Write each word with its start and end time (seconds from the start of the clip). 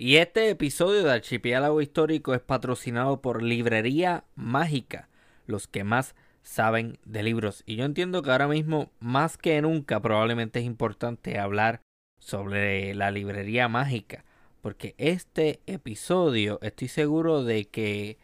Y 0.00 0.18
este 0.18 0.48
episodio 0.48 1.02
de 1.02 1.10
Archipiélago 1.10 1.82
Histórico 1.82 2.32
es 2.32 2.40
patrocinado 2.40 3.20
por 3.20 3.42
Librería 3.42 4.22
Mágica, 4.36 5.08
los 5.46 5.66
que 5.66 5.82
más 5.82 6.14
saben 6.44 7.00
de 7.04 7.24
libros. 7.24 7.64
Y 7.66 7.74
yo 7.74 7.84
entiendo 7.84 8.22
que 8.22 8.30
ahora 8.30 8.46
mismo, 8.46 8.92
más 9.00 9.36
que 9.36 9.60
nunca, 9.60 9.98
probablemente 9.98 10.60
es 10.60 10.66
importante 10.66 11.40
hablar 11.40 11.80
sobre 12.20 12.94
la 12.94 13.10
Librería 13.10 13.66
Mágica. 13.66 14.24
Porque 14.62 14.94
este 14.98 15.58
episodio 15.66 16.60
estoy 16.62 16.86
seguro 16.86 17.42
de 17.42 17.64
que 17.64 18.18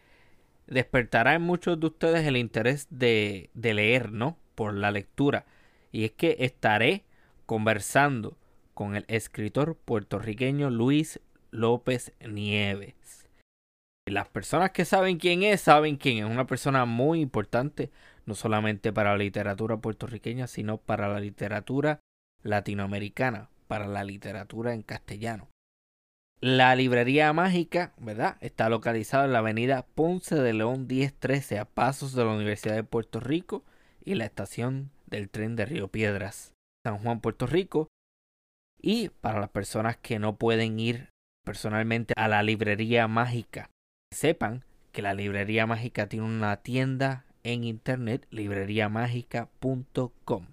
despertará 0.67 1.33
en 1.33 1.41
muchos 1.41 1.77
de 1.77 1.87
ustedes 1.87 2.25
el 2.25 2.37
interés 2.37 2.87
de, 2.89 3.49
de 3.53 3.73
leer, 3.73 4.13
¿no? 4.13 4.37
Por 4.55 4.75
la 4.75 4.91
lectura. 4.91 5.45
Y 5.91 6.05
es 6.05 6.11
que 6.11 6.37
estaré 6.39 7.03
conversando 7.45 8.37
con 8.73 8.95
el 8.95 9.03
escritor 9.09 9.75
puertorriqueño 9.75 10.69
Luis 10.69 11.19
López 11.55 12.11
Nieves. 12.19 13.27
Las 14.07 14.27
personas 14.27 14.71
que 14.71 14.85
saben 14.85 15.17
quién 15.17 15.41
es, 15.41 15.61
saben 15.61 15.97
quién 15.97 16.19
es. 16.19 16.25
Una 16.25 16.45
persona 16.45 16.85
muy 16.85 17.21
importante, 17.21 17.89
no 18.25 18.35
solamente 18.35 18.93
para 18.93 19.11
la 19.11 19.17
literatura 19.17 19.77
puertorriqueña, 19.77 20.47
sino 20.47 20.77
para 20.77 21.07
la 21.07 21.19
literatura 21.19 21.99
latinoamericana, 22.43 23.49
para 23.67 23.87
la 23.87 24.03
literatura 24.03 24.73
en 24.73 24.83
castellano. 24.83 25.47
La 26.39 26.75
librería 26.75 27.33
mágica, 27.33 27.93
¿verdad? 27.97 28.37
Está 28.41 28.69
localizada 28.69 29.25
en 29.25 29.33
la 29.33 29.39
avenida 29.39 29.87
Ponce 29.95 30.35
de 30.35 30.53
León 30.53 30.85
1013, 30.87 31.57
a 31.57 31.65
pasos 31.65 32.13
de 32.13 32.25
la 32.25 32.31
Universidad 32.31 32.75
de 32.75 32.83
Puerto 32.83 33.19
Rico 33.19 33.63
y 34.03 34.15
la 34.15 34.25
estación 34.25 34.91
del 35.07 35.29
tren 35.29 35.55
de 35.55 35.65
Río 35.65 35.87
Piedras, 35.87 36.53
San 36.85 36.99
Juan, 36.99 37.21
Puerto 37.21 37.47
Rico. 37.47 37.87
Y 38.79 39.09
para 39.09 39.39
las 39.39 39.49
personas 39.49 39.97
que 39.97 40.19
no 40.19 40.35
pueden 40.35 40.79
ir 40.79 41.09
personalmente 41.45 42.13
a 42.17 42.27
la 42.27 42.43
librería 42.43 43.07
mágica. 43.07 43.69
Sepan 44.13 44.65
que 44.91 45.01
la 45.01 45.13
librería 45.13 45.65
mágica 45.65 46.07
tiene 46.07 46.25
una 46.25 46.57
tienda 46.57 47.23
en 47.43 47.63
internet, 47.63 48.27
libreriamágica.com. 48.31 50.47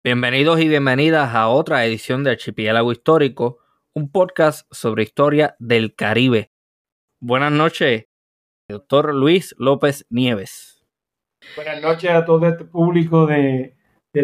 Bienvenidos 0.07 0.61
y 0.61 0.69
bienvenidas 0.69 1.35
a 1.35 1.49
otra 1.49 1.87
edición 1.87 2.25
de 2.25 2.33
Archipiélago 2.33 2.93
Histórico, 2.93 3.61
un 3.95 4.13
podcast 4.13 4.71
sobre 4.71 5.03
historia 5.03 5.57
del 5.59 5.95
Caribe. 5.95 6.51
Buenas 7.23 7.53
noches, 7.53 8.05
doctor 8.69 9.15
Luis 9.15 9.55
López 9.57 10.05
Nieves. 10.11 10.85
Buenas 11.57 11.81
noches 11.81 12.11
a 12.11 12.23
todo 12.23 12.47
este 12.47 12.67
público 12.67 13.27
de, 13.27 13.77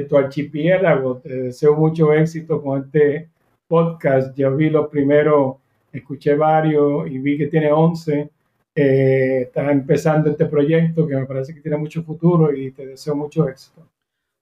tu 0.07 0.19
archipiélago. 0.19 1.17
Te 1.17 1.45
deseo 1.45 1.75
mucho 1.75 2.13
éxito 2.13 2.61
con 2.61 2.83
este 2.83 3.31
podcast. 3.67 4.37
Ya 4.37 4.51
vi 4.51 4.69
los 4.69 4.87
primeros, 4.89 5.57
escuché 5.91 6.35
varios 6.35 7.11
y 7.11 7.19
vi 7.21 7.39
que 7.39 7.47
tiene 7.47 7.73
11. 7.73 8.31
Eh, 8.75 9.43
estás 9.47 9.73
empezando 9.73 10.29
este 10.29 10.45
proyecto 10.45 11.09
que 11.09 11.17
me 11.17 11.25
parece 11.25 11.55
que 11.55 11.63
tiene 11.63 11.79
mucho 11.79 12.03
futuro 12.03 12.55
y 12.55 12.71
te 12.71 12.85
deseo 12.85 13.17
mucho 13.17 13.49
éxito. 13.49 13.89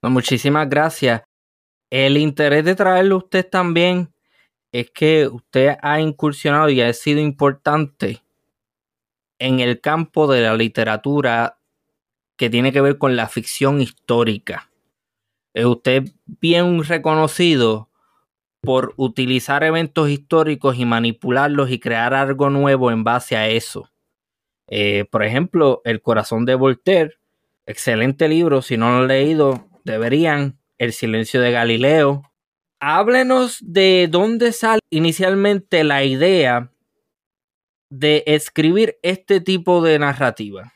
Muchísimas 0.01 0.69
gracias. 0.69 1.28
El 1.89 2.17
interés 2.17 2.65
de 2.65 2.75
traerlo 2.75 3.15
a 3.15 3.19
usted 3.19 3.47
también 3.47 4.13
es 4.71 4.91
que 4.91 5.27
usted 5.27 5.77
ha 5.81 5.99
incursionado 5.99 6.69
y 6.69 6.81
ha 6.81 6.93
sido 6.93 7.19
importante 7.19 8.21
en 9.39 9.59
el 9.59 9.81
campo 9.81 10.31
de 10.31 10.41
la 10.41 10.55
literatura 10.55 11.59
que 12.37 12.49
tiene 12.49 12.71
que 12.71 12.81
ver 12.81 12.97
con 12.97 13.15
la 13.15 13.27
ficción 13.27 13.81
histórica. 13.81 14.69
Es 15.53 15.65
usted 15.65 16.03
bien 16.25 16.83
reconocido 16.83 17.89
por 18.61 18.93
utilizar 18.97 19.63
eventos 19.63 20.09
históricos 20.09 20.77
y 20.77 20.85
manipularlos 20.85 21.71
y 21.71 21.79
crear 21.79 22.13
algo 22.13 22.49
nuevo 22.49 22.91
en 22.91 23.03
base 23.03 23.35
a 23.35 23.47
eso. 23.47 23.89
Eh, 24.67 25.05
por 25.09 25.23
ejemplo, 25.23 25.81
El 25.85 26.01
corazón 26.01 26.45
de 26.45 26.55
Voltaire, 26.55 27.15
excelente 27.65 28.27
libro, 28.27 28.61
si 28.61 28.77
no 28.77 28.89
lo 28.89 29.01
han 29.01 29.07
leído, 29.07 29.67
deberían 29.83 30.58
el 30.79 30.93
silencio 30.93 31.41
de 31.41 31.51
Galileo. 31.51 32.23
Háblenos 32.81 33.59
de 33.61 34.07
dónde 34.09 34.53
sale 34.53 34.79
inicialmente 34.89 35.83
la 35.83 36.03
idea 36.03 36.71
de 37.91 38.23
escribir 38.25 38.97
este 39.03 39.41
tipo 39.41 39.83
de 39.83 39.99
narrativa. 39.99 40.71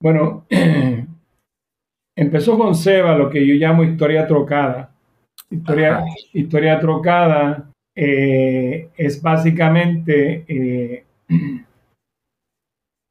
Bueno, 0.00 0.46
empezó 2.16 2.56
con 2.56 2.74
Seba, 2.74 3.18
lo 3.18 3.28
que 3.28 3.44
yo 3.44 3.54
llamo 3.54 3.82
historia 3.82 4.26
trocada. 4.26 4.94
Historia, 5.50 6.04
historia 6.32 6.78
trocada 6.78 7.70
eh, 7.96 8.90
es 8.96 9.20
básicamente 9.20 10.44
eh, 10.46 11.04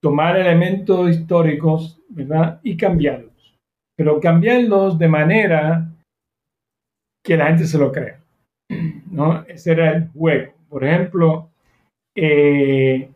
tomar 0.01 0.37
elementos 0.37 1.09
históricos 1.09 1.99
¿verdad? 2.09 2.59
y 2.63 2.77
cambiarlos 2.77 3.32
pero 3.95 4.19
cambiarlos 4.19 4.97
de 4.97 5.07
manera 5.07 5.87
que 7.23 7.37
la 7.37 7.47
gente 7.47 7.65
se 7.65 7.77
lo 7.77 7.91
crea. 7.91 8.19
¿no? 9.11 9.43
Ese 9.47 9.71
era 9.71 9.91
el 9.91 10.09
juego. 10.09 10.53
Por 10.69 10.83
ejemplo, 10.83 11.49
eh, 12.15 13.09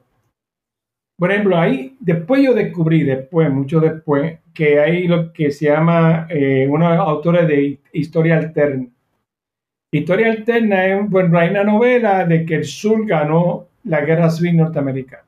por 1.18 1.32
ejemplo, 1.32 1.58
ahí, 1.58 1.98
después 2.00 2.44
yo 2.44 2.54
descubrí, 2.54 3.04
después, 3.04 3.52
mucho 3.52 3.80
después, 3.80 4.40
que 4.54 4.80
hay 4.80 5.08
lo 5.08 5.34
que 5.34 5.50
se 5.52 5.66
llama 5.66 6.28
eh, 6.30 6.68
unos 6.70 6.98
autores 7.00 7.48
de 7.48 7.80
historia 7.92 8.38
alterna. 8.38 8.86
Historia 9.92 10.32
alterna 10.32 10.86
es, 10.86 11.10
bueno, 11.10 11.40
hay 11.40 11.50
una 11.50 11.64
novela 11.64 12.26
de 12.26 12.46
que 12.46 12.56
el 12.56 12.66
sur 12.66 13.06
ganó 13.06 13.68
la 13.86 14.02
guerra 14.02 14.30
civil 14.30 14.58
norteamericana. 14.58 15.24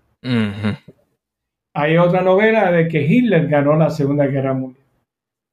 Hay 1.76 1.98
otra 1.98 2.22
novela 2.22 2.72
de 2.72 2.88
que 2.88 3.02
Hitler 3.02 3.48
ganó 3.48 3.76
la 3.76 3.90
Segunda 3.90 4.28
Guerra 4.28 4.54
Mundial. 4.54 4.79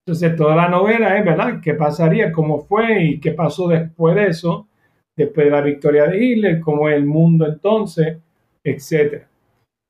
Entonces, 0.06 0.36
toda 0.36 0.54
la 0.54 0.68
novela 0.68 1.18
es, 1.18 1.24
¿verdad? 1.24 1.60
¿Qué 1.60 1.74
pasaría? 1.74 2.30
¿Cómo 2.30 2.60
fue? 2.60 3.02
¿Y 3.02 3.18
qué 3.18 3.32
pasó 3.32 3.66
después 3.66 4.14
de 4.14 4.26
eso? 4.28 4.68
Después 5.16 5.46
de 5.46 5.50
la 5.50 5.60
victoria 5.60 6.06
de 6.06 6.24
Hitler, 6.24 6.60
¿cómo 6.60 6.88
es 6.88 6.94
el 6.94 7.04
mundo 7.04 7.44
entonces? 7.44 8.16
Etcétera. 8.62 9.28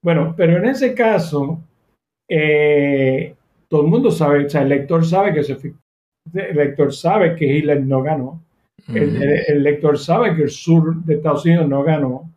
Bueno, 0.02 0.32
pero 0.34 0.56
en 0.56 0.64
ese 0.66 0.94
caso, 0.94 1.60
eh, 2.30 3.34
todo 3.68 3.82
el 3.82 3.88
mundo 3.88 4.10
sabe, 4.10 4.46
o 4.46 4.48
sea, 4.48 4.62
el 4.62 4.70
lector 4.70 5.04
sabe 5.04 5.34
que 5.34 5.42
se, 5.42 5.58
el 6.32 6.56
lector 6.56 6.94
sabe 6.94 7.36
que 7.36 7.44
Hitler 7.44 7.84
no 7.84 8.02
ganó. 8.02 8.42
el, 8.88 9.62
lector 9.62 9.98
sabe 9.98 10.34
que 10.34 10.44
el 10.44 10.50
sur 10.50 10.96
de 11.04 11.16
Estados 11.16 11.44
Unidos 11.44 11.68
no 11.68 11.82
ganó. 11.82 12.30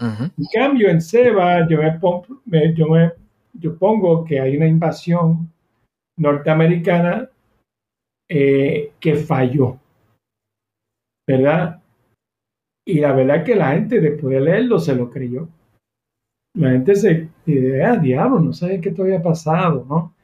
En 0.00 0.46
cambio, 0.52 0.88
en 0.88 1.00
Seba, 1.00 1.68
yo, 1.68 1.78
me, 2.46 2.74
yo, 2.74 2.88
me, 2.88 3.12
yo 3.52 3.76
pongo 3.76 4.24
que 4.24 4.40
hay 4.40 4.56
una 4.56 4.66
invasión 4.66 5.48
norteamericana 6.18 7.30
eh, 8.28 8.92
que 9.00 9.14
falló, 9.16 9.78
¿verdad? 11.26 11.82
Y 12.86 13.00
la 13.00 13.12
verdad 13.12 13.38
es 13.38 13.44
que 13.44 13.54
la 13.56 13.72
gente 13.72 14.00
después 14.00 14.34
de 14.34 14.40
leerlo 14.40 14.78
se 14.78 14.94
lo 14.94 15.10
creyó. 15.10 15.48
La 16.54 16.70
gente 16.70 16.94
se 16.96 17.28
dice, 17.46 17.82
ah, 17.82 17.96
diablo, 17.96 18.40
no 18.40 18.52
sabe 18.52 18.80
qué 18.80 18.90
todavía 18.90 19.18
ha 19.18 19.22
pasado, 19.22 19.86
¿no? 19.88 20.14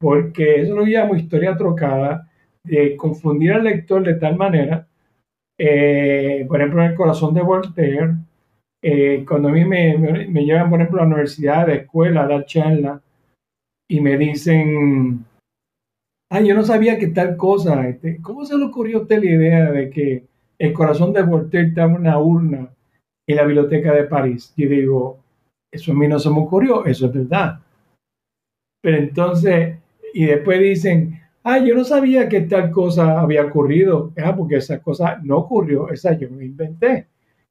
Porque 0.00 0.60
eso 0.60 0.74
lo 0.74 0.84
llamo 0.84 1.14
historia 1.14 1.56
trocada, 1.56 2.28
de 2.64 2.96
confundir 2.96 3.52
al 3.52 3.64
lector 3.64 4.04
de 4.04 4.14
tal 4.14 4.36
manera, 4.36 4.86
eh, 5.58 6.44
por 6.46 6.60
ejemplo, 6.60 6.82
en 6.82 6.90
el 6.90 6.96
corazón 6.96 7.34
de 7.34 7.42
Voltaire, 7.42 8.14
eh, 8.82 9.24
cuando 9.26 9.48
a 9.48 9.52
mí 9.52 9.64
me, 9.64 9.96
me, 10.28 10.44
llevan, 10.44 10.70
por 10.70 10.80
ejemplo, 10.80 11.00
a 11.00 11.04
la 11.04 11.08
universidad, 11.08 11.66
de 11.66 11.76
escuela, 11.76 12.22
a 12.22 12.28
dar 12.28 12.46
charla, 12.46 13.02
y 13.88 14.00
me 14.00 14.16
dicen, 14.16 15.24
ay, 16.30 16.46
yo 16.46 16.54
no 16.54 16.64
sabía 16.64 16.98
que 16.98 17.08
tal 17.08 17.36
cosa, 17.36 17.88
este, 17.88 18.20
¿cómo 18.20 18.44
se 18.44 18.56
le 18.56 18.64
ocurrió 18.64 18.98
a 18.98 19.02
usted 19.02 19.22
la 19.22 19.30
idea 19.30 19.72
de 19.72 19.90
que 19.90 20.24
el 20.58 20.72
corazón 20.72 21.12
de 21.12 21.22
Voltaire 21.22 21.68
estaba 21.68 21.92
en 21.92 22.00
una 22.00 22.18
urna 22.18 22.68
en 23.26 23.36
la 23.36 23.44
biblioteca 23.44 23.92
de 23.94 24.04
París? 24.04 24.52
Y 24.56 24.66
digo, 24.66 25.18
eso 25.70 25.92
a 25.92 25.94
mí 25.94 26.08
no 26.08 26.18
se 26.18 26.30
me 26.30 26.40
ocurrió, 26.40 26.84
eso 26.84 27.06
es 27.06 27.12
verdad. 27.12 27.60
Pero 28.82 28.96
entonces, 28.98 29.76
y 30.14 30.26
después 30.26 30.60
dicen, 30.60 31.20
ay, 31.42 31.68
yo 31.68 31.74
no 31.74 31.84
sabía 31.84 32.28
que 32.28 32.42
tal 32.42 32.70
cosa 32.70 33.20
había 33.20 33.44
ocurrido, 33.44 34.12
ah, 34.22 34.34
porque 34.36 34.56
esa 34.56 34.80
cosa 34.80 35.18
no 35.22 35.38
ocurrió, 35.38 35.90
esa 35.90 36.12
yo 36.12 36.30
me 36.30 36.44
inventé. 36.44 37.06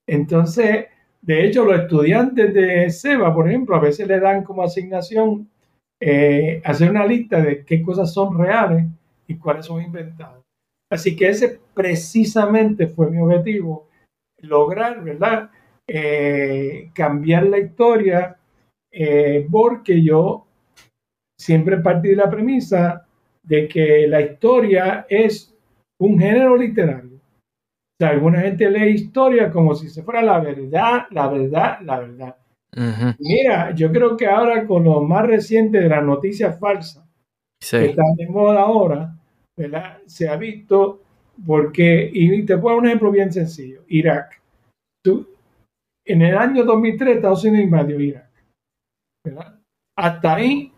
Entonces, 0.06 0.85
de 1.21 1.45
hecho, 1.45 1.65
los 1.65 1.79
estudiantes 1.81 2.53
de 2.53 2.89
SEBA, 2.89 3.33
por 3.33 3.50
ejemplo, 3.50 3.75
a 3.75 3.81
veces 3.81 4.07
le 4.07 4.19
dan 4.19 4.44
como 4.44 4.63
asignación 4.63 5.50
eh, 5.99 6.61
hacer 6.63 6.89
una 6.89 7.05
lista 7.05 7.41
de 7.41 7.65
qué 7.65 7.81
cosas 7.81 8.13
son 8.13 8.38
reales 8.38 8.85
y 9.27 9.38
cuáles 9.38 9.65
son 9.65 9.81
inventadas. 9.81 10.41
Así 10.89 11.15
que 11.15 11.29
ese 11.29 11.59
precisamente 11.73 12.88
fue 12.88 13.11
mi 13.11 13.19
objetivo, 13.19 13.88
lograr, 14.39 15.03
¿verdad? 15.03 15.49
Eh, 15.88 16.91
cambiar 16.94 17.47
la 17.47 17.59
historia, 17.59 18.38
eh, 18.91 19.45
porque 19.51 20.01
yo 20.01 20.45
siempre 21.39 21.77
partí 21.77 22.09
de 22.09 22.15
la 22.15 22.29
premisa 22.29 23.05
de 23.43 23.67
que 23.67 24.07
la 24.07 24.21
historia 24.21 25.05
es 25.09 25.53
un 26.00 26.19
género 26.19 26.55
literario 26.55 27.17
sea, 28.00 28.09
alguna 28.09 28.41
gente 28.41 28.69
lee 28.69 28.91
historia 28.91 29.51
como 29.51 29.73
si 29.73 29.89
se 29.89 30.03
fuera 30.03 30.21
la 30.21 30.39
verdad, 30.39 31.07
la 31.11 31.27
verdad, 31.27 31.79
la 31.81 32.00
verdad. 32.00 32.35
Mira, 33.19 33.73
yo 33.73 33.91
creo 33.91 34.15
que 34.15 34.27
ahora 34.27 34.65
con 34.67 34.83
lo 34.83 35.01
más 35.01 35.25
reciente 35.25 35.79
de 35.79 35.89
las 35.89 36.03
noticias 36.03 36.59
falsas 36.59 37.03
que 37.59 37.85
están 37.85 38.15
de 38.15 38.27
moda 38.27 38.61
ahora, 38.61 39.15
¿verdad? 39.55 39.99
Se 40.05 40.29
ha 40.29 40.35
visto 40.35 41.01
porque, 41.45 42.09
y 42.13 42.45
te 42.45 42.57
pongo 42.57 42.77
un 42.77 42.87
ejemplo 42.87 43.11
bien 43.11 43.31
sencillo, 43.31 43.83
Irak. 43.87 44.41
Tú, 45.03 45.27
en 46.05 46.21
el 46.21 46.37
año 46.37 46.63
2003 46.63 47.15
Estados 47.15 47.43
Unidos 47.43 47.63
invadió 47.63 47.99
Irak. 47.99 48.29
¿verdad? 49.23 49.59
Hasta 49.97 50.35
ahí, 50.35 50.71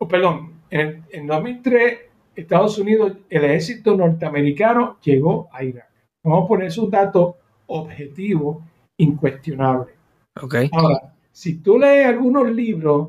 o 0.00 0.08
perdón, 0.08 0.60
en, 0.70 1.04
en 1.10 1.26
2003 1.26 1.98
Estados 2.34 2.78
Unidos, 2.78 3.16
el 3.30 3.44
ejército 3.44 3.96
norteamericano 3.96 4.98
llegó 5.02 5.48
a 5.52 5.62
Irak. 5.62 5.88
Vamos 6.24 6.44
a 6.44 6.48
poner 6.48 6.72
un 6.78 6.90
dato 6.90 7.36
objetivo, 7.66 8.62
incuestionable. 8.98 9.94
Okay. 10.40 10.68
Ahora, 10.72 11.13
si 11.34 11.58
tú 11.58 11.78
lees 11.78 12.06
algunos 12.06 12.48
libros, 12.48 13.08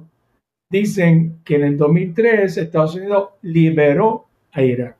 dicen 0.72 1.42
que 1.46 1.56
en 1.56 1.64
el 1.64 1.78
2003 1.78 2.58
Estados 2.58 2.96
Unidos 2.96 3.30
liberó 3.44 4.26
a 4.52 4.64
Irak. 4.64 4.98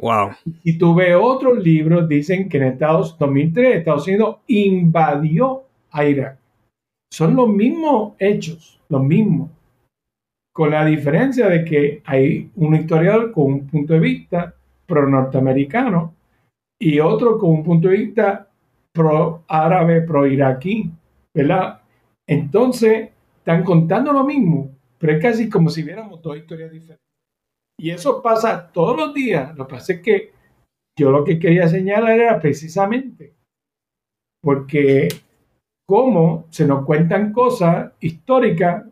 Wow. 0.00 0.30
Y 0.62 0.78
tú 0.78 0.94
ves 0.94 1.16
otros 1.20 1.58
libros, 1.58 2.08
dicen 2.08 2.48
que 2.48 2.58
en 2.58 2.64
Estados 2.64 3.18
2003 3.18 3.78
Estados 3.78 4.06
Unidos 4.06 4.36
invadió 4.46 5.64
a 5.90 6.04
Irak. 6.04 6.38
Son 7.12 7.34
los 7.34 7.48
mismos 7.48 8.14
hechos, 8.18 8.80
los 8.88 9.02
mismos, 9.02 9.50
con 10.54 10.70
la 10.70 10.84
diferencia 10.84 11.48
de 11.48 11.64
que 11.64 12.00
hay 12.04 12.48
un 12.54 12.76
historiador 12.76 13.32
con 13.32 13.44
un 13.46 13.66
punto 13.66 13.94
de 13.94 14.00
vista 14.00 14.54
pro 14.86 15.08
norteamericano 15.08 16.14
y 16.78 17.00
otro 17.00 17.38
con 17.38 17.50
un 17.50 17.64
punto 17.64 17.88
de 17.88 17.96
vista 17.96 18.48
pro 18.92 19.42
árabe, 19.48 20.02
pro 20.02 20.26
iraquí, 20.26 20.90
¿verdad? 21.34 21.79
Entonces, 22.30 23.10
están 23.38 23.64
contando 23.64 24.12
lo 24.12 24.22
mismo, 24.22 24.70
pero 24.98 25.14
es 25.14 25.22
casi 25.22 25.50
como 25.50 25.68
si 25.68 25.82
viéramos 25.82 26.22
dos 26.22 26.36
historias 26.36 26.70
diferentes. 26.70 27.04
Y 27.76 27.90
eso 27.90 28.22
pasa 28.22 28.70
todos 28.70 28.96
los 28.96 29.12
días. 29.12 29.56
Lo 29.56 29.66
que 29.66 29.74
pasa 29.74 29.92
es 29.94 30.00
que 30.00 30.32
yo 30.96 31.10
lo 31.10 31.24
que 31.24 31.40
quería 31.40 31.66
señalar 31.66 32.20
era 32.20 32.38
precisamente 32.38 33.34
porque 34.42 35.08
cómo 35.88 36.46
se 36.50 36.66
nos 36.66 36.84
cuentan 36.84 37.32
cosas 37.32 37.92
históricas 38.00 38.84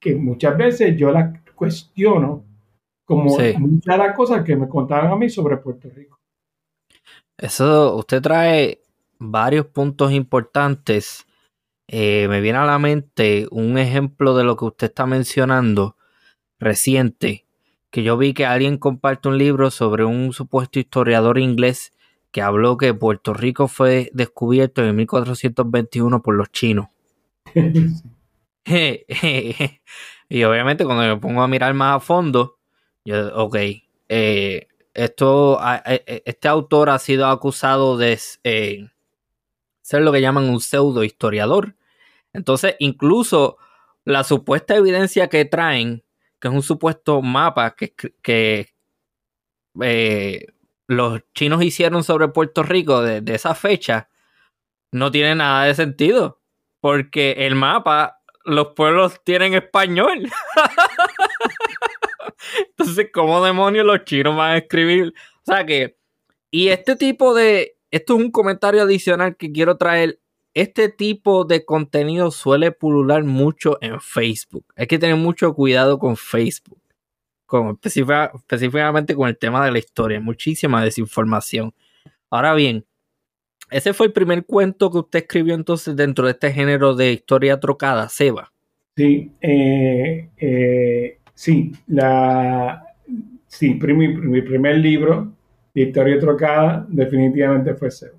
que 0.00 0.14
muchas 0.14 0.58
veces 0.58 0.96
yo 0.96 1.10
las 1.10 1.40
cuestiono 1.54 2.44
como 3.06 3.30
muchas 3.58 3.96
de 3.96 3.98
las 3.98 4.14
cosas 4.14 4.44
que 4.44 4.56
me 4.56 4.68
contaban 4.68 5.10
a 5.10 5.16
mí 5.16 5.30
sobre 5.30 5.56
Puerto 5.56 5.88
Rico. 5.88 6.18
Eso, 7.38 7.96
usted 7.96 8.20
trae 8.20 8.82
varios 9.18 9.66
puntos 9.66 10.12
importantes. 10.12 11.25
Eh, 11.88 12.26
me 12.28 12.40
viene 12.40 12.58
a 12.58 12.64
la 12.64 12.78
mente 12.78 13.46
un 13.50 13.78
ejemplo 13.78 14.36
de 14.36 14.44
lo 14.44 14.56
que 14.56 14.64
usted 14.64 14.88
está 14.88 15.06
mencionando 15.06 15.96
reciente, 16.58 17.46
que 17.90 18.02
yo 18.02 18.16
vi 18.16 18.34
que 18.34 18.46
alguien 18.46 18.78
comparte 18.78 19.28
un 19.28 19.38
libro 19.38 19.70
sobre 19.70 20.04
un 20.04 20.32
supuesto 20.32 20.78
historiador 20.78 21.38
inglés 21.38 21.92
que 22.32 22.42
habló 22.42 22.76
que 22.76 22.92
Puerto 22.92 23.32
Rico 23.34 23.68
fue 23.68 24.10
descubierto 24.12 24.84
en 24.84 24.96
1421 24.96 26.22
por 26.22 26.34
los 26.34 26.50
chinos. 26.50 26.88
y 30.28 30.42
obviamente 30.44 30.84
cuando 30.84 31.04
me 31.04 31.16
pongo 31.16 31.42
a 31.42 31.48
mirar 31.48 31.72
más 31.72 31.96
a 31.96 32.00
fondo, 32.00 32.58
yo, 33.04 33.34
ok, 33.36 33.56
eh, 34.08 34.66
esto, 34.92 35.60
e, 35.86 36.22
este 36.26 36.48
autor 36.48 36.90
ha 36.90 36.98
sido 36.98 37.26
acusado 37.26 37.96
de 37.96 38.18
eh, 38.44 38.88
ser 39.86 40.02
lo 40.02 40.10
que 40.10 40.20
llaman 40.20 40.50
un 40.50 40.60
pseudo 40.60 41.04
historiador. 41.04 41.76
Entonces, 42.32 42.74
incluso 42.80 43.56
la 44.04 44.24
supuesta 44.24 44.74
evidencia 44.74 45.28
que 45.28 45.44
traen, 45.44 46.02
que 46.40 46.48
es 46.48 46.54
un 46.54 46.64
supuesto 46.64 47.22
mapa 47.22 47.76
que, 47.76 48.74
eh, 49.80 50.46
los 50.88 51.22
chinos 51.34 51.62
hicieron 51.62 52.02
sobre 52.02 52.26
Puerto 52.26 52.64
Rico 52.64 53.00
de, 53.00 53.20
de 53.20 53.36
esa 53.36 53.54
fecha, 53.54 54.08
no 54.90 55.12
tiene 55.12 55.36
nada 55.36 55.66
de 55.66 55.76
sentido. 55.76 56.40
Porque 56.80 57.46
el 57.46 57.54
mapa, 57.54 58.18
los 58.44 58.72
pueblos 58.74 59.22
tienen 59.22 59.54
español. 59.54 60.28
Entonces, 62.70 63.10
¿cómo 63.14 63.44
demonios 63.44 63.86
los 63.86 64.04
chinos 64.04 64.36
van 64.36 64.50
a 64.50 64.58
escribir? 64.58 65.14
O 65.42 65.44
sea 65.44 65.64
que, 65.64 65.96
y 66.50 66.70
este 66.70 66.96
tipo 66.96 67.34
de, 67.34 67.75
esto 67.96 68.16
es 68.16 68.24
un 68.24 68.30
comentario 68.30 68.82
adicional 68.82 69.36
que 69.36 69.52
quiero 69.52 69.76
traer. 69.76 70.20
Este 70.54 70.88
tipo 70.88 71.44
de 71.44 71.66
contenido 71.66 72.30
suele 72.30 72.72
pulular 72.72 73.24
mucho 73.24 73.76
en 73.82 74.00
Facebook. 74.00 74.64
Hay 74.74 74.86
que 74.86 74.98
tener 74.98 75.16
mucho 75.16 75.52
cuidado 75.52 75.98
con 75.98 76.16
Facebook. 76.16 76.80
Específicamente 77.84 79.14
con 79.14 79.28
el 79.28 79.36
tema 79.36 79.64
de 79.64 79.70
la 79.70 79.78
historia. 79.78 80.18
Muchísima 80.18 80.82
desinformación. 80.82 81.74
Ahora 82.30 82.54
bien, 82.54 82.86
ese 83.70 83.92
fue 83.92 84.06
el 84.06 84.12
primer 84.12 84.46
cuento 84.46 84.90
que 84.90 84.98
usted 84.98 85.18
escribió 85.20 85.54
entonces 85.54 85.94
dentro 85.94 86.24
de 86.24 86.32
este 86.32 86.52
género 86.52 86.94
de 86.94 87.12
historia 87.12 87.60
trocada, 87.60 88.08
Seba. 88.08 88.52
Sí, 88.96 89.30
eh, 89.42 90.30
eh, 90.38 91.18
Sí, 91.36 91.72
la, 91.86 92.82
sí 93.46 93.74
mi, 93.74 94.40
primer 94.40 94.78
libro 94.78 95.35
de 95.82 95.88
historia 95.88 96.18
trocada 96.18 96.86
definitivamente 96.88 97.74
fue 97.74 97.90
Seba. 97.90 98.18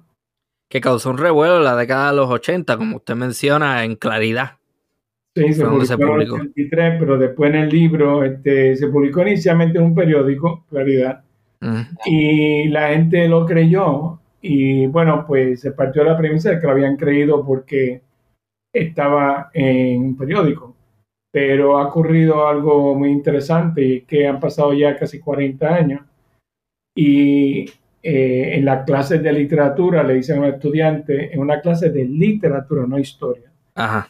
Que 0.69 0.81
causó 0.81 1.09
un 1.09 1.17
revuelo 1.17 1.57
en 1.57 1.63
la 1.63 1.75
década 1.75 2.11
de 2.11 2.17
los 2.17 2.29
80, 2.29 2.77
como 2.77 2.97
usted 2.97 3.15
menciona, 3.15 3.83
en 3.83 3.95
claridad. 3.95 4.57
Sí, 5.35 5.53
se 5.53 5.65
publicó, 5.97 6.37
en 6.37 6.53
el 6.55 6.97
pero 6.97 7.17
después 7.17 7.53
en 7.53 7.61
el 7.61 7.69
libro 7.69 8.23
este, 8.23 8.75
se 8.75 8.87
publicó 8.87 9.21
inicialmente 9.21 9.77
en 9.77 9.85
un 9.85 9.95
periódico, 9.95 10.65
Claridad, 10.69 11.23
y 12.05 12.67
la 12.69 12.89
gente 12.89 13.27
lo 13.27 13.45
creyó. 13.45 14.19
Y 14.41 14.87
bueno, 14.87 15.25
pues 15.27 15.61
se 15.61 15.71
partió 15.71 16.03
la 16.03 16.17
premisa 16.17 16.51
de 16.51 16.59
que 16.59 16.65
lo 16.65 16.73
habían 16.73 16.95
creído 16.95 17.45
porque 17.45 18.01
estaba 18.73 19.51
en 19.53 20.01
un 20.01 20.17
periódico 20.17 20.77
pero 21.37 21.77
ha 21.77 21.87
ocurrido 21.87 22.47
algo 22.47 22.95
muy 22.95 23.11
interesante 23.11 24.05
que 24.07 24.27
han 24.27 24.39
pasado 24.39 24.73
ya 24.73 24.95
casi 24.95 25.19
40 25.19 25.67
años 25.67 26.01
y 26.97 27.65
eh, 28.01 28.55
en 28.55 28.65
las 28.65 28.83
clases 28.85 29.21
de 29.21 29.31
literatura 29.31 30.03
le 30.03 30.15
dicen 30.15 30.37
a 30.37 30.41
un 30.41 30.45
estudiante, 30.47 31.33
en 31.33 31.39
una 31.39 31.61
clase 31.61 31.91
de 31.91 32.03
literatura, 32.05 32.87
no 32.87 32.97
historia, 32.97 33.51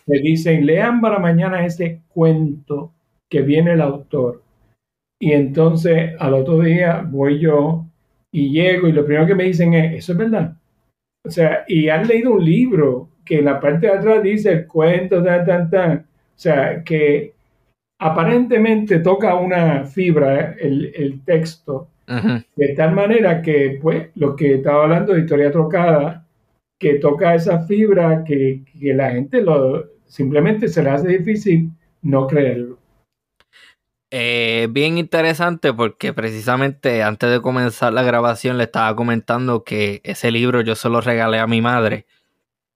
le 0.05 0.19
dicen, 0.21 0.65
lean 0.65 1.01
para 1.01 1.19
mañana 1.19 1.65
ese 1.65 2.01
cuento 2.07 2.93
que 3.29 3.41
viene 3.41 3.73
el 3.73 3.81
autor. 3.81 4.41
Y 5.19 5.33
entonces 5.33 6.13
al 6.17 6.33
otro 6.33 6.59
día 6.59 7.05
voy 7.05 7.39
yo 7.39 7.85
y 8.31 8.51
llego 8.51 8.87
y 8.87 8.93
lo 8.93 9.05
primero 9.05 9.27
que 9.27 9.35
me 9.35 9.43
dicen 9.43 9.73
es, 9.73 9.95
eso 9.95 10.13
es 10.13 10.17
verdad. 10.17 10.55
O 11.25 11.29
sea, 11.29 11.65
y 11.67 11.89
han 11.89 12.07
leído 12.07 12.31
un 12.31 12.45
libro 12.45 13.09
que 13.25 13.39
en 13.39 13.45
la 13.45 13.59
parte 13.59 13.87
de 13.87 13.93
atrás 13.93 14.23
dice 14.23 14.51
el 14.53 14.67
cuento, 14.67 15.21
tan, 15.21 15.45
tan, 15.45 15.69
tan. 15.69 15.97
O 15.97 16.39
sea, 16.39 16.81
que 16.83 17.33
aparentemente 17.99 18.99
toca 18.99 19.35
una 19.35 19.83
fibra 19.83 20.55
el, 20.59 21.21
texto, 21.25 21.89
de 22.07 22.73
tal 22.75 22.93
manera 22.93 23.41
que, 23.41 23.77
pues, 23.81 24.09
lo 24.15 24.35
que 24.35 24.55
estaba 24.55 24.83
hablando 24.83 25.13
de 25.13 25.21
historia 25.21 25.51
trocada 25.51 26.25
que 26.79 26.95
toca 26.95 27.35
esa 27.35 27.65
fibra 27.65 28.23
que, 28.23 28.63
que 28.79 28.93
la 28.93 29.11
gente 29.11 29.41
lo, 29.41 29.85
simplemente 30.05 30.67
se 30.67 30.83
le 30.83 30.89
hace 30.89 31.07
difícil 31.09 31.71
no 32.01 32.27
creerlo. 32.27 32.77
Eh, 34.09 34.67
bien 34.69 34.97
interesante 34.97 35.73
porque 35.73 36.13
precisamente 36.13 37.03
antes 37.03 37.29
de 37.29 37.41
comenzar 37.41 37.91
la 37.91 38.03
grabación 38.03 38.57
le 38.57 38.63
estaba 38.63 38.95
comentando 38.95 39.65
que 39.65 39.99
ese 40.05 40.31
libro 40.31 40.61
yo 40.61 40.75
se 40.75 40.87
lo 40.87 41.01
regalé 41.01 41.39
a 41.39 41.47
mi 41.47 41.61
madre 41.61 42.05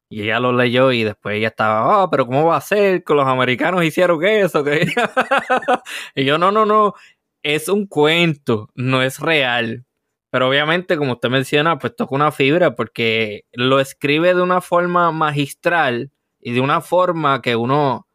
y 0.09 0.23
ella 0.23 0.41
lo 0.41 0.51
leyó 0.51 0.91
y 0.91 1.05
después 1.05 1.38
ella 1.38 1.47
estaba, 1.47 2.03
ah, 2.03 2.09
pero 2.11 2.25
¿cómo 2.25 2.47
va 2.47 2.57
a 2.57 2.61
ser? 2.61 3.05
Que 3.05 3.13
los 3.13 3.25
americanos 3.25 3.85
hicieron 3.85 4.21
eso. 4.25 4.65
y 6.15 6.25
yo, 6.25 6.38
no, 6.38 6.51
no, 6.51 6.65
no, 6.65 6.95
es 7.43 7.67
un 7.69 7.88
cuento, 7.88 8.69
no 8.75 9.01
es 9.01 9.19
real. 9.19 9.86
Pero 10.29 10.48
obviamente, 10.48 10.98
como 10.98 11.13
usted 11.13 11.29
menciona, 11.29 11.77
pues 11.77 11.95
toca 11.95 12.15
una 12.15 12.31
fibra 12.31 12.75
porque 12.75 13.45
lo 13.51 13.79
escribe 13.79 14.33
de 14.33 14.41
una 14.41 14.62
forma 14.62 15.12
magistral 15.12 16.12
y 16.39 16.53
de 16.53 16.62
una 16.62 16.81
forma 16.81 17.41
que 17.41 17.55
uno, 17.55 18.07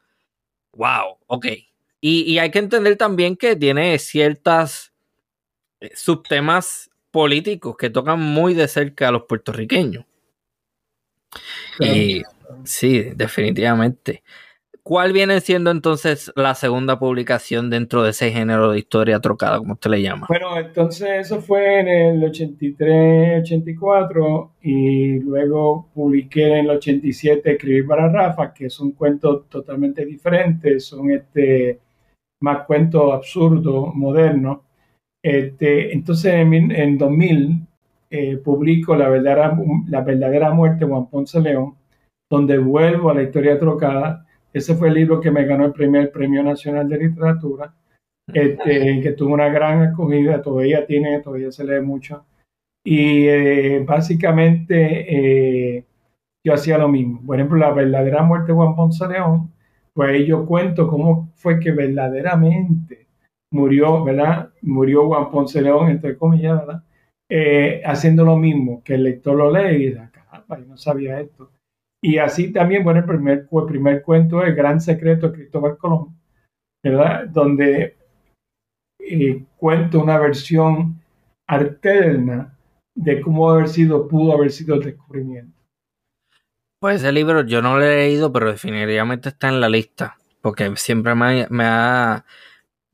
wow, 0.73 1.19
ok. 1.27 1.47
Y, 2.01 2.39
hay 2.39 2.51
que 2.51 2.61
entender 2.61 2.97
también 2.97 3.37
que 3.37 3.57
tiene 3.57 3.99
ciertas 3.99 4.93
eh, 5.81 5.91
subtemas 5.95 6.91
políticos 7.11 7.77
que 7.77 7.91
tocan 7.91 8.21
muy 8.21 8.55
de 8.55 8.69
cerca 8.69 9.09
a 9.09 9.13
los 9.13 9.25
puertorriqueños. 9.25 10.05
Y 11.81 12.23
sí, 12.65 13.11
definitivamente. 13.15 14.23
¿Cuál 14.87 15.13
viene 15.13 15.41
siendo 15.41 15.73
entonces 15.73 16.33
la 16.37 16.55
segunda 16.55 16.97
publicación 16.97 17.71
dentro 17.71 18.05
de 18.05 18.11
ese 18.11 18.31
género 18.31 18.71
de 18.71 18.79
historia 18.79 19.19
trocada, 19.19 19.59
como 19.59 19.73
usted 19.73 19.91
le 19.91 20.01
llama? 20.01 20.29
Bueno, 20.29 20.57
entonces 20.57 21.09
eso 21.23 21.41
fue 21.41 21.81
en 21.81 21.89
el 21.89 22.25
83, 22.25 23.43
84 23.43 24.53
y 24.63 25.19
luego 25.19 25.89
publiqué 25.93 26.47
en 26.47 26.67
el 26.67 26.71
87 26.71 27.51
Escribir 27.51 27.85
para 27.85 28.09
Rafa, 28.09 28.55
que 28.55 28.67
es 28.67 28.79
un 28.79 28.93
cuento 28.93 29.41
totalmente 29.49 30.07
diferente, 30.07 30.79
son 30.79 31.11
este 31.11 31.81
más 32.41 32.65
cuento 32.65 33.13
absurdo, 33.13 33.93
moderno. 33.93 34.67
Este, 35.21 35.93
entonces 35.95 36.33
en, 36.33 36.71
en 36.71 36.97
2000 36.97 37.67
eh, 38.09 38.37
publico 38.37 38.95
la 38.95 39.09
verdadera, 39.09 39.59
la 39.89 40.03
verdadera 40.03 40.51
muerte 40.53 40.85
de 40.85 40.93
Juan 40.93 41.11
Ponce 41.11 41.41
León, 41.41 41.75
donde 42.31 42.57
vuelvo 42.59 43.11
a 43.11 43.15
la 43.15 43.25
historia 43.25 43.59
trocada. 43.59 44.26
Ese 44.53 44.75
fue 44.75 44.89
el 44.89 44.95
libro 44.95 45.21
que 45.21 45.31
me 45.31 45.45
ganó 45.45 45.67
el 45.67 45.73
primer 45.73 46.11
Premio 46.11 46.43
Nacional 46.43 46.89
de 46.89 46.99
Literatura, 46.99 47.75
este, 48.33 49.01
que 49.03 49.13
tuvo 49.13 49.35
una 49.35 49.49
gran 49.49 49.83
acogida, 49.83 50.43
todavía 50.43 50.87
tiene, 50.87 51.21
todavía 51.21 51.51
se 51.53 51.65
lee 51.65 51.81
mucho. 51.81 52.25
Y 52.85 53.27
eh, 53.27 53.83
básicamente 53.85 55.77
eh, 55.79 55.85
yo 56.45 56.55
hacía 56.55 56.79
lo 56.79 56.89
mismo. 56.89 57.21
Por 57.27 57.37
ejemplo, 57.37 57.59
la 57.59 57.73
verdadera 57.73 58.23
muerte 58.23 58.53
de 58.53 58.55
Juan 58.55 58.77
Ponce 58.77 59.07
León, 59.09 59.53
pues 59.93 60.11
ahí 60.11 60.27
yo 60.27 60.47
cuento 60.47 60.87
cómo 60.87 61.33
fue 61.35 61.59
que 61.59 61.73
verdaderamente 61.73 63.07
murió, 63.51 64.05
¿verdad? 64.05 64.51
Murió 64.63 65.07
Juan 65.07 65.31
Ponce 65.31 65.61
León, 65.63 65.91
entre 65.91 66.17
comillas, 66.17 66.59
¿verdad? 66.59 66.83
Eh, 67.29 67.83
haciendo 67.85 68.25
lo 68.25 68.37
mismo, 68.37 68.83
que 68.85 68.95
el 68.95 69.03
lector 69.03 69.37
lo 69.37 69.51
lee 69.51 69.75
y 69.75 69.87
dice, 69.87 70.09
caramba, 70.13 70.59
yo 70.59 70.67
no 70.67 70.77
sabía 70.77 71.21
esto. 71.21 71.51
Y 72.03 72.19
así 72.19 72.53
también, 72.53 72.85
bueno, 72.85 73.01
el 73.01 73.07
primer, 73.07 73.49
primer 73.67 74.03
cuento, 74.03 74.43
El 74.43 74.55
Gran 74.55 74.81
Secreto 74.81 75.29
de 75.29 75.35
Cristóbal 75.35 75.77
Colón, 75.79 76.19
¿verdad? 76.83 77.27
Donde 77.29 77.97
eh, 79.01 79.45
cuento 79.57 80.01
una 80.01 80.19
versión 80.19 81.01
alterna 81.49 82.57
de 82.95 83.21
cómo 83.21 83.51
haber 83.51 83.69
sido, 83.69 84.09
pudo 84.09 84.33
haber 84.33 84.51
sido 84.51 84.75
el 84.77 84.83
descubrimiento. 84.83 85.57
Pues 86.81 86.97
ese 86.97 87.13
libro 87.13 87.43
yo 87.43 87.63
no 87.63 87.79
lo 87.79 87.85
he 87.85 87.97
leído, 87.97 88.33
pero 88.33 88.51
definitivamente 88.51 89.31
está 89.31 89.49
en 89.49 89.61
la 89.61 89.69
lista, 89.69 90.17
porque 90.43 90.77
siempre 90.77 91.15
me, 91.15 91.47
me 91.49 91.65
ha 91.65 92.25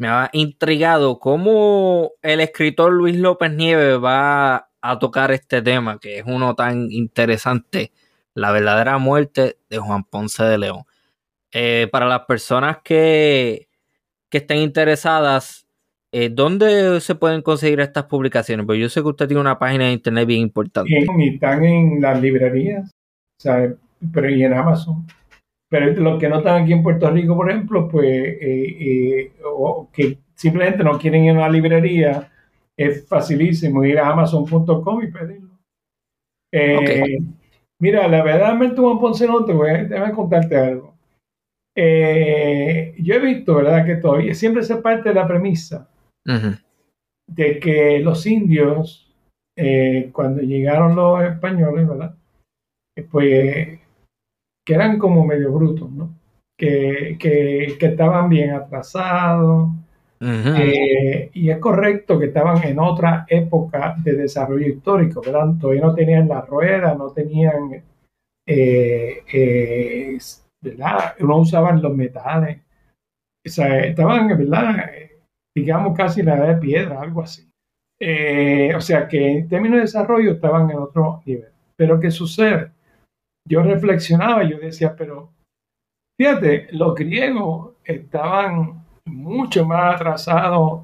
me 0.03 0.09
ha 0.09 0.31
intrigado 0.33 1.21
cómo 1.21 2.11
el 2.23 2.41
escritor 2.41 2.93
Luis 2.93 3.17
López 3.17 3.53
Nieves 3.53 4.03
va 4.03 4.69
a 4.81 4.99
tocar 4.99 5.31
este 5.31 5.63
tema, 5.63 6.01
que 6.01 6.19
es 6.19 6.25
uno 6.27 6.57
tan 6.57 6.91
interesante, 6.91 7.93
la 8.35 8.53
verdadera 8.53 8.99
muerte 8.99 9.57
de 9.69 9.79
Juan 9.79 10.05
Ponce 10.05 10.43
de 10.45 10.59
León. 10.59 10.85
Eh, 11.53 11.89
para 11.93 12.07
las 12.07 12.21
personas 12.21 12.79
que, 12.83 13.69
que 14.31 14.39
estén 14.39 14.59
interesadas, 14.59 15.67
eh, 16.13 16.31
¿dónde 16.31 17.01
se 17.01 17.15
pueden 17.15 17.43
conseguir 17.43 17.81
estas 17.81 18.05
publicaciones? 18.05 18.67
Pues 18.67 18.81
yo 18.81 18.89
sé 18.89 19.03
que 19.03 19.09
usted 19.09 19.29
tiene 19.29 19.41
una 19.41 19.59
página 19.59 19.87
de 19.87 19.93
internet 19.93 20.27
bien 20.27 20.41
importante. 20.41 20.91
están 21.19 21.65
en 21.65 22.01
las 22.01 22.21
librerías, 22.21 22.91
pero 24.13 24.31
y 24.31 24.45
en 24.45 24.55
Amazon. 24.55 25.07
Pero 25.69 25.91
los 25.95 26.21
que 26.21 26.29
no 26.29 26.39
están 26.39 26.63
aquí 26.63 26.73
en 26.73 26.83
Puerto 26.83 27.11
Rico, 27.11 27.35
por 27.35 27.51
ejemplo, 27.51 27.89
pues, 27.89 28.07
eh, 28.07 29.33
o 29.45 29.89
que 29.93 30.19
simplemente 30.35 30.85
no 30.85 30.99
quieren 30.99 31.25
ir 31.25 31.31
a 31.31 31.35
una 31.35 31.49
librería, 31.49 32.31
es 32.77 33.07
facilísimo 33.07 33.85
ir 33.85 33.99
a 33.99 34.09
amazon.com 34.09 35.03
y 35.03 35.11
pedirlo. 35.11 35.59
Eh, 36.53 37.19
mira, 37.83 38.07
la 38.07 38.23
verdad, 38.23 38.57
Juan 38.57 39.01
Ponce 39.01 39.27
no 39.27 39.45
te 39.45 39.53
voy 39.53 39.71
a, 39.71 40.13
contarte 40.13 40.57
algo. 40.57 40.95
yo 41.75 43.15
he 43.15 43.19
visto, 43.19 43.57
¿verdad? 43.57 43.85
Que 43.85 43.97
todavía 43.97 44.35
siempre 44.35 44.63
se 44.63 44.77
parte 44.77 45.09
de 45.09 45.17
la 45.17 45.27
premisa 45.27 45.89
de 47.27 47.59
que 47.59 47.99
los 47.99 48.25
indios, 48.25 49.13
cuando 50.13 50.43
llegaron 50.43 50.95
los 50.95 51.25
españoles, 51.25 51.89
¿verdad? 51.89 52.15
Pues 53.11 53.81
que 54.65 54.75
eran 54.75 54.99
como 54.99 55.27
medio 55.27 55.53
brutos, 55.53 55.91
¿no? 55.91 56.15
Que, 56.57 57.17
que, 57.19 57.77
que 57.81 57.87
estaban 57.87 58.29
bien 58.29 58.53
atrasados. 58.53 59.71
Eh, 60.25 61.31
y 61.33 61.51
es 61.51 61.59
correcto 61.59 62.19
que 62.19 62.27
estaban 62.27 62.63
en 62.63 62.79
otra 62.79 63.27
época 63.29 63.97
de 63.99 64.13
desarrollo 64.15 64.67
histórico, 64.67 65.21
¿verdad? 65.21 65.55
Todavía 65.61 65.83
no 65.83 65.95
tenían 65.95 66.29
la 66.29 66.43
rueda, 66.43 66.95
no 66.95 67.11
tenían, 67.11 67.83
eh, 68.47 69.23
eh, 69.33 70.19
¿verdad? 70.63 71.17
No 71.19 71.39
usaban 71.39 71.83
los 71.83 71.95
metales. 71.97 72.61
O 73.45 73.51
sea, 73.51 73.81
estaban, 73.81 74.29
¿verdad? 74.29 74.91
Digamos 75.55 75.97
casi 75.97 76.23
la 76.23 76.37
edad 76.37 76.55
de 76.55 76.61
piedra, 76.61 77.01
algo 77.01 77.23
así. 77.23 77.49
o 78.75 78.81
sea 78.81 79.09
que 79.09 79.39
en 79.39 79.49
términos 79.49 79.77
de 79.77 79.83
desarrollo 79.83 80.33
estaban 80.33 80.71
en 80.71 80.79
otro 80.79 81.21
nivel. 81.27 81.51
Pero 81.77 81.99
¿qué 81.99 82.11
sucede? 82.11 82.71
yo 83.49 83.63
reflexionaba, 83.63 84.45
yo 84.45 84.59
decía, 84.59 84.95
pero 84.97 85.33
fíjate, 86.19 86.69
los 86.73 86.95
griegos 86.95 87.75
estaban 87.85 88.82
mucho 89.07 89.65
más 89.67 89.97
atrasados 89.97 90.83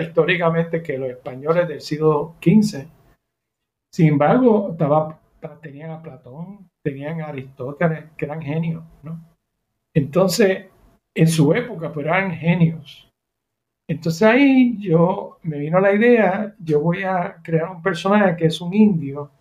históricamente 0.00 0.82
que 0.82 0.98
los 0.98 1.10
españoles 1.10 1.68
del 1.68 1.80
siglo 1.80 2.34
XV. 2.42 2.86
Sin 3.92 4.08
embargo, 4.08 4.70
estaba, 4.72 5.20
tenían 5.60 5.90
a 5.90 6.02
Platón, 6.02 6.68
tenían 6.82 7.20
a 7.20 7.26
Aristóteles, 7.26 8.04
que 8.16 8.24
eran 8.24 8.42
genios, 8.42 8.84
¿no? 9.02 9.20
Entonces, 9.94 10.66
en 11.14 11.28
su 11.28 11.52
época, 11.52 11.92
pero 11.92 12.08
eran 12.08 12.32
genios. 12.32 13.10
Entonces 13.88 14.22
ahí 14.22 14.76
yo 14.78 15.38
me 15.42 15.58
vino 15.58 15.80
la 15.80 15.92
idea, 15.92 16.54
yo 16.60 16.80
voy 16.80 17.02
a 17.02 17.38
crear 17.42 17.70
un 17.70 17.82
personaje 17.82 18.36
que 18.36 18.46
es 18.46 18.60
un 18.60 18.72
indio, 18.72 19.32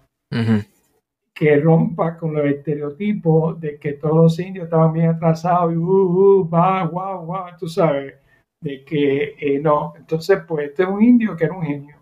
que 1.39 1.57
rompa 1.57 2.17
con 2.17 2.33
los 2.33 2.45
estereotipos 2.45 3.57
de 3.61 3.79
que 3.79 3.93
todos 3.93 4.13
los 4.13 4.39
indios 4.39 4.65
estaban 4.65 4.91
bien 4.91 5.07
atrasados 5.07 5.71
y 5.71 5.77
uh, 5.77 6.41
uh, 6.41 6.49
va, 6.49 6.83
guau, 6.83 7.27
guau, 7.27 7.57
tú 7.57 7.69
sabes, 7.69 8.15
de 8.61 8.83
que 8.83 9.35
eh, 9.39 9.57
no. 9.57 9.93
Entonces, 9.95 10.39
pues 10.45 10.67
este 10.67 10.83
es 10.83 10.89
un 10.89 11.01
indio 11.01 11.37
que 11.37 11.45
era 11.45 11.53
un 11.53 11.63
genio. 11.63 11.95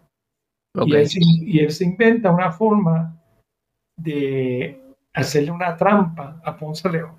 Y, 0.83 1.59
él, 1.59 1.71
se 1.71 1.85
inventa 1.85 2.31
una 2.31 2.51
forma 2.51 3.15
de 3.95 4.81
hacerle 5.13 5.51
una 5.51 5.77
trampa 5.77 6.41
a 6.43 6.57
Ponce 6.57 6.89
León. 6.89 7.13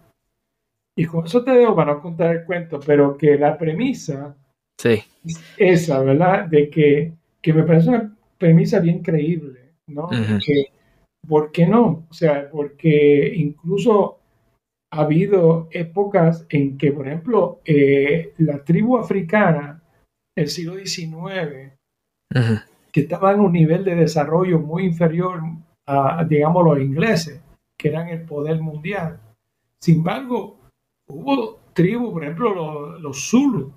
Y 0.96 1.04
con 1.04 1.24
eso 1.24 1.44
te 1.44 1.52
dejo 1.52 1.76
para 1.76 1.94
no 1.94 2.02
contar 2.02 2.34
el 2.34 2.44
cuento, 2.44 2.80
pero 2.84 3.16
que 3.16 3.38
la 3.38 3.56
premisa 3.56 4.36
sí. 4.76 5.04
es 5.24 5.54
esa, 5.56 6.02
¿verdad? 6.02 6.46
De 6.46 6.68
que, 6.68 7.12
que 7.40 7.52
me 7.52 7.62
parece 7.62 7.90
una 7.90 8.12
premisa 8.38 8.80
bien 8.80 9.04
creíble, 9.04 9.74
¿no? 9.86 10.08
que, 10.08 10.77
¿Por 11.26 11.52
qué 11.52 11.66
no? 11.66 12.06
O 12.08 12.14
sea, 12.14 12.48
porque 12.50 13.32
incluso 13.36 14.18
ha 14.90 15.00
habido 15.02 15.68
épocas 15.70 16.46
en 16.48 16.78
que, 16.78 16.92
por 16.92 17.06
ejemplo, 17.06 17.60
eh, 17.64 18.32
la 18.38 18.64
tribu 18.64 18.98
africana 18.98 19.82
del 20.36 20.48
siglo 20.48 20.76
XIX, 20.76 21.72
que 22.92 23.00
estaba 23.00 23.32
en 23.32 23.40
un 23.40 23.52
nivel 23.52 23.84
de 23.84 23.96
desarrollo 23.96 24.58
muy 24.58 24.84
inferior 24.84 25.40
a, 25.86 26.24
digamos, 26.24 26.64
los 26.64 26.80
ingleses, 26.80 27.40
que 27.76 27.88
eran 27.88 28.08
el 28.08 28.22
poder 28.22 28.60
mundial. 28.60 29.20
Sin 29.80 29.96
embargo, 29.96 30.58
hubo 31.08 31.60
tribus, 31.72 32.12
por 32.12 32.24
ejemplo, 32.24 32.54
los, 32.54 33.00
los 33.00 33.30
Zulu, 33.30 33.72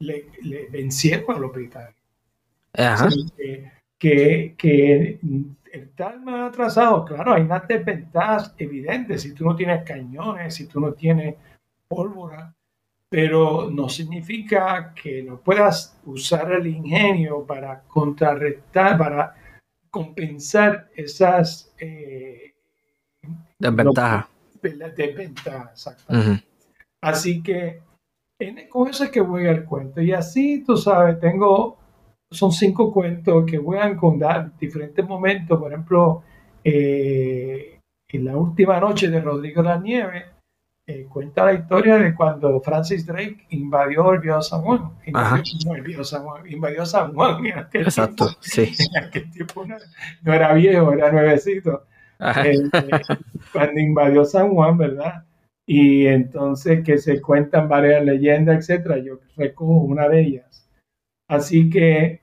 le, 0.00 0.26
vencieron 0.70 1.36
a 1.36 1.38
los 1.38 1.52
británicos. 1.52 2.02
que, 3.98 4.54
que 4.58 5.18
estar 5.76 6.20
más 6.20 6.50
atrasado, 6.50 7.04
claro, 7.04 7.34
hay 7.34 7.42
unas 7.42 7.66
desventajas 7.66 8.54
evidentes 8.58 9.22
si 9.22 9.34
tú 9.34 9.44
no 9.44 9.56
tienes 9.56 9.84
cañones, 9.84 10.54
si 10.54 10.66
tú 10.66 10.80
no 10.80 10.92
tienes 10.92 11.34
pólvora, 11.88 12.54
pero 13.08 13.70
no 13.70 13.88
significa 13.88 14.92
que 14.94 15.22
no 15.22 15.38
puedas 15.38 15.98
usar 16.04 16.52
el 16.52 16.66
ingenio 16.66 17.44
para 17.44 17.80
contrarrestar, 17.82 18.98
para 18.98 19.34
compensar 19.90 20.90
esas 20.94 21.72
eh, 21.78 22.54
desventajas. 23.58 24.26
Desventajas, 24.62 25.96
Así 27.00 27.42
que 27.42 27.80
con 28.68 28.88
eso 28.88 29.04
es 29.04 29.10
que 29.10 29.20
voy 29.20 29.46
al 29.46 29.64
cuento. 29.64 30.00
Y 30.00 30.12
así, 30.12 30.62
tú 30.64 30.76
sabes, 30.76 31.18
tengo, 31.20 31.78
son 32.30 32.52
cinco 32.52 32.92
cuentos 32.92 33.44
que 33.46 33.58
a 33.58 33.86
encontrar 33.86 34.56
diferentes 34.58 35.04
momentos. 35.06 35.58
Por 35.58 35.72
ejemplo, 35.72 36.22
eh, 36.62 37.78
en 38.08 38.24
la 38.24 38.36
última 38.36 38.80
noche 38.80 39.08
de 39.08 39.20
Rodrigo 39.20 39.62
la 39.62 39.78
Nieve, 39.78 40.24
eh, 40.86 41.06
cuenta 41.08 41.44
la 41.44 41.54
historia 41.54 41.96
de 41.98 42.14
cuando 42.14 42.60
Francis 42.60 43.04
Drake 43.04 43.46
invadió 43.50 44.12
el 44.12 44.20
Viejo 44.20 44.42
San 44.42 44.62
Juan. 44.62 44.92
Invadió, 45.06 46.04
San 46.04 46.24
Juan, 46.24 46.46
invadió 46.46 46.86
San 46.86 47.14
Juan. 47.14 47.46
Exacto, 47.72 48.28
sí. 48.40 48.72
En 48.78 49.04
aquel 49.04 49.30
tiempo 49.30 49.64
no, 50.22 50.32
era 50.32 50.54
viejo, 50.54 50.92
era 50.92 51.10
nuevecito. 51.10 51.84
Eh, 52.20 52.56
cuando 53.52 53.80
invadió 53.80 54.24
San 54.24 54.50
Juan, 54.50 54.78
¿verdad? 54.78 55.24
y 55.66 56.06
entonces 56.06 56.84
que 56.84 56.96
se 56.96 57.20
cuentan 57.20 57.68
varias 57.68 58.04
leyendas, 58.04 58.58
etcétera. 58.58 58.98
Yo 58.98 59.18
recojo 59.36 59.72
una 59.72 60.08
de 60.08 60.20
ellas. 60.20 60.65
Así 61.28 61.68
que 61.70 62.20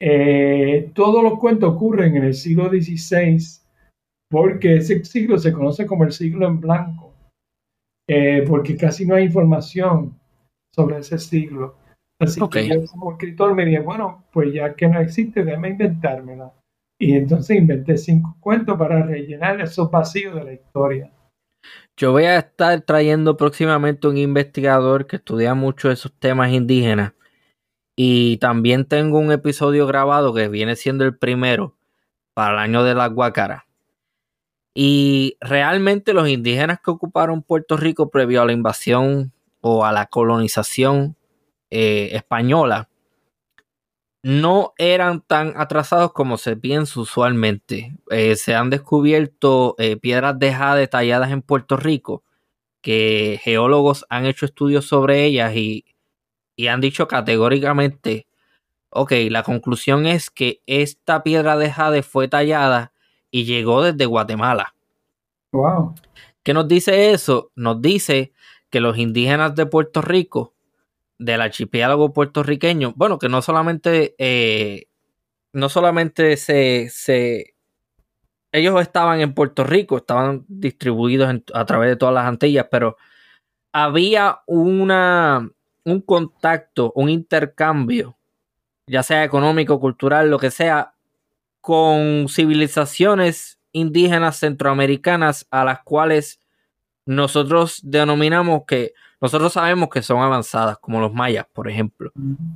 eh, 0.00 0.90
todos 0.94 1.22
los 1.22 1.38
cuentos 1.38 1.74
ocurren 1.74 2.16
en 2.16 2.24
el 2.24 2.34
siglo 2.34 2.68
XVI, 2.68 3.38
porque 4.28 4.76
ese 4.76 5.04
siglo 5.04 5.38
se 5.38 5.52
conoce 5.52 5.86
como 5.86 6.04
el 6.04 6.12
siglo 6.12 6.46
en 6.46 6.60
blanco, 6.60 7.14
eh, 8.08 8.44
porque 8.46 8.76
casi 8.76 9.06
no 9.06 9.14
hay 9.14 9.24
información 9.24 10.18
sobre 10.74 10.98
ese 10.98 11.18
siglo. 11.18 11.76
Así 12.20 12.40
que 12.48 12.68
yo 12.68 12.84
como 12.86 13.12
escritor 13.12 13.54
me 13.54 13.64
dije, 13.64 13.80
bueno, 13.80 14.24
pues 14.32 14.52
ya 14.52 14.74
que 14.74 14.88
no 14.88 15.00
existe, 15.00 15.44
déjame 15.44 15.70
inventármela. 15.70 16.52
Y 17.00 17.14
entonces 17.14 17.58
inventé 17.58 17.96
cinco 17.96 18.36
cuentos 18.38 18.78
para 18.78 19.02
rellenar 19.02 19.60
esos 19.60 19.90
vacíos 19.90 20.34
de 20.36 20.44
la 20.44 20.52
historia. 20.52 21.10
Yo 21.96 22.12
voy 22.12 22.24
a 22.24 22.38
estar 22.38 22.80
trayendo 22.82 23.36
próximamente 23.36 24.06
un 24.06 24.16
investigador 24.16 25.06
que 25.06 25.16
estudia 25.16 25.54
mucho 25.54 25.90
esos 25.90 26.12
temas 26.12 26.52
indígenas. 26.52 27.12
Y 27.96 28.38
también 28.38 28.86
tengo 28.86 29.18
un 29.18 29.32
episodio 29.32 29.86
grabado 29.86 30.32
que 30.34 30.48
viene 30.48 30.76
siendo 30.76 31.04
el 31.04 31.16
primero 31.16 31.76
para 32.34 32.54
el 32.54 32.58
año 32.58 32.84
de 32.84 32.94
la 32.94 33.08
Guacara. 33.08 33.66
Y 34.74 35.36
realmente 35.40 36.14
los 36.14 36.28
indígenas 36.28 36.80
que 36.82 36.90
ocuparon 36.90 37.42
Puerto 37.42 37.76
Rico 37.76 38.10
previo 38.10 38.40
a 38.40 38.46
la 38.46 38.52
invasión 38.52 39.32
o 39.60 39.84
a 39.84 39.92
la 39.92 40.06
colonización 40.06 41.16
eh, 41.70 42.10
española 42.12 42.88
no 44.22 44.72
eran 44.78 45.20
tan 45.20 45.54
atrasados 45.56 46.12
como 46.12 46.38
se 46.38 46.56
piensa 46.56 47.00
usualmente. 47.00 47.96
Eh, 48.10 48.36
se 48.36 48.54
han 48.54 48.70
descubierto 48.70 49.74
eh, 49.78 49.96
piedras 49.96 50.38
de 50.38 50.52
jade 50.54 50.86
talladas 50.86 51.32
en 51.32 51.42
Puerto 51.42 51.76
Rico, 51.76 52.22
que 52.82 53.40
geólogos 53.42 54.06
han 54.10 54.26
hecho 54.26 54.46
estudios 54.46 54.86
sobre 54.86 55.24
ellas 55.24 55.54
y, 55.56 55.84
han 56.68 56.80
dicho 56.80 57.08
categóricamente, 57.08 58.26
ok, 58.90 59.12
la 59.30 59.42
conclusión 59.42 60.06
es 60.06 60.30
que 60.30 60.62
esta 60.66 61.22
piedra 61.22 61.56
de 61.56 61.70
jade 61.70 62.02
fue 62.02 62.28
tallada 62.28 62.92
y 63.30 63.44
llegó 63.44 63.82
desde 63.82 64.06
Guatemala. 64.06 64.74
Wow. 65.52 65.94
¿Qué 66.42 66.54
nos 66.54 66.68
dice 66.68 67.12
eso? 67.12 67.50
Nos 67.54 67.80
dice 67.80 68.32
que 68.70 68.80
los 68.80 68.98
indígenas 68.98 69.54
de 69.54 69.66
Puerto 69.66 70.02
Rico 70.02 70.54
del 71.18 71.40
archipiélago 71.40 72.12
puertorriqueño, 72.12 72.94
bueno, 72.96 73.18
que 73.18 73.28
no 73.28 73.42
solamente, 73.42 74.14
eh, 74.18 74.86
no 75.52 75.68
solamente 75.68 76.36
se, 76.36 76.88
se, 76.90 77.54
ellos 78.50 78.80
estaban 78.80 79.20
en 79.20 79.34
Puerto 79.34 79.64
Rico, 79.64 79.98
estaban 79.98 80.44
distribuidos 80.48 81.42
a 81.54 81.64
través 81.64 81.90
de 81.90 81.96
todas 81.96 82.14
las 82.14 82.26
Antillas, 82.26 82.66
pero 82.70 82.96
había 83.72 84.40
una, 84.46 85.50
un 85.84 86.00
contacto, 86.00 86.92
un 86.94 87.08
intercambio, 87.08 88.16
ya 88.86 89.02
sea 89.02 89.24
económico, 89.24 89.80
cultural, 89.80 90.30
lo 90.30 90.38
que 90.38 90.50
sea, 90.50 90.94
con 91.60 92.26
civilizaciones 92.28 93.58
indígenas 93.72 94.38
centroamericanas 94.38 95.46
a 95.50 95.64
las 95.64 95.82
cuales 95.82 96.40
nosotros 97.06 97.80
denominamos 97.82 98.62
que 98.66 98.94
nosotros 99.20 99.52
sabemos 99.52 99.88
que 99.88 100.02
son 100.02 100.20
avanzadas, 100.20 100.78
como 100.78 101.00
los 101.00 101.14
mayas, 101.14 101.46
por 101.52 101.68
ejemplo. 101.68 102.10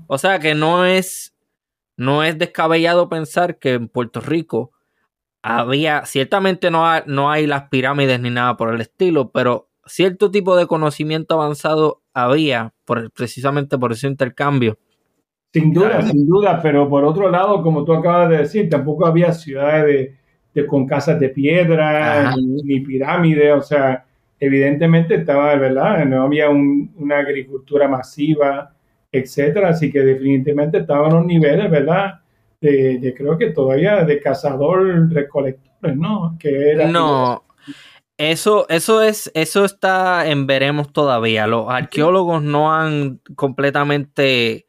O 0.09 0.19
sea 0.19 0.41
que 0.41 0.55
no 0.55 0.85
es, 0.85 1.35
no 1.97 2.25
es 2.25 2.37
descabellado 2.39 3.09
pensar 3.09 3.59
que 3.59 3.75
en 3.75 3.89
Puerto 3.89 4.21
Rico 4.21 4.73
había, 5.43 6.05
ciertamente 6.07 6.73
no, 6.73 6.85
no 7.07 7.31
hay 7.31 7.47
las 7.47 7.69
pirámides 7.69 8.19
ni 8.19 8.31
nada 8.31 8.57
por 8.57 8.75
el 8.75 8.81
estilo, 8.81 9.31
pero 9.31 9.69
cierto 9.87 10.33
tipo 10.33 10.57
de 10.57 10.67
conocimiento 10.67 11.35
avanzado 11.35 12.03
había 12.16 12.72
por, 12.87 13.11
precisamente 13.11 13.76
por 13.76 13.92
ese 13.92 14.07
intercambio. 14.07 14.79
Sin 15.52 15.72
duda, 15.72 16.00
sin 16.02 16.26
duda, 16.26 16.61
pero 16.62 16.88
por 16.88 17.05
otro 17.05 17.31
lado, 17.31 17.62
como 17.62 17.85
tú 17.85 17.92
acabas 17.92 18.31
de 18.31 18.38
decir, 18.38 18.70
tampoco 18.70 19.07
había 19.07 19.33
ciudades 19.33 20.14
de, 20.55 20.66
con 20.66 20.87
casas 20.87 21.20
de 21.20 21.29
piedra, 21.29 22.35
ni, 22.37 22.62
ni 22.62 22.81
pirámides, 22.81 23.55
o 23.55 23.61
sea, 23.61 24.05
evidentemente 24.40 25.16
estaba, 25.16 25.55
¿verdad? 25.57 26.05
No 26.07 26.22
había 26.22 26.48
una 26.48 27.18
agricultura 27.18 27.87
masiva, 27.87 28.74
etcétera, 29.12 29.70
así 29.70 29.90
que 29.90 30.00
definitivamente 30.00 30.79
estaban 30.79 31.12
unos 31.12 31.26
niveles, 31.26 31.70
¿verdad? 31.70 32.20
De, 32.61 33.14
creo 33.16 33.37
que 33.37 33.50
todavía 33.50 34.05
de 34.05 34.20
cazador 34.20 35.12
recolectores, 35.12 35.96
¿no? 35.96 36.37
Que 36.38 36.70
era 36.70 36.88
no. 36.88 37.44
Eso, 38.18 38.66
eso 38.70 39.02
es, 39.02 39.31
eso 39.35 39.64
está 39.66 40.26
en 40.29 40.46
veremos 40.46 40.92
todavía. 40.92 41.46
Los 41.46 41.68
arqueólogos 41.68 42.42
no 42.42 42.72
han 42.72 43.20
completamente. 43.35 44.66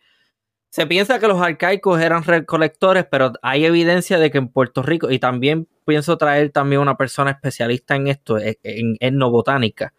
Se 0.70 0.86
piensa 0.86 1.20
que 1.20 1.30
los 1.30 1.42
arcaicos 1.42 2.02
eran 2.02 2.24
recolectores, 2.24 3.06
pero 3.10 3.32
hay 3.42 3.66
evidencia 3.66 4.20
de 4.20 4.32
que 4.32 4.38
en 4.38 4.50
Puerto 4.50 4.84
Rico, 4.84 5.10
y 5.10 5.20
también 5.20 5.68
pienso 5.86 6.18
traer 6.18 6.52
también 6.52 6.82
una 6.82 6.98
persona 6.98 7.32
especialista 7.32 7.96
en 7.96 8.08
esto, 8.08 8.38
en, 8.38 8.98
etnobotánica. 9.00 9.94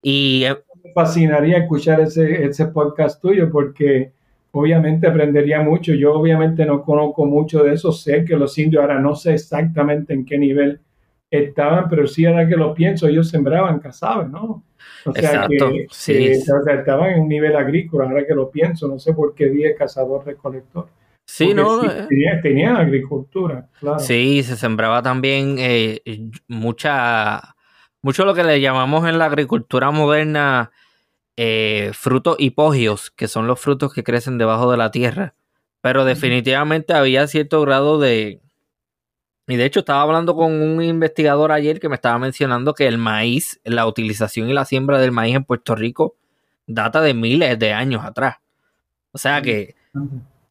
Y 0.00 0.44
eh, 0.44 0.56
me 0.84 0.92
fascinaría 0.92 1.58
escuchar 1.58 2.00
ese, 2.00 2.44
ese 2.44 2.66
podcast 2.66 3.20
tuyo 3.20 3.50
porque 3.50 4.12
obviamente 4.52 5.08
aprendería 5.08 5.60
mucho. 5.60 5.92
Yo 5.92 6.14
obviamente 6.14 6.64
no 6.64 6.84
conozco 6.84 7.26
mucho 7.26 7.64
de 7.64 7.74
eso, 7.74 7.90
sé 7.90 8.24
que 8.24 8.36
los 8.36 8.56
indios 8.58 8.82
ahora 8.82 9.00
no 9.00 9.16
sé 9.16 9.34
exactamente 9.34 10.14
en 10.14 10.24
qué 10.24 10.38
nivel 10.38 10.80
estaban, 11.30 11.88
pero 11.88 12.06
sí 12.06 12.24
ahora 12.24 12.48
que 12.48 12.56
lo 12.56 12.74
pienso, 12.74 13.06
ellos 13.06 13.28
sembraban, 13.28 13.80
cazaban, 13.80 14.32
¿no? 14.32 14.64
O 15.04 15.12
sea, 15.12 15.46
que, 15.48 15.86
sí. 15.90 16.24
estaban 16.24 17.10
en 17.10 17.20
un 17.22 17.28
nivel 17.28 17.56
agrícola, 17.56 18.04
ahora 18.04 18.26
que 18.26 18.34
lo 18.34 18.50
pienso, 18.50 18.88
no 18.88 18.98
sé 18.98 19.12
por 19.14 19.34
qué 19.34 19.48
día 19.48 19.74
cazador-recolector. 19.76 20.88
Sí, 21.26 21.54
no. 21.54 21.84
Eh. 21.84 22.06
tenía, 22.42 22.76
agricultura, 22.76 23.68
claro. 23.80 23.98
Sí, 23.98 24.42
se 24.42 24.56
sembraba 24.56 25.02
también 25.02 25.56
eh, 25.58 26.00
mucha, 26.46 27.56
mucho 28.00 28.24
lo 28.24 28.34
que 28.34 28.44
le 28.44 28.60
llamamos 28.60 29.08
en 29.08 29.18
la 29.18 29.26
agricultura 29.26 29.90
moderna 29.90 30.70
eh, 31.36 31.90
frutos 31.92 32.36
hipogios, 32.38 33.10
que 33.10 33.28
son 33.28 33.46
los 33.46 33.60
frutos 33.60 33.92
que 33.92 34.04
crecen 34.04 34.38
debajo 34.38 34.70
de 34.70 34.78
la 34.78 34.90
tierra. 34.90 35.34
Pero 35.82 36.04
definitivamente 36.04 36.94
había 36.94 37.26
cierto 37.26 37.60
grado 37.60 37.98
de... 38.00 38.40
Y 39.48 39.56
de 39.56 39.64
hecho 39.64 39.80
estaba 39.80 40.02
hablando 40.02 40.34
con 40.34 40.52
un 40.52 40.82
investigador 40.82 41.52
ayer 41.52 41.78
que 41.78 41.88
me 41.88 41.94
estaba 41.94 42.18
mencionando 42.18 42.74
que 42.74 42.86
el 42.86 42.98
maíz, 42.98 43.60
la 43.64 43.86
utilización 43.86 44.48
y 44.50 44.52
la 44.52 44.64
siembra 44.64 44.98
del 44.98 45.12
maíz 45.12 45.36
en 45.36 45.44
Puerto 45.44 45.74
Rico 45.74 46.16
data 46.66 47.00
de 47.00 47.14
miles 47.14 47.58
de 47.58 47.72
años 47.72 48.04
atrás. 48.04 48.38
O 49.12 49.18
sea 49.18 49.40
que 49.40 49.76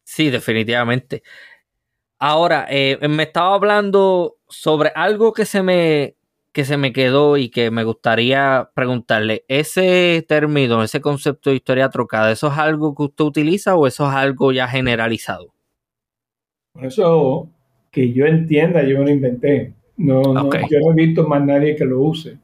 Sí, 0.06 0.30
definitivamente. 0.30 1.22
Ahora, 2.18 2.66
eh, 2.70 2.96
me 3.08 3.24
estaba 3.24 3.54
hablando 3.54 4.36
sobre 4.48 4.92
algo 4.94 5.32
que 5.32 5.44
se 5.44 5.62
me 5.62 6.14
que 6.52 6.64
se 6.64 6.78
me 6.78 6.92
quedó 6.94 7.36
y 7.36 7.50
que 7.50 7.70
me 7.70 7.84
gustaría 7.84 8.70
preguntarle. 8.72 9.44
Ese 9.46 10.24
término, 10.26 10.82
ese 10.82 11.02
concepto 11.02 11.50
de 11.50 11.56
historia 11.56 11.90
trocada, 11.90 12.32
¿eso 12.32 12.46
es 12.46 12.56
algo 12.56 12.94
que 12.94 13.02
usted 13.02 13.24
utiliza 13.24 13.74
o 13.74 13.86
eso 13.86 14.08
es 14.08 14.14
algo 14.14 14.52
ya 14.52 14.66
generalizado? 14.66 15.52
Eso 16.80 17.50
que 17.96 18.12
yo 18.12 18.26
entienda, 18.26 18.82
yo 18.82 19.02
lo 19.02 19.08
inventé. 19.08 19.72
No, 19.96 20.22
yo 20.22 20.80
no 20.80 20.92
he 20.92 21.06
visto 21.06 21.26
más 21.26 21.42
nadie 21.42 21.74
que 21.74 21.86
lo 21.86 22.02
use. 22.02 22.36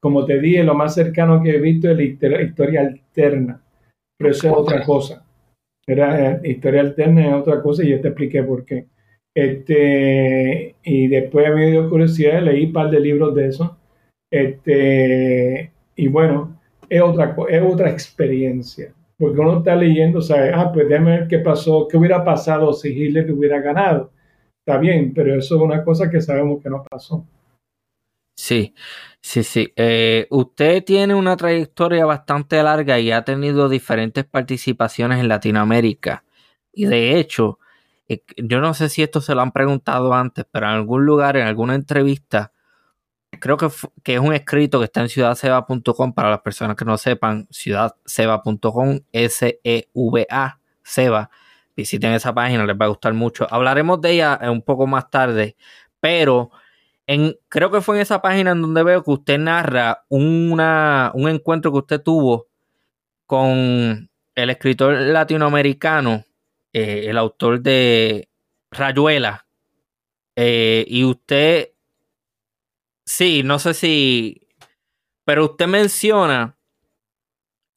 Como 0.00 0.24
te 0.24 0.38
dije, 0.38 0.62
lo 0.62 0.76
más 0.76 0.94
cercano 0.94 1.42
que 1.42 1.50
he 1.50 1.58
visto 1.58 1.90
es 1.90 1.96
la 1.96 2.42
historia 2.42 2.82
alterna, 2.82 3.60
pero 4.16 4.30
eso 4.30 4.46
es 4.46 4.54
otra 4.56 4.84
cosa. 4.84 5.26
Era 5.84 6.34
eh, 6.34 6.40
historia 6.44 6.82
alterna 6.82 7.26
es 7.26 7.34
otra 7.34 7.60
cosa 7.60 7.82
y 7.82 7.90
ya 7.90 8.00
te 8.00 8.06
expliqué 8.06 8.44
por 8.44 8.64
qué. 8.64 8.86
Este, 9.34 10.76
y 10.84 11.08
después 11.08 11.44
a 11.44 11.50
mí 11.50 11.56
me 11.56 11.70
dio 11.72 11.90
curiosidad, 11.90 12.40
leí 12.44 12.66
un 12.66 12.72
par 12.72 12.88
de 12.88 13.00
libros 13.00 13.34
de 13.34 13.48
eso. 13.48 13.76
Este, 14.30 15.72
y 15.96 16.06
bueno, 16.06 16.56
es 16.88 17.02
otra, 17.02 17.34
es 17.48 17.62
otra 17.62 17.90
experiencia. 17.90 18.94
Porque 19.18 19.40
uno 19.40 19.58
está 19.58 19.74
leyendo, 19.74 20.22
sabe, 20.22 20.52
ah, 20.54 20.70
pues 20.72 20.88
déjame 20.88 21.18
ver 21.18 21.28
qué 21.28 21.40
pasó, 21.40 21.88
qué 21.88 21.96
hubiera 21.96 22.24
pasado 22.24 22.72
si 22.72 22.90
Hitler 22.90 23.32
hubiera 23.32 23.60
ganado. 23.60 24.12
Bien, 24.78 25.12
pero 25.14 25.38
eso 25.38 25.56
es 25.56 25.60
una 25.60 25.84
cosa 25.84 26.10
que 26.10 26.20
sabemos 26.20 26.62
que 26.62 26.70
no 26.70 26.82
pasó. 26.82 27.24
Sí, 28.36 28.74
sí, 29.20 29.44
sí. 29.44 29.72
Eh, 29.76 30.26
usted 30.30 30.82
tiene 30.84 31.14
una 31.14 31.36
trayectoria 31.36 32.06
bastante 32.06 32.62
larga 32.62 32.98
y 32.98 33.12
ha 33.12 33.22
tenido 33.22 33.68
diferentes 33.68 34.24
participaciones 34.24 35.20
en 35.20 35.28
Latinoamérica. 35.28 36.24
Y 36.72 36.86
de 36.86 37.18
hecho, 37.18 37.58
eh, 38.08 38.22
yo 38.38 38.60
no 38.60 38.74
sé 38.74 38.88
si 38.88 39.02
esto 39.02 39.20
se 39.20 39.34
lo 39.34 39.42
han 39.42 39.52
preguntado 39.52 40.14
antes, 40.14 40.46
pero 40.50 40.66
en 40.66 40.72
algún 40.72 41.04
lugar, 41.04 41.36
en 41.36 41.46
alguna 41.46 41.74
entrevista, 41.74 42.52
creo 43.40 43.56
que, 43.56 43.68
que 44.02 44.14
es 44.14 44.20
un 44.20 44.34
escrito 44.34 44.78
que 44.78 44.86
está 44.86 45.02
en 45.02 45.10
ciudadseba.com 45.10 46.12
para 46.14 46.30
las 46.30 46.40
personas 46.40 46.76
que 46.76 46.84
no 46.84 46.96
sepan, 46.98 47.46
ciudadseba.com, 47.50 49.00
S-E-V-A, 49.12 50.60
Seba. 50.82 51.30
Visiten 51.80 52.12
esa 52.12 52.34
página, 52.34 52.66
les 52.66 52.76
va 52.76 52.84
a 52.84 52.88
gustar 52.88 53.14
mucho. 53.14 53.46
Hablaremos 53.50 54.02
de 54.02 54.10
ella 54.12 54.38
un 54.42 54.60
poco 54.60 54.86
más 54.86 55.08
tarde, 55.08 55.56
pero 55.98 56.50
en, 57.06 57.38
creo 57.48 57.70
que 57.70 57.80
fue 57.80 57.96
en 57.96 58.02
esa 58.02 58.20
página 58.20 58.50
en 58.50 58.60
donde 58.60 58.82
veo 58.82 59.02
que 59.02 59.12
usted 59.12 59.38
narra 59.38 60.04
una, 60.10 61.10
un 61.14 61.30
encuentro 61.30 61.72
que 61.72 61.78
usted 61.78 62.02
tuvo 62.02 62.48
con 63.24 64.10
el 64.34 64.50
escritor 64.50 64.92
latinoamericano, 64.92 66.22
eh, 66.74 67.04
el 67.06 67.16
autor 67.16 67.62
de 67.62 68.28
Rayuela. 68.70 69.46
Eh, 70.36 70.84
y 70.86 71.04
usted, 71.04 71.70
sí, 73.06 73.42
no 73.42 73.58
sé 73.58 73.72
si, 73.72 74.46
pero 75.24 75.46
usted 75.46 75.66
menciona 75.66 76.58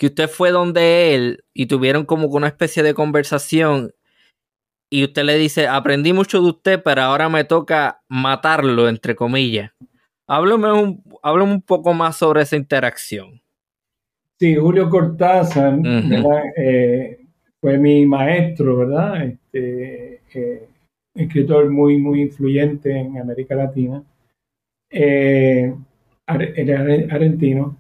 que 0.03 0.07
usted 0.07 0.27
fue 0.27 0.51
donde 0.51 1.15
él 1.15 1.45
y 1.53 1.67
tuvieron 1.67 2.03
como 2.03 2.27
una 2.27 2.47
especie 2.47 2.83
de 2.83 2.93
conversación 2.93 3.93
y 4.89 5.05
usted 5.05 5.23
le 5.23 5.37
dice, 5.37 5.65
aprendí 5.65 6.11
mucho 6.11 6.41
de 6.41 6.49
usted, 6.49 6.83
pero 6.83 7.03
ahora 7.03 7.29
me 7.29 7.45
toca 7.45 8.01
matarlo, 8.09 8.89
entre 8.89 9.15
comillas. 9.15 9.71
Háblame 10.27 10.73
un, 10.73 11.01
un 11.23 11.61
poco 11.61 11.93
más 11.93 12.17
sobre 12.17 12.41
esa 12.41 12.57
interacción. 12.57 13.41
Sí, 14.37 14.57
Julio 14.57 14.89
Cortázar 14.89 15.79
eh, 16.57 17.19
fue 17.61 17.77
mi 17.77 18.05
maestro, 18.05 18.79
¿verdad? 18.79 19.23
Este, 19.23 20.21
eh, 20.33 20.67
escritor 21.15 21.69
muy, 21.69 21.97
muy 21.97 22.23
influyente 22.23 22.91
en 22.91 23.19
América 23.19 23.55
Latina. 23.55 24.03
Eh, 24.89 25.73
era 26.27 26.81
argentino, 27.09 27.77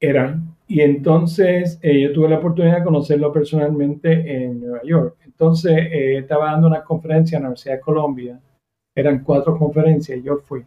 era 0.00 0.40
y 0.70 0.82
entonces 0.82 1.80
eh, 1.82 2.00
yo 2.00 2.12
tuve 2.12 2.28
la 2.28 2.38
oportunidad 2.38 2.78
de 2.78 2.84
conocerlo 2.84 3.32
personalmente 3.32 4.44
en 4.44 4.60
Nueva 4.60 4.80
York. 4.84 5.16
Entonces 5.24 5.72
eh, 5.72 6.18
estaba 6.18 6.52
dando 6.52 6.68
una 6.68 6.84
conferencia 6.84 7.36
en 7.36 7.42
la 7.42 7.48
Universidad 7.48 7.74
de 7.74 7.80
Colombia. 7.80 8.40
Eran 8.96 9.24
cuatro 9.24 9.58
conferencias 9.58 10.16
y 10.16 10.22
yo 10.22 10.36
fui. 10.36 10.64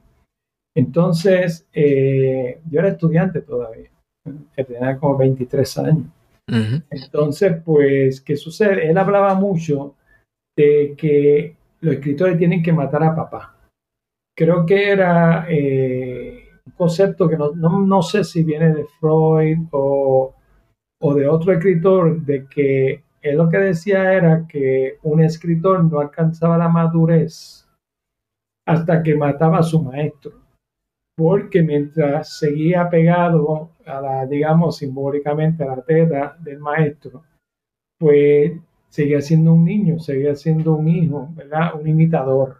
Entonces 0.75 1.65
eh, 1.71 2.59
yo 2.69 2.79
era 2.81 2.89
estudiante 2.89 3.43
todavía. 3.43 3.89
Tenía 4.53 4.97
como 4.97 5.17
23 5.17 5.77
años. 5.77 6.07
Entonces, 6.89 7.61
pues, 7.63 8.19
¿qué 8.19 8.35
sucede? 8.35 8.89
Él 8.89 8.97
hablaba 8.97 9.35
mucho 9.35 9.95
de 10.57 10.95
que 10.97 11.55
los 11.79 11.95
escritores 11.95 12.37
tienen 12.37 12.61
que 12.61 12.73
matar 12.73 13.03
a 13.03 13.15
papá. 13.15 13.55
Creo 14.35 14.65
que 14.65 14.89
era 14.89 15.47
concepto 16.77 17.27
que 17.27 17.37
no, 17.37 18.01
sé 18.01 18.23
si 18.23 18.43
viene 18.43 18.73
de 18.73 18.85
Freud 18.99 19.67
o, 19.71 20.33
de 21.15 21.27
otro 21.27 21.53
escritor, 21.53 22.21
de 22.21 22.45
que 22.47 23.03
él 23.21 23.37
lo 23.37 23.49
que 23.49 23.57
decía 23.57 24.13
era 24.13 24.45
que 24.47 24.97
un 25.03 25.21
escritor 25.21 25.83
no 25.83 25.99
alcanzaba 25.99 26.57
la 26.57 26.69
madurez 26.69 27.67
hasta 28.65 29.03
que 29.03 29.15
mataba 29.15 29.59
a 29.59 29.63
su 29.63 29.81
maestro, 29.81 30.31
porque 31.17 31.61
mientras 31.61 32.37
seguía 32.37 32.89
pegado 32.89 33.71
a 33.85 34.01
la, 34.01 34.25
digamos, 34.25 34.77
simbólicamente 34.77 35.63
a 35.63 35.75
la 35.75 35.81
teta 35.81 36.37
del 36.39 36.59
maestro, 36.59 37.23
pues 37.99 38.53
seguía 38.89 39.21
siendo 39.21 39.53
un 39.53 39.65
niño, 39.65 39.99
seguía 39.99 40.35
siendo 40.35 40.73
un 40.75 40.87
hijo, 40.87 41.29
¿verdad? 41.35 41.75
Un 41.79 41.87
imitador. 41.87 42.57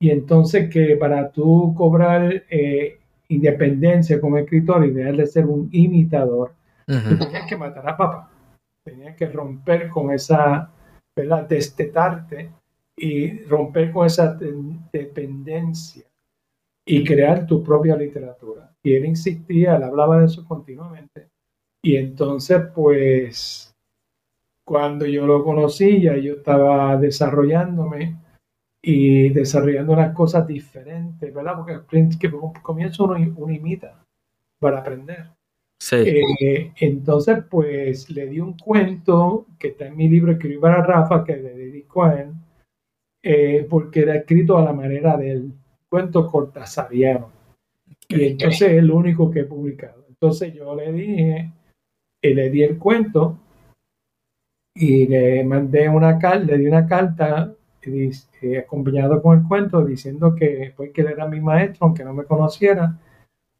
Y 0.00 0.10
entonces 0.10 0.72
que 0.72 0.96
para 0.96 1.30
tú 1.30 1.74
cobrar 1.76 2.44
eh, 2.48 2.99
independencia 3.30 4.20
como 4.20 4.36
escritor 4.38 4.84
y 4.84 4.90
dejar 4.90 5.16
de 5.16 5.26
ser 5.26 5.46
un 5.46 5.68
imitador, 5.72 6.52
tenías 6.86 7.48
que 7.48 7.56
matar 7.56 7.88
a 7.88 7.96
papá. 7.96 8.30
Tenías 8.84 9.16
que 9.16 9.26
romper 9.26 9.88
con 9.88 10.10
esa, 10.10 10.70
¿verdad? 11.14 11.48
Destetarte 11.48 12.50
y 12.96 13.44
romper 13.44 13.92
con 13.92 14.06
esa 14.06 14.38
dependencia 14.92 16.04
y 16.84 17.04
crear 17.04 17.46
tu 17.46 17.62
propia 17.62 17.96
literatura. 17.96 18.72
Y 18.82 18.94
él 18.94 19.06
insistía, 19.06 19.76
él 19.76 19.84
hablaba 19.84 20.18
de 20.18 20.26
eso 20.26 20.44
continuamente. 20.44 21.28
Y 21.82 21.96
entonces, 21.96 22.62
pues, 22.74 23.74
cuando 24.64 25.06
yo 25.06 25.26
lo 25.26 25.44
conocí, 25.44 26.02
ya 26.02 26.16
yo 26.16 26.34
estaba 26.34 26.96
desarrollándome 26.96 28.16
y 28.82 29.28
desarrollando 29.30 29.92
unas 29.92 30.14
cosas 30.14 30.46
diferentes, 30.46 31.32
¿verdad? 31.32 31.56
Porque 31.56 31.72
al 31.74 32.62
comienzo 32.62 33.04
uno, 33.04 33.34
uno 33.36 33.52
imita 33.52 34.02
para 34.58 34.78
aprender. 34.78 35.26
Sí. 35.80 35.96
Eh, 35.96 36.72
entonces, 36.80 37.42
pues 37.50 38.10
le 38.10 38.26
di 38.26 38.40
un 38.40 38.56
cuento 38.56 39.46
que 39.58 39.68
está 39.68 39.86
en 39.86 39.96
mi 39.96 40.08
libro 40.08 40.32
Escribí 40.32 40.58
para 40.58 40.82
Rafa, 40.82 41.24
que 41.24 41.36
le 41.36 41.54
dedico 41.54 42.04
a 42.04 42.20
él, 42.20 42.32
eh, 43.22 43.66
porque 43.68 44.00
era 44.00 44.16
escrito 44.16 44.58
a 44.58 44.64
la 44.64 44.72
manera 44.72 45.16
del 45.16 45.52
cuento 45.88 46.26
cortasariano. 46.26 47.32
Y 48.08 48.24
entonces 48.24 48.62
es 48.62 48.78
el 48.78 48.90
único 48.90 49.30
que 49.30 49.40
he 49.40 49.44
publicado. 49.44 50.04
Entonces 50.08 50.52
yo 50.52 50.74
le 50.74 50.92
dije, 50.92 51.52
eh, 52.22 52.34
le 52.34 52.50
di 52.50 52.62
el 52.62 52.78
cuento 52.78 53.38
y 54.74 55.06
le 55.06 55.44
mandé 55.44 55.88
una 55.88 56.18
carta, 56.18 56.44
le 56.44 56.58
di 56.58 56.66
una 56.66 56.86
carta 56.86 57.54
eh, 57.82 58.58
acompañado 58.58 59.22
con 59.22 59.38
el 59.38 59.48
cuento 59.48 59.84
diciendo 59.84 60.34
que, 60.34 60.72
pues, 60.76 60.90
que 60.92 61.00
él 61.02 61.08
era 61.08 61.26
mi 61.26 61.40
maestro, 61.40 61.86
aunque 61.86 62.04
no 62.04 62.14
me 62.14 62.24
conociera, 62.24 62.98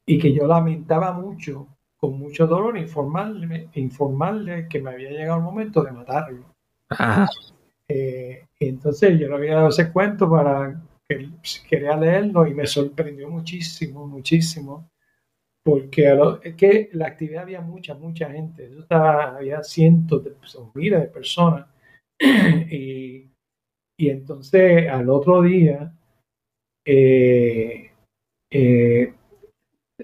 y 0.07 0.19
que 0.19 0.33
yo 0.33 0.47
lamentaba 0.47 1.13
mucho, 1.13 1.69
con 1.97 2.19
mucho 2.19 2.47
dolor, 2.47 2.77
informarle, 2.79 3.69
informarle 3.75 4.67
que 4.69 4.81
me 4.81 4.91
había 4.91 5.11
llegado 5.11 5.39
el 5.39 5.45
momento 5.45 5.83
de 5.83 5.93
matarlo. 5.93 6.45
Eh, 7.89 8.47
entonces 8.59 9.19
yo 9.19 9.29
le 9.29 9.35
había 9.35 9.57
dado 9.57 9.69
ese 9.69 9.93
cuento 9.93 10.31
para 10.31 10.81
que 11.09 11.29
quería 11.69 11.97
leerlo 11.97 12.47
y 12.47 12.55
me 12.55 12.67
sorprendió 12.67 13.29
muchísimo, 13.29 14.07
muchísimo, 14.07 14.91
porque 15.63 16.17
es 16.43 16.55
que 16.55 16.89
la 16.93 17.09
actividad 17.09 17.43
había 17.43 17.61
mucha, 17.61 17.95
mucha 17.95 18.31
gente, 18.31 18.71
estaba, 18.79 19.37
había 19.37 19.63
cientos 19.63 20.25
de 20.25 20.35
miles 20.75 21.01
de 21.01 21.07
personas 21.09 21.67
y 22.19 23.30
y 24.01 24.09
entonces 24.09 24.89
al 24.89 25.11
otro 25.11 25.43
día, 25.43 25.93
eh, 26.87 27.91
eh, 28.51 29.15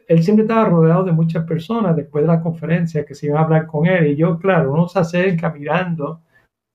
él 0.07 0.23
siempre 0.23 0.43
estaba 0.43 0.69
rodeado 0.69 1.05
de 1.05 1.13
muchas 1.13 1.47
personas 1.47 1.97
después 1.97 2.23
de 2.23 2.29
la 2.29 2.43
conferencia 2.43 3.07
que 3.07 3.15
se 3.15 3.27
iban 3.27 3.39
a 3.39 3.45
hablar 3.45 3.67
con 3.67 3.87
él. 3.87 4.09
Y 4.09 4.17
yo, 4.17 4.39
claro, 4.39 4.75
uno 4.75 4.87
se 4.87 4.99
acerca 4.99 5.51
mirando, 5.51 6.21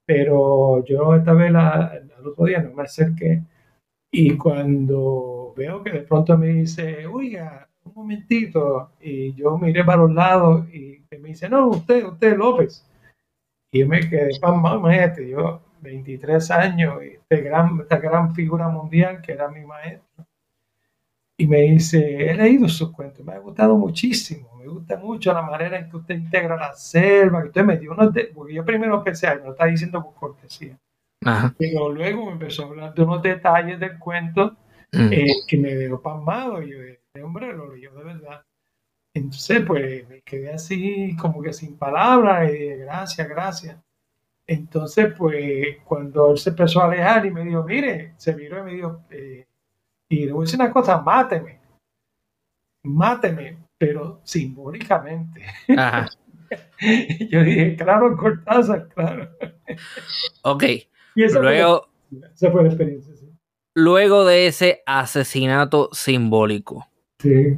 pero 0.04 0.84
yo 0.84 1.14
esta 1.14 1.34
vez 1.34 1.54
al 1.54 2.10
otro 2.26 2.46
día 2.46 2.60
no 2.64 2.74
me 2.74 2.82
acerqué. 2.82 3.44
Y 4.12 4.36
cuando 4.36 5.54
veo 5.56 5.84
que 5.84 5.92
de 5.92 6.02
pronto 6.02 6.36
me 6.40 6.48
dice, 6.48 7.06
oiga, 7.06 7.70
un 7.84 7.94
momentito, 7.94 8.94
y 9.00 9.36
yo 9.36 9.60
miré 9.60 9.84
para 9.84 10.02
los 10.02 10.12
lados 10.12 10.68
y 10.74 11.04
me 11.20 11.30
dice, 11.30 11.48
no, 11.48 11.68
usted, 11.68 12.04
usted 12.04 12.36
López. 12.36 12.84
Y 13.72 13.82
yo 13.82 13.88
me 13.88 14.00
quedé, 14.10 14.32
imagínate, 14.42 15.30
yo 15.30 15.62
23 15.82 16.52
años, 16.52 17.02
este 17.02 17.42
gran, 17.42 17.80
esta 17.82 17.98
gran 17.98 18.34
figura 18.34 18.68
mundial 18.68 19.22
que 19.22 19.34
era 19.34 19.48
mi 19.50 19.66
maestro. 19.66 20.26
Y 21.38 21.48
me 21.48 21.62
dice, 21.62 22.30
he 22.30 22.36
leído 22.36 22.70
sus 22.70 22.92
cuentos, 22.92 23.26
me 23.26 23.34
ha 23.34 23.40
gustado 23.40 23.76
muchísimo, 23.76 24.56
me 24.58 24.68
gusta 24.68 24.96
mucho 24.98 25.34
la 25.34 25.42
manera 25.42 25.80
en 25.80 25.90
que 25.90 25.98
usted 25.98 26.16
integra 26.16 26.56
la 26.56 26.74
selva, 26.74 27.42
que 27.42 27.48
usted 27.48 27.64
me 27.64 27.78
dio 27.78 27.94
unos, 27.94 28.14
porque 28.34 28.54
yo 28.54 28.64
primero 28.64 29.04
ay, 29.04 29.14
me 29.38 29.44
lo 29.46 29.52
está 29.52 29.66
diciendo 29.66 30.04
por 30.04 30.14
cortesía. 30.14 30.78
Pero 31.58 31.90
luego 31.90 32.28
me 32.28 32.32
empezó 32.34 32.64
a 32.64 32.68
hablar 32.68 32.94
de 32.94 33.02
unos 33.04 33.22
detalles 33.22 33.80
del 33.80 33.98
cuento 33.98 34.58
mm. 34.92 35.14
eh, 35.14 35.34
que 35.48 35.58
me 35.58 35.76
dejó 35.76 36.02
pasmado. 36.02 36.62
Y 36.62 36.72
yo, 36.72 36.78
este 36.82 37.24
hombre 37.24 37.54
lo 37.54 37.74
leyó 37.74 37.94
de 37.94 38.04
verdad. 38.04 38.44
Entonces, 39.14 39.64
pues 39.66 40.08
me 40.08 40.22
quedé 40.22 40.54
así, 40.54 41.16
como 41.18 41.42
que 41.42 41.54
sin 41.54 41.78
palabras, 41.78 42.50
y 42.52 42.68
gracias, 42.78 43.28
gracias. 43.28 43.78
Entonces, 44.52 45.14
pues, 45.18 45.78
cuando 45.86 46.32
él 46.32 46.38
se 46.38 46.50
empezó 46.50 46.82
a 46.82 46.86
alejar 46.88 47.26
y 47.26 47.32
me 47.32 47.46
dijo, 47.46 47.64
mire, 47.64 48.14
se 48.18 48.34
viró 48.34 48.60
y 48.60 48.64
me 48.64 48.74
dijo, 48.74 49.02
eh, 49.10 49.48
y 50.10 50.26
le 50.26 50.34
voy 50.34 50.44
a 50.44 50.46
decir 50.46 50.60
una 50.60 50.74
cosa, 50.74 51.02
máteme, 51.02 51.62
máteme, 52.84 53.60
pero 53.78 54.20
simbólicamente. 54.26 55.42
Yo 57.30 57.44
dije, 57.44 57.78
claro, 57.78 58.18
Cortázar, 58.18 58.90
claro. 58.90 59.30
Ok. 60.44 60.64
Y 61.14 61.28
luego, 61.28 61.90
esa 62.34 62.52
fue 62.52 62.64
la 62.64 62.70
experiencia, 62.70 63.14
sí. 63.18 63.30
Luego 63.76 64.24
de 64.24 64.48
ese 64.48 64.82
asesinato 64.86 65.90
simbólico, 65.92 66.88
sí. 67.20 67.58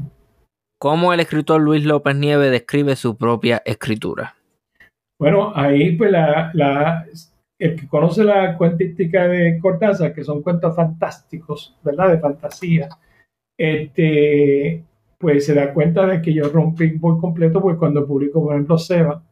¿cómo 0.80 1.14
el 1.14 1.20
escritor 1.20 1.62
Luis 1.62 1.86
López 1.86 2.16
Nieves 2.16 2.50
describe 2.50 2.96
su 2.96 3.16
propia 3.16 3.62
escritura? 3.64 4.36
Bueno, 5.24 5.54
ahí 5.56 5.96
pues 5.96 6.12
la, 6.12 7.06
el 7.58 7.76
que 7.78 7.88
conoce 7.88 8.26
la 8.26 8.58
cuentística 8.58 9.26
de 9.26 9.58
Cortázar, 9.58 10.14
que 10.14 10.22
son 10.22 10.44
cuentos 10.44 10.76
fantásticos, 10.76 11.78
¿verdad? 11.82 12.10
De 12.10 12.20
fantasía, 12.20 12.90
este, 13.58 14.84
pues 15.18 15.46
se 15.46 15.54
da 15.54 15.74
cuenta 15.74 16.06
de 16.08 16.22
que 16.22 16.34
yo 16.34 16.50
rompí 16.50 16.90
por 17.00 17.22
completo, 17.22 17.62
pues 17.62 17.78
cuando 17.78 18.06
publico, 18.06 18.44
por 18.44 18.54
ejemplo, 18.54 18.78
Seba, 18.78 19.24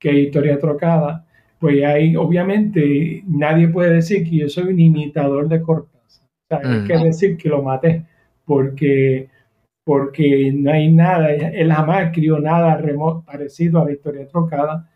que 0.00 0.08
es 0.12 0.16
historia 0.28 0.58
trocada, 0.58 1.26
pues 1.58 1.84
ahí 1.84 2.16
obviamente 2.16 3.22
nadie 3.26 3.68
puede 3.68 3.96
decir 3.96 4.24
que 4.24 4.38
yo 4.38 4.48
soy 4.48 4.72
un 4.72 4.80
imitador 4.80 5.46
de 5.46 5.60
Cortázar. 5.60 6.26
O 6.26 6.46
sea, 6.48 6.72
hay 6.72 6.84
que 6.84 6.96
decir 7.04 7.36
que 7.36 7.50
lo 7.50 7.60
maté, 7.60 8.06
porque, 8.46 9.28
porque 9.84 10.50
no 10.54 10.72
hay 10.72 10.90
nada, 10.90 11.30
él 11.30 11.70
jamás 11.70 12.06
escribió 12.06 12.38
nada 12.38 12.82
parecido 13.26 13.82
a 13.82 13.84
la 13.84 13.92
historia 13.92 14.26
trocada 14.26 14.88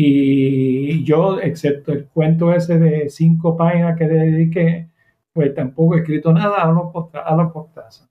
y 0.00 1.02
yo, 1.02 1.40
excepto 1.40 1.90
el 1.90 2.06
cuento 2.06 2.52
ese 2.52 2.78
de 2.78 3.08
cinco 3.10 3.56
páginas 3.56 3.98
que 3.98 4.06
le 4.06 4.14
dediqué, 4.14 4.88
pues 5.32 5.52
tampoco 5.56 5.96
he 5.96 5.98
escrito 5.98 6.32
nada 6.32 6.62
a 6.62 6.70
los, 6.70 6.94
a 7.12 7.34
los 7.34 8.08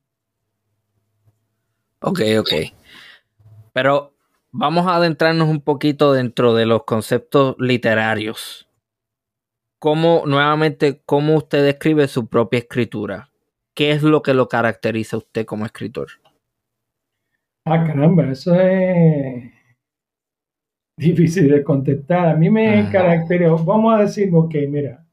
Ok, 2.01 2.21
ok. 2.39 2.49
Pero 3.71 4.13
vamos 4.51 4.85
a 4.85 4.97
adentrarnos 4.97 5.47
un 5.47 5.61
poquito 5.61 6.11
dentro 6.11 6.53
de 6.53 6.65
los 6.65 6.83
conceptos 6.83 7.55
literarios. 7.57 8.67
¿Cómo, 9.79 10.23
nuevamente, 10.25 11.01
cómo 11.05 11.35
usted 11.35 11.63
describe 11.63 12.09
su 12.09 12.27
propia 12.27 12.59
escritura? 12.59 13.29
¿Qué 13.75 13.91
es 13.91 14.03
lo 14.03 14.21
que 14.23 14.33
lo 14.33 14.49
caracteriza 14.49 15.15
a 15.15 15.19
usted 15.19 15.45
como 15.45 15.65
escritor? 15.65 16.07
Ah, 17.63 17.85
caramba, 17.85 18.29
eso 18.29 18.53
es 18.55 19.56
difícil 20.97 21.49
de 21.49 21.63
contestar. 21.63 22.29
A 22.29 22.35
mí 22.35 22.49
me 22.49 22.89
caracteriza, 22.91 23.51
vamos 23.51 23.95
a 23.95 24.01
decir, 24.01 24.29
ok, 24.33 24.55
mira, 24.67 25.05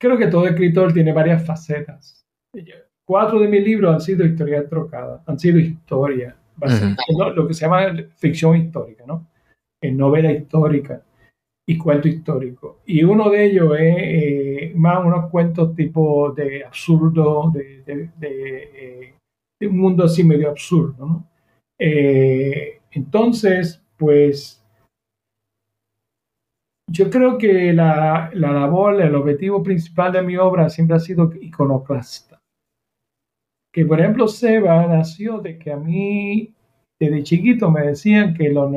creo 0.00 0.16
que 0.16 0.28
todo 0.28 0.46
escritor 0.46 0.92
tiene 0.92 1.12
varias 1.12 1.44
facetas. 1.44 2.24
Cuatro 3.04 3.38
de 3.40 3.48
mis 3.48 3.64
libros 3.64 3.94
han 3.94 4.00
sido 4.00 4.24
historias 4.24 4.68
trocadas, 4.68 5.22
han 5.28 5.38
sido 5.38 5.58
historias, 5.58 6.34
lo 7.34 7.46
que 7.46 7.54
se 7.54 7.60
llama 7.60 7.94
ficción 8.16 8.56
histórica, 8.56 9.04
¿no? 9.06 9.28
En 9.80 9.96
novela 9.96 10.32
histórica 10.32 11.02
y 11.68 11.76
cuento 11.76 12.08
histórico. 12.08 12.80
Y 12.86 13.04
uno 13.04 13.28
de 13.30 13.44
ellos 13.44 13.72
es 13.78 13.96
eh, 13.98 14.72
más 14.76 15.04
unos 15.04 15.30
cuentos 15.30 15.74
tipo 15.74 16.32
de 16.32 16.64
absurdo, 16.64 17.52
de, 17.52 18.10
de, 18.16 18.70
eh, 18.74 19.14
un 19.62 19.78
mundo 19.78 20.04
así 20.04 20.22
medio 20.22 20.50
absurdo, 20.50 21.06
¿no? 21.06 21.28
Eh, 21.78 22.80
entonces, 22.92 23.82
pues 23.96 24.65
yo 26.88 27.10
creo 27.10 27.36
que 27.38 27.72
la, 27.72 28.30
la, 28.32 28.52
labor, 28.52 29.00
el 29.00 29.14
objetivo 29.14 29.62
principal 29.62 30.12
de 30.12 30.22
mi 30.22 30.36
obra 30.36 30.68
siempre 30.68 30.96
ha 30.96 31.00
sido 31.00 31.32
iconoclasta. 31.40 32.40
Que 33.72 33.84
por 33.84 34.00
ejemplo 34.00 34.28
Seba 34.28 34.86
nació 34.86 35.38
de 35.40 35.58
que 35.58 35.72
a 35.72 35.76
mí 35.76 36.54
desde 36.98 37.22
chiquito 37.22 37.70
me 37.70 37.82
decían 37.82 38.34
que 38.34 38.48
los, 38.48 38.72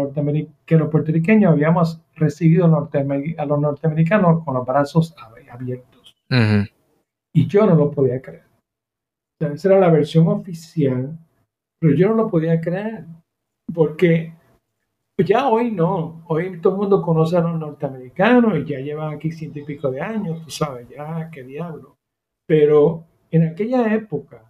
que 0.65 0.77
los 0.77 0.89
puertorriqueños 0.89 1.53
habíamos 1.53 2.01
recibido 2.15 2.65
a 2.65 3.45
los 3.45 3.59
norteamericanos 3.59 4.43
con 4.43 4.55
los 4.55 4.65
brazos 4.65 5.15
abiertos. 5.49 6.15
Y 7.33 7.47
yo 7.47 7.65
no 7.65 7.75
lo 7.75 7.91
podía 7.91 8.21
creer. 8.21 8.43
esa 9.39 9.69
era 9.69 9.79
la 9.79 9.89
versión 9.89 10.27
oficial, 10.27 11.17
pero 11.79 11.95
yo 11.95 12.09
no 12.09 12.15
lo 12.15 12.29
podía 12.29 12.59
creer. 12.59 13.05
Porque 13.73 14.33
ya 15.23 15.49
hoy 15.49 15.71
no, 15.71 16.23
hoy 16.27 16.59
todo 16.61 16.73
el 16.73 16.79
mundo 16.79 17.01
conoce 17.01 17.37
a 17.37 17.41
los 17.41 17.59
norteamericanos 17.59 18.57
y 18.57 18.65
ya 18.65 18.79
llevan 18.79 19.13
aquí 19.13 19.31
ciento 19.31 19.59
y 19.59 19.63
pico 19.63 19.91
de 19.91 20.01
años, 20.01 20.43
tú 20.43 20.49
sabes, 20.49 20.87
ya 20.89 21.29
qué 21.31 21.43
diablo. 21.43 21.97
Pero 22.45 23.05
en 23.31 23.47
aquella 23.47 23.93
época, 23.93 24.49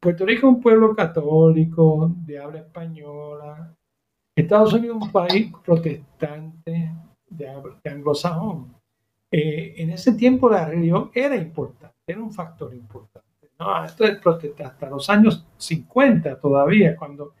Puerto 0.00 0.26
Rico 0.26 0.48
es 0.48 0.54
un 0.54 0.60
pueblo 0.60 0.94
católico, 0.96 2.12
de 2.26 2.38
habla 2.38 2.60
española. 2.60 3.74
Estados 4.34 4.72
Unidos 4.72 4.96
es 4.96 5.02
un 5.04 5.12
país 5.12 5.52
protestante, 5.64 6.92
de, 7.28 7.48
anglosajón. 7.84 8.74
Eh, 9.30 9.74
en 9.76 9.90
ese 9.90 10.12
tiempo 10.14 10.50
la 10.50 10.66
religión 10.66 11.10
era 11.14 11.36
importante, 11.36 11.94
era 12.06 12.20
un 12.20 12.32
factor 12.32 12.74
importante. 12.74 13.50
¿no? 13.58 13.84
Esto 13.84 14.04
es 14.04 14.18
protestante 14.18 14.64
hasta 14.64 14.90
los 14.90 15.08
años 15.08 15.46
50 15.56 16.38
todavía, 16.40 16.96
cuando 16.96 17.34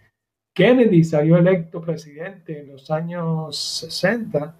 Kennedy 0.54 1.02
salió 1.04 1.38
electo 1.38 1.80
presidente 1.80 2.60
en 2.60 2.72
los 2.72 2.90
años 2.90 3.56
60, 3.88 4.54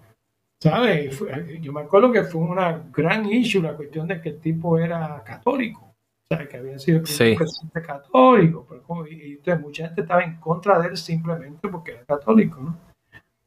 ¿sabes? 0.59 1.19
Yo 1.61 1.71
me 1.71 1.81
acuerdo 1.81 2.11
que 2.11 2.23
fue 2.23 2.41
una 2.41 2.83
gran 2.91 3.25
issue 3.31 3.61
la 3.61 3.75
cuestión 3.75 4.07
de 4.07 4.19
que 4.19 4.29
el 4.29 4.39
tipo 4.39 4.77
era 4.79 5.23
católico, 5.23 5.95
¿sabes? 6.27 6.49
Que 6.49 6.57
había 6.57 6.79
sido 6.79 7.03
presidente 7.03 7.81
católico, 7.81 8.67
y, 9.09 9.33
entonces 9.33 9.61
mucha 9.61 9.85
gente 9.85 10.01
estaba 10.01 10.23
en 10.23 10.37
contra 10.39 10.79
de 10.79 10.89
él 10.89 10.97
simplemente 10.97 11.67
porque 11.67 11.91
era 11.91 12.05
católico, 12.05 12.59
¿no? 12.59 12.77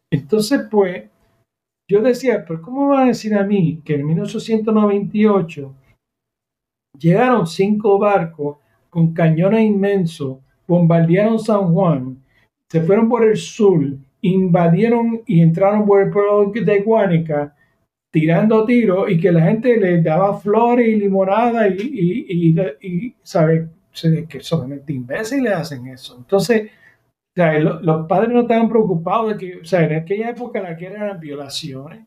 Entonces, 0.08 0.62
pues, 0.70 1.04
yo 1.88 2.00
decía, 2.00 2.44
pero 2.46 2.62
¿cómo 2.62 2.88
va 2.88 3.02
a 3.02 3.06
decir 3.06 3.34
a 3.34 3.42
mí 3.42 3.82
que 3.84 3.94
en 3.94 4.06
1898 4.06 5.74
llegaron 6.96 7.46
cinco 7.46 7.98
barcos 7.98 8.58
con 8.88 9.12
cañones 9.12 9.64
inmensos, 9.64 10.38
bombardearon 10.66 11.38
San 11.38 11.72
Juan, 11.72 12.22
se 12.70 12.80
fueron 12.82 13.08
por 13.08 13.24
el 13.24 13.36
sur, 13.36 13.82
invadieron 14.22 15.22
y 15.26 15.40
entraron 15.40 15.86
por 15.86 16.02
el 16.02 16.10
pueblo 16.10 16.52
de 16.52 16.80
Guánica, 16.80 17.54
tirando 18.12 18.64
tiros 18.64 19.10
y 19.10 19.20
que 19.20 19.32
la 19.32 19.42
gente 19.42 19.76
les 19.76 20.02
daba 20.02 20.38
flores 20.38 20.88
y 20.88 20.96
limonada 20.96 21.68
y, 21.68 21.76
y, 21.78 22.60
y, 22.80 23.14
¿sabe? 23.22 23.68
que 24.28 24.40
solamente 24.40 24.92
imbéciles 24.92 25.52
hacen 25.52 25.86
eso. 25.86 26.16
Entonces, 26.18 26.70
los 27.34 28.06
padres 28.06 28.30
no 28.30 28.42
estaban 28.42 28.68
preocupados 28.68 29.32
de 29.32 29.38
que, 29.38 29.60
o 29.60 29.64
sea, 29.64 29.84
en 29.84 29.94
aquella 29.94 30.30
época 30.30 30.60
la 30.60 30.76
que 30.76 30.86
eran 30.86 31.18
violaciones, 31.18 32.06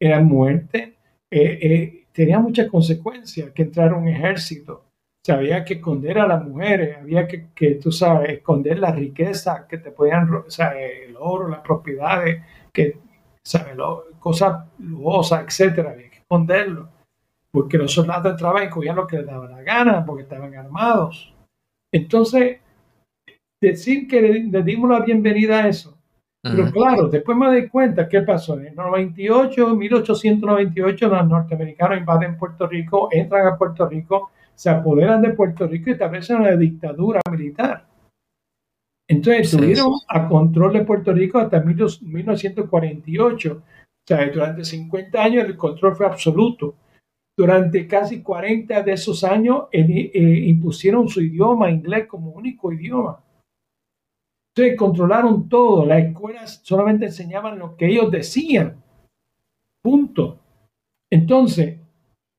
eran 0.00 0.26
muertes, 0.26 0.90
eh, 1.30 1.58
eh, 1.62 2.06
tenía 2.12 2.38
muchas 2.38 2.68
consecuencias 2.68 3.50
que 3.50 3.62
entrar 3.62 3.92
un 3.94 4.08
ejército 4.08 4.87
había 5.28 5.64
que 5.64 5.74
esconder 5.74 6.18
a 6.18 6.26
las 6.26 6.44
mujeres, 6.44 6.96
había 6.98 7.26
que, 7.26 7.48
que, 7.54 7.74
tú 7.74 7.92
sabes, 7.92 8.30
esconder 8.30 8.78
la 8.78 8.92
riqueza 8.92 9.66
que 9.68 9.78
te 9.78 9.90
podían, 9.90 10.32
o 10.32 10.50
sea, 10.50 10.78
el 10.78 11.16
oro, 11.18 11.48
las 11.48 11.60
propiedades, 11.60 12.42
que, 12.72 12.98
¿sabes? 13.42 13.76
cosas 14.18 14.66
lujosas, 14.78 15.44
etcétera, 15.44 15.90
había 15.90 16.10
que 16.10 16.18
esconderlo. 16.18 16.88
Porque 17.50 17.78
los 17.78 17.92
soldados 17.92 18.32
entraban 18.32 18.64
y 18.64 18.70
cogían 18.70 18.96
lo 18.96 19.06
que 19.06 19.18
les 19.18 19.26
daba 19.26 19.48
la 19.48 19.62
gana, 19.62 20.04
porque 20.04 20.22
estaban 20.22 20.54
armados. 20.54 21.34
Entonces, 21.92 22.58
decir 23.60 24.06
que 24.06 24.20
le, 24.20 24.62
dimos 24.62 24.90
la 24.90 25.00
bienvenida 25.00 25.64
a 25.64 25.68
eso. 25.68 25.96
Pero 26.40 26.70
claro, 26.70 27.08
después 27.08 27.36
me 27.36 27.46
doy 27.46 27.68
cuenta 27.68 28.08
qué 28.08 28.22
pasó. 28.22 28.58
En 28.58 28.66
el 28.66 28.74
98, 28.74 29.74
1898, 29.74 31.08
los 31.08 31.28
norteamericanos 31.28 31.98
invaden 31.98 32.38
Puerto 32.38 32.66
Rico, 32.66 33.08
entran 33.10 33.46
a 33.46 33.58
Puerto 33.58 33.88
Rico, 33.88 34.30
se 34.58 34.68
apoderan 34.70 35.22
de 35.22 35.30
Puerto 35.30 35.68
Rico 35.68 35.88
y 35.88 35.92
establecen 35.92 36.38
una 36.38 36.56
dictadura 36.56 37.20
militar. 37.30 37.86
Entonces 39.08 39.52
estuvieron 39.52 39.92
a 40.08 40.26
control 40.26 40.72
de 40.72 40.84
Puerto 40.84 41.12
Rico 41.12 41.38
hasta 41.38 41.60
1948. 41.60 43.52
O 43.52 43.62
sea, 44.04 44.28
durante 44.28 44.64
50 44.64 45.22
años 45.22 45.44
el 45.44 45.56
control 45.56 45.94
fue 45.94 46.06
absoluto. 46.06 46.74
Durante 47.36 47.86
casi 47.86 48.20
40 48.20 48.82
de 48.82 48.92
esos 48.92 49.22
años 49.22 49.68
eh, 49.70 50.10
impusieron 50.48 51.08
su 51.08 51.20
idioma 51.20 51.70
inglés 51.70 52.08
como 52.08 52.32
único 52.32 52.72
idioma. 52.72 53.22
Entonces 54.56 54.76
controlaron 54.76 55.48
todo. 55.48 55.86
Las 55.86 56.02
escuelas 56.02 56.60
solamente 56.64 57.06
enseñaban 57.06 57.60
lo 57.60 57.76
que 57.76 57.86
ellos 57.86 58.10
decían. 58.10 58.82
Punto. 59.80 60.40
Entonces, 61.08 61.78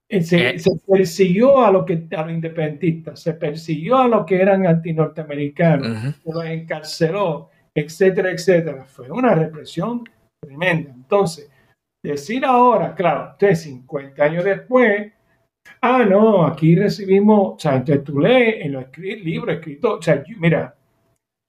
eh, 0.10 0.22
se, 0.24 0.72
persiguió 0.88 1.63
a, 1.63 1.72
lo 1.72 1.86
que, 1.86 2.08
a 2.17 2.24
los 2.24 2.34
independentistas, 2.34 3.22
se 3.22 3.34
persiguió 3.34 3.98
a 3.98 4.08
los 4.08 4.26
que 4.26 4.41
eran 4.41 4.65
antinorteamericanos, 4.65 6.15
se 6.24 6.34
los 6.34 6.45
encarceló, 6.45 7.50
etcétera, 7.74 8.32
etcétera. 8.32 8.86
Fue 8.86 9.10
una 9.12 9.36
represión 9.36 10.04
tremenda. 10.41 10.91
Entonces, 10.91 11.50
Decir 12.02 12.45
ahora, 12.45 12.95
claro, 12.95 13.32
usted 13.32 13.56
50 13.56 14.24
años 14.24 14.45
después, 14.45 15.12
ah, 15.82 16.06
no, 16.06 16.45
aquí 16.45 16.74
recibimos, 16.74 17.56
o 17.56 17.60
sea, 17.60 17.76
entonces 17.76 18.06
tú 18.06 18.19
lees 18.19 18.65
en 18.65 18.72
los 18.72 18.86
libros 18.98 19.56
escritos, 19.56 20.00
o 20.00 20.02
sea, 20.02 20.24
mira, 20.38 20.76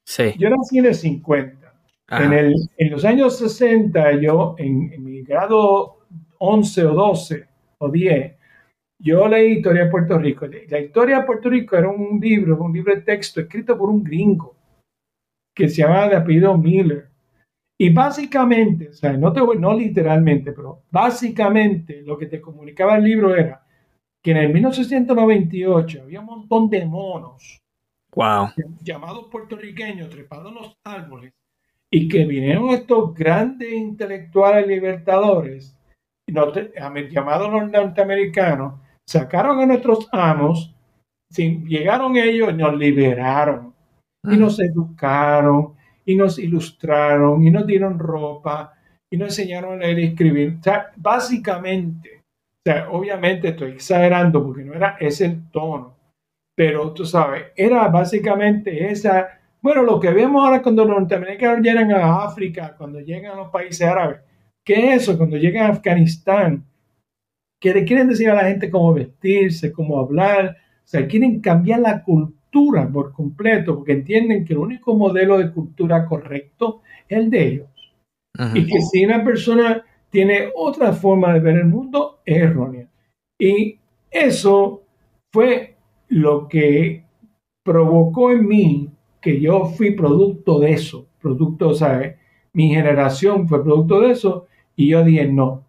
sí. 0.05 0.35
yo 0.39 0.51
nací 0.51 0.79
en 0.79 0.87
el 0.87 0.95
50. 0.95 1.57
En, 2.09 2.33
el, 2.33 2.55
en, 2.77 2.91
los 2.91 3.05
años 3.05 3.39
60, 3.39 4.21
yo, 4.21 4.57
en, 4.59 4.93
en, 4.93 5.05
mi 5.05 5.23
grado 5.23 6.01
11 6.39 6.87
o 6.87 6.95
12 6.95 7.47
o 7.79 7.89
10, 7.89 8.35
yo 9.01 9.27
leí 9.27 9.55
Historia 9.55 9.85
de 9.85 9.91
Puerto 9.91 10.19
Rico. 10.19 10.47
La 10.69 10.79
Historia 10.79 11.21
de 11.21 11.27
Puerto 11.27 11.49
Rico 11.49 11.77
era 11.77 11.89
un 11.89 12.21
libro, 12.21 12.63
un 12.63 12.73
libro 12.73 12.95
de 12.95 13.01
texto 13.01 13.41
escrito 13.41 13.77
por 13.77 13.89
un 13.89 14.05
gringo 14.05 14.57
que 15.55 15.69
se 15.69 15.83
llamaba 15.83 16.09
de 16.09 16.17
apellido 16.17 16.57
Miller. 16.57 17.09
Y 17.79 17.91
básicamente, 17.91 18.91
o 18.91 18.93
sea, 18.93 19.15
no, 19.15 19.33
te 19.33 19.41
voy, 19.41 19.59
no 19.59 19.73
literalmente, 19.73 20.53
pero 20.53 20.83
básicamente 20.91 22.03
lo 22.03 22.19
que 22.19 22.27
te 22.27 22.41
comunicaba 22.41 22.97
el 22.97 23.05
libro 23.05 23.35
era 23.35 23.65
que 24.23 24.33
en 24.33 24.37
el 24.37 24.53
1998 24.53 26.03
había 26.03 26.21
un 26.21 26.27
montón 26.27 26.69
de 26.69 26.85
monos 26.85 27.59
wow. 28.15 28.49
llamados 28.83 29.29
puertorriqueños 29.31 30.11
trepados 30.11 30.49
en 30.49 30.55
los 30.57 30.79
árboles 30.85 31.33
y 31.91 32.07
que 32.07 32.27
vinieron 32.27 32.69
estos 32.69 33.15
grandes 33.15 33.73
intelectuales 33.73 34.67
libertadores 34.67 35.75
llamados 37.11 37.53
los 37.53 37.71
norteamericanos, 37.71 38.81
sacaron 39.09 39.61
a 39.61 39.67
nuestros 39.67 40.09
amos, 40.13 40.75
llegaron 41.37 42.17
ellos 42.17 42.51
y 42.51 42.55
nos 42.55 42.77
liberaron 42.77 43.75
y 44.29 44.37
nos 44.37 44.61
educaron 44.61 45.75
y 46.05 46.17
nos 46.17 46.39
ilustraron 46.39 47.47
y 47.47 47.51
nos 47.51 47.67
dieron 47.67 47.99
ropa 47.99 48.75
y 49.11 49.17
nos 49.17 49.29
enseñaron 49.31 49.75
a 49.75 49.77
leer 49.77 49.99
y 49.99 50.05
escribir. 50.07 50.57
O 50.61 50.63
sea, 50.63 50.91
básicamente, 50.97 52.19
o 52.19 52.63
sea, 52.65 52.91
obviamente 52.91 53.49
estoy 53.49 53.73
exagerando 53.73 54.45
porque 54.45 54.65
no 54.65 54.75
era 54.75 54.97
ese 55.01 55.27
el 55.27 55.51
tono, 55.51 55.97
pero 56.57 56.93
tú 56.93 57.05
sabes, 57.05 57.47
era 57.57 57.89
básicamente 57.89 58.91
esa, 58.91 59.41
bueno, 59.63 59.83
lo 59.83 59.99
que 59.99 60.11
vemos 60.11 60.45
ahora 60.45 60.63
cuando 60.63 60.85
los 60.85 60.99
norteamericanos 60.99 61.65
llegan 61.65 61.93
a 61.93 62.25
África, 62.25 62.75
cuando 62.77 63.01
llegan 63.01 63.33
a 63.33 63.37
los 63.37 63.51
países 63.51 63.83
árabes, 63.83 64.21
¿qué 64.65 64.95
es 64.95 65.03
eso? 65.03 65.17
Cuando 65.17 65.37
llegan 65.37 65.67
a 65.67 65.75
Afganistán, 65.75 66.65
que 67.61 67.75
le 67.75 67.85
quieren 67.85 68.09
decir 68.09 68.31
a 68.31 68.35
la 68.35 68.45
gente 68.45 68.71
cómo 68.71 68.95
vestirse, 68.95 69.71
cómo 69.71 69.99
hablar, 69.99 70.57
o 70.85 70.89
sea, 70.89 71.07
quieren 71.07 71.41
cambiar 71.41 71.81
la 71.81 72.03
cultura 72.03 72.89
por 72.91 73.13
completo, 73.13 73.77
porque 73.77 73.93
entienden 73.93 74.45
que 74.45 74.55
el 74.55 74.59
único 74.59 74.97
modelo 74.97 75.39
de 75.39 75.53
cultura 75.53 76.07
correcto 76.07 76.81
es 77.09 77.19
el 77.19 77.31
de 77.31 77.47
ellos. 77.47 77.69
Y 78.55 78.67
que 78.67 78.81
si 78.81 79.05
una 79.05 79.23
persona 79.23 79.85
tiene 80.09 80.49
otra 80.55 80.93
forma 80.93 81.35
de 81.35 81.41
ver 81.41 81.57
el 81.59 81.67
mundo, 81.67 82.21
es 82.25 82.39
errónea. 82.39 82.89
Y 83.39 83.79
eso 84.11 84.83
fue 85.33 85.77
lo 86.09 86.49
que 86.49 87.05
provocó 87.65 88.33
en 88.33 88.49
mí 88.49 88.89
que 89.21 89.41
yo 89.41 89.67
fui 89.67 89.93
producto 89.93 90.59
de 90.59 90.73
eso, 90.73 91.07
producto, 91.21 91.75
¿sabes? 91.75 92.17
Mi 92.53 92.71
generación 92.71 93.47
fue 93.47 93.63
producto 93.63 94.01
de 94.01 94.13
eso 94.13 94.47
y 94.75 94.89
yo 94.89 95.05
dije, 95.05 95.27
no, 95.29 95.67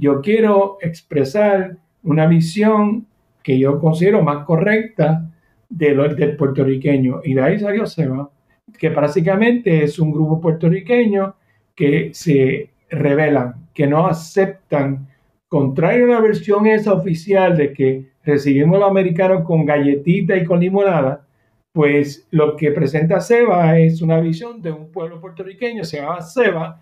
yo 0.00 0.22
quiero 0.22 0.78
expresar 0.80 1.76
una 2.02 2.26
visión 2.26 3.06
que 3.42 3.58
yo 3.58 3.78
considero 3.78 4.22
más 4.22 4.44
correcta 4.46 5.30
del 5.68 6.36
puertorriqueño. 6.36 7.20
Y 7.22 7.34
de 7.34 7.42
ahí 7.42 7.58
salió 7.58 7.86
Seba, 7.86 8.30
que 8.78 8.88
básicamente 8.88 9.84
es 9.84 9.98
un 9.98 10.10
grupo 10.10 10.40
puertorriqueño 10.40 11.34
que 11.74 12.10
se 12.14 12.70
rebelan, 12.88 13.68
que 13.74 13.86
no 13.86 14.06
aceptan, 14.06 15.06
contrario 15.48 16.06
a 16.06 16.14
la 16.14 16.20
versión 16.20 16.66
esa 16.66 16.94
oficial 16.94 17.56
de 17.56 17.72
que 17.74 18.06
recibimos 18.24 18.76
a 18.76 18.80
los 18.80 18.90
americanos 18.90 19.44
con 19.44 19.66
galletita 19.66 20.34
y 20.36 20.44
con 20.44 20.60
limonada, 20.60 21.26
pues 21.72 22.26
lo 22.30 22.56
que 22.56 22.72
presenta 22.72 23.20
Seba 23.20 23.78
es 23.78 24.00
una 24.00 24.18
visión 24.18 24.62
de 24.62 24.72
un 24.72 24.90
pueblo 24.90 25.20
puertorriqueño, 25.20 25.84
se 25.84 25.98
llama 25.98 26.22
Seba, 26.22 26.80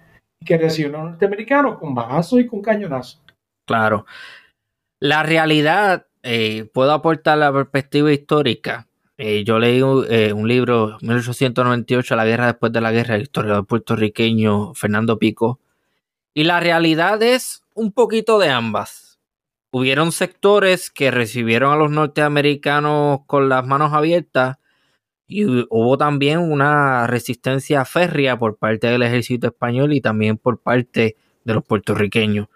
que 0.48 0.56
recibe 0.56 0.88
a 0.88 0.92
los 0.92 1.10
norteamericanos 1.10 1.78
con 1.78 1.94
bagazo 1.94 2.40
y 2.40 2.46
con 2.46 2.62
cañonazo. 2.62 3.18
Claro. 3.66 4.06
La 4.98 5.22
realidad 5.22 6.06
eh, 6.22 6.70
puedo 6.72 6.92
aportar 6.92 7.36
la 7.36 7.52
perspectiva 7.52 8.10
histórica. 8.10 8.88
Eh, 9.18 9.44
yo 9.44 9.58
leí 9.58 9.82
eh, 10.08 10.32
un 10.32 10.48
libro, 10.48 10.96
1898, 11.02 12.16
La 12.16 12.24
guerra 12.24 12.46
después 12.46 12.72
de 12.72 12.80
la 12.80 12.92
guerra, 12.92 13.16
el 13.16 13.22
historiador 13.22 13.66
puertorriqueño 13.66 14.72
Fernando 14.72 15.18
Pico. 15.18 15.60
Y 16.32 16.44
la 16.44 16.60
realidad 16.60 17.22
es 17.22 17.62
un 17.74 17.92
poquito 17.92 18.38
de 18.38 18.48
ambas. 18.48 19.18
Hubieron 19.70 20.12
sectores 20.12 20.90
que 20.90 21.10
recibieron 21.10 21.74
a 21.74 21.76
los 21.76 21.90
norteamericanos 21.90 23.20
con 23.26 23.50
las 23.50 23.66
manos 23.66 23.92
abiertas 23.92 24.56
y 25.28 25.44
hubo 25.44 25.98
también 25.98 26.38
una 26.38 27.06
resistencia 27.06 27.84
férrea 27.84 28.38
por 28.38 28.56
parte 28.56 28.86
del 28.86 29.02
ejército 29.02 29.46
español 29.46 29.92
y 29.92 30.00
también 30.00 30.38
por 30.38 30.58
parte 30.58 31.16
de 31.44 31.54
los 31.54 31.62
puertorriqueños. 31.64 32.48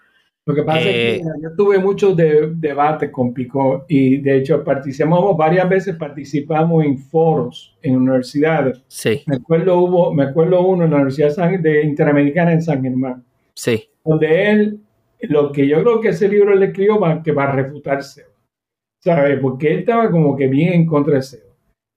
Lo 0.45 0.55
que 0.55 0.63
pasa 0.65 0.81
es 0.81 0.85
que 0.87 1.15
eh, 1.17 1.23
yo 1.41 1.55
tuve 1.57 1.79
muchos 1.79 2.17
debates 2.17 3.11
con 3.11 3.33
Pico 3.33 3.85
y 3.89 4.17
de 4.17 4.39
hecho 4.39 4.65
participamos 4.65 5.37
varias 5.37 5.69
veces, 5.69 5.95
participamos 5.95 6.85
en 6.85 6.99
foros 6.99 7.77
en 7.81 7.97
universidades. 7.97 8.83
Sí. 8.89 9.23
Me 9.27 9.37
acuerdo, 9.37 9.79
hubo, 9.79 10.13
me 10.13 10.25
acuerdo 10.25 10.67
uno 10.67 10.85
en 10.85 10.91
la 10.91 10.97
Universidad 10.97 11.49
de 11.61 11.85
Interamericana 11.85 12.53
en 12.53 12.63
San 12.63 12.83
Germán. 12.83 13.23
Sí. 13.55 13.89
Donde 14.05 14.51
él, 14.51 14.81
lo 15.21 15.53
que 15.53 15.69
yo 15.69 15.81
creo 15.83 16.01
que 16.01 16.09
ese 16.09 16.29
libro 16.29 16.55
le 16.57 16.67
escribió 16.67 16.99
va, 16.99 17.23
que 17.23 17.31
va 17.31 17.45
a 17.45 17.53
refutarse. 17.53 18.25
¿Sabes? 18.99 19.39
Porque 19.41 19.73
él 19.73 19.79
estaba 19.81 20.11
como 20.11 20.37
que 20.37 20.49
bien 20.49 20.73
en 20.73 20.87
contra 20.87 21.17
de 21.17 21.23
SEO. 21.23 21.52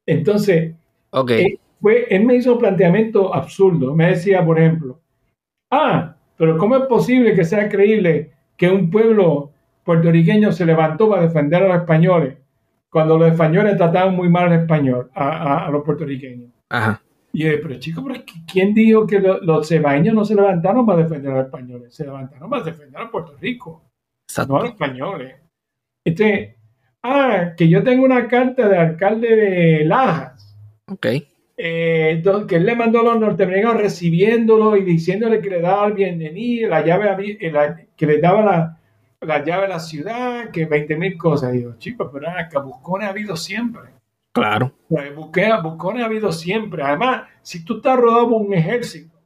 Entonces, 0.06 0.74
okay. 1.12 1.46
él, 1.46 1.60
fue, 1.82 2.08
él 2.10 2.26
me 2.26 2.36
hizo 2.36 2.54
un 2.54 2.60
planteamiento 2.60 3.34
absurdo. 3.34 3.96
Me 3.96 4.10
decía, 4.10 4.46
por 4.46 4.60
ejemplo, 4.60 5.00
ah, 5.72 6.16
pero 6.38 6.58
¿cómo 6.58 6.76
es 6.76 6.86
posible 6.86 7.34
que 7.34 7.46
sea 7.46 7.70
creíble 7.70 8.32
que 8.58 8.70
un 8.70 8.90
pueblo 8.90 9.52
puertorriqueño 9.84 10.52
se 10.52 10.66
levantó 10.66 11.10
para 11.10 11.24
defender 11.24 11.64
a 11.64 11.68
los 11.68 11.78
españoles 11.78 12.38
cuando 12.96 13.18
los 13.18 13.30
españoles 13.30 13.76
trataban 13.76 14.16
muy 14.16 14.30
mal 14.30 14.46
al 14.46 14.62
español, 14.62 15.12
a, 15.14 15.68
los 15.70 15.84
puertorriqueños. 15.84 16.50
Ajá. 16.70 17.02
Y 17.34 17.44
yo, 17.44 17.50
pero 17.62 17.78
chicos, 17.78 18.06
¿quién 18.50 18.74
dijo 18.74 19.06
que 19.06 19.20
los 19.20 19.68
cebaños 19.68 20.16
no 20.16 20.24
se 20.24 20.34
levantaron 20.34 20.86
para 20.86 21.04
defender 21.04 21.34
a 21.34 21.36
los 21.36 21.46
españoles? 21.48 21.94
Se 21.94 22.06
levantaron 22.06 22.50
para 22.50 22.64
defender 22.64 23.02
a 23.02 23.12
Puerto 23.12 23.36
Rico, 23.38 23.84
no 24.48 24.56
a 24.56 24.62
los 24.62 24.70
españoles. 24.70 25.36
Entonces, 26.06 26.56
ah, 27.06 27.54
que 27.56 27.70
yo 27.70 27.84
tengo 27.84 28.04
una 28.04 28.28
carta 28.28 28.68
de 28.68 28.78
alcalde 28.78 29.36
de 29.36 29.86
Lajas. 29.86 30.58
Ok. 30.92 31.08
Eh, 31.58 32.22
que 32.48 32.56
él 32.58 32.66
le 32.66 32.76
mandó 32.76 33.00
a 33.00 33.04
los 33.04 33.20
norteamericanos 33.20 33.78
recibiéndolo 33.78 34.76
y 34.76 34.84
diciéndole 34.84 35.40
que 35.40 35.50
le 35.50 35.62
daba 35.62 35.88
el 35.88 35.94
bienvenido, 35.94 36.70
la 36.70 36.84
llave, 36.84 37.38
que 37.96 38.06
le 38.06 38.20
daba 38.20 38.42
la, 38.42 38.80
la 39.22 39.44
llave 39.44 39.66
a 39.66 39.70
la 39.70 39.80
ciudad, 39.80 40.50
que 40.52 40.66
20 40.66 40.98
mil 40.98 41.18
cosas. 41.18 41.54
Y 41.54 41.60
digo, 41.60 41.76
chicos, 41.78 42.10
pero 42.12 42.30
acá 42.30 42.60
buscones 42.60 43.08
ha 43.08 43.12
habido 43.12 43.38
siempre. 43.38 43.84
Claro. 44.34 44.74
buscones 44.90 46.04
ha 46.04 46.08
habido 46.08 46.32
siempre. 46.34 46.84
Además, 46.84 47.24
si 47.42 47.64
tú 47.64 47.78
estás 47.78 47.98
rodado 47.98 48.30
por 48.30 48.42
un 48.42 48.54
ejército 48.54 49.18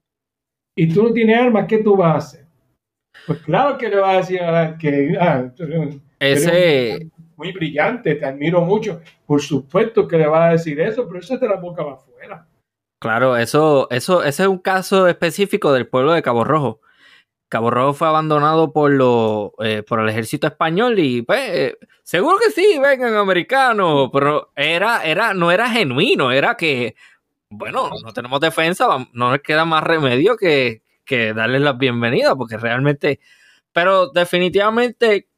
y 0.75 0.93
tú 0.93 1.03
no 1.03 1.13
tienes 1.13 1.39
armas, 1.39 1.65
¿qué 1.67 1.79
tú 1.79 1.97
vas 1.97 2.13
a 2.13 2.17
hacer? 2.17 2.45
Pues 3.25 3.39
claro 3.39 3.77
que 3.77 3.89
le 3.89 3.95
vas 3.97 4.13
a 4.13 4.17
decir 4.17 4.41
a 4.41 4.77
que 4.77 5.17
ah, 5.19 5.51
ese 6.19 7.09
muy 7.39 7.53
brillante, 7.53 8.15
te 8.15 8.25
admiro 8.25 8.61
mucho. 8.61 9.01
Por 9.25 9.41
supuesto 9.41 10.07
que 10.07 10.17
le 10.17 10.27
va 10.27 10.49
a 10.49 10.51
decir 10.51 10.79
eso, 10.81 11.07
pero 11.07 11.19
eso 11.21 11.35
es 11.35 11.39
de 11.39 11.47
la 11.47 11.55
boca 11.55 11.83
va 11.83 11.93
afuera. 11.93 12.45
Claro, 12.99 13.37
eso, 13.37 13.87
eso, 13.89 14.23
ese 14.23 14.43
es 14.43 14.49
un 14.49 14.59
caso 14.59 15.07
específico 15.07 15.71
del 15.71 15.87
pueblo 15.87 16.11
de 16.11 16.21
Cabo 16.21 16.43
Rojo. 16.43 16.81
Cabo 17.47 17.71
Rojo 17.71 17.93
fue 17.93 18.09
abandonado 18.09 18.73
por, 18.73 18.91
lo, 18.91 19.53
eh, 19.59 19.83
por 19.83 20.01
el 20.01 20.09
ejército 20.09 20.47
español 20.47 20.99
y 20.99 21.21
pues 21.21 21.49
eh, 21.49 21.77
seguro 22.03 22.37
que 22.37 22.51
sí, 22.51 22.77
vengan 22.77 23.15
americanos, 23.15 24.09
pero 24.11 24.51
era, 24.55 25.03
era, 25.05 25.33
no 25.33 25.49
era 25.49 25.69
genuino, 25.69 26.31
era 26.31 26.55
que, 26.57 26.95
bueno, 27.49 27.89
no 28.03 28.13
tenemos 28.13 28.41
defensa, 28.41 28.85
no 29.13 29.31
nos 29.31 29.39
queda 29.39 29.63
más 29.63 29.81
remedio 29.81 30.35
que, 30.35 30.83
que 31.05 31.33
darles 31.33 31.61
la 31.61 31.73
bienvenida, 31.73 32.35
porque 32.35 32.57
realmente, 32.57 33.21
pero 33.71 34.09
definitivamente 34.09 35.28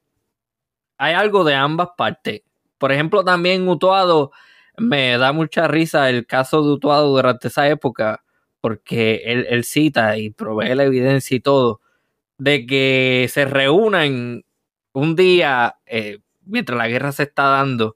hay 1.02 1.16
algo 1.16 1.43
de 1.43 1.56
ambas 1.56 1.89
partes. 1.97 2.43
Por 2.78 2.91
ejemplo, 2.91 3.24
también 3.24 3.68
Utuado, 3.68 4.32
me 4.78 5.18
da 5.18 5.32
mucha 5.34 5.68
risa 5.68 6.10
el 6.10 6.28
caso 6.28 6.62
de 6.64 6.74
Utuado 6.74 7.08
durante 7.10 7.47
esa 7.47 7.68
época, 7.68 8.24
porque 8.62 9.24
él, 9.26 9.64
cita 9.64 10.18
y 10.20 10.30
provee 10.30 10.76
la 10.76 10.84
evidencia 10.84 11.36
y 11.36 11.39
todo, 11.39 11.82
de 12.38 12.68
que 12.68 13.28
se 13.32 13.45
reúnan 13.45 14.43
un 14.93 15.16
día 15.16 15.78
eh, 15.88 16.20
mientras 16.45 16.78
la 16.78 16.88
guerra 16.88 17.12
se 17.12 17.24
está 17.24 17.45
dando 17.45 17.95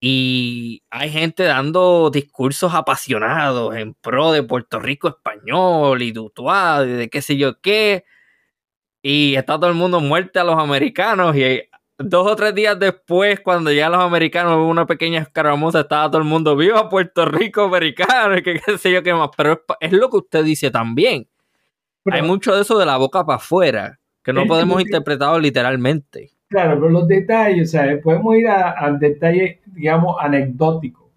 y 0.00 0.82
hay 0.90 1.10
gente 1.10 1.44
dando 1.44 2.10
discursos 2.10 2.74
apasionados 2.74 3.76
en 3.76 3.94
pro 3.94 4.32
de 4.32 4.42
Puerto 4.44 4.80
Rico 4.80 5.08
español 5.08 6.02
y 6.02 6.12
de 6.12 6.20
Utuado 6.20 6.86
y 6.86 6.92
de 6.92 7.10
qué 7.10 7.22
sé 7.22 7.36
yo 7.36 7.60
qué 7.60 8.04
y 9.02 9.34
está 9.36 9.56
todo 9.58 9.68
el 9.68 9.74
mundo 9.76 10.00
muerto 10.00 10.40
a 10.40 10.44
los 10.44 10.58
americanos 10.58 11.36
y 11.36 11.62
dos 12.04 12.30
o 12.30 12.36
tres 12.36 12.54
días 12.54 12.78
después, 12.78 13.40
cuando 13.40 13.72
ya 13.72 13.88
los 13.88 14.00
americanos 14.00 14.56
hubo 14.56 14.68
una 14.68 14.86
pequeña 14.86 15.20
escaramuza, 15.20 15.80
estaba 15.80 16.10
todo 16.10 16.22
el 16.22 16.28
mundo 16.28 16.56
vivo 16.56 16.76
a 16.78 16.88
Puerto 16.90 17.24
Rico 17.24 17.62
americano 17.62 18.36
y 18.36 18.42
que 18.42 18.60
qué 18.60 18.78
sé 18.78 18.92
yo 18.92 19.02
qué 19.02 19.12
más. 19.14 19.30
Pero 19.36 19.62
es, 19.80 19.92
lo 19.92 20.10
que 20.10 20.18
usted 20.18 20.44
dice 20.44 20.70
también. 20.70 21.28
Hay 22.06 22.22
mucho 22.22 22.54
de 22.54 22.62
eso 22.62 22.78
de 22.78 22.86
la 22.86 22.96
boca 22.96 23.24
para 23.24 23.36
afuera, 23.36 24.00
que 24.24 24.32
no 24.32 24.44
podemos 24.46 24.82
interpretarlo 24.82 25.38
literalmente. 25.38 26.30
Claro, 26.48 26.74
pero 26.80 26.90
los 26.90 27.06
detalles, 27.06 27.68
o 27.68 27.70
sea, 27.70 28.00
podemos 28.02 28.36
ir 28.36 28.48
al 28.48 28.98
detalle, 28.98 29.60
digamos, 29.66 30.16
anecdótico 30.20 31.10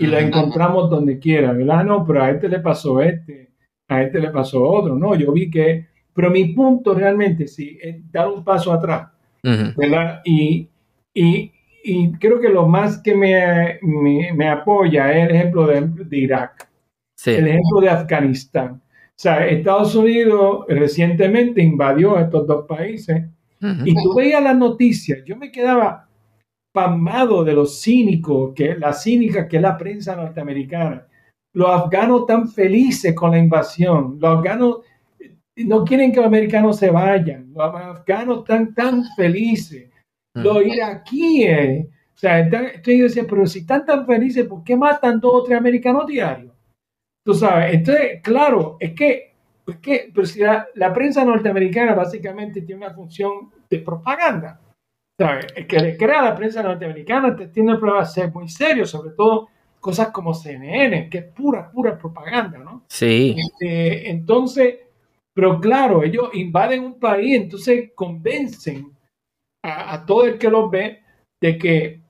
y 0.00 0.06
lo 0.06 0.18
encontramos 0.18 0.88
donde 0.88 1.18
quiera, 1.18 1.52
¿verdad? 1.52 1.84
No, 1.84 2.06
pero 2.06 2.22
a 2.22 2.30
este 2.30 2.48
le 2.48 2.60
pasó 2.60 3.02
este, 3.02 3.50
a 3.86 4.02
este 4.02 4.18
le 4.18 4.30
pasó 4.30 4.62
otro, 4.62 4.96
no, 4.96 5.14
yo 5.14 5.30
vi 5.30 5.50
que, 5.50 5.88
pero 6.14 6.30
mi 6.30 6.54
punto 6.54 6.94
realmente, 6.94 7.46
sí, 7.46 7.78
es 7.80 8.10
dar 8.10 8.28
un 8.28 8.42
paso 8.42 8.72
atrás 8.72 9.10
¿verdad? 9.42 10.20
Y, 10.24 10.68
y, 11.14 11.52
y, 11.82 12.12
creo 12.12 12.40
que 12.40 12.48
lo 12.48 12.66
más 12.66 13.00
que 13.02 13.14
me, 13.14 13.78
me, 13.82 14.48
apoya 14.48 15.12
es 15.12 15.28
el 15.28 15.36
ejemplo 15.36 15.66
de, 15.66 16.16
Irak, 16.16 16.68
el 17.26 17.48
ejemplo 17.48 17.80
de 17.80 17.88
Afganistán. 17.88 18.72
O 18.72 19.22
sea, 19.22 19.46
Estados 19.46 19.94
Unidos 19.94 20.64
recientemente 20.68 21.62
invadió 21.62 22.18
estos 22.18 22.46
dos 22.46 22.66
países 22.66 23.22
y 23.84 23.94
tú 23.94 24.14
veías 24.14 24.42
las 24.42 24.56
noticias, 24.56 25.18
yo 25.26 25.36
me 25.36 25.52
quedaba 25.52 26.08
pasmado 26.72 27.44
de 27.44 27.52
los 27.52 27.82
cínicos, 27.82 28.52
que 28.54 28.74
la 28.76 28.92
cínica 28.92 29.48
que 29.48 29.56
es 29.56 29.62
la 29.62 29.76
prensa 29.76 30.16
norteamericana. 30.16 31.06
Los 31.52 31.68
afganos 31.68 32.26
tan 32.26 32.48
felices 32.48 33.14
con 33.14 33.32
la 33.32 33.38
invasión, 33.38 34.18
los 34.20 34.38
afganos 34.38 34.78
no 35.64 35.84
quieren 35.84 36.12
que 36.12 36.18
los 36.18 36.26
americanos 36.26 36.78
se 36.78 36.90
vayan. 36.90 37.52
Los 37.52 37.74
afganos 37.74 38.40
están 38.40 38.74
tan 38.74 39.04
felices. 39.16 39.90
Los 40.34 40.64
iraquíes. 40.64 41.86
O 41.86 42.18
sea, 42.20 42.48
yo 42.48 42.58
decía, 42.82 43.24
pero 43.28 43.46
si 43.46 43.60
están 43.60 43.84
tan 43.86 44.06
felices, 44.06 44.46
¿por 44.46 44.62
qué 44.62 44.76
matan 44.76 45.20
dos 45.20 45.32
o 45.34 45.42
tres 45.42 45.58
americanos 45.58 46.06
diarios? 46.06 46.52
Tú 47.24 47.34
sabes, 47.34 47.74
entonces, 47.74 48.20
claro, 48.22 48.76
es 48.80 48.92
que, 48.92 49.34
es 49.66 49.76
que 49.78 50.10
pero 50.14 50.26
si 50.26 50.40
la, 50.40 50.92
prensa 50.92 51.24
norteamericana 51.24 51.94
básicamente 51.94 52.62
tiene 52.62 52.86
una 52.86 52.94
función 52.94 53.50
de 53.68 53.78
propaganda. 53.78 54.60
¿Sabes? 55.18 55.46
El 55.54 55.66
que 55.66 55.78
le 55.78 55.96
crea 55.96 56.22
la 56.22 56.34
prensa 56.34 56.62
norteamericana 56.62 57.36
tiene 57.52 57.76
problemas 57.76 58.12
ser 58.12 58.32
muy 58.32 58.48
serios, 58.48 58.90
sobre 58.90 59.10
todo 59.10 59.48
cosas 59.78 60.08
como 60.08 60.34
CNN, 60.34 61.08
que 61.08 61.18
es 61.18 61.24
pura, 61.24 61.70
pura 61.70 61.96
propaganda, 61.96 62.58
¿no? 62.58 62.84
Sí. 62.88 63.36
Este, 63.38 64.10
entonces, 64.10 64.76
pero 65.40 65.58
claro, 65.58 66.02
ellos 66.02 66.28
invaden 66.34 66.84
un 66.84 67.00
país, 67.00 67.34
entonces 67.34 67.92
convencen 67.94 68.92
a, 69.64 70.04
todo 70.04 70.26
el 70.26 70.36
que 70.36 70.50
los 70.50 70.70
ve 70.70 71.00
de 71.40 71.56
que, 71.56 72.02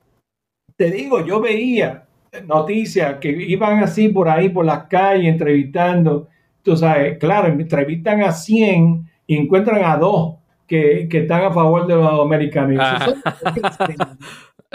te 0.76 0.90
digo, 0.90 1.24
yo 1.24 1.40
veía 1.40 2.08
noticias 2.44 3.18
que 3.20 3.28
iban 3.30 3.84
así 3.84 4.08
por 4.08 4.28
ahí, 4.28 4.48
por 4.48 4.64
las 4.64 4.88
calles, 4.88 5.28
entrevistando. 5.28 6.26
Tú 6.60 6.76
sabes, 6.76 7.18
claro, 7.18 7.46
entrevistan 7.46 8.20
a 8.24 8.32
100 8.32 9.08
y 9.28 9.36
encuentran 9.36 9.84
a 9.84 9.96
dos 9.96 10.38
que, 10.66 11.06
están 11.08 11.44
a 11.44 11.52
favor 11.52 11.86
de 11.86 11.94
los 11.94 12.20
americanos. 12.20 12.78
Ah. 12.80 13.14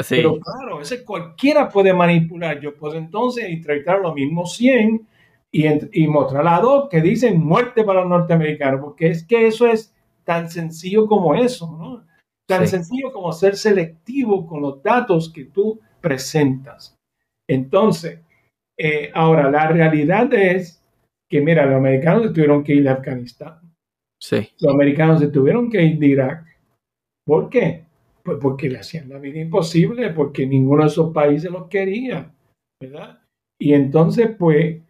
Pero 0.09 0.39
claro, 0.39 0.79
ese 0.79 1.03
cualquiera 1.03 1.67
puede 1.67 1.93
manipular. 1.93 2.57
Yo 2.61 2.73
puedo 2.73 2.95
entonces 2.95 3.49
entrevistar 3.49 3.97
a 3.97 3.99
los 3.99 4.13
mismos 4.13 4.55
100 4.55 5.05
y, 5.91 6.07
mostrar 6.07 6.45
a 6.47 6.59
dos 6.59 6.89
que 6.89 7.01
dicen 7.01 7.39
muerte 7.39 7.85
para 7.85 8.01
los 8.01 8.09
norteamericanos, 8.09 8.81
porque 8.81 9.07
es 9.07 9.25
que 9.25 9.47
eso 9.47 9.67
es 9.67 9.93
tan 10.25 10.49
sencillo 10.49 11.07
como 11.07 11.33
eso, 11.33 11.71
¿no? 11.77 12.05
Tan 12.47 12.67
sencillo 12.67 13.11
como 13.13 13.31
ser 13.31 13.55
selectivo 13.55 14.45
con 14.45 14.61
los 14.61 14.83
datos 14.83 15.31
que 15.31 15.45
tú 15.45 15.79
presentas. 16.01 16.95
Entonces, 17.47 18.19
eh, 18.77 19.11
ahora, 19.13 19.49
la 19.49 19.69
realidad 19.69 20.31
es 20.33 20.83
que, 21.29 21.39
mira, 21.39 21.65
los 21.65 21.77
americanos 21.77 22.33
tuvieron 22.33 22.63
que 22.63 22.73
ir 22.73 22.83
de 22.83 22.89
Afganistán. 22.89 23.59
Sí. 24.21 24.49
Los 24.59 24.73
americanos 24.73 25.21
se 25.21 25.27
tuvieron 25.29 25.69
que 25.69 25.81
ir 25.81 25.97
de 25.97 26.07
Irak. 26.07 26.45
¿Por 27.25 27.49
qué? 27.49 27.85
Pues 28.23 28.37
porque 28.41 28.69
le 28.69 28.79
hacían 28.79 29.07
la 29.07 29.19
vida 29.19 29.39
imposible, 29.39 30.09
porque 30.09 30.45
ninguno 30.45 30.83
de 30.83 30.89
esos 30.89 31.13
países 31.13 31.49
los 31.49 31.67
quería, 31.67 32.31
¿verdad? 32.81 33.21
Y 33.59 33.73
entonces, 33.73 34.31
pues, 34.37 34.81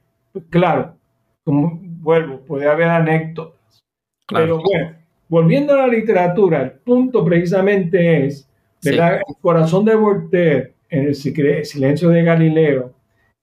claro, 0.49 0.95
como 1.43 1.79
vuelvo, 1.81 2.39
puede 2.39 2.67
haber 2.67 2.89
anécdotas. 2.89 3.83
Pero 4.27 4.61
bueno, 4.61 4.95
volviendo 5.29 5.73
a 5.73 5.77
la 5.77 5.87
literatura, 5.87 6.61
el 6.61 6.71
punto 6.71 7.23
precisamente 7.23 8.25
es, 8.25 8.49
¿verdad? 8.83 9.21
El 9.27 9.35
corazón 9.41 9.85
de 9.85 9.95
Voltaire, 9.95 10.73
en 10.89 11.07
el 11.07 11.15
silencio 11.15 12.09
de 12.09 12.23
Galileo, 12.23 12.93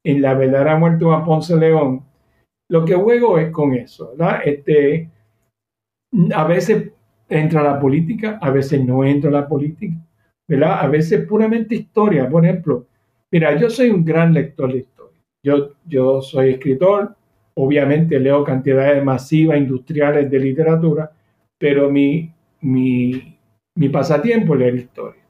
en 0.05 0.23
la 0.23 0.35
verdadera 0.35 0.77
muerte 0.77 1.05
de 1.05 1.17
Ponce 1.25 1.57
León, 1.57 2.03
lo 2.69 2.85
que 2.85 2.95
juego 2.95 3.39
es 3.39 3.51
con 3.51 3.75
eso, 3.75 4.15
¿verdad? 4.17 4.41
Este, 4.45 5.11
a 6.35 6.45
veces 6.45 6.91
entra 7.29 7.63
la 7.63 7.79
política, 7.79 8.39
a 8.41 8.51
veces 8.51 8.85
no 8.85 9.05
entra 9.05 9.31
la 9.31 9.47
política, 9.49 9.95
¿verdad? 10.49 10.81
A 10.81 10.89
veces 10.89 11.27
puramente 11.27 11.75
historia. 11.75 12.29
Por 12.29 12.45
ejemplo, 12.45 12.87
mira, 13.31 13.57
yo 13.59 13.71
soy 13.71 13.91
un 13.91 14.05
gran 14.05 14.33
lector 14.33 14.73
de 14.73 14.79
historia. 14.79 15.02
Yo, 15.45 15.73
yo 15.87 16.23
soy 16.23 16.51
escritor, 16.51 17.17
obviamente 17.55 18.19
leo 18.21 18.45
cantidades 18.45 19.03
masivas 19.03 19.59
industriales 19.59 20.31
de 20.31 20.39
literatura, 20.39 21.13
pero 21.59 21.91
mi, 21.91 22.33
mi, 22.61 23.37
mi 23.75 23.89
pasatiempo 23.89 24.55
es 24.55 24.61
leer 24.61 24.75
historia. 24.77 25.23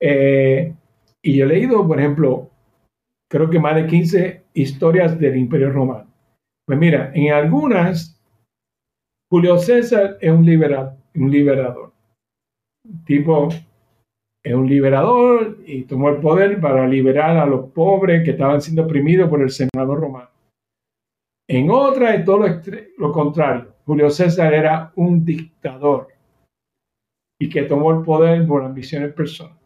Eh, 0.00 0.74
y 1.22 1.36
yo 1.36 1.44
he 1.44 1.48
leído, 1.48 1.86
por 1.86 1.98
ejemplo, 1.98 2.50
creo 3.28 3.50
que 3.50 3.58
más 3.58 3.76
de 3.76 3.86
15 3.86 4.44
historias 4.54 5.18
del 5.18 5.36
Imperio 5.36 5.70
Romano. 5.70 6.08
Pues 6.66 6.78
mira, 6.78 7.10
en 7.14 7.32
algunas, 7.32 8.20
Julio 9.28 9.58
César 9.58 10.18
es 10.20 10.30
un, 10.30 10.44
liberal, 10.44 10.96
un 11.14 11.30
liberador. 11.30 11.92
Tipo, 13.04 13.48
es 14.42 14.54
un 14.54 14.68
liberador 14.68 15.58
y 15.66 15.82
tomó 15.82 16.08
el 16.08 16.16
poder 16.16 16.60
para 16.60 16.86
liberar 16.86 17.36
a 17.36 17.46
los 17.46 17.70
pobres 17.70 18.24
que 18.24 18.30
estaban 18.30 18.60
siendo 18.60 18.84
oprimidos 18.84 19.28
por 19.28 19.42
el 19.42 19.50
senador 19.50 20.00
romano. 20.00 20.30
En 21.48 21.70
otra 21.70 22.14
es 22.14 22.24
todo 22.24 22.46
lo, 22.96 23.12
contrario. 23.12 23.74
Julio 23.84 24.08
César 24.08 24.54
era 24.54 24.92
un 24.96 25.24
dictador 25.24 26.08
y 27.38 27.48
que 27.48 27.62
tomó 27.62 27.90
el 27.90 28.04
poder 28.04 28.46
por 28.46 28.62
ambiciones 28.62 29.12
personales. 29.12 29.58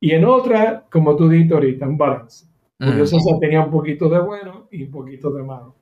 Y 0.00 0.12
en 0.12 0.24
otra, 0.24 0.86
como 0.90 1.14
tú 1.14 1.28
dijiste 1.28 1.54
ahorita, 1.54 1.86
un 1.86 1.98
balance. 1.98 2.46
Julio 2.80 3.06
César 3.06 3.38
tenía 3.38 3.64
un 3.64 3.70
poquito 3.70 4.08
de 4.08 4.20
bueno 4.20 4.66
y 4.70 4.84
un 4.84 4.90
poquito 4.90 5.30
de 5.30 5.42
malo. 5.44 5.76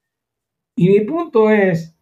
Y 0.77 0.89
mi 0.89 1.01
punto 1.01 1.49
es 1.51 1.97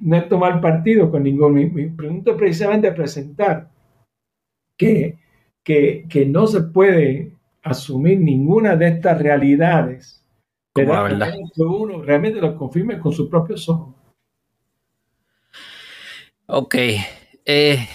no 0.00 0.16
es 0.16 0.28
tomar 0.28 0.60
partido 0.60 1.10
con 1.10 1.22
ningún. 1.22 1.54
Mi, 1.54 1.66
mi 1.66 1.86
punto 1.88 2.32
es 2.32 2.36
precisamente 2.36 2.90
presentar 2.92 3.68
que, 4.76 5.18
que, 5.64 6.26
no 6.26 6.46
se 6.46 6.62
puede 6.62 7.32
asumir 7.62 8.18
ninguna 8.20 8.76
de 8.76 8.88
estas 8.88 9.20
realidades. 9.20 10.24
Pero 10.74 11.06
que 11.54 11.62
uno 11.62 12.02
realmente 12.02 12.40
lo 12.40 12.56
confirme 12.56 12.98
con 12.98 13.12
sus 13.12 13.28
propios 13.28 13.68
ojos. 13.68 13.94
Ok. 16.46 16.74
Eh, 17.44 17.88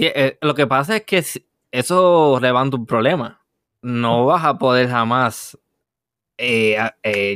eh, 0.00 0.38
lo 0.40 0.54
que 0.54 0.66
pasa 0.66 0.96
es 0.96 1.04
que 1.04 1.22
eso 1.70 2.40
levanta 2.40 2.76
un 2.76 2.86
problema. 2.86 3.40
No 3.82 4.24
vas 4.24 4.44
a 4.44 4.58
poder 4.58 4.88
jamás 4.88 5.58
eh, 6.38 6.78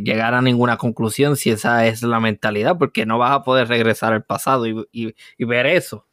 llegar 0.03 0.35
a 0.35 0.43
ninguna 0.43 0.79
conclusión 0.79 1.37
si 1.37 1.51
esa 1.51 1.87
es 1.87 2.03
la 2.03 2.19
mentalidad, 2.19 2.79
porque 2.79 3.07
no 3.07 3.19
vas 3.19 3.33
a 3.33 3.43
poder 3.43 3.69
regresar 3.69 4.15
al 4.15 4.25
pasado 4.25 4.67
y 4.67 5.15
ver 5.39 5.67
eso. 5.67 6.08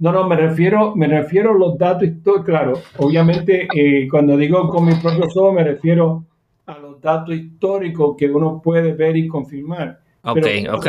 No, 0.00 0.12
no, 0.12 0.28
me 0.28 0.36
refiero, 0.36 0.94
me 0.96 1.06
refiero 1.06 1.52
a 1.52 1.58
los 1.58 1.78
datos 1.78 2.08
históricos, 2.08 2.44
claro, 2.44 2.72
obviamente 2.98 3.68
eh, 3.74 4.08
cuando 4.10 4.36
digo 4.36 4.68
con 4.68 4.86
mi 4.86 4.94
propio 4.94 5.26
ojos 5.26 5.54
me 5.54 5.62
refiero 5.62 6.26
a 6.66 6.78
los 6.78 7.00
datos 7.00 7.34
históricos 7.34 8.16
que 8.18 8.28
uno 8.28 8.60
puede 8.60 8.92
ver 8.92 9.16
y 9.16 9.28
confirmar. 9.28 10.00
Ok, 10.22 10.46
ok. 10.72 10.86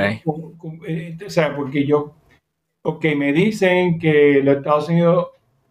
Eh, 0.87 1.17
o 1.25 1.29
sea, 1.29 1.55
porque 1.55 1.85
yo, 1.85 2.15
ok, 2.83 3.05
me 3.15 3.31
dicen 3.31 3.99
que 3.99 4.41
los 4.41 4.57
Estados 4.57 4.89
Unidos, 4.89 5.27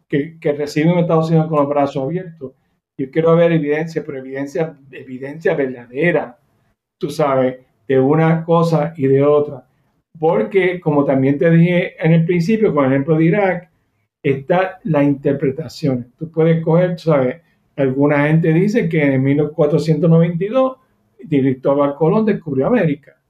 que, 0.07 0.39
que 0.39 0.53
reciben 0.53 0.99
Estados 0.99 1.31
Unidos 1.31 1.49
con 1.49 1.59
los 1.59 1.69
brazos 1.69 2.05
abiertos. 2.05 2.53
Yo 2.97 3.11
quiero 3.11 3.35
ver 3.35 3.51
evidencia, 3.53 4.05
pero 4.05 4.19
evidencia, 4.19 4.79
evidencia 4.93 5.55
verdadera, 5.55 6.39
tú 6.99 7.11
sabes, 7.11 7.59
de 7.89 7.99
una 7.99 8.45
cosa 8.45 8.95
y 8.97 9.07
de 9.09 9.25
otra. 9.25 9.67
Porque, 10.19 10.81
como 10.81 11.05
también 11.05 11.39
te 11.39 11.51
dije 11.51 11.95
en 12.05 12.13
el 12.13 12.25
principio, 12.25 12.75
con 12.75 12.85
el 12.85 12.93
ejemplo 12.93 13.17
de 13.17 13.25
Irak, 13.25 13.71
está 14.23 14.79
la 14.85 15.03
interpretación. 15.03 16.13
Tú 16.19 16.31
puedes 16.31 16.63
coger, 16.63 16.99
¿sabes? 16.99 17.43
Alguna 17.77 18.29
gente 18.29 18.53
dice 18.53 18.89
que 18.89 19.03
en 19.03 19.23
1492 19.23 20.77
Cristóbal 21.29 21.95
Colón 21.97 22.25
descubrió 22.25 22.69
América. 22.69 23.21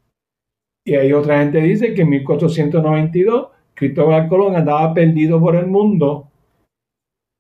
Y 0.87 0.95
hay 0.95 1.13
otra 1.13 1.41
gente 1.41 1.61
que 1.61 1.67
dice 1.67 1.95
que 1.95 2.03
en 2.03 2.11
1492 2.11 3.49
Cristóbal 3.73 4.29
Colón 4.29 4.57
andaba 4.57 4.93
perdido 4.93 5.41
por 5.41 5.57
el 5.57 5.67
mundo 5.67 6.31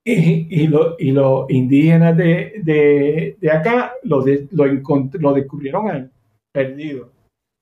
y, 0.06 0.66
los 0.66 1.50
indígenas 1.50 2.16
de, 2.16 3.36
acá 3.50 3.94
lo, 4.02 4.22
lo, 4.50 5.32
descubrieron 5.34 5.88
a 5.88 5.96
él, 5.96 6.10
perdido, 6.52 7.10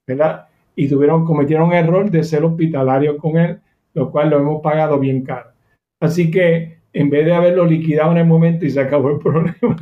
¿verdad? 0.09 0.49
Y 0.75 0.89
tuvieron, 0.89 1.25
cometieron 1.25 1.73
error 1.73 2.11
de 2.11 2.25
ser 2.25 2.45
hospitalarios 2.45 3.17
con 3.17 3.37
él, 3.37 3.61
lo 3.95 4.11
cual 4.11 4.31
lo 4.31 4.39
hemos 4.39 4.63
pagado 4.63 4.99
bien 4.99 5.23
caro. 5.23 5.51
Así 6.01 6.31
que 6.31 6.79
en 6.93 7.11
vez 7.11 7.25
de 7.25 7.35
haberlo 7.35 7.67
liquidado 7.67 8.13
en 8.13 8.19
el 8.19 8.27
momento 8.27 8.65
y 8.65 8.71
se 8.71 8.81
acabó 8.81 9.11
el 9.11 9.19
problema. 9.19 9.57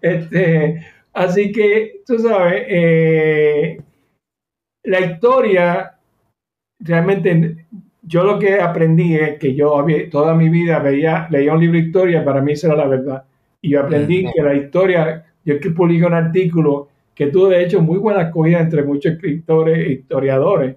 este, 0.00 0.86
así 1.12 1.52
que, 1.52 2.02
tú 2.06 2.18
sabes, 2.18 2.64
eh, 2.68 3.80
la 4.84 5.00
historia 5.00 5.96
realmente 6.78 7.66
yo 8.02 8.24
lo 8.24 8.38
que 8.38 8.60
aprendí 8.60 9.16
es 9.16 9.38
que 9.38 9.54
yo 9.54 9.84
toda 10.10 10.34
mi 10.34 10.48
vida 10.48 10.78
veía, 10.78 11.26
leía 11.30 11.52
un 11.52 11.60
libro 11.60 11.78
de 11.78 11.86
historia, 11.86 12.24
para 12.24 12.40
mí 12.40 12.52
esa 12.52 12.68
era 12.68 12.76
la 12.76 12.86
verdad. 12.86 13.24
Y 13.60 13.70
yo 13.70 13.80
aprendí 13.80 14.26
que 14.32 14.42
la 14.42 14.54
historia, 14.54 15.24
yo 15.44 15.58
que 15.58 15.70
publiqué 15.70 16.06
un 16.06 16.14
artículo 16.14 16.88
que 17.16 17.28
tuvo 17.28 17.48
de 17.48 17.64
hecho 17.64 17.80
muy 17.80 17.96
buena 17.96 18.20
acogida 18.20 18.60
entre 18.60 18.84
muchos 18.84 19.14
escritores 19.14 19.78
e 19.78 19.92
historiadores, 19.92 20.76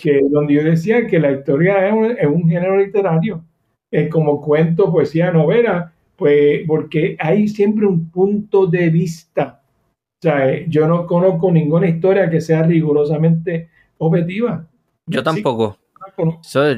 que, 0.00 0.20
donde 0.30 0.54
yo 0.54 0.62
decía 0.62 1.06
que 1.08 1.18
la 1.18 1.32
historia 1.32 1.88
es 1.88 1.92
un, 1.92 2.04
es 2.12 2.26
un 2.26 2.48
género 2.48 2.78
literario, 2.78 3.44
es 3.90 4.08
como 4.08 4.40
cuento, 4.40 4.92
poesía, 4.92 5.32
novela, 5.32 5.92
pues 6.16 6.60
porque 6.68 7.16
hay 7.18 7.48
siempre 7.48 7.84
un 7.86 8.08
punto 8.10 8.68
de 8.68 8.90
vista. 8.90 9.60
O 9.90 10.22
sea, 10.22 10.64
yo 10.68 10.86
no 10.86 11.04
conozco 11.04 11.50
ninguna 11.50 11.88
historia 11.88 12.30
que 12.30 12.40
sea 12.40 12.62
rigurosamente 12.62 13.68
objetiva. 13.98 14.64
Yo 15.06 15.24
tampoco. 15.24 15.78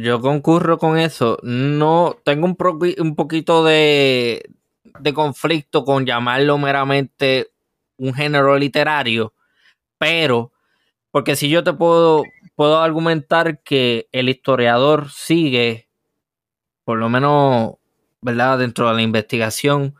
yo 0.00 0.20
concurro 0.22 0.78
con 0.78 0.96
eso. 0.96 1.38
No 1.42 2.16
tengo 2.24 2.46
un, 2.46 2.56
un 3.00 3.14
poquito 3.14 3.64
de, 3.64 4.42
de 4.98 5.12
conflicto 5.12 5.84
con 5.84 6.06
llamarlo 6.06 6.56
meramente 6.56 7.48
un 7.96 8.14
género 8.14 8.56
literario, 8.58 9.34
pero 9.98 10.52
porque 11.10 11.36
si 11.36 11.48
yo 11.48 11.62
te 11.62 11.72
puedo, 11.72 12.24
puedo 12.56 12.80
argumentar 12.80 13.62
que 13.62 14.08
el 14.10 14.28
historiador 14.28 15.10
sigue, 15.10 15.88
por 16.84 16.98
lo 16.98 17.08
menos, 17.08 17.74
¿verdad? 18.20 18.58
Dentro 18.58 18.88
de 18.88 18.94
la 18.94 19.02
investigación, 19.02 19.94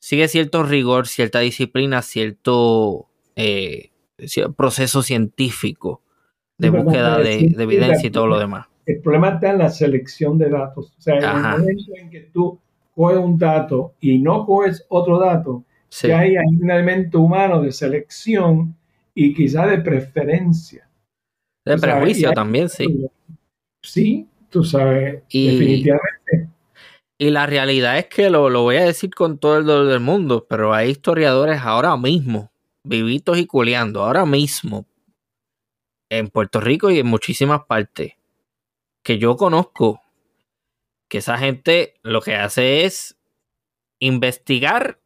sigue 0.00 0.26
cierto 0.26 0.64
rigor, 0.64 1.06
cierta 1.06 1.38
disciplina, 1.38 2.02
cierto 2.02 3.06
eh, 3.36 3.90
proceso 4.56 5.02
científico 5.02 6.02
de 6.58 6.70
búsqueda 6.70 7.18
de, 7.18 7.54
evidencia 7.56 8.08
y 8.08 8.10
todo 8.10 8.26
lo 8.26 8.38
demás. 8.38 8.66
El 8.86 9.00
problema 9.00 9.30
está 9.30 9.50
en 9.50 9.58
la 9.58 9.70
selección 9.70 10.38
de 10.38 10.50
datos. 10.50 10.92
O 10.98 11.00
sea, 11.00 11.18
en 11.18 11.24
el 11.24 11.58
momento 11.58 11.92
en 11.94 12.10
que 12.10 12.20
tú 12.32 12.58
coges 12.94 13.18
un 13.18 13.38
dato 13.38 13.94
y 14.00 14.18
no 14.18 14.44
coges 14.44 14.84
otro 14.88 15.18
dato, 15.18 15.64
que 16.00 16.14
hay 16.14 16.36
un 16.36 16.70
elemento 16.70 17.20
humano 17.20 17.62
de 17.62 17.72
selección 17.72 18.76
y 19.14 19.34
quizá 19.34 19.66
de 19.66 19.78
preferencia. 19.78 20.88
De 21.64 21.76
prejuicio 21.76 22.32
también, 22.32 22.68
sí. 22.68 23.08
Sí, 23.82 24.28
tú 24.48 24.64
sabes, 24.64 25.22
definitivamente. 25.32 26.48
Y 27.18 27.30
la 27.30 27.46
realidad 27.46 27.98
es 27.98 28.06
que 28.06 28.30
lo, 28.30 28.48
lo, 28.48 28.62
voy 28.62 28.76
a 28.76 28.84
decir 28.84 29.10
con 29.14 29.38
todo 29.38 29.58
el 29.58 29.66
dolor 29.66 29.88
del 29.88 30.00
mundo, 30.00 30.46
pero 30.48 30.72
hay 30.72 30.90
historiadores 30.90 31.60
ahora 31.60 31.96
mismo, 31.96 32.50
vivitos 32.82 33.36
y 33.38 33.46
culeando, 33.46 34.02
ahora 34.02 34.24
mismo, 34.24 34.86
en 36.10 36.28
Puerto 36.28 36.60
Rico 36.60 36.90
y 36.90 36.98
en 36.98 37.06
muchísimas 37.06 37.64
partes 37.66 38.14
que 39.02 39.18
yo 39.18 39.36
conozco 39.36 40.02
que 41.08 41.18
esa 41.18 41.38
gente 41.38 41.94
lo 42.02 42.20
que 42.20 42.36
hace 42.36 42.84
es 42.84 43.18
investigar 44.00 44.99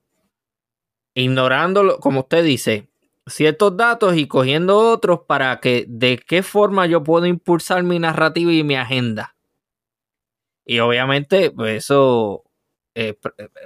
ignorando, 1.14 1.98
como 2.00 2.20
usted 2.20 2.44
dice, 2.44 2.88
ciertos 3.26 3.76
datos 3.76 4.16
y 4.16 4.26
cogiendo 4.26 4.78
otros 4.78 5.20
para 5.26 5.60
que 5.60 5.86
de 5.88 6.18
qué 6.18 6.42
forma 6.42 6.86
yo 6.86 7.02
puedo 7.02 7.26
impulsar 7.26 7.82
mi 7.82 7.98
narrativa 7.98 8.52
y 8.52 8.64
mi 8.64 8.76
agenda. 8.76 9.34
Y 10.66 10.78
obviamente, 10.78 11.50
pues 11.50 11.84
eso 11.84 12.44
es 12.94 13.16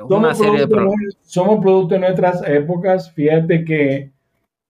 una 0.09 0.35
serie 0.35 0.67
de... 0.67 0.77
Somos 1.23 1.61
producto 1.61 1.95
de 1.95 2.01
nuestras 2.01 2.47
épocas. 2.49 3.13
Fíjate 3.13 3.65
que 3.65 4.11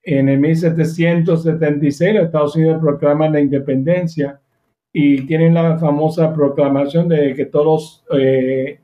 en 0.02 0.28
el 0.28 0.38
1776 0.38 2.14
los 2.14 2.24
Estados 2.24 2.56
Unidos 2.56 2.80
proclaman 2.80 3.32
la 3.32 3.40
independencia 3.40 4.40
y 4.92 5.26
tienen 5.26 5.54
la 5.54 5.78
famosa 5.78 6.32
proclamación 6.32 7.08
de 7.08 7.34
que 7.34 7.46
todos, 7.46 8.04
eh, 8.18 8.80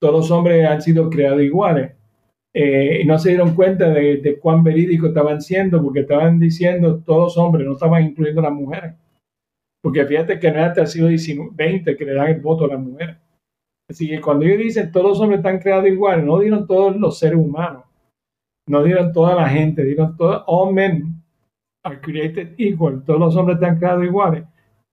todos 0.00 0.14
los 0.14 0.30
hombres 0.30 0.68
han 0.68 0.82
sido 0.82 1.08
creados 1.10 1.42
iguales. 1.42 1.92
Eh, 2.54 3.00
y 3.02 3.04
no 3.04 3.18
se 3.18 3.30
dieron 3.30 3.54
cuenta 3.54 3.88
de, 3.90 4.38
cuán 4.40 4.62
verídico 4.62 5.08
estaban 5.08 5.42
siendo, 5.42 5.82
porque 5.82 6.00
estaban 6.00 6.38
diciendo 6.38 7.02
todos 7.04 7.36
hombres, 7.36 7.66
no 7.66 7.72
estaban 7.72 8.04
incluyendo 8.04 8.42
las 8.42 8.52
mujeres. 8.52 8.94
Porque 9.82 10.06
fíjate 10.06 10.38
que 10.38 10.50
no 10.50 10.60
es 10.60 10.66
hasta 10.66 10.80
el 10.82 10.86
siglo 10.86 11.08
XX 11.08 11.96
que 11.96 12.04
le 12.04 12.14
dan 12.14 12.28
el 12.28 12.40
voto 12.40 12.64
a 12.64 12.68
las 12.68 12.80
mujeres. 12.80 13.16
Así 13.90 14.08
que 14.08 14.20
cuando 14.20 14.46
ellos 14.46 14.58
dicen 14.58 14.92
todos 14.92 15.06
los 15.08 15.20
hombres 15.20 15.40
están 15.40 15.58
creados 15.58 15.86
iguales, 15.88 16.24
no 16.24 16.38
dieron 16.38 16.66
todos 16.66 16.96
los 16.96 17.18
seres 17.18 17.38
humanos 17.38 17.84
no 18.66 18.82
dieron 18.82 19.12
toda 19.12 19.34
la 19.34 19.48
gente, 19.48 19.84
dieron 19.84 20.16
todo, 20.16 20.44
all 20.46 20.72
men 20.72 21.22
are 21.82 22.00
created 22.00 22.54
equal, 22.56 23.04
todos 23.04 23.20
los 23.20 23.36
hombres 23.36 23.56
están 23.56 23.78
creados 23.78 24.04
iguales, 24.04 24.44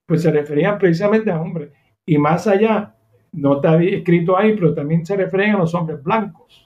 pues 0.06 0.22
se 0.22 0.30
referían 0.30 0.78
precisamente 0.78 1.30
a 1.30 1.40
hombres. 1.40 1.70
Y 2.04 2.18
más 2.18 2.46
allá, 2.46 2.94
no 3.32 3.56
está 3.56 3.82
escrito 3.82 4.36
ahí, 4.36 4.54
pero 4.54 4.74
también 4.74 5.06
se 5.06 5.16
referían 5.16 5.56
a 5.56 5.60
los 5.60 5.74
hombres 5.74 6.02
blancos, 6.02 6.61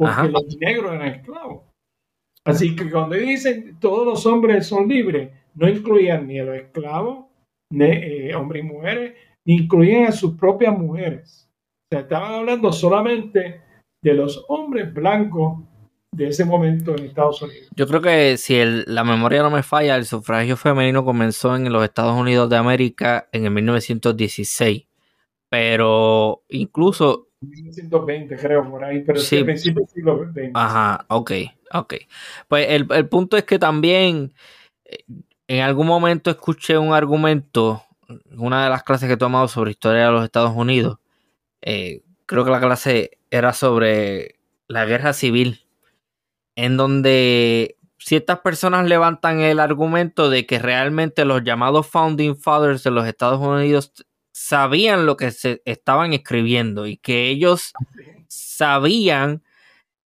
porque 0.00 0.28
los 0.30 0.56
negros 0.56 0.94
eran 0.94 1.08
esclavos. 1.08 1.64
Así 2.46 2.74
que 2.74 2.90
cuando 2.90 3.16
dicen 3.16 3.76
todos 3.78 4.06
los 4.06 4.24
hombres 4.24 4.66
son 4.66 4.88
libres, 4.88 5.30
no 5.54 5.68
incluían 5.68 6.26
ni 6.26 6.38
a 6.38 6.44
los 6.44 6.56
esclavos, 6.56 7.26
ni 7.70 7.84
eh, 7.84 8.34
hombres 8.34 8.64
y 8.64 8.66
mujeres, 8.66 9.14
ni 9.44 9.56
incluían 9.56 10.06
a 10.06 10.12
sus 10.12 10.38
propias 10.38 10.76
mujeres. 10.76 11.50
O 11.84 11.94
sea, 11.94 12.00
estaban 12.00 12.32
hablando 12.32 12.72
solamente 12.72 13.60
de 14.02 14.14
los 14.14 14.42
hombres 14.48 14.92
blancos 14.94 15.58
de 16.12 16.28
ese 16.28 16.46
momento 16.46 16.96
en 16.96 17.04
Estados 17.04 17.42
Unidos. 17.42 17.68
Yo 17.76 17.86
creo 17.86 18.00
que 18.00 18.38
si 18.38 18.58
la 18.86 19.04
memoria 19.04 19.42
no 19.42 19.50
me 19.50 19.62
falla, 19.62 19.96
el 19.96 20.06
sufragio 20.06 20.56
femenino 20.56 21.04
comenzó 21.04 21.54
en 21.54 21.70
los 21.70 21.84
Estados 21.84 22.18
Unidos 22.18 22.48
de 22.48 22.56
América 22.56 23.28
en 23.32 23.44
el 23.44 23.50
1916, 23.50 24.86
pero 25.50 26.42
incluso... 26.48 27.29
1920 27.40 28.36
creo, 28.36 28.70
por 28.70 28.84
ahí, 28.84 29.02
pero 29.02 29.18
sí, 29.18 29.42
principio 29.42 29.80
del 29.80 29.88
siglo 29.88 30.30
XX. 30.32 30.50
Ajá, 30.54 31.06
ok, 31.08 31.32
ok. 31.72 31.94
Pues 32.48 32.66
el, 32.68 33.08
punto 33.08 33.36
es 33.36 33.44
que 33.44 33.58
también 33.58 34.34
eh, 34.84 35.04
en 35.48 35.62
algún 35.62 35.86
momento 35.86 36.30
escuché 36.30 36.76
un 36.76 36.92
argumento, 36.92 37.82
una 38.36 38.64
de 38.64 38.70
las 38.70 38.82
clases 38.82 39.08
que 39.08 39.14
he 39.14 39.18
tomado 39.18 39.48
sobre 39.48 39.70
historia 39.70 40.06
de 40.06 40.12
los 40.12 40.24
Estados 40.24 40.52
Unidos, 40.54 40.98
eh, 41.62 42.02
creo 42.26 42.44
que 42.44 42.50
la 42.50 42.60
clase 42.60 43.18
era 43.30 43.52
sobre 43.52 44.36
la 44.68 44.84
guerra 44.84 45.12
civil 45.12 45.66
en 46.56 46.76
donde 46.76 47.76
ciertas 47.98 48.40
personas 48.40 48.86
levantan 48.86 49.40
el 49.40 49.60
argumento 49.60 50.30
de 50.30 50.46
que 50.46 50.58
realmente 50.58 51.24
los 51.24 51.42
llamados 51.42 51.86
Founding 51.86 52.36
Fathers 52.36 52.82
de 52.82 52.90
los 52.90 53.06
Estados 53.06 53.40
Unidos 53.40 53.92
sabían 54.32 55.06
lo 55.06 55.16
que 55.16 55.30
se 55.30 55.62
estaban 55.64 56.12
escribiendo 56.12 56.86
y 56.86 56.96
que 56.96 57.28
ellos 57.28 57.72
sabían 58.28 59.42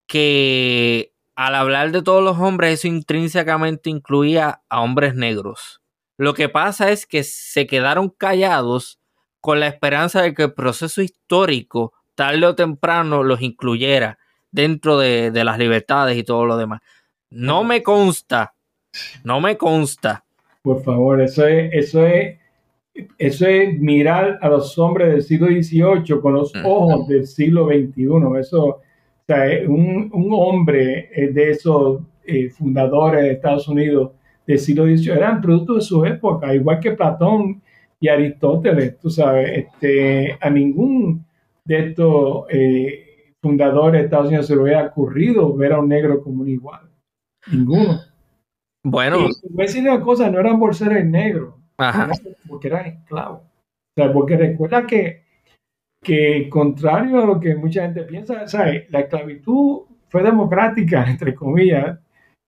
que 0.07 1.12
al 1.35 1.55
hablar 1.55 1.91
de 1.91 2.03
todos 2.03 2.22
los 2.22 2.39
hombres 2.39 2.81
eso 2.81 2.89
intrínsecamente 2.89 3.91
incluía 3.91 4.62
a 4.68 4.81
hombres 4.81 5.14
negros. 5.14 5.81
Lo 6.16 6.35
que 6.35 6.49
pasa 6.49 6.91
es 6.91 7.07
que 7.07 7.25
se 7.25 7.66
quedaron 7.66 8.09
callados 8.09 9.01
con 9.41 9.61
la 9.61 9.66
esperanza 9.66 10.22
de 10.22 10.33
que 10.33 10.45
el 10.45 10.55
proceso 10.55 11.03
histórico 11.03 11.93
tarde 12.14 12.47
o 12.47 12.55
temprano 12.55 13.22
los 13.22 13.43
incluyera 13.43 14.18
dentro 14.51 14.99
de, 14.99 15.33
las 15.45 15.59
libertades 15.59 16.16
y 16.16 16.22
todo 16.22 16.47
lo 16.47 16.57
demás. 16.57 16.81
No 17.31 17.64
me 17.64 17.83
consta, 17.83 18.55
no 19.25 19.41
me 19.41 19.57
consta. 19.59 20.25
Por 20.62 20.83
favor, 20.83 21.20
eso 21.20 21.47
es, 21.47 21.70
eso 21.72 22.07
es, 22.07 22.39
eso 23.19 23.47
es 23.47 23.79
mirar 23.81 24.39
a 24.41 24.49
los 24.49 24.79
hombres 24.79 25.09
del 25.09 25.23
siglo 25.23 25.49
XVIII 25.49 26.21
con 26.21 26.35
los 26.35 26.53
ojos 26.65 27.09
del 27.09 27.27
siglo 27.27 27.67
XXI. 27.67 28.09
Eso, 28.39 28.67
o 28.67 28.83
sea, 29.27 29.47
un, 29.69 30.11
un 30.13 30.29
hombre 30.33 31.11
eh, 31.13 31.33
de 31.33 31.51
esos 31.51 32.03
eh, 32.25 32.49
fundadores 32.51 33.23
de 33.23 33.33
Estados 33.33 33.69
Unidos 33.69 34.13
del 34.47 34.59
siglo 34.59 34.85
XVIII 34.85 35.13
eran 35.13 35.41
producto 35.41 35.75
de 35.75 35.81
su 35.81 36.05
época, 36.05 36.55
igual 36.55 36.79
que 36.79 36.93
Platón 36.93 37.63
y 37.99 38.09
Aristóteles, 38.09 38.99
tú 38.99 39.11
sabes, 39.11 39.51
este, 39.59 40.37
a 40.41 40.51
ningún 40.51 41.25
de 41.65 41.89
estos 41.89 42.45
eh, 42.51 43.33
fundadores 43.41 44.01
de 44.01 44.05
Estados 44.05 44.29
Unidos 44.29 44.47
se 44.47 44.55
le 44.55 44.63
hubiera 44.63 44.87
ocurrido 44.87 45.55
ver 45.57 45.73
a 45.73 45.81
un 45.81 45.89
negro 45.89 46.23
como 46.23 46.43
un 46.43 46.49
igual. 46.49 46.91
Ninguno. 47.51 48.01
Bueno. 48.83 49.29
Y 49.43 49.53
voy 49.53 49.65
a 49.65 49.67
decir 49.67 49.83
una 49.83 50.01
cosa, 50.01 50.31
no 50.31 50.39
eran 50.39 50.59
por 50.59 50.75
ser 50.75 50.93
el 50.93 51.11
negro. 51.11 51.64
Porque 52.49 52.68
eran 52.68 52.87
esclavos. 52.87 53.43
O 53.43 54.03
sea, 54.03 54.12
porque 54.12 54.37
recuerda 54.37 54.87
que, 54.87 55.22
que 56.03 56.49
contrario 56.49 57.20
a 57.20 57.27
lo 57.27 57.41
que 57.41 57.55
mucha 57.55 57.83
gente 57.83 58.03
piensa, 58.03 58.47
¿sabes? 58.49 58.91
la 58.91 59.01
esclavitud 59.01 59.83
fue 60.09 60.22
democrática, 60.22 61.05
entre 61.09 61.35
comillas, 61.35 61.99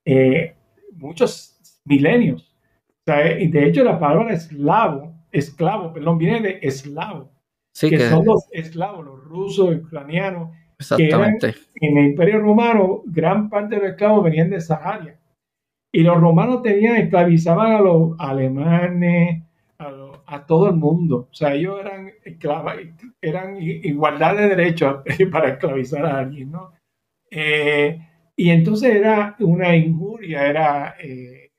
eh, 0.05 0.55
muchos 0.93 1.59
milenios. 1.85 2.53
Y 3.39 3.47
de 3.47 3.65
hecho 3.65 3.83
la 3.85 3.99
palabra 3.99 4.33
eslavo, 4.33 5.13
esclavo, 5.31 5.93
perdón, 5.93 6.17
viene 6.17 6.41
de 6.41 6.59
eslavo, 6.61 7.31
que, 7.79 7.99
son 8.09 8.25
los 8.25 8.47
eslavos, 8.51 9.05
los 9.05 9.23
rusos, 9.23 9.75
ucranianos, 9.75 10.49
Exactamente. 10.77 11.55
en 11.75 11.97
el 11.97 12.05
Imperio 12.07 12.39
Romano, 12.39 13.03
gran 13.05 13.49
parte 13.49 13.75
de 13.75 13.81
los 13.81 13.91
esclavos 13.91 14.23
venían 14.23 14.49
de 14.49 14.57
esa 14.57 14.75
área. 14.75 15.17
Y 15.97 16.03
los 16.03 16.21
romanos 16.21 16.61
tenían, 16.61 16.97
esclavizaban 16.97 17.71
a 17.71 17.81
los 17.81 18.11
alemanes, 18.19 19.41
a, 19.79 20.45
todo 20.45 20.69
el 20.69 20.75
mundo. 20.75 21.27
O 21.31 21.33
sea, 21.33 21.55
ellos 21.55 21.79
eran 21.79 22.11
esclavos, 22.23 22.73
eran 23.19 23.59
igualdad 23.59 24.35
de 24.35 24.49
derechos 24.49 25.01
para 25.31 25.49
esclavizar 25.49 26.05
a 26.05 26.19
alguien, 26.19 26.51
¿no? 26.51 26.71
Eh, 27.31 27.99
y 28.35 28.51
entonces 28.51 28.93
era 28.93 29.35
una 29.39 29.75
injuria, 29.75 30.45
era, 30.45 30.95
eh, 31.01 31.49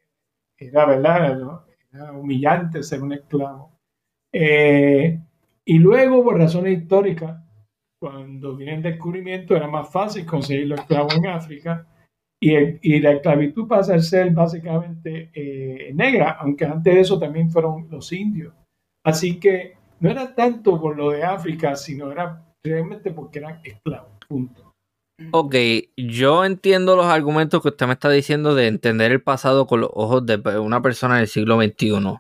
era 0.57 0.86
verdad, 0.86 1.64
era 1.93 2.12
humillante 2.12 2.84
ser 2.84 3.03
un 3.03 3.14
esclavo. 3.14 3.72
Eh, 4.32 5.18
y 5.64 5.78
luego, 5.80 6.22
por 6.22 6.39
razones 6.39 6.78
históricas, 6.78 7.43
cuando 7.99 8.55
viene 8.55 8.74
el 8.76 8.82
descubrimiento, 8.82 9.57
era 9.57 9.66
más 9.66 9.91
fácil 9.91 10.24
conseguir 10.24 10.68
los 10.68 10.78
esclavos 10.78 11.16
en 11.16 11.26
África 11.26 11.89
y, 12.41 13.01
la 13.01 13.12
esclavitud 13.12 13.66
pasa 13.66 13.95
a 13.95 14.01
ser 14.01 14.30
básicamente 14.30 15.30
eh, 15.34 15.93
negra, 15.95 16.36
aunque 16.41 16.64
antes 16.64 16.95
de 16.95 17.01
eso 17.01 17.18
también 17.18 17.51
fueron 17.51 17.89
los 17.91 18.12
indios. 18.12 18.55
Así 19.05 19.41
que 19.41 19.76
no 20.01 20.11
era 20.11 20.34
tanto 20.34 20.80
por 20.80 20.97
lo 20.97 21.11
de 21.11 21.24
África, 21.24 21.74
sino 21.74 22.12
era 22.12 22.45
realmente 22.64 23.11
porque 23.11 23.41
eran 23.41 23.61
esclavos. 23.64 24.12
Punto. 24.28 24.74
Ok, 25.32 25.57
yo 25.97 26.45
entiendo 26.45 26.95
los 26.95 27.07
argumentos 27.07 27.61
que 27.61 27.68
usted 27.70 27.86
me 27.86 27.95
está 27.95 28.09
diciendo 28.09 28.55
de 28.55 28.68
entender 28.68 29.11
el 29.11 29.20
pasado 29.20 29.66
con 29.66 29.80
los 29.80 29.91
ojos 29.93 30.24
de 30.24 30.36
una 30.61 30.80
persona 30.80 31.18
del 31.18 31.26
siglo 31.26 31.61
XXI. 31.61 32.18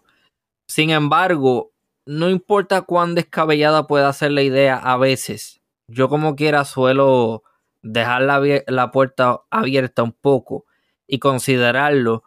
Sin 0.68 0.90
embargo, 0.90 1.70
no 2.06 2.28
importa 2.28 2.82
cuán 2.82 3.14
descabellada 3.14 3.86
pueda 3.86 4.12
ser 4.12 4.32
la 4.32 4.42
idea 4.42 4.76
a 4.76 4.96
veces, 4.96 5.60
yo 5.88 6.08
como 6.08 6.34
quiera 6.34 6.64
suelo 6.64 7.44
dejar 7.82 8.22
la, 8.22 8.90
puerta 8.90 9.40
abierta 9.50 10.02
un 10.02 10.12
poco 10.12 10.66
y 11.06 11.18
considerarlo, 11.18 12.24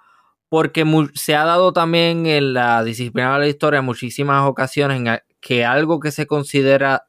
porque 0.50 0.86
se 1.14 1.36
ha 1.36 1.46
dado 1.46 1.74
también 1.74 2.26
en 2.26 2.54
la 2.54 2.84
disciplina 2.84 3.34
de 3.34 3.40
la 3.40 3.48
historia 3.48 3.82
muchísimas 3.82 4.48
ocasiones 4.48 4.98
en 4.98 5.20
que 5.40 5.66
algo 5.66 6.00
que 6.00 6.12
se 6.12 6.28
considera 6.28 7.08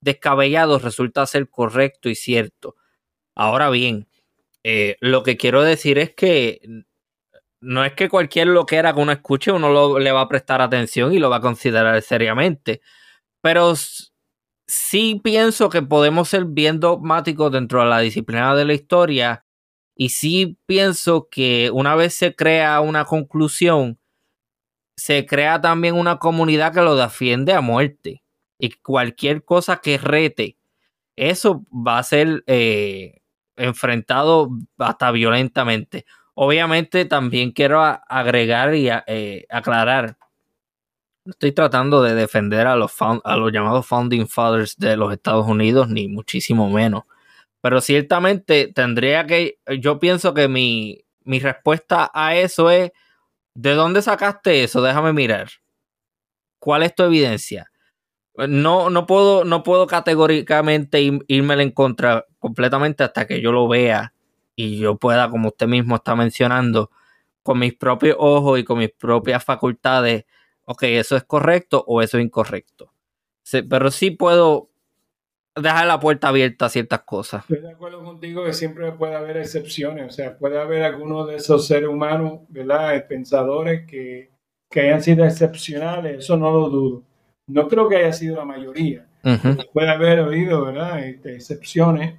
descabellado 0.00 0.78
resulta 0.78 1.26
ser 1.26 1.48
correcto 1.48 2.08
y 2.08 2.14
cierto. 2.14 2.76
Ahora 3.34 3.70
bien, 3.70 4.08
eh, 4.64 4.96
lo 5.00 5.22
que 5.22 5.36
quiero 5.36 5.62
decir 5.62 5.98
es 5.98 6.14
que 6.14 6.60
no 7.60 7.84
es 7.84 7.92
que 7.94 8.08
cualquier 8.08 8.48
lo 8.48 8.66
que 8.66 8.80
que 8.80 8.92
uno 8.96 9.12
escuche 9.12 9.52
uno 9.52 9.98
le 9.98 10.12
va 10.12 10.22
a 10.22 10.28
prestar 10.28 10.60
atención 10.60 11.12
y 11.12 11.18
lo 11.18 11.30
va 11.30 11.36
a 11.36 11.40
considerar 11.40 12.00
seriamente, 12.02 12.80
pero 13.40 13.74
sí 14.68 15.20
pienso 15.24 15.70
que 15.70 15.82
podemos 15.82 16.28
ser 16.28 16.44
bien 16.44 16.78
dogmáticos 16.78 17.50
dentro 17.50 17.82
de 17.82 17.88
la 17.88 18.00
disciplina 18.00 18.54
de 18.54 18.66
la 18.66 18.74
historia 18.74 19.44
y 19.96 20.10
sí 20.10 20.58
pienso 20.66 21.28
que 21.30 21.70
una 21.72 21.96
vez 21.96 22.14
se 22.14 22.36
crea 22.36 22.80
una 22.80 23.04
conclusión, 23.04 23.98
se 24.96 25.26
crea 25.26 25.60
también 25.60 25.96
una 25.96 26.18
comunidad 26.18 26.72
que 26.74 26.82
lo 26.82 26.96
defiende 26.96 27.54
a 27.54 27.62
muerte 27.62 28.22
y 28.58 28.70
cualquier 28.72 29.44
cosa 29.44 29.78
que 29.78 29.98
rete, 29.98 30.58
eso 31.16 31.64
va 31.72 31.98
a 31.98 32.02
ser 32.04 32.44
eh, 32.46 33.22
enfrentado 33.56 34.50
hasta 34.78 35.10
violentamente. 35.10 36.04
Obviamente 36.34 37.04
también 37.06 37.52
quiero 37.52 37.82
agregar 37.82 38.74
y 38.74 38.88
eh, 39.06 39.46
aclarar 39.50 40.16
estoy 41.28 41.52
tratando 41.52 42.02
de 42.02 42.14
defender 42.14 42.66
a 42.66 42.76
los, 42.76 42.92
a 43.00 43.36
los 43.36 43.52
llamados 43.52 43.86
Founding 43.86 44.26
Fathers 44.26 44.76
de 44.76 44.96
los 44.96 45.12
Estados 45.12 45.46
Unidos, 45.46 45.88
ni 45.88 46.08
muchísimo 46.08 46.70
menos. 46.70 47.04
Pero 47.60 47.80
ciertamente 47.80 48.72
tendría 48.74 49.26
que, 49.26 49.58
yo 49.80 49.98
pienso 49.98 50.34
que 50.34 50.48
mi, 50.48 51.04
mi 51.24 51.40
respuesta 51.40 52.10
a 52.14 52.36
eso 52.36 52.70
es, 52.70 52.92
¿de 53.54 53.74
dónde 53.74 54.02
sacaste 54.02 54.62
eso? 54.64 54.80
Déjame 54.82 55.12
mirar. 55.12 55.48
¿Cuál 56.58 56.82
es 56.82 56.94
tu 56.94 57.02
evidencia? 57.02 57.70
No, 58.36 58.88
no, 58.90 59.06
puedo, 59.06 59.44
no 59.44 59.64
puedo 59.64 59.86
categóricamente 59.86 61.00
irme 61.26 61.62
en 61.62 61.72
contra 61.72 62.24
completamente 62.38 63.02
hasta 63.02 63.26
que 63.26 63.40
yo 63.40 63.50
lo 63.50 63.66
vea 63.66 64.14
y 64.54 64.78
yo 64.78 64.96
pueda, 64.96 65.28
como 65.28 65.48
usted 65.48 65.66
mismo 65.66 65.96
está 65.96 66.14
mencionando, 66.14 66.90
con 67.42 67.58
mis 67.58 67.74
propios 67.74 68.16
ojos 68.18 68.58
y 68.58 68.64
con 68.64 68.78
mis 68.78 68.90
propias 68.90 69.44
facultades, 69.44 70.24
ok, 70.68 70.82
eso 70.82 71.16
es 71.16 71.24
correcto 71.24 71.82
o 71.86 72.02
eso 72.02 72.18
es 72.18 72.24
incorrecto. 72.24 72.92
pero 73.68 73.90
sí 73.90 74.10
puedo 74.10 74.70
dejar 75.56 75.86
la 75.86 75.98
puerta 75.98 76.28
abierta 76.28 76.66
a 76.66 76.68
ciertas 76.68 77.00
cosas. 77.00 77.42
Estoy 77.42 77.62
de 77.62 77.72
acuerdo 77.72 78.04
contigo 78.04 78.44
que 78.44 78.52
siempre 78.52 78.92
puede 78.92 79.14
haber 79.14 79.38
excepciones, 79.38 80.06
o 80.06 80.10
sea, 80.10 80.36
puede 80.36 80.60
haber 80.60 80.82
algunos 80.82 81.26
de 81.26 81.36
esos 81.36 81.66
seres 81.66 81.88
humanos, 81.88 82.40
¿verdad? 82.48 83.06
Pensadores 83.08 83.86
que, 83.86 84.30
hayan 84.76 85.02
sido 85.02 85.24
excepcionales, 85.24 86.18
eso 86.18 86.36
no 86.36 86.52
lo 86.52 86.68
dudo. 86.68 87.02
No 87.48 87.66
creo 87.66 87.88
que 87.88 87.96
haya 87.96 88.12
sido 88.12 88.36
la 88.36 88.44
mayoría. 88.44 89.06
Puede 89.72 89.88
haber 89.88 90.20
habido, 90.20 90.66
¿verdad? 90.66 91.02
Este, 91.02 91.34
excepciones, 91.34 92.14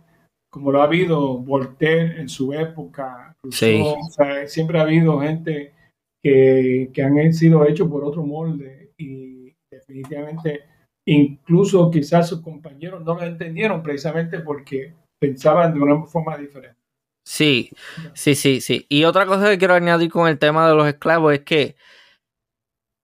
como 0.50 0.72
lo 0.72 0.82
ha 0.82 0.86
habido 0.86 1.38
Voltaire 1.38 2.20
en 2.20 2.28
su 2.28 2.52
época. 2.52 3.36
sí. 3.52 3.82
o 3.86 4.10
sea, 4.10 4.48
siempre 4.48 4.80
ha 4.80 4.82
habido 4.82 5.20
gente 5.20 5.74
que, 6.22 6.92
han 7.02 7.34
sido 7.34 7.66
hechos 7.66 7.88
por 7.90 8.04
otro 8.04 8.26
molde 8.26 8.94
y 8.98 9.54
definitivamente 9.72 10.62
incluso 11.06 11.90
quizás 11.90 12.30
sus 12.30 12.42
compañeros 12.42 13.04
no 13.04 13.16
lo 13.16 13.24
entendieron 13.24 13.82
precisamente 13.82 14.40
porque 14.40 14.94
pensaban 15.20 15.74
de 15.74 15.80
una 15.80 16.06
forma 16.06 16.38
diferente. 16.38 16.78
Sí, 17.26 17.70
sí, 18.14 18.36
sí, 18.36 18.62
sí. 18.62 18.86
Y 18.90 19.04
otra 19.04 19.26
cosa 19.26 19.50
que 19.50 19.58
quiero 19.58 19.76
añadir 19.76 20.10
con 20.10 20.28
el 20.28 20.40
tema 20.40 20.68
de 20.68 20.76
los 20.76 20.88
esclavos 20.88 21.34
es 21.34 21.42
que 21.42 21.76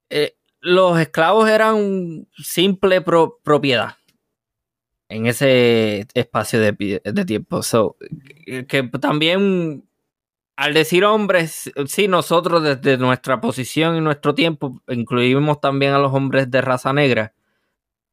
eh, 0.10 0.36
los 0.62 1.00
esclavos 1.00 1.50
eran 1.50 2.28
simple 2.38 3.02
propiedad 3.02 3.98
en 5.10 5.28
ese 5.28 6.08
espacio 6.14 6.60
de, 6.60 6.74
tiempo. 7.26 7.62
Que 8.68 8.84
también 9.00 9.88
al 10.56 10.74
decir 10.74 11.04
hombres, 11.04 11.72
sí, 11.88 12.08
nosotros 12.08 12.64
desde 12.64 12.98
nuestra 12.98 13.42
posición 13.42 13.98
y 13.98 14.02
nuestro 14.02 14.34
tiempo 14.34 14.82
incluimos 14.88 15.60
también 15.60 15.94
a 15.94 16.00
los 16.00 16.14
hombres 16.14 16.50
de 16.50 16.62
raza 16.62 16.94
negra, 16.94 17.34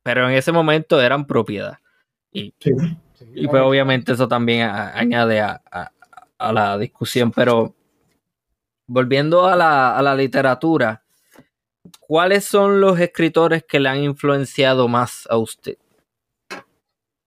pero 0.02 0.28
en 0.28 0.34
ese 0.34 0.50
momento 0.50 1.00
eran 1.00 1.26
propiedad. 1.26 1.78
Y, 2.32 2.54
y 3.34 3.46
pues 3.46 3.62
obviamente 3.62 4.12
eso 4.12 4.26
también 4.26 4.68
añade 4.68 5.40
a, 5.40 5.60
la 6.52 6.76
discusión, 6.76 7.30
pero 7.30 7.74
volviendo 8.88 9.46
a 9.46 9.54
la, 9.54 9.96
a 9.96 10.02
la 10.02 10.16
literatura, 10.16 11.04
¿cuáles 12.00 12.44
son 12.44 12.80
los 12.80 12.98
escritores 12.98 13.62
que 13.62 13.78
le 13.78 13.88
han 13.88 14.02
influenciado 14.02 14.88
más 14.88 15.28
a 15.30 15.36
usted? 15.36 15.76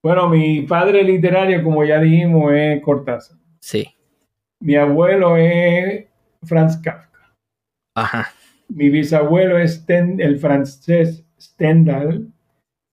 Bueno, 0.03 0.27
mi 0.27 0.63
padre 0.63 1.03
literario, 1.03 1.63
como 1.63 1.85
ya 1.85 1.99
dijimos, 1.99 2.51
es 2.53 2.83
Cortázar. 2.83 3.37
Sí. 3.59 3.94
Mi 4.61 4.75
abuelo 4.75 5.37
es 5.37 6.05
Franz 6.43 6.77
Kafka. 6.77 7.35
Ajá. 7.95 8.27
Mi 8.67 8.89
bisabuelo 8.89 9.59
es 9.59 9.85
el 9.87 10.39
francés 10.39 11.25
Stendhal 11.39 12.31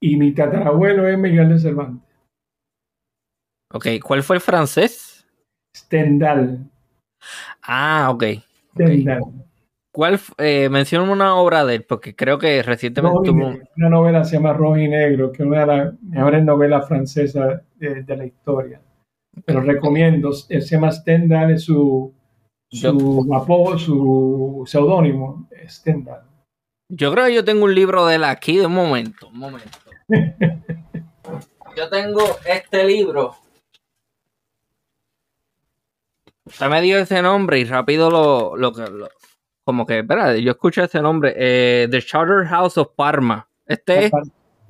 y 0.01 0.17
mi 0.17 0.33
tatarabuelo 0.33 1.09
es 1.09 1.19
Miguel 1.19 1.49
de 1.49 1.59
Cervantes. 1.59 2.09
Ok, 3.73 3.87
¿cuál 4.03 4.23
fue 4.23 4.37
el 4.37 4.43
francés? 4.43 5.27
Stendhal. 5.75 6.71
Ah, 7.63 8.11
ok. 8.13 8.25
Stendhal. 8.75 9.23
¿Cuál? 9.93 10.21
Eh, 10.39 10.69
menciona 10.69 11.11
una 11.11 11.37
obra 11.37 11.65
de 11.65 11.77
él, 11.77 11.85
porque 11.85 12.15
creo 12.15 12.39
que 12.39 12.63
recientemente 12.63 13.19
tuvo... 13.25 13.55
Una 13.77 13.89
novela 13.89 14.25
se 14.25 14.37
llama 14.37 14.53
Rojo 14.53 14.79
y 14.79 14.89
Negro, 14.89 15.33
que 15.33 15.43
es 15.43 15.47
una 15.49 15.61
de 15.61 15.67
las 15.67 16.03
mejores 16.03 16.45
novelas 16.45 16.89
francesas 16.89 17.63
de 17.79 18.17
la 18.17 18.27
historia 18.27 18.81
pero 19.45 19.61
recomiendo. 19.61 20.33
Se 20.33 20.61
llama 20.61 20.93
Stendhal, 20.93 21.53
es 21.53 21.65
su, 21.65 22.15
su 22.71 23.79
su 23.79 24.63
seudónimo, 24.67 25.49
Stendhal. 25.69 26.23
Yo 26.89 27.13
creo 27.13 27.27
que 27.27 27.35
yo 27.35 27.45
tengo 27.45 27.65
un 27.65 27.75
libro 27.75 28.07
de 28.07 28.17
él 28.17 28.25
aquí, 28.25 28.59
de 28.59 28.67
un 28.67 28.75
momento, 28.75 29.29
un 29.29 29.39
momento. 29.39 29.79
yo 31.77 31.89
tengo 31.89 32.23
este 32.45 32.85
libro. 32.85 33.35
Usted 36.45 36.69
me 36.69 36.83
dio 36.83 36.99
ese 36.99 37.23
nombre 37.23 37.61
y 37.61 37.65
rápido 37.65 38.11
lo, 38.11 38.57
lo, 38.57 38.73
como 39.65 39.87
que, 39.87 40.01
espera, 40.01 40.37
yo 40.37 40.51
escuché 40.51 40.85
ese 40.85 41.01
nombre, 41.01 41.33
eh, 41.37 41.89
The 41.91 42.03
Charter 42.03 42.47
House 42.47 42.77
of 42.77 42.89
Parma. 42.97 43.49
Este 43.65 44.11
La, 44.11 44.23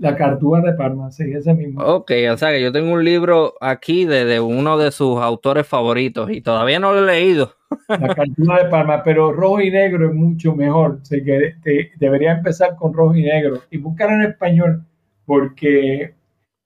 la 0.03 0.17
Cartúa 0.17 0.61
de 0.61 0.73
Parma, 0.73 1.11
sí, 1.13 1.25
ese 1.33 1.55
mismo. 1.55 1.81
Ok, 1.83 2.11
o 2.33 2.37
sea 2.37 2.51
que 2.51 2.61
yo 2.61 2.73
tengo 2.73 2.93
un 2.93 3.05
libro 3.05 3.55
aquí 3.61 4.05
de, 4.05 4.25
de 4.25 4.41
uno 4.41 4.77
de 4.77 4.91
sus 4.91 5.19
autores 5.21 5.67
favoritos 5.67 6.31
y 6.31 6.41
todavía 6.41 6.81
no 6.81 6.93
lo 6.93 7.09
he 7.09 7.15
leído. 7.15 7.55
La 7.89 8.15
Cartúa 8.15 8.65
de 8.65 8.69
Parma, 8.69 9.03
pero 9.05 9.33
rojo 9.33 9.61
y 9.61 9.71
negro 9.71 10.09
es 10.09 10.15
mucho 10.15 10.55
mejor. 10.57 10.99
O 11.01 11.05
sea, 11.05 11.23
que 11.25 11.55
te- 11.63 11.93
debería 11.99 12.33
empezar 12.33 12.75
con 12.77 12.93
rojo 12.93 13.15
y 13.15 13.23
negro 13.23 13.61
y 13.71 13.79
buscar 13.79 14.11
en 14.11 14.23
español, 14.23 14.85
porque 15.25 16.15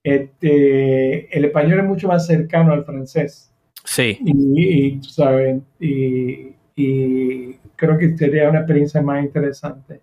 este, 0.02 1.36
el 1.36 1.44
español 1.44 1.80
es 1.80 1.84
mucho 1.84 2.08
más 2.08 2.26
cercano 2.26 2.72
al 2.72 2.84
francés. 2.84 3.52
Sí. 3.84 4.18
Y, 4.24 4.86
y, 4.86 4.96
tú 5.00 5.08
sabes, 5.10 5.60
y, 5.78 6.54
y 6.74 7.52
creo 7.76 7.98
que 7.98 8.16
sería 8.16 8.48
una 8.48 8.60
experiencia 8.60 9.02
más 9.02 9.22
interesante. 9.22 10.00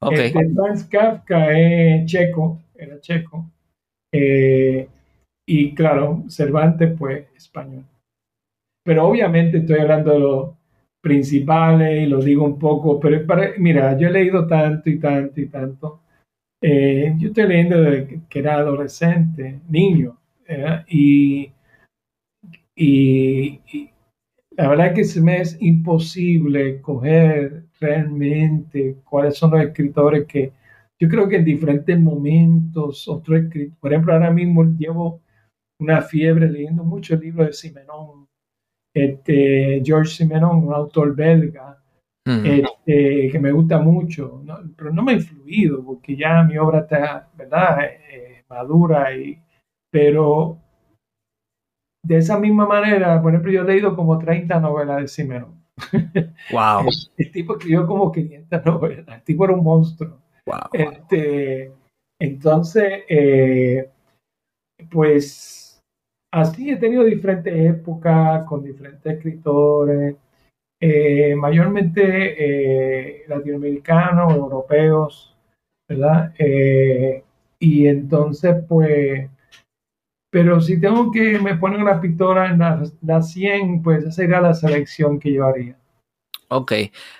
Ok. 0.00 0.12
Este, 0.12 0.48
Franz 0.54 0.84
Kafka 0.84 1.58
es 1.58 2.06
checo, 2.06 2.60
era 2.78 3.00
checo. 3.00 3.50
Eh, 4.12 4.88
y 5.46 5.74
claro, 5.74 6.24
Cervantes, 6.28 6.94
pues 6.98 7.26
español. 7.36 7.84
Pero 8.84 9.06
obviamente 9.06 9.58
estoy 9.58 9.80
hablando 9.80 10.12
de 10.12 10.18
los 10.20 10.50
principales 11.00 12.02
y 12.02 12.06
lo 12.06 12.20
digo 12.20 12.44
un 12.44 12.58
poco, 12.58 12.98
pero 13.00 13.16
es 13.16 13.58
mira, 13.58 13.96
yo 13.96 14.08
he 14.08 14.12
leído 14.12 14.46
tanto 14.46 14.90
y 14.90 14.98
tanto 14.98 15.40
y 15.40 15.46
tanto. 15.46 16.00
Eh, 16.60 17.14
yo 17.18 17.28
estoy 17.28 17.46
leyendo 17.46 17.80
desde 17.82 18.22
que 18.28 18.38
era 18.38 18.56
adolescente, 18.56 19.60
niño, 19.68 20.18
y, 20.88 21.52
y, 22.74 23.60
la 24.56 24.68
verdad 24.68 24.94
que 24.94 25.04
se 25.04 25.20
me 25.20 25.40
es 25.40 25.56
imposible 25.60 26.80
coger 26.80 27.64
realmente 27.80 28.96
cuáles 29.04 29.36
son 29.36 29.52
los 29.52 29.62
escritores 29.62 30.26
que 30.26 30.52
yo 31.00 31.08
creo 31.08 31.28
que 31.28 31.36
en 31.36 31.44
diferentes 31.44 31.98
momentos, 32.00 33.06
otro 33.08 33.36
escritor, 33.36 33.78
por 33.78 33.92
ejemplo, 33.92 34.12
ahora 34.12 34.30
mismo 34.30 34.64
llevo 34.64 35.20
una 35.80 36.02
fiebre 36.02 36.50
leyendo 36.50 36.82
mucho 36.84 37.14
el 37.14 37.20
libro 37.20 37.44
de 37.44 37.52
Simenon, 37.52 38.26
este, 38.94 39.80
George 39.84 40.10
Simenon, 40.10 40.64
un 40.64 40.74
autor 40.74 41.14
belga, 41.14 41.78
este, 42.44 43.28
que 43.30 43.38
me 43.40 43.52
gusta 43.52 43.78
mucho, 43.78 44.42
no- 44.44 44.58
pero 44.76 44.92
no 44.92 45.02
me 45.02 45.12
ha 45.12 45.16
influido 45.16 45.84
porque 45.84 46.16
ya 46.16 46.42
mi 46.42 46.58
obra 46.58 46.80
está, 46.80 47.28
¿verdad?, 47.36 47.78
Eh, 48.12 48.44
madura, 48.48 49.14
y, 49.16 49.38
pero 49.90 50.58
de 52.04 52.16
esa 52.16 52.38
misma 52.38 52.66
manera, 52.66 53.20
por 53.20 53.32
ejemplo, 53.32 53.52
yo 53.52 53.62
he 53.62 53.66
leído 53.66 53.94
como 53.94 54.18
30 54.18 54.58
novelas 54.60 55.02
de 55.02 55.08
Simenon. 55.08 55.54
Wow. 56.52 56.86
El 57.16 57.30
tipo 57.32 57.52
escribió 57.54 57.86
como 57.86 58.10
500 58.10 58.64
novelas, 58.64 59.16
el 59.18 59.22
tipo 59.22 59.44
era 59.44 59.54
un 59.54 59.62
monstruo. 59.62 60.18
Este, 60.72 61.72
entonces, 62.20 63.04
eh, 63.08 63.90
pues 64.90 65.80
así 66.32 66.70
he 66.70 66.76
tenido 66.76 67.04
diferentes 67.04 67.54
épocas 67.54 68.44
con 68.44 68.62
diferentes 68.62 69.12
escritores, 69.12 70.16
eh, 70.80 71.34
mayormente 71.34 72.02
eh, 72.02 73.24
latinoamericanos, 73.28 74.34
europeos, 74.34 75.36
¿verdad? 75.88 76.34
Y 77.60 77.86
entonces, 77.86 78.56
pues, 78.68 79.28
pero 80.30 80.60
si 80.60 80.78
tengo 80.80 81.10
que 81.10 81.38
me 81.38 81.56
ponen 81.56 81.82
una 81.82 82.00
pistola 82.00 82.50
en 82.50 82.58
la, 82.58 82.82
la 83.02 83.22
100, 83.22 83.82
pues 83.82 84.00
esa 84.00 84.12
sería 84.12 84.40
la 84.40 84.54
selección 84.54 85.18
que 85.18 85.32
yo 85.32 85.46
haría. 85.46 85.76
Ok. 86.48 86.72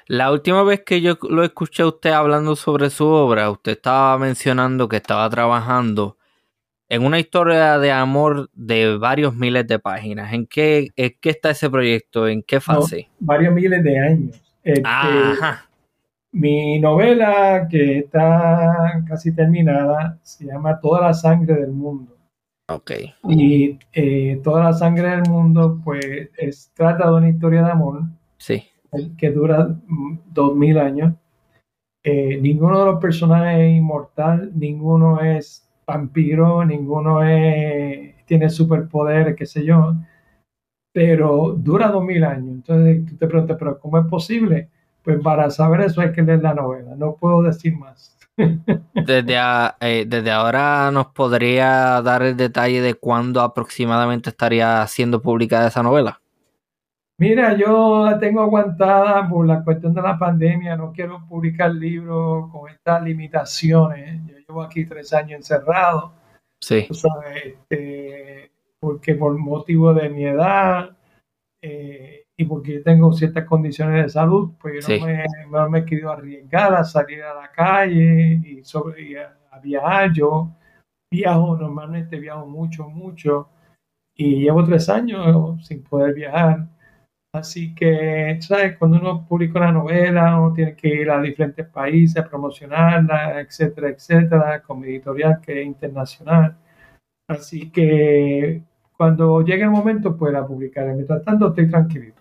La 0.07 0.33
última 0.33 0.63
vez 0.63 0.83
que 0.85 1.01
yo 1.01 1.19
lo 1.29 1.45
escuché 1.45 1.83
a 1.83 1.89
usted 1.89 2.11
hablando 2.11 2.57
sobre 2.57 2.91
su 2.91 3.07
obra, 3.07 3.51
usted 3.51 3.73
estaba 3.73 4.19
mencionando 4.19 4.89
que 4.89 4.97
estaba 4.97 5.29
trabajando 5.29 6.17
en 6.89 7.05
una 7.05 7.19
historia 7.19 7.79
de 7.79 7.93
amor 7.93 8.49
de 8.55 8.97
varios 8.97 9.35
miles 9.35 9.67
de 9.67 9.79
páginas. 9.79 10.33
¿En 10.33 10.47
qué, 10.47 10.89
en 10.97 11.15
qué 11.21 11.31
está 11.31 11.51
ese 11.51 11.69
proyecto? 11.69 12.27
¿En 12.27 12.43
qué 12.43 12.61
fase? 12.61 13.09
Varios 13.19 13.53
miles 13.53 13.85
de 13.85 13.99
años. 13.99 14.43
Este, 14.65 14.83
Ajá. 14.85 15.69
Mi 16.33 16.79
novela, 16.79 17.67
que 17.71 17.99
está 17.99 19.03
casi 19.07 19.35
terminada, 19.35 20.19
se 20.23 20.47
llama 20.47 20.81
Toda 20.81 21.03
la 21.03 21.15
sangre 21.15 21.55
del 21.55 21.73
mundo. 21.73 22.17
Ok. 22.69 22.93
Y 23.25 23.79
eh, 23.93 24.41
Toda 24.43 24.65
la 24.65 24.73
sangre 24.73 25.11
del 25.11 25.23
mundo, 25.29 25.81
pues, 25.85 26.31
es, 26.37 26.71
trata 26.75 27.11
de 27.11 27.15
una 27.15 27.29
historia 27.29 27.63
de 27.63 27.71
amor 27.71 28.03
Sí. 28.39 28.63
Que 29.17 29.31
dura 29.31 29.69
dos 30.33 30.57
mil 30.57 30.79
años. 30.79 31.15
Eh, 32.05 32.39
ninguno 32.41 32.79
de 32.81 32.87
los 32.93 33.01
personajes 33.01 33.61
es 33.61 33.77
inmortal, 33.77 34.53
ninguno 34.55 35.21
es 35.21 35.69
vampiro, 35.87 36.65
ninguno 36.65 37.23
es, 37.25 38.15
tiene 38.27 38.51
superpoderes, 38.51 39.37
qué 39.37 39.47
sé 39.47 39.65
yo, 39.65 39.95
pero 40.93 41.55
dura 41.57 41.89
dos 41.89 42.05
mil 42.05 42.25
años. 42.25 42.49
Entonces 42.57 43.07
tú 43.07 43.17
te 43.17 43.27
preguntas, 43.27 43.57
¿pero 43.59 43.79
cómo 43.79 43.99
es 43.99 44.07
posible? 44.07 44.69
Pues 45.03 45.21
para 45.21 45.51
saber 45.51 45.83
eso 45.83 46.01
hay 46.01 46.13
que 46.13 46.23
leer 46.23 46.43
la 46.43 46.55
novela, 46.55 46.95
no 46.97 47.15
puedo 47.17 47.43
decir 47.43 47.77
más. 47.77 48.17
Desde, 48.95 49.39
a- 49.39 49.77
eh, 49.81 50.05
desde 50.07 50.31
ahora 50.31 50.91
nos 50.93 51.07
podría 51.09 52.03
dar 52.03 52.23
el 52.23 52.37
detalle 52.37 52.81
de 52.83 52.95
cuándo 52.95 53.41
aproximadamente 53.41 54.31
estaría 54.31 54.87
siendo 54.87 55.23
publicada 55.23 55.69
esa 55.69 55.83
novela. 55.83 56.21
Mira, 57.21 57.57
yo 57.57 58.05
la 58.05 58.19
tengo 58.19 58.43
aguantada 58.43 59.29
por 59.29 59.45
la 59.47 59.65
cuestión 59.65 59.93
de 59.93 60.03
la 60.03 60.17
pandemia, 60.17 60.77
no 60.77 60.93
quiero 60.93 61.27
publicar 61.29 61.75
libros 61.75 62.49
con 62.53 62.71
estas 62.71 63.03
limitaciones. 63.03 64.21
Yo 64.27 64.37
llevo 64.39 64.63
aquí 64.63 64.85
tres 64.87 65.13
años 65.13 65.33
encerrado. 65.39 66.13
Sí. 66.61 66.85
tú 66.89 66.95
sabes, 66.95 67.45
este, 67.45 68.51
porque 68.81 69.15
por 69.15 69.37
motivo 69.39 69.95
de 69.95 70.09
mi 70.09 70.25
edad 70.25 70.91
eh, 71.63 72.25
y 72.37 72.45
porque 72.45 72.75
yo 72.75 72.83
tengo 72.83 73.13
ciertas 73.13 73.45
condiciones 73.45 74.05
de 74.05 74.09
salud, 74.09 74.53
pues 74.61 74.75
yo 74.77 74.83
Sí. 74.83 75.01
no 75.01 75.07
me, 75.07 75.25
no 75.51 75.71
me 75.71 75.79
he 75.81 75.85
querido 75.85 76.11
arriesgar 76.13 76.75
a 76.75 76.85
salir 76.85 77.23
a 77.23 77.35
la 77.35 77.51
calle 77.51 78.41
y, 78.45 78.65
sobre, 78.65 79.03
y 79.03 79.17
a, 79.17 79.37
a 79.51 79.59
viajar. 79.59 80.13
Yo 80.13 80.51
viajo, 81.13 81.57
normalmente 81.57 82.19
viajo 82.21 82.47
mucho, 82.47 82.89
mucho, 82.89 83.49
y 84.15 84.43
llevo 84.43 84.65
tres 84.65 84.89
años 84.89 85.65
sin 85.67 85.83
poder 85.83 86.15
viajar. 86.15 86.69
Así 87.39 87.75
que, 87.75 88.39
¿sabes? 88.41 88.77
Cuando 88.79 88.99
uno 88.99 89.25
publica 89.27 89.61
una 89.61 89.73
novela, 89.73 90.41
uno 90.41 90.53
tiene 90.53 90.75
que 90.75 90.89
ir 90.89 91.11
a 91.11 91.21
diferentes 91.21 91.67
países, 91.69 92.27
promocionarla, 92.29 93.41
etcétera, 93.41 93.91
etcétera, 93.91 94.63
con 94.63 94.81
mi 94.81 94.89
editorial 94.89 95.41
que 95.41 95.61
es 95.61 95.67
internacional. 95.67 96.57
Así 97.29 97.71
que 97.71 98.63
cuando 98.97 99.43
llegue 99.43 99.63
el 99.63 99.71
momento, 99.71 100.17
pues 100.17 100.33
la. 100.33 100.47
Mientras 100.49 101.25
tanto, 101.25 101.49
estoy 101.49 101.71
tranquilito. 101.71 102.21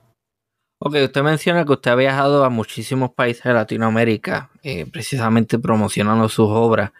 Ok, 0.79 0.95
usted 1.05 1.23
menciona 1.23 1.65
que 1.65 1.71
usted 1.71 1.91
ha 1.91 1.95
viajado 1.95 2.43
a 2.43 2.49
muchísimos 2.49 3.11
países 3.11 3.43
de 3.43 3.53
Latinoamérica, 3.53 4.51
eh, 4.61 4.85
precisamente 4.85 5.57
promocionando 5.57 6.29
sus 6.29 6.47
obras. 6.49 6.91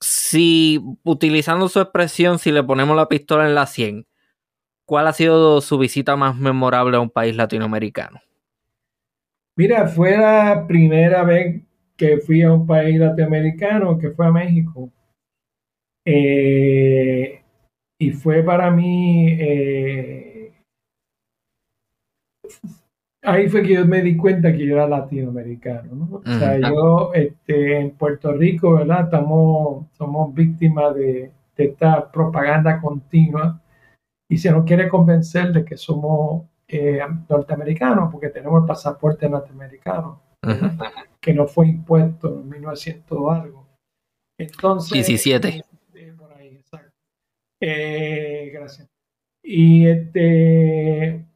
Si, 0.00 0.80
utilizando 1.04 1.68
su 1.68 1.78
expresión, 1.80 2.40
si 2.40 2.50
le 2.50 2.64
ponemos 2.64 2.96
la 2.96 3.08
pistola 3.08 3.46
en 3.46 3.54
la 3.54 3.66
100, 3.66 4.04
¿cuál 4.92 5.06
ha 5.06 5.14
sido 5.14 5.62
su 5.62 5.78
visita 5.78 6.16
más 6.16 6.36
memorable 6.36 6.98
a 6.98 7.00
un 7.00 7.08
país 7.08 7.34
latinoamericano? 7.34 8.20
Mira, 9.56 9.88
fue 9.88 10.18
la 10.18 10.66
primera 10.68 11.24
vez 11.24 11.62
que 11.96 12.18
fui 12.18 12.42
a 12.42 12.52
un 12.52 12.66
país 12.66 12.98
latinoamericano, 13.00 13.96
que 13.96 14.10
fue 14.10 14.26
a 14.26 14.30
México. 14.30 14.90
Eh, 16.04 17.40
y 17.98 18.10
fue 18.10 18.42
para 18.42 18.70
mí, 18.70 19.28
eh, 19.30 20.52
ahí 23.22 23.48
fue 23.48 23.62
que 23.62 23.72
yo 23.72 23.86
me 23.86 24.02
di 24.02 24.14
cuenta 24.14 24.52
que 24.52 24.66
yo 24.66 24.74
era 24.74 24.86
latinoamericano, 24.86 25.94
¿no? 25.94 26.16
O 26.16 26.38
sea, 26.38 26.58
yo 26.58 27.14
este, 27.14 27.78
en 27.78 27.92
Puerto 27.92 28.34
Rico, 28.34 28.74
¿verdad? 28.74 29.04
Estamos, 29.04 29.86
somos 29.96 30.34
víctimas 30.34 30.94
de, 30.94 31.32
de 31.56 31.64
esta 31.64 32.12
propaganda 32.12 32.78
continua 32.78 33.61
y 34.32 34.38
se 34.38 34.50
nos 34.50 34.64
quiere 34.64 34.88
convencer 34.88 35.52
de 35.52 35.62
que 35.62 35.76
somos 35.76 36.46
eh, 36.66 37.00
norteamericanos 37.28 38.10
porque 38.10 38.30
tenemos 38.30 38.62
el 38.62 38.66
pasaporte 38.66 39.28
norteamericano 39.28 40.22
que 41.20 41.34
no 41.34 41.46
fue 41.46 41.68
impuesto 41.68 42.40
en 42.40 42.48
1900 42.48 43.30
algo. 43.30 43.68
Entonces, 44.38 45.06
17. 45.06 45.62
eh, 45.94 46.14
por 46.16 46.32
ahí, 46.32 46.56
exacto. 46.56 46.92
Eh, 47.60 48.50
gracias. 48.54 48.88
Y 49.42 49.86
este, 49.86 51.26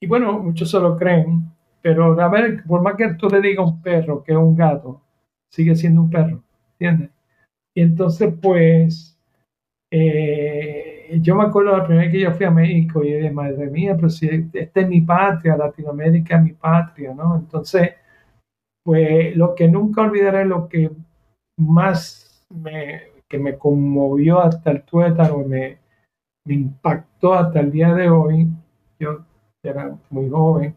y 0.00 0.06
bueno, 0.06 0.38
muchos 0.38 0.70
se 0.70 0.78
lo 0.78 0.96
creen, 0.96 1.50
pero 1.82 2.20
a 2.20 2.28
ver, 2.28 2.62
por 2.62 2.80
más 2.80 2.94
que 2.94 3.12
tú 3.14 3.28
le 3.28 3.40
digas 3.40 3.66
a 3.66 3.70
un 3.70 3.82
perro 3.82 4.22
que 4.22 4.30
es 4.30 4.38
un 4.38 4.54
gato, 4.54 5.02
sigue 5.50 5.74
siendo 5.74 6.02
un 6.02 6.10
perro, 6.10 6.44
¿entiendes? 6.78 7.10
Y 7.74 7.82
entonces, 7.82 8.32
pues, 8.40 9.18
eh, 9.90 10.89
yo 11.20 11.34
me 11.34 11.44
acuerdo 11.44 11.76
la 11.76 11.84
primera 11.84 12.06
vez 12.06 12.12
que 12.12 12.20
yo 12.20 12.32
fui 12.32 12.46
a 12.46 12.50
México 12.50 13.02
y 13.04 13.12
de 13.12 13.30
madre 13.30 13.68
mía, 13.68 13.94
pero 13.96 14.10
si 14.10 14.28
esta 14.52 14.80
es 14.80 14.88
mi 14.88 15.00
patria, 15.00 15.56
Latinoamérica 15.56 16.36
es 16.36 16.42
mi 16.42 16.52
patria, 16.52 17.14
¿no? 17.14 17.36
Entonces, 17.36 17.94
pues 18.84 19.36
lo 19.36 19.54
que 19.54 19.68
nunca 19.68 20.02
olvidaré, 20.02 20.44
lo 20.44 20.68
que 20.68 20.90
más 21.58 22.46
me, 22.50 23.02
que 23.28 23.38
me 23.38 23.56
conmovió 23.58 24.40
hasta 24.40 24.70
el 24.70 24.82
tuétano, 24.82 25.38
me, 25.38 25.78
me 26.46 26.54
impactó 26.54 27.34
hasta 27.34 27.60
el 27.60 27.70
día 27.70 27.94
de 27.94 28.08
hoy, 28.08 28.48
yo 28.98 29.24
era 29.62 29.96
muy 30.10 30.30
joven, 30.30 30.74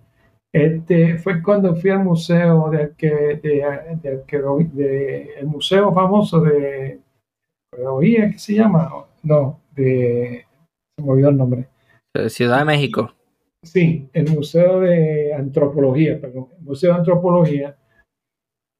este, 0.54 1.18
fue 1.18 1.42
cuando 1.42 1.76
fui 1.76 1.90
al 1.90 2.04
museo 2.04 2.70
de, 2.70 2.90
de, 3.00 3.40
de, 4.02 4.68
de 4.74 5.34
el 5.40 5.48
museo 5.48 5.92
famoso 5.94 6.42
de 6.42 7.00
arqueología, 7.72 8.30
¿qué 8.30 8.38
se 8.38 8.54
llama? 8.54 8.92
No, 9.24 9.62
de 9.76 10.45
se 10.97 11.03
me 11.03 11.11
olvidó 11.11 11.30
el 11.30 11.38
nombre. 11.38 11.67
Ciudad 12.28 12.59
de 12.59 12.65
México. 12.65 13.13
Sí, 13.63 14.09
el 14.13 14.30
Museo 14.32 14.82
de 14.82 15.34
Antropología, 15.34 16.19
perdón, 16.19 16.49
el 16.57 16.63
Museo 16.63 16.91
de 16.91 16.99
Antropología. 16.99 17.78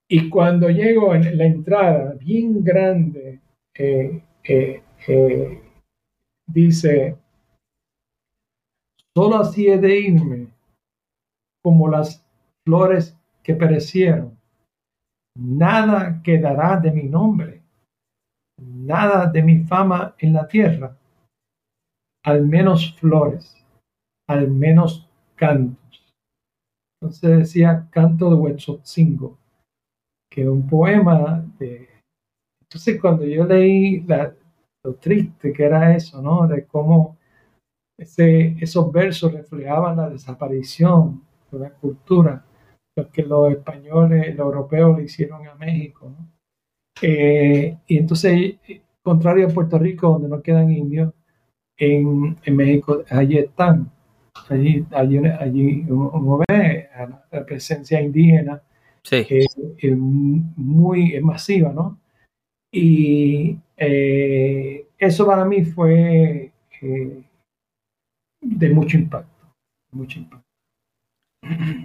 Y 0.10 0.30
cuando 0.30 0.70
llego 0.70 1.16
en 1.16 1.38
la 1.38 1.46
entrada, 1.46 2.14
bien 2.20 2.64
grande, 2.64 3.40
eh, 3.74 4.22
eh, 4.44 4.84
eh, 5.08 5.62
dice, 6.46 7.18
solo 9.16 9.38
así 9.38 9.68
he 9.68 9.78
de 9.78 10.00
irme 10.00 10.48
como 11.64 11.88
las 11.88 12.24
flores 12.66 13.18
que 13.42 13.56
perecieron. 13.56 14.38
Nada 15.36 16.22
quedará 16.22 16.78
de 16.78 16.92
mi 16.92 17.04
nombre, 17.04 17.63
nada 18.86 19.28
de 19.28 19.42
mi 19.42 19.64
fama 19.64 20.16
en 20.18 20.34
la 20.34 20.48
tierra, 20.48 20.98
al 22.24 22.46
menos 22.46 22.96
flores, 23.00 23.66
al 24.28 24.50
menos 24.50 25.10
cantos. 25.36 26.14
Entonces 27.02 27.38
decía 27.40 27.88
Canto 27.92 28.30
de 28.30 28.36
Huetzotzingo, 28.36 29.38
que 30.32 30.44
es 30.44 30.48
un 30.48 30.68
poema 30.68 31.46
de... 31.60 31.90
Entonces 32.62 33.00
cuando 33.00 33.26
yo 33.26 33.46
leí 33.46 34.02
la, 34.02 34.34
lo 34.84 34.96
triste 34.96 35.54
que 35.54 35.64
era 35.64 35.96
eso, 35.96 36.22
¿no? 36.22 36.48
De 36.48 36.66
cómo 36.66 37.18
esos 37.98 38.92
versos 38.92 39.32
reflejaban 39.32 39.98
la 39.98 40.10
desaparición 40.10 41.24
de 41.52 41.72
cultura, 41.72 42.44
que 43.12 43.24
los 43.24 43.52
españoles, 43.52 44.36
los 44.36 44.46
europeos 44.46 44.98
le 44.98 45.04
hicieron 45.06 45.48
a 45.48 45.56
México. 45.56 46.12
Eh, 47.02 47.78
y 47.88 47.98
entonces, 47.98 48.56
contrario 49.02 49.48
a 49.48 49.50
Puerto 49.50 49.78
Rico, 49.78 50.10
donde 50.10 50.30
no 50.30 50.42
quedan 50.42 50.72
indios, 50.72 51.14
en, 51.78 52.38
en 52.44 52.56
México 52.56 53.04
allí 53.10 53.38
están. 53.38 53.92
Allí, 54.50 54.86
allí, 54.92 55.18
allí 55.18 55.86
uno 55.88 56.40
ve 56.48 56.90
la 57.32 57.46
presencia 57.46 58.02
indígena 58.02 58.62
sí. 59.04 59.26
es 59.30 59.98
muy 59.98 61.20
masiva, 61.22 61.72
¿no? 61.72 62.00
Y 62.72 63.56
eh, 63.78 64.88
eso 64.98 65.28
para 65.28 65.46
mí 65.46 65.64
fue 65.64 66.52
eh, 66.82 67.24
de 68.42 68.70
mucho 68.70 68.98
impacto, 68.98 69.54
mucho 69.92 70.20
impacto. 70.20 70.48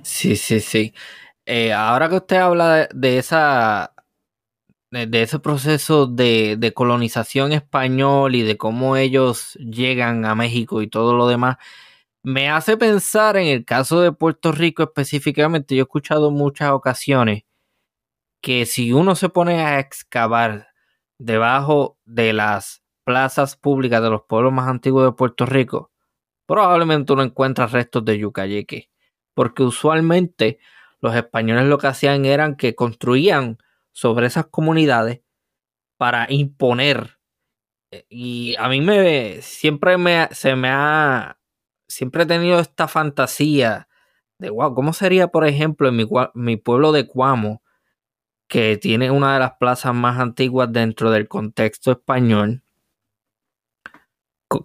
Sí, 0.03 0.37
sí, 0.37 0.61
sí. 0.61 0.95
Eh, 1.45 1.73
ahora 1.73 2.09
que 2.09 2.17
usted 2.17 2.37
habla 2.37 2.89
de, 2.95 3.19
esa 3.19 3.93
de, 4.91 5.23
ese 5.23 5.39
proceso 5.39 6.07
de, 6.07 6.73
colonización 6.75 7.53
español 7.53 8.35
y 8.35 8.43
de 8.43 8.57
cómo 8.57 8.97
ellos 8.97 9.55
llegan 9.55 10.25
a 10.25 10.35
México 10.35 10.83
y 10.83 10.89
todo 10.89 11.17
lo 11.17 11.29
demás, 11.29 11.57
me 12.23 12.51
hace 12.51 12.77
pensar 12.77 13.37
en 13.37 13.49
el 13.49 13.65
caso 13.65 14.01
de 14.01 14.13
Puerto 14.13 14.53
Rico 14.53 14.83
específicamente. 14.83 15.75
Yo 15.77 15.83
he 15.83 15.85
escuchado 15.85 16.31
muchas 16.31 16.71
ocasiones 16.73 17.45
que 18.41 18.67
si 18.67 18.93
uno 18.93 19.15
se 19.17 19.29
pone 19.29 19.63
a 19.63 19.81
excavar 19.81 20.69
debajo 21.19 21.99
de 22.05 22.33
las 22.33 22.83
plazas 23.05 23.57
públicas 23.57 24.03
de 24.03 24.11
los 24.11 24.23
pueblos 24.29 24.53
más 24.53 24.69
antiguos 24.69 25.05
de 25.05 25.13
Puerto 25.13 25.47
Rico, 25.47 25.91
probablemente 26.47 27.13
uno 27.13 27.23
encuentra 27.23 27.67
restos 27.67 28.05
de 28.05 28.19
yucayeque 28.19 28.91
porque 29.39 29.63
usualmente 29.63 30.59
los 31.01 31.15
españoles 31.15 31.67
lo 31.67 31.79
que 31.79 31.87
hacían 31.87 32.25
eran 32.25 32.57
que 32.57 32.75
construían 32.75 33.59
sobre 33.99 34.29
esas 34.29 34.47
comunidades 34.47 35.23
para 35.99 36.27
imponer. 36.31 37.19
Eh, 37.91 38.07
y 38.09 38.55
a 38.57 38.69
mí 38.69 38.81
me 38.81 39.43
siempre 39.43 39.99
me 39.99 40.29
se 40.31 40.55
me 40.55 40.69
ha 40.71 41.41
siempre 41.89 42.23
he 42.23 42.27
tenido 42.27 42.61
esta 42.61 42.87
fantasía 42.87 43.89
de 44.39 44.51
wow, 44.51 44.73
¿cómo 44.75 44.93
sería, 44.93 45.29
por 45.29 45.47
ejemplo, 45.47 45.89
en 45.89 45.97
mi, 45.97 46.07
mi 46.35 46.57
pueblo 46.57 46.93
de 46.93 47.09
Cuamo, 47.09 47.63
que 48.49 48.77
tiene 48.79 49.11
una 49.11 49.35
de 49.35 49.41
las 49.41 49.55
plazas 49.59 49.95
más 49.95 50.21
antiguas 50.21 50.73
dentro 50.73 51.11
del 51.11 51.27
contexto 51.27 51.91
español? 51.91 52.63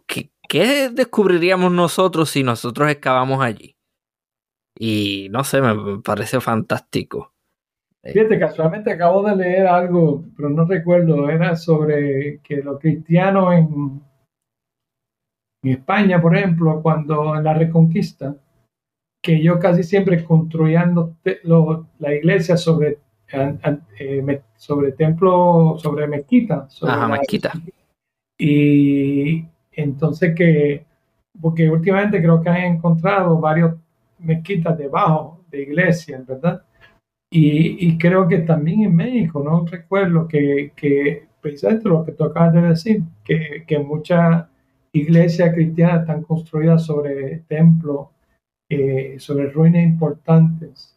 ¿Qué, 0.07 0.31
qué 0.47 0.89
descubriríamos 0.89 1.71
nosotros 1.71 2.29
si 2.29 2.43
nosotros 2.43 2.89
excavamos 2.91 3.43
allí? 3.43 3.77
Y 4.77 5.29
no 5.31 5.43
sé, 5.43 5.61
me 5.61 6.01
parece 6.03 6.39
fantástico. 6.39 7.32
Fíjate, 8.03 8.37
casualmente 8.37 8.91
acabo 8.91 9.23
de 9.23 9.35
leer 9.35 9.65
algo, 9.65 10.25
pero 10.35 10.49
no 10.49 10.65
recuerdo, 10.65 11.29
era 11.29 11.55
sobre 11.55 12.39
que 12.43 12.57
los 12.57 12.77
cristianos 12.77 13.53
en, 13.53 14.01
en 15.63 15.71
España, 15.71 16.21
por 16.21 16.35
ejemplo, 16.35 16.81
cuando 16.81 17.33
en 17.37 17.45
la 17.45 17.53
Reconquista, 17.53 18.35
que 19.21 19.35
ellos 19.35 19.57
casi 19.57 19.83
siempre 19.83 20.21
construían 20.25 21.15
la 21.99 22.13
iglesia 22.13 22.57
sobre, 22.57 22.99
eh, 23.31 24.41
sobre 24.57 24.91
templo, 24.91 25.77
sobre 25.77 26.05
mezquita. 26.05 26.67
Ajá, 26.81 27.07
mezquita. 27.07 27.53
Y 28.37 29.45
entonces 29.71 30.35
que, 30.35 30.85
porque 31.39 31.69
últimamente 31.69 32.21
creo 32.21 32.41
que 32.41 32.49
han 32.49 32.75
encontrado 32.75 33.39
varios 33.39 33.75
mezquitas 34.19 34.77
debajo 34.77 35.39
de 35.49 35.61
iglesias, 35.61 36.25
¿verdad? 36.27 36.63
Y, 37.35 37.97
creo 37.97 38.27
que 38.27 38.39
también 38.39 38.83
en 38.83 38.95
México, 38.95 39.41
¿no? 39.43 39.65
Recuerdo 39.65 40.27
que, 40.27 40.71
que 40.75 41.25
precisamente 41.41 41.89
lo 41.89 42.05
que 42.05 42.11
tú 42.11 42.25
acabas 42.25 42.53
de 42.53 42.61
decir, 42.61 43.01
que, 43.23 43.63
que 43.65 43.79
muchas 43.79 44.45
iglesias 44.91 45.51
cristianas 45.51 46.01
están 46.01 46.21
construidas 46.21 46.85
sobre 46.85 47.39
templos, 47.47 48.09
eh, 48.69 49.15
sobre 49.17 49.49
ruinas 49.49 49.83
importantes 49.83 50.95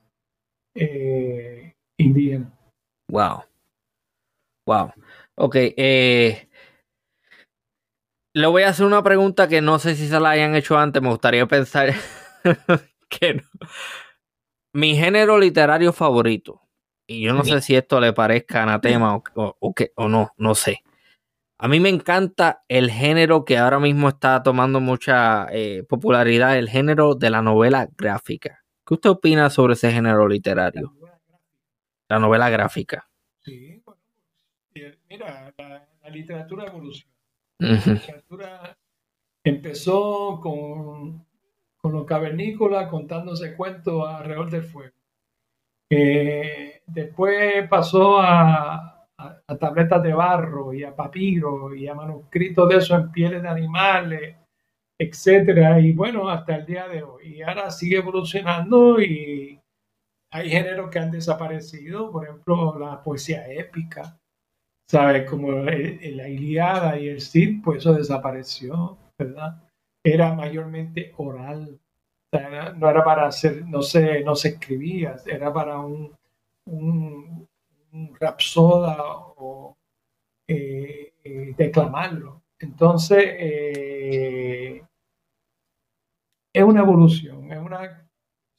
eh, 0.75 1.73
indígenas. 1.97 2.53
Wow. 3.11 3.45
Wow. 4.67 4.93
Ok. 5.37 5.55
Eh, 5.57 6.49
le 8.35 8.47
voy 8.47 8.65
a 8.65 8.69
hacer 8.69 8.85
una 8.85 9.03
pregunta 9.03 9.49
que 9.49 9.63
no 9.63 9.79
sé 9.79 9.97
si 9.97 10.07
se 10.07 10.21
la 10.21 10.31
hayan 10.31 10.55
hecho 10.55 10.77
antes. 10.77 11.01
Me 11.01 11.09
gustaría 11.09 11.47
pensar 11.47 11.95
que 13.09 13.35
no. 13.35 13.43
Mi 14.77 14.95
género 14.95 15.39
literario 15.39 15.91
favorito, 15.91 16.61
y 17.07 17.23
yo 17.23 17.33
no 17.33 17.45
sé 17.45 17.63
si 17.63 17.75
esto 17.75 17.99
le 17.99 18.13
parezca 18.13 18.63
anatema 18.63 19.17
o, 19.17 19.23
o, 19.35 19.75
o 19.95 20.09
no, 20.09 20.33
no 20.37 20.55
sé. 20.55 20.83
A 21.57 21.67
mí 21.67 21.81
me 21.81 21.89
encanta 21.89 22.63
el 22.69 22.91
género 22.91 23.47
que 23.47 23.57
ahora 23.57 23.79
mismo 23.81 24.11
está 24.11 24.43
tomando 24.43 24.79
mucha 24.81 25.47
eh, 25.51 25.83
popularidad, 25.89 26.59
el 26.59 26.69
género 26.69 27.15
de 27.15 27.31
la 27.31 27.41
novela 27.41 27.89
gráfica. 27.97 28.67
¿Qué 28.87 28.93
usted 28.93 29.09
opina 29.09 29.49
sobre 29.49 29.73
ese 29.73 29.91
género 29.91 30.29
literario? 30.29 30.93
La 32.09 32.19
novela 32.19 32.51
gráfica. 32.51 33.09
Sí, 33.41 33.83
bueno, 33.83 34.03
mira, 35.09 35.55
la, 35.57 36.11
literatura 36.11 36.67
evoluciona. 36.67 37.15
La 37.59 37.73
literatura 37.73 38.79
empezó 39.43 40.39
con 40.43 41.26
con 41.87 41.93
los 41.93 42.05
cavernícolas 42.05 42.89
contándose 42.89 43.55
cuentos 43.55 44.09
alrededor 44.09 44.51
del 44.51 44.65
fuego. 44.65 44.93
después 45.89 47.69
pasó 47.69 48.19
a, 48.21 49.07
tabletas 49.61 50.03
de 50.03 50.13
barro 50.13 50.73
y 50.73 50.83
a 50.83 50.97
papiro 50.97 51.73
y 51.77 51.87
a 51.87 51.95
manuscritos 51.95 52.69
de 52.69 52.77
eso 52.79 52.97
en 52.97 53.13
pieles 53.13 53.41
de 53.41 53.49
animales, 53.49 54.37
etcétera. 54.99 55.79
Y 55.79 55.93
bueno, 55.93 56.29
hasta 56.29 56.57
el 56.57 56.67
día 56.67 56.89
de 56.89 57.05
hoy. 57.05 57.37
Y 57.37 57.43
ahora 57.43 57.71
sigue 57.71 57.99
evolucionando 57.99 59.01
y 59.01 59.61
hay 60.33 60.51
géneros 60.51 60.91
que 60.91 60.99
han 60.99 61.13
desaparecido, 61.13 62.11
por 62.11 62.25
ejemplo, 62.25 62.77
la 62.81 63.01
poesía 63.01 63.49
épica, 63.49 64.19
¿sabes? 64.91 65.31
Como 65.31 65.53
la 65.53 66.29
Iliada 66.29 66.99
y 66.99 67.11
el 67.11 67.21
Cid, 67.21 67.63
pues 67.63 67.79
eso 67.79 67.95
desapareció, 67.95 68.99
¿verdad? 69.17 69.66
Era 70.07 70.33
mayormente 70.35 71.13
oral. 71.17 71.81
no 72.77 72.91
era 72.91 73.05
para 73.05 73.27
hacer, 73.27 73.67
no 73.67 73.83
se, 73.83 74.23
no 74.23 74.37
se 74.37 74.49
escribía, 74.51 75.17
era 75.27 75.53
para 75.53 75.81
un, 75.81 76.15
un, 76.67 77.49
rapsoda 78.21 78.97
o 79.37 79.77
eh, 80.49 81.13
eh, 81.25 81.55
declamarlo. 81.57 82.43
Entonces, 82.59 83.25
eh, 83.39 84.83
es 86.53 86.63
una 86.63 86.81
evolución, 86.83 87.53
es 87.53 87.59
una, 87.59 88.07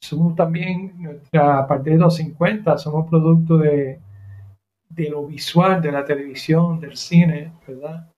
somos 0.02 0.34
también, 0.36 1.22
a 1.32 1.66
partir 1.66 1.94
de 1.94 2.00
los 2.00 2.16
50, 2.16 2.78
somos 2.78 3.08
producto 3.08 3.58
de, 3.58 4.00
de 4.90 5.10
lo 5.10 5.26
visual, 5.26 5.80
de 5.80 5.92
la 5.92 6.04
televisión, 6.04 6.80
del 6.80 6.96
cine, 6.96 7.52
¿verdad? 7.66 8.12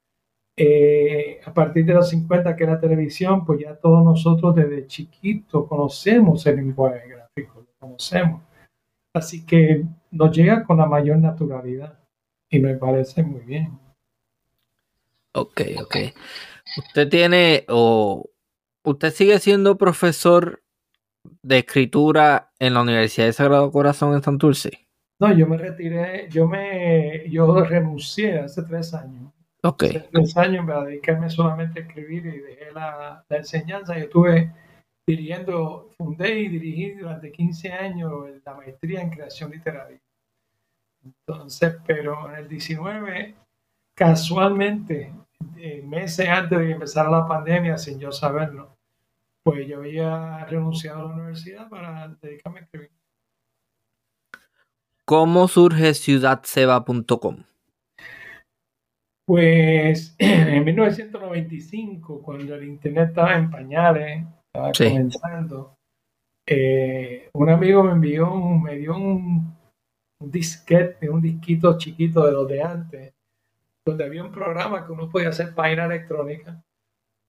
Eh, 0.62 1.40
a 1.42 1.54
partir 1.54 1.86
de 1.86 1.94
los 1.94 2.10
50 2.10 2.54
que 2.54 2.66
la 2.66 2.78
televisión, 2.78 3.46
pues 3.46 3.60
ya 3.60 3.76
todos 3.76 4.04
nosotros 4.04 4.54
desde 4.54 4.86
chiquito 4.86 5.66
conocemos 5.66 6.44
el 6.46 6.56
lenguaje 6.56 7.08
gráfico, 7.08 7.60
lo 7.60 7.72
conocemos. 7.78 8.42
Así 9.14 9.46
que 9.46 9.86
nos 10.10 10.36
llega 10.36 10.62
con 10.64 10.76
la 10.76 10.84
mayor 10.84 11.16
naturalidad 11.16 11.98
y 12.50 12.58
me 12.58 12.76
parece 12.76 13.22
muy 13.22 13.40
bien. 13.40 13.78
Ok, 15.32 15.62
ok. 15.80 15.96
Usted 16.76 17.08
tiene 17.08 17.64
o 17.68 18.28
usted 18.84 19.12
sigue 19.14 19.38
siendo 19.38 19.78
profesor 19.78 20.62
de 21.42 21.60
escritura 21.60 22.52
en 22.58 22.74
la 22.74 22.82
Universidad 22.82 23.28
de 23.28 23.32
Sagrado 23.32 23.72
Corazón 23.72 24.12
en 24.12 24.22
Santurce. 24.22 24.86
No, 25.20 25.34
yo 25.34 25.46
me 25.46 25.56
retiré, 25.56 26.28
yo 26.28 26.46
me, 26.46 27.30
yo 27.30 27.64
renuncié 27.64 28.40
hace 28.40 28.62
tres 28.62 28.92
años. 28.92 29.32
Ok. 29.62 29.84
Tres 30.12 30.36
años 30.36 30.66
para 30.66 30.84
dedicarme 30.84 31.28
solamente 31.28 31.80
a 31.80 31.82
escribir 31.82 32.26
y 32.26 32.38
dejé 32.38 32.72
la, 32.72 33.24
la 33.28 33.36
enseñanza. 33.36 33.96
Yo 33.96 34.04
estuve 34.04 34.52
dirigiendo, 35.06 35.90
fundé 35.96 36.40
y 36.40 36.48
dirigí 36.48 36.92
durante 36.92 37.32
15 37.32 37.72
años 37.72 38.12
la 38.44 38.54
maestría 38.54 39.02
en 39.02 39.10
creación 39.10 39.50
literaria. 39.50 40.00
Entonces, 41.04 41.76
pero 41.86 42.30
en 42.30 42.36
el 42.36 42.48
19, 42.48 43.34
casualmente, 43.94 45.12
eh, 45.56 45.82
meses 45.86 46.28
antes 46.28 46.58
de 46.58 46.66
que 46.66 46.72
empezara 46.72 47.10
la 47.10 47.26
pandemia, 47.26 47.78
sin 47.78 47.98
yo 47.98 48.12
saberlo, 48.12 48.76
pues 49.42 49.66
yo 49.66 49.78
había 49.78 50.44
renunciado 50.46 51.00
a 51.00 51.08
la 51.08 51.14
universidad 51.14 51.68
para 51.68 52.08
dedicarme 52.20 52.60
a 52.60 52.62
escribir. 52.62 52.90
¿Cómo 55.04 55.48
surge 55.48 55.94
ciudadseba.com? 55.94 57.44
Pues 59.30 60.16
en 60.18 60.64
1995, 60.64 62.20
cuando 62.20 62.56
el 62.56 62.64
Internet 62.64 63.10
estaba 63.10 63.36
en 63.36 63.48
pañales, 63.48 64.26
estaba 64.52 64.72
comenzando, 64.76 65.76
eh, 66.44 67.30
un 67.34 67.48
amigo 67.48 67.84
me 67.84 67.92
envió, 67.92 68.34
un, 68.34 68.60
me 68.60 68.74
dio 68.74 68.96
un, 68.96 69.56
un 70.20 70.30
disquete, 70.32 71.08
un 71.08 71.22
disquito 71.22 71.78
chiquito 71.78 72.26
de 72.26 72.32
los 72.32 72.48
de 72.48 72.60
antes, 72.60 73.14
donde 73.86 74.04
había 74.04 74.24
un 74.24 74.32
programa 74.32 74.84
que 74.84 74.90
uno 74.90 75.08
podía 75.08 75.28
hacer 75.28 75.54
página 75.54 75.84
electrónica. 75.84 76.60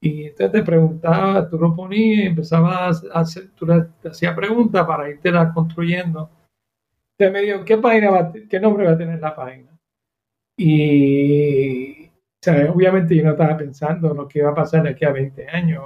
Y 0.02 0.24
entonces 0.24 0.54
te 0.54 0.64
preguntaba, 0.64 1.48
tú 1.48 1.60
lo 1.60 1.76
ponías 1.76 2.24
y 2.24 2.28
empezabas 2.30 3.06
a 3.14 3.20
hacer, 3.20 3.52
tú 3.52 3.68
le, 3.68 3.86
hacías 4.10 4.36
preguntas 4.36 4.88
para 4.88 5.08
irte 5.08 5.30
la 5.30 5.54
construyendo. 5.54 6.32
Entonces 7.12 7.32
me 7.32 7.42
dijo, 7.42 7.64
¿qué, 7.64 7.78
página 7.78 8.10
va, 8.10 8.34
¿qué 8.50 8.60
nombre 8.60 8.88
va 8.88 8.94
a 8.94 8.98
tener 8.98 9.20
la 9.20 9.36
página? 9.36 9.71
Y 10.58 12.10
obviamente 12.74 13.16
yo 13.16 13.24
no 13.24 13.32
estaba 13.32 13.58
pensando 13.58 14.12
en 14.12 14.18
lo 14.18 14.28
que 14.28 14.40
iba 14.40 14.52
a 14.52 14.56
pasar 14.56 14.84
de 14.84 14.90
aquí 14.90 15.06
a 15.06 15.12
20 15.12 15.48
años. 15.50 15.84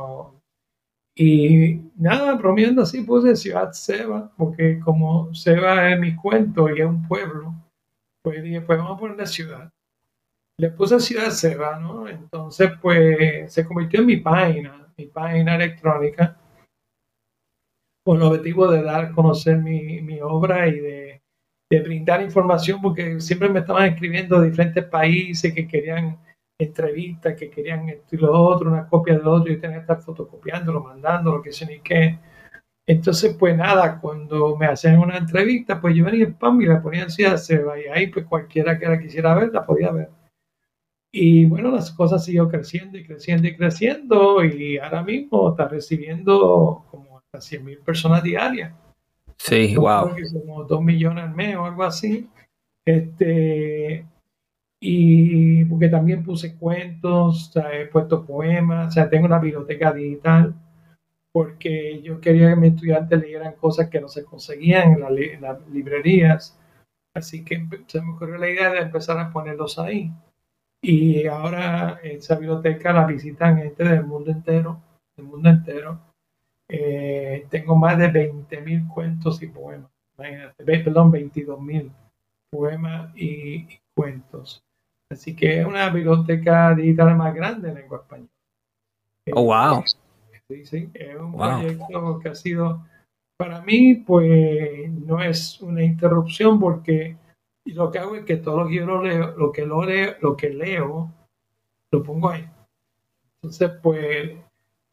Y 1.15 1.81
nada, 1.95 2.35
bromeando 2.35 2.81
así 2.81 3.01
puse 3.03 3.35
Ciudad 3.35 3.71
Seba, 3.71 4.31
porque 4.37 4.79
como 4.79 5.33
Seba 5.33 5.91
es 5.91 5.99
mi 5.99 6.15
cuento 6.15 6.69
y 6.69 6.81
es 6.81 6.85
un 6.85 7.07
pueblo, 7.07 7.53
pues 8.21 8.43
dije, 8.43 8.61
pues 8.61 8.77
vamos 8.77 8.97
a 8.97 8.99
ponerle 8.99 9.25
ciudad 9.25 9.71
le 10.57 10.69
puse 10.71 10.99
Ciudad 10.99 11.31
Seba, 11.31 11.77
¿no? 11.79 12.07
Entonces, 12.07 12.71
pues 12.81 13.51
se 13.53 13.65
convirtió 13.65 13.99
en 13.99 14.05
mi 14.05 14.17
página, 14.17 14.87
mi 14.97 15.07
página 15.07 15.55
electrónica, 15.55 16.37
con 18.05 18.17
el 18.17 18.23
objetivo 18.23 18.67
de 18.69 18.83
dar 18.83 19.05
a 19.05 19.11
conocer 19.11 19.57
mi, 19.57 20.01
mi 20.01 20.21
obra 20.21 20.67
y 20.67 20.79
de, 20.79 21.04
de, 21.77 21.81
brindar 21.81 22.21
información, 22.21 22.81
porque 22.81 23.19
siempre 23.19 23.49
me 23.49 23.59
estaban 23.59 23.85
escribiendo 23.85 24.39
de 24.39 24.49
diferentes 24.49 24.85
países 24.85 25.53
que 25.53 25.67
querían 25.67 26.17
entrevistas, 26.57 27.35
que 27.35 27.49
querían 27.49 27.89
esto 27.89 28.15
y 28.15 28.19
lo 28.19 28.31
otro, 28.31 28.69
una 28.69 28.87
copia 28.87 29.17
de 29.19 29.27
otro, 29.27 29.51
y 29.51 29.59
tenía 29.59 29.77
que 29.77 29.81
estar 29.81 30.01
fotocopiándolo, 30.01 30.81
mandándolo, 30.81 31.41
que 31.41 31.51
sé 31.51 31.65
ni 31.65 31.79
qué. 31.79 32.17
Entonces, 32.87 33.35
pues 33.39 33.57
nada, 33.57 33.99
cuando 33.99 34.55
me 34.55 34.67
hacían 34.67 34.99
una 34.99 35.17
entrevista, 35.17 35.81
pues 35.81 35.95
yo 35.95 36.05
venía 36.05 36.25
en 36.25 36.35
PAM 36.35 36.61
y 36.61 36.67
la 36.67 36.81
ponía 36.81 37.09
Seba, 37.09 37.79
y 37.79 37.85
ahí 37.87 38.07
pues 38.07 38.25
cualquiera 38.25 38.77
que 38.77 38.87
la 38.87 38.99
quisiera 38.99 39.33
ver, 39.35 39.51
la 39.53 39.65
podía 39.65 39.91
ver. 39.91 40.09
Y 41.11 41.45
bueno, 41.45 41.71
las 41.71 41.91
cosas 41.91 42.25
siguió 42.25 42.49
creciendo 42.49 42.97
y 42.97 43.05
creciendo 43.05 43.47
y 43.47 43.55
creciendo 43.55 44.43
y 44.43 44.77
ahora 44.77 45.01
mismo 45.01 45.49
está 45.51 45.65
recibiendo 45.67 46.85
como 46.91 47.19
hasta 47.19 47.39
100 47.39 47.63
mil 47.63 47.77
personas 47.79 48.21
diarias. 48.21 48.73
Sí, 49.37 49.75
wow. 49.75 50.15
Como 50.33 50.63
2 50.63 50.81
millones 50.81 51.25
al 51.25 51.35
mes 51.35 51.55
o 51.55 51.65
algo 51.65 51.83
así. 51.83 52.29
Este, 52.85 54.05
y 54.79 55.65
porque 55.65 55.89
también 55.89 56.23
puse 56.23 56.55
cuentos, 56.57 57.51
he 57.73 57.87
puesto 57.87 58.25
poemas, 58.25 58.89
o 58.89 58.91
sea, 58.91 59.09
tengo 59.09 59.25
una 59.25 59.39
biblioteca 59.39 59.91
digital 59.91 60.53
porque 61.35 62.01
yo 62.01 62.21
quería 62.21 62.49
que 62.49 62.55
mis 62.55 62.73
estudiantes 62.75 63.19
leyeran 63.19 63.55
cosas 63.55 63.89
que 63.89 63.99
no 63.99 64.07
se 64.07 64.23
conseguían 64.23 64.93
en, 64.93 65.03
en 65.03 65.41
las 65.41 65.67
librerías. 65.67 66.57
Así 67.13 67.43
que 67.43 67.67
se 67.87 68.01
me 68.01 68.13
ocurrió 68.13 68.37
la 68.37 68.49
idea 68.49 68.71
de 68.71 68.79
empezar 68.79 69.19
a 69.19 69.31
ponerlos 69.31 69.77
ahí. 69.77 70.13
Y 70.81 71.27
ahora 71.27 71.99
esa 72.03 72.35
biblioteca 72.35 72.93
la 72.93 73.05
visitan 73.05 73.57
gente 73.57 73.83
del 73.83 74.05
mundo 74.05 74.31
entero, 74.31 74.81
del 75.17 75.25
mundo 75.25 75.49
entero. 75.49 75.99
Eh, 76.67 77.45
tengo 77.49 77.75
más 77.75 77.97
de 77.97 78.11
20.000 78.11 78.87
cuentos 78.87 79.41
y 79.41 79.47
poemas. 79.47 79.89
perdón, 80.15 81.11
22.000 81.11 81.91
poemas 82.49 83.11
y, 83.15 83.67
cuentos. 83.95 84.63
Así 85.09 85.35
que 85.35 85.59
es 85.59 85.65
una 85.65 85.89
biblioteca 85.89 86.73
digital 86.73 87.15
más 87.15 87.33
grande 87.33 87.69
en 87.69 87.75
lengua 87.75 87.99
española. 87.99 88.29
Oh, 89.33 89.43
wow. 89.43 89.83
Sí, 90.47 90.65
sí, 90.65 90.89
es 90.93 91.15
un 91.15 91.35
proyecto 91.35 92.19
que 92.19 92.29
ha 92.29 92.35
sido, 92.35 92.85
para 93.37 93.61
mí, 93.61 93.95
pues 93.95 94.89
no 94.91 95.23
es 95.23 95.59
una 95.61 95.83
interrupción 95.83 96.59
porque 96.59 97.17
lo 97.65 97.91
que 97.91 97.99
hago 97.99 98.15
es 98.15 98.25
que 98.25 98.37
todo 98.37 98.63
lo 98.63 98.67
que 98.67 98.75
yo 98.75 99.01
leo, 99.01 99.35
lo 99.37 99.51
que, 99.51 99.65
lo 99.65 99.83
leo, 99.83 100.15
lo 100.21 100.37
que 100.37 100.49
leo, 100.49 101.11
lo 101.91 102.03
pongo 102.03 102.29
ahí. 102.29 102.47
Entonces, 103.35 103.71
pues, 103.81 104.31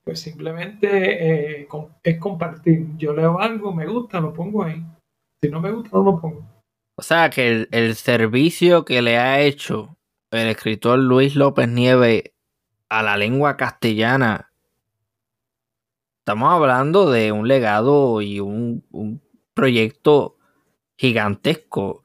pues 0.05 0.21
simplemente 0.21 1.61
eh, 1.61 1.69
es 2.03 2.19
compartir. 2.19 2.87
Yo 2.97 3.13
leo 3.13 3.39
algo, 3.39 3.73
me 3.73 3.87
gusta, 3.87 4.21
lo 4.21 4.33
pongo 4.33 4.65
ahí. 4.65 4.85
Si 5.41 5.49
no 5.49 5.61
me 5.61 5.71
gusta, 5.71 5.91
no 5.93 6.05
lo 6.05 6.21
pongo. 6.21 6.45
O 6.97 7.03
sea, 7.03 7.31
que 7.31 7.69
el, 7.71 7.95
servicio 7.95 8.85
que 8.85 9.03
le 9.03 9.19
ha 9.19 9.41
hecho 9.41 9.97
el 10.31 10.49
escritor 10.49 10.99
Luis 10.99 11.37
López 11.37 11.69
Nieve 11.69 12.35
a 12.89 13.03
la 13.03 13.17
lengua 13.17 13.57
castellana, 13.57 14.53
estamos 16.21 16.53
hablando 16.53 17.11
de 17.11 17.33
un 17.33 17.49
legado 17.49 18.21
y 18.21 18.41
un 18.41 19.23
proyecto 19.55 20.37
gigantesco. 20.97 22.05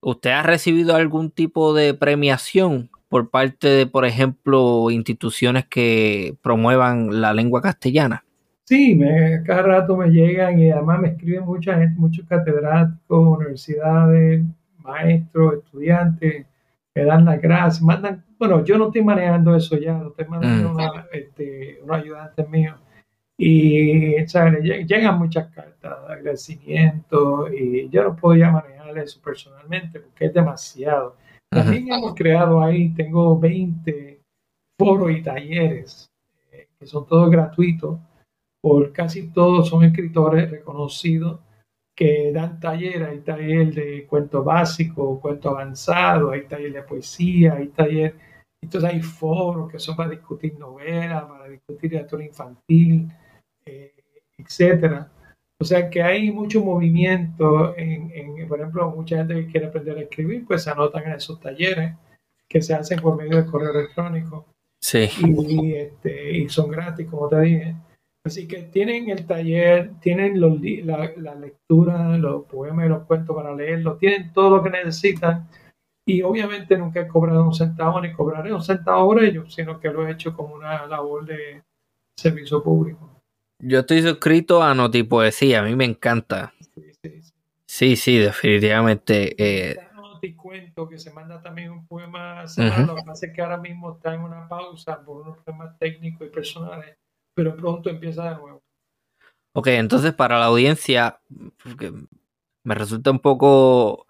¿Usted 0.00 0.30
ha 0.30 0.42
recibido 0.42 0.96
algún 0.96 1.30
tipo 1.30 1.74
de 1.74 1.94
premiación 1.94 2.90
por 3.10 3.28
parte 3.28 3.68
de, 3.68 3.86
por 3.86 4.06
ejemplo, 4.06 4.90
instituciones 4.90 5.66
que 5.66 6.34
promuevan 6.40 7.20
la 7.20 7.34
lengua 7.34 7.60
castellana? 7.60 8.24
Sí, 8.64 8.94
me, 8.94 9.42
cada 9.42 9.62
rato 9.62 9.96
me 9.96 10.08
llegan 10.08 10.58
y 10.60 10.70
además 10.70 11.00
me 11.00 11.08
escriben 11.08 11.44
mucha 11.44 11.74
gente, 11.74 11.98
muchos 11.98 12.24
catedráticos, 12.26 13.36
universidades, 13.36 14.44
maestros, 14.78 15.54
estudiantes, 15.54 16.46
me 16.94 17.04
dan 17.04 17.24
las 17.24 17.42
gracias, 17.42 17.82
mandan, 17.82 18.24
bueno, 18.38 18.64
yo 18.64 18.78
no 18.78 18.86
estoy 18.86 19.02
manejando 19.02 19.56
eso 19.56 19.76
ya, 19.76 19.98
lo 19.98 20.10
estoy 20.10 20.26
mandando 20.26 20.72
mm. 20.72 20.80
este, 21.12 21.80
unos 21.82 21.96
ayudantes 21.96 22.48
míos 22.48 22.76
y 23.36 24.16
llegan 24.86 25.18
muchas 25.18 25.48
cartas 25.48 26.06
de 26.06 26.12
agradecimiento 26.12 27.52
y 27.52 27.88
yo 27.88 28.04
no 28.04 28.14
puedo 28.14 28.36
ya 28.36 28.50
manejar 28.50 28.96
eso 28.98 29.20
personalmente 29.20 29.98
porque 29.98 30.26
es 30.26 30.34
demasiado. 30.34 31.16
También 31.50 31.92
hemos 31.92 32.14
creado 32.14 32.62
ahí, 32.62 32.94
tengo 32.94 33.38
20 33.38 34.22
foros 34.78 35.10
y 35.10 35.22
talleres 35.22 36.10
eh, 36.52 36.68
que 36.78 36.86
son 36.86 37.06
todos 37.06 37.28
gratuitos, 37.30 37.98
por 38.62 38.92
casi 38.92 39.28
todos 39.32 39.68
son 39.68 39.84
escritores 39.84 40.50
reconocidos 40.50 41.40
que 41.94 42.32
dan 42.32 42.60
talleres, 42.60 43.08
hay 43.08 43.20
taller 43.20 43.74
de 43.74 44.06
cuento 44.06 44.44
básico, 44.44 45.20
cuento 45.20 45.50
avanzado, 45.50 46.30
hay 46.30 46.46
taller 46.46 46.72
de 46.72 46.82
poesía, 46.82 47.54
hay 47.54 47.68
taller, 47.68 48.14
entonces 48.62 48.88
hay 48.88 49.02
foros 49.02 49.70
que 49.70 49.78
son 49.78 49.96
para 49.96 50.10
discutir 50.10 50.58
novelas, 50.58 51.24
para 51.24 51.48
discutir 51.48 51.90
literatura 51.90 52.24
infantil, 52.24 53.10
eh, 53.66 53.92
etcétera. 54.38 55.10
O 55.60 55.64
sea 55.64 55.90
que 55.90 56.02
hay 56.02 56.30
mucho 56.30 56.64
movimiento, 56.64 57.74
en, 57.76 58.48
por 58.48 58.60
ejemplo, 58.60 58.90
mucha 58.90 59.18
gente 59.18 59.34
que 59.34 59.46
quiere 59.46 59.66
aprender 59.66 59.98
a 59.98 60.02
escribir, 60.02 60.46
pues 60.46 60.62
se 60.62 60.70
anotan 60.70 61.04
en 61.04 61.12
esos 61.12 61.38
talleres 61.38 61.94
que 62.48 62.62
se 62.62 62.74
hacen 62.74 62.98
por 62.98 63.16
medio 63.16 63.36
del 63.36 63.50
correo 63.50 63.70
electrónico. 63.70 64.46
Sí. 64.82 65.08
Y, 65.22 65.74
este, 65.74 66.38
y 66.38 66.48
son 66.48 66.70
gratis, 66.70 67.06
como 67.08 67.28
te 67.28 67.40
dije. 67.42 67.76
Así 68.24 68.48
que 68.48 68.62
tienen 68.62 69.10
el 69.10 69.26
taller, 69.26 69.92
tienen 70.00 70.40
los, 70.40 70.58
la, 70.62 71.12
la, 71.16 71.34
lectura, 71.34 72.16
los 72.16 72.44
poemas 72.46 72.86
y 72.86 72.88
los 72.88 73.04
cuentos 73.04 73.36
para 73.36 73.54
leerlo, 73.54 73.96
tienen 73.96 74.32
todo 74.32 74.56
lo 74.56 74.62
que 74.62 74.70
necesitan. 74.70 75.46
Y 76.06 76.22
obviamente 76.22 76.76
nunca 76.78 77.00
he 77.00 77.06
cobrado 77.06 77.44
un 77.44 77.54
centavo 77.54 78.00
ni 78.00 78.12
cobraré 78.14 78.52
un 78.52 78.62
centavo 78.62 79.08
por 79.08 79.22
ellos, 79.22 79.54
sino 79.54 79.78
que 79.78 79.90
lo 79.90 80.06
he 80.06 80.12
hecho 80.12 80.34
como 80.34 80.54
una 80.54 80.86
labor 80.86 81.26
de 81.26 81.62
servicio 82.16 82.62
público. 82.62 83.09
Yo 83.62 83.80
estoy 83.80 84.02
suscrito 84.02 84.62
a 84.62 84.74
Notipoesía, 84.74 85.60
a 85.60 85.62
mí 85.62 85.76
me 85.76 85.84
encanta. 85.84 86.52
Sí, 86.74 86.92
sí, 87.02 87.22
sí. 87.66 87.96
sí, 87.96 88.18
definitivamente. 88.18 89.34
Eh... 89.38 89.76
Noticuento, 89.94 90.88
que 90.88 90.98
se 90.98 91.10
manda 91.12 91.40
también 91.40 91.70
un 91.70 91.86
poema 91.86 92.46
semanal, 92.46 92.86
lo 92.86 92.96
que 92.96 93.02
pasa 93.02 93.26
es 93.26 93.32
que 93.32 93.40
ahora 93.40 93.56
mismo 93.56 93.96
está 93.96 94.14
en 94.14 94.20
una 94.20 94.46
pausa 94.48 95.02
por 95.02 95.22
unos 95.22 95.38
problemas 95.38 95.78
técnicos 95.78 96.26
y 96.26 96.30
personales 96.30 96.96
pero 97.34 97.56
pronto 97.56 97.90
empieza 97.90 98.24
de 98.24 98.36
nuevo. 98.36 98.62
Ok, 99.52 99.68
entonces 99.68 100.12
para 100.12 100.38
la 100.38 100.46
audiencia, 100.46 101.20
me 102.62 102.74
resulta 102.74 103.10
un 103.10 103.18
poco 103.18 104.06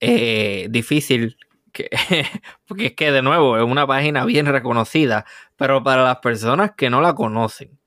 eh, 0.00 0.68
difícil, 0.70 1.36
que, 1.72 1.90
porque 2.66 2.86
es 2.86 2.94
que 2.94 3.12
de 3.12 3.22
nuevo 3.22 3.58
es 3.58 3.64
una 3.64 3.86
página 3.86 4.24
bien 4.24 4.46
reconocida, 4.46 5.26
pero 5.56 5.82
para 5.82 6.04
las 6.04 6.18
personas 6.18 6.72
que 6.76 6.88
no 6.88 7.00
la 7.00 7.14
conocen, 7.14 7.78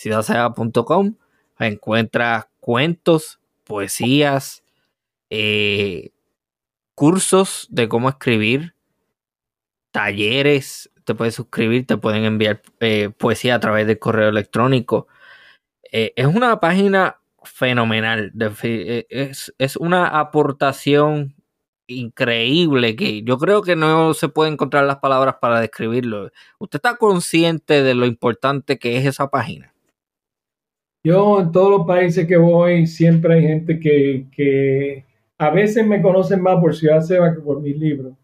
ciudadseba.com 0.00 1.14
encuentras 1.58 2.46
cuentos, 2.58 3.38
poesías, 3.64 4.64
eh, 5.28 6.10
cursos 6.94 7.66
de 7.70 7.86
cómo 7.86 8.08
escribir, 8.08 8.74
talleres, 9.90 10.90
te 11.04 11.14
puedes 11.14 11.34
suscribir, 11.34 11.86
te 11.86 11.98
pueden 11.98 12.24
enviar 12.24 12.62
eh, 12.80 13.10
poesía 13.10 13.56
a 13.56 13.60
través 13.60 13.86
del 13.86 13.98
correo 13.98 14.30
electrónico. 14.30 15.06
Eh, 15.92 16.14
es 16.16 16.26
una 16.26 16.60
página 16.60 17.20
fenomenal. 17.42 18.32
Es, 19.10 19.52
es, 19.58 19.76
una 19.76 20.06
aportación 20.06 21.34
increíble 21.86 22.96
que 22.96 23.22
yo 23.22 23.36
creo 23.36 23.60
que 23.60 23.76
no 23.76 24.14
se 24.14 24.28
puede 24.28 24.50
encontrar 24.50 24.84
las 24.84 24.98
palabras 24.98 25.36
para 25.42 25.60
describirlo. 25.60 26.30
¿Usted 26.58 26.78
está 26.78 26.96
consciente 26.96 27.82
de 27.82 27.94
lo 27.94 28.06
importante 28.06 28.78
que 28.78 28.96
es 28.96 29.04
esa 29.04 29.28
página? 29.28 29.74
Yo 31.04 31.40
en 31.40 31.52
todos 31.52 31.70
los 31.70 31.86
países 31.86 32.26
que 32.26 32.36
voy 32.36 32.86
siempre 32.86 33.34
hay 33.34 33.42
gente 33.42 33.80
que, 33.80 34.26
que 34.30 35.04
a 35.38 35.50
veces 35.50 35.86
me 35.86 36.02
conocen 36.02 36.42
más 36.42 36.60
por 36.60 36.76
Ciudad 36.76 37.00
Seba 37.00 37.34
que 37.34 37.40
por 37.40 37.62
mis 37.62 37.76
libros. 37.78 38.14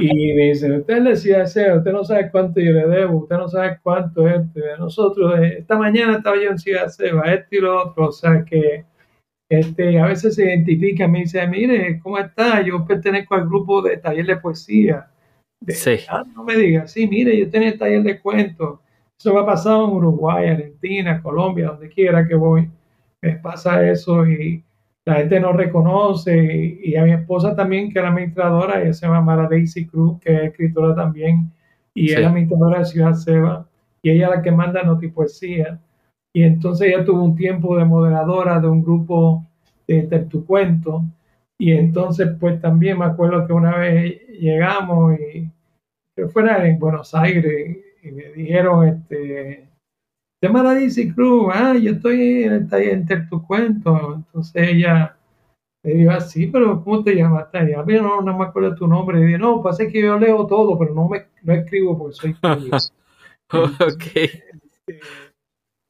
Y 0.00 0.32
me 0.34 0.48
dicen, 0.48 0.72
usted 0.72 1.00
le 1.00 1.10
decía 1.10 1.42
ese, 1.42 1.72
usted 1.72 1.92
no 1.92 2.04
sabe 2.04 2.30
cuánto 2.30 2.60
yo 2.60 2.72
le 2.72 2.88
debo, 2.88 3.18
usted 3.18 3.36
no 3.36 3.48
sabe 3.48 3.78
cuánto 3.82 4.28
es 4.28 4.40
este. 4.40 4.60
Nosotros, 4.78 5.38
eh, 5.38 5.58
esta 5.58 5.78
mañana 5.78 6.16
estaba 6.16 6.36
yo 6.36 6.50
en 6.50 6.58
Ciudad 6.58 6.88
Seba, 6.88 7.32
este 7.32 7.56
y 7.56 7.60
lo 7.60 7.84
otro, 7.84 8.08
o 8.08 8.12
sea 8.12 8.44
que 8.44 8.84
este, 9.48 9.98
a 9.98 10.06
veces 10.06 10.34
se 10.34 10.44
identifica, 10.44 11.06
me 11.06 11.20
dice, 11.20 11.46
mire, 11.46 12.00
¿cómo 12.00 12.18
está? 12.18 12.62
Yo 12.62 12.84
pertenezco 12.84 13.34
al 13.34 13.46
grupo 13.46 13.80
de 13.82 13.96
taller 13.96 14.26
de 14.26 14.36
poesía. 14.36 15.08
sí. 15.68 15.98
Ah, 16.08 16.24
no 16.34 16.42
me 16.42 16.56
diga, 16.56 16.88
sí, 16.88 17.06
mire, 17.06 17.38
yo 17.38 17.48
tenía 17.48 17.76
taller 17.76 18.02
de 18.02 18.20
cuentos. 18.20 18.80
Eso 19.20 19.34
me 19.34 19.40
ha 19.40 19.44
pasado 19.44 19.84
en 19.84 19.96
Uruguay, 19.96 20.48
Argentina, 20.48 21.20
Colombia, 21.20 21.66
donde 21.66 21.90
quiera 21.90 22.26
que 22.26 22.34
voy. 22.34 22.70
Me 23.20 23.32
pasa 23.32 23.86
eso 23.86 24.26
y 24.26 24.64
la 25.04 25.16
gente 25.16 25.38
no 25.38 25.52
reconoce. 25.52 26.78
Y 26.82 26.96
a 26.96 27.04
mi 27.04 27.12
esposa 27.12 27.54
también, 27.54 27.92
que 27.92 27.98
es 27.98 28.02
la 28.02 28.12
administradora, 28.12 28.80
ella 28.80 28.94
se 28.94 29.06
llama 29.06 29.46
Daisy 29.46 29.86
Cruz, 29.86 30.18
que 30.20 30.34
es 30.34 30.42
escritora 30.44 30.94
también, 30.94 31.52
y 31.92 32.12
es 32.12 32.18
la 32.18 32.28
administradora 32.28 32.78
de 32.78 32.84
Ciudad 32.86 33.12
Seba, 33.12 33.68
y 34.00 34.08
ella 34.08 34.28
es 34.28 34.36
la 34.36 34.42
que 34.42 34.52
manda 34.52 34.82
Notipoesía. 34.84 35.78
Y 36.32 36.42
entonces 36.42 36.88
ella 36.88 37.04
tuvo 37.04 37.22
un 37.22 37.36
tiempo 37.36 37.76
de 37.76 37.84
moderadora 37.84 38.58
de 38.58 38.68
un 38.68 38.82
grupo 38.82 39.44
de 39.86 40.04
Tertucuento. 40.04 41.04
Y 41.58 41.72
entonces, 41.72 42.26
pues 42.40 42.58
también 42.58 42.98
me 42.98 43.04
acuerdo 43.04 43.46
que 43.46 43.52
una 43.52 43.76
vez 43.76 44.26
llegamos 44.28 45.12
y 45.20 45.46
que 46.16 46.26
fuera 46.28 46.66
en 46.66 46.78
Buenos 46.78 47.14
Aires 47.14 47.89
y 48.02 48.10
me 48.12 48.24
dijeron, 48.32 48.88
este, 48.88 49.68
llama 50.42 50.60
a 50.60 50.74
Daisy 50.74 51.12
Cruz, 51.12 51.52
ah, 51.54 51.74
yo 51.74 51.92
estoy 51.92 52.44
en 52.44 52.52
el 52.52 52.68
taller 52.68 53.28
tu 53.28 53.46
cuento. 53.46 54.14
Entonces 54.16 54.68
ella 54.68 55.16
le 55.82 55.94
dijo 55.94 56.10
ah, 56.12 56.18
pero 56.52 56.82
¿cómo 56.82 57.02
te 57.02 57.14
llamas? 57.14 57.48
Y 57.52 57.72
a 57.72 57.82
mí 57.82 57.94
no, 57.94 58.20
no 58.20 58.38
me 58.38 58.44
acuerdo 58.44 58.74
tu 58.74 58.86
nombre. 58.86 59.20
Y 59.20 59.24
dije, 59.24 59.38
no, 59.38 59.62
pasa 59.62 59.86
que 59.86 60.02
yo 60.02 60.18
leo 60.18 60.46
todo, 60.46 60.78
pero 60.78 60.94
no 60.94 61.08
me 61.08 61.26
no 61.42 61.54
escribo 61.54 61.98
porque 61.98 62.14
soy 62.14 62.34
curioso. 62.34 62.92
ok. 63.52 64.16
Este, 64.16 65.00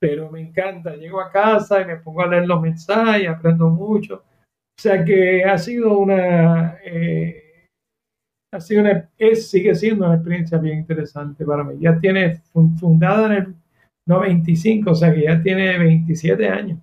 pero 0.01 0.31
me 0.31 0.41
encanta, 0.41 0.97
llego 0.97 1.21
a 1.21 1.31
casa 1.31 1.83
y 1.83 1.85
me 1.85 1.97
pongo 1.97 2.23
a 2.23 2.27
leer 2.27 2.47
los 2.47 2.61
mensajes, 2.61 3.29
aprendo 3.29 3.69
mucho. 3.69 4.17
O 4.17 4.83
sea 4.83 5.05
que 5.05 5.45
ha 5.45 5.59
sido 5.59 5.99
una, 5.99 6.79
eh, 6.85 7.50
ha 8.53 8.61
sido 8.61 8.83
una, 8.83 9.09
es, 9.17 9.49
sigue 9.49 9.75
siendo 9.75 10.07
una 10.07 10.17
experiencia 10.17 10.59
bien 10.59 10.79
interesante 10.79 11.45
para 11.45 11.65
mí. 11.65 11.77
Ya 11.81 11.99
tiene 11.99 12.43
fundada 12.79 13.27
en 13.27 13.33
el 13.33 13.55
no 14.07 14.21
25, 14.21 14.91
o 14.91 14.95
sea 14.95 15.15
que 15.15 15.23
ya 15.23 15.43
tiene 15.43 15.79
27 15.79 16.49
años. 16.49 16.79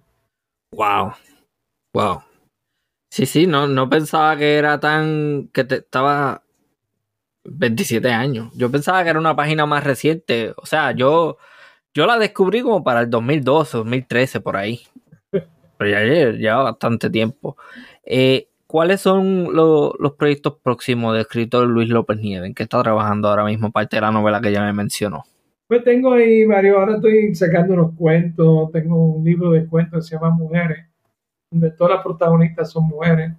Wow, 0.73 1.13
wow. 1.93 2.21
Sí, 3.11 3.25
sí, 3.25 3.47
no, 3.47 3.67
no 3.67 3.89
pensaba 3.89 4.37
que 4.37 4.55
era 4.55 4.79
tan, 4.79 5.49
que 5.53 5.63
te, 5.63 5.75
estaba 5.75 6.43
27 7.43 8.09
años. 8.11 8.51
Yo 8.55 8.71
pensaba 8.71 9.03
que 9.03 9.09
era 9.09 9.19
una 9.19 9.35
página 9.35 9.65
más 9.65 9.83
reciente. 9.83 10.53
O 10.57 10.65
sea, 10.65 10.91
yo, 10.91 11.37
yo 11.93 12.05
la 12.05 12.17
descubrí 12.19 12.61
como 12.61 12.83
para 12.83 13.01
el 13.01 13.09
2012, 13.09 13.77
2013, 13.77 14.41
por 14.41 14.57
ahí. 14.57 14.81
Pero 15.31 15.89
ya 15.89 16.31
lleva 16.31 16.63
bastante 16.63 17.09
tiempo. 17.09 17.57
Eh, 18.03 18.49
¿Cuáles 18.67 18.99
son 18.99 19.53
los 19.53 20.13
proyectos 20.17 20.55
próximos 20.61 21.15
de 21.15 21.21
escritor 21.21 21.65
Luis 21.67 21.87
López 21.87 22.19
Nieves? 22.19 22.47
¿En 22.49 22.53
qué 22.53 22.63
está 22.63 22.83
trabajando 22.83 23.29
ahora 23.29 23.45
mismo, 23.45 23.71
parte 23.71 23.95
de 23.95 24.01
la 24.01 24.11
novela 24.11 24.41
que 24.41 24.51
ya 24.51 24.61
me 24.61 24.73
mencionó? 24.73 25.23
Pues 25.69 25.85
tengo 25.85 26.13
ahí 26.13 26.43
varios, 26.43 26.77
ahora 26.77 26.95
estoy 26.95 27.33
sacando 27.33 27.73
unos 27.73 27.95
cuentos, 27.95 28.69
tengo 28.73 29.05
un 29.05 29.23
libro 29.23 29.51
de 29.51 29.65
cuentos 29.67 29.99
que 29.99 30.09
se 30.09 30.15
llama 30.15 30.31
Mujeres, 30.31 30.85
donde 31.49 31.71
todas 31.71 31.95
las 31.95 32.03
protagonistas 32.03 32.69
son 32.69 32.87
mujeres. 32.87 33.31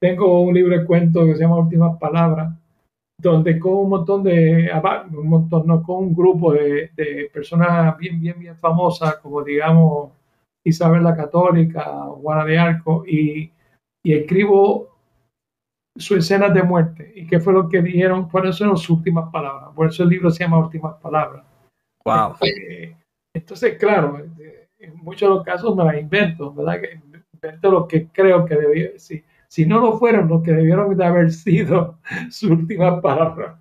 Tengo 0.00 0.42
un 0.42 0.54
libro 0.54 0.78
de 0.78 0.84
cuentos 0.84 1.26
que 1.26 1.34
se 1.34 1.40
llama 1.40 1.58
Últimas 1.58 1.98
Palabras, 1.98 2.54
donde 3.20 3.58
con 3.58 3.74
un 3.74 3.88
montón 3.88 4.22
de, 4.22 4.70
un 5.16 5.28
montón, 5.28 5.66
no, 5.66 5.82
con 5.82 5.96
un 5.96 6.14
grupo 6.14 6.52
de, 6.52 6.90
de 6.94 7.28
personas 7.32 7.96
bien, 7.98 8.20
bien, 8.20 8.38
bien 8.38 8.56
famosas, 8.56 9.16
como 9.16 9.42
digamos 9.42 10.12
Isabel 10.64 11.02
la 11.02 11.16
Católica, 11.16 11.84
Juana 12.20 12.44
de 12.44 12.58
Arco, 12.58 13.04
y, 13.06 13.50
y 14.04 14.12
escribo 14.12 14.94
su 15.96 16.16
escena 16.16 16.48
de 16.48 16.62
muerte 16.62 17.12
y 17.14 17.26
qué 17.26 17.40
fue 17.40 17.52
lo 17.52 17.68
que 17.68 17.80
dijeron, 17.80 18.28
cuáles 18.28 18.56
son 18.56 18.76
sus 18.76 18.90
últimas 18.90 19.30
palabras. 19.32 19.70
Por 19.74 19.88
eso 19.88 20.02
el 20.02 20.10
libro 20.10 20.30
se 20.30 20.44
llama 20.44 20.58
Últimas 20.58 20.96
Palabras. 20.96 21.44
Wow. 22.04 22.34
Este, 22.40 22.96
entonces, 23.32 23.78
claro, 23.78 24.20
en 24.78 24.96
muchos 24.96 25.28
de 25.28 25.34
los 25.34 25.44
casos 25.44 25.74
me 25.74 25.84
las 25.84 25.98
invento, 25.98 26.52
¿verdad? 26.52 26.80
Invento 27.32 27.70
lo 27.70 27.88
que 27.88 28.08
creo 28.08 28.44
que 28.44 28.56
debía 28.56 28.90
decir. 28.90 29.24
Si 29.48 29.64
no 29.64 29.80
lo 29.80 29.98
fueron, 29.98 30.28
lo 30.28 30.42
que 30.42 30.52
debieron 30.52 30.96
de 30.96 31.04
haber 31.04 31.30
sido 31.32 31.98
sus 32.30 32.50
últimas 32.50 33.00
palabras. 33.00 33.56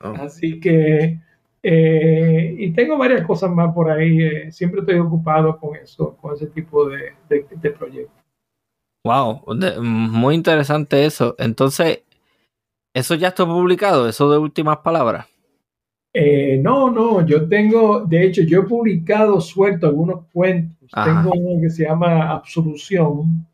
Oh. 0.00 0.14
Así 0.20 0.60
que, 0.60 1.20
eh, 1.62 2.54
y 2.58 2.72
tengo 2.72 2.98
varias 2.98 3.24
cosas 3.24 3.50
más 3.50 3.72
por 3.72 3.90
ahí. 3.90 4.20
Eh, 4.20 4.52
siempre 4.52 4.80
estoy 4.80 4.98
ocupado 4.98 5.58
con 5.58 5.76
eso, 5.76 6.16
con 6.16 6.34
ese 6.34 6.48
tipo 6.48 6.88
de, 6.88 7.14
de 7.28 7.70
proyectos. 7.70 8.23
Wow, 9.04 9.42
muy 9.82 10.34
interesante 10.34 11.04
eso. 11.04 11.34
Entonces, 11.38 12.02
¿eso 12.94 13.14
ya 13.14 13.28
está 13.28 13.44
publicado? 13.44 14.08
¿Eso 14.08 14.30
de 14.30 14.38
últimas 14.38 14.78
palabras? 14.78 15.26
Eh, 16.16 16.58
no, 16.62 16.90
no, 16.90 17.26
yo 17.26 17.48
tengo, 17.48 18.06
de 18.06 18.24
hecho, 18.24 18.42
yo 18.42 18.60
he 18.60 18.66
publicado 18.66 19.40
suelto 19.40 19.88
algunos 19.88 20.26
cuentos. 20.32 20.88
Tengo 20.92 21.32
uno 21.34 21.60
que 21.60 21.70
se 21.70 21.84
llama 21.84 22.30
Absolución, 22.30 23.46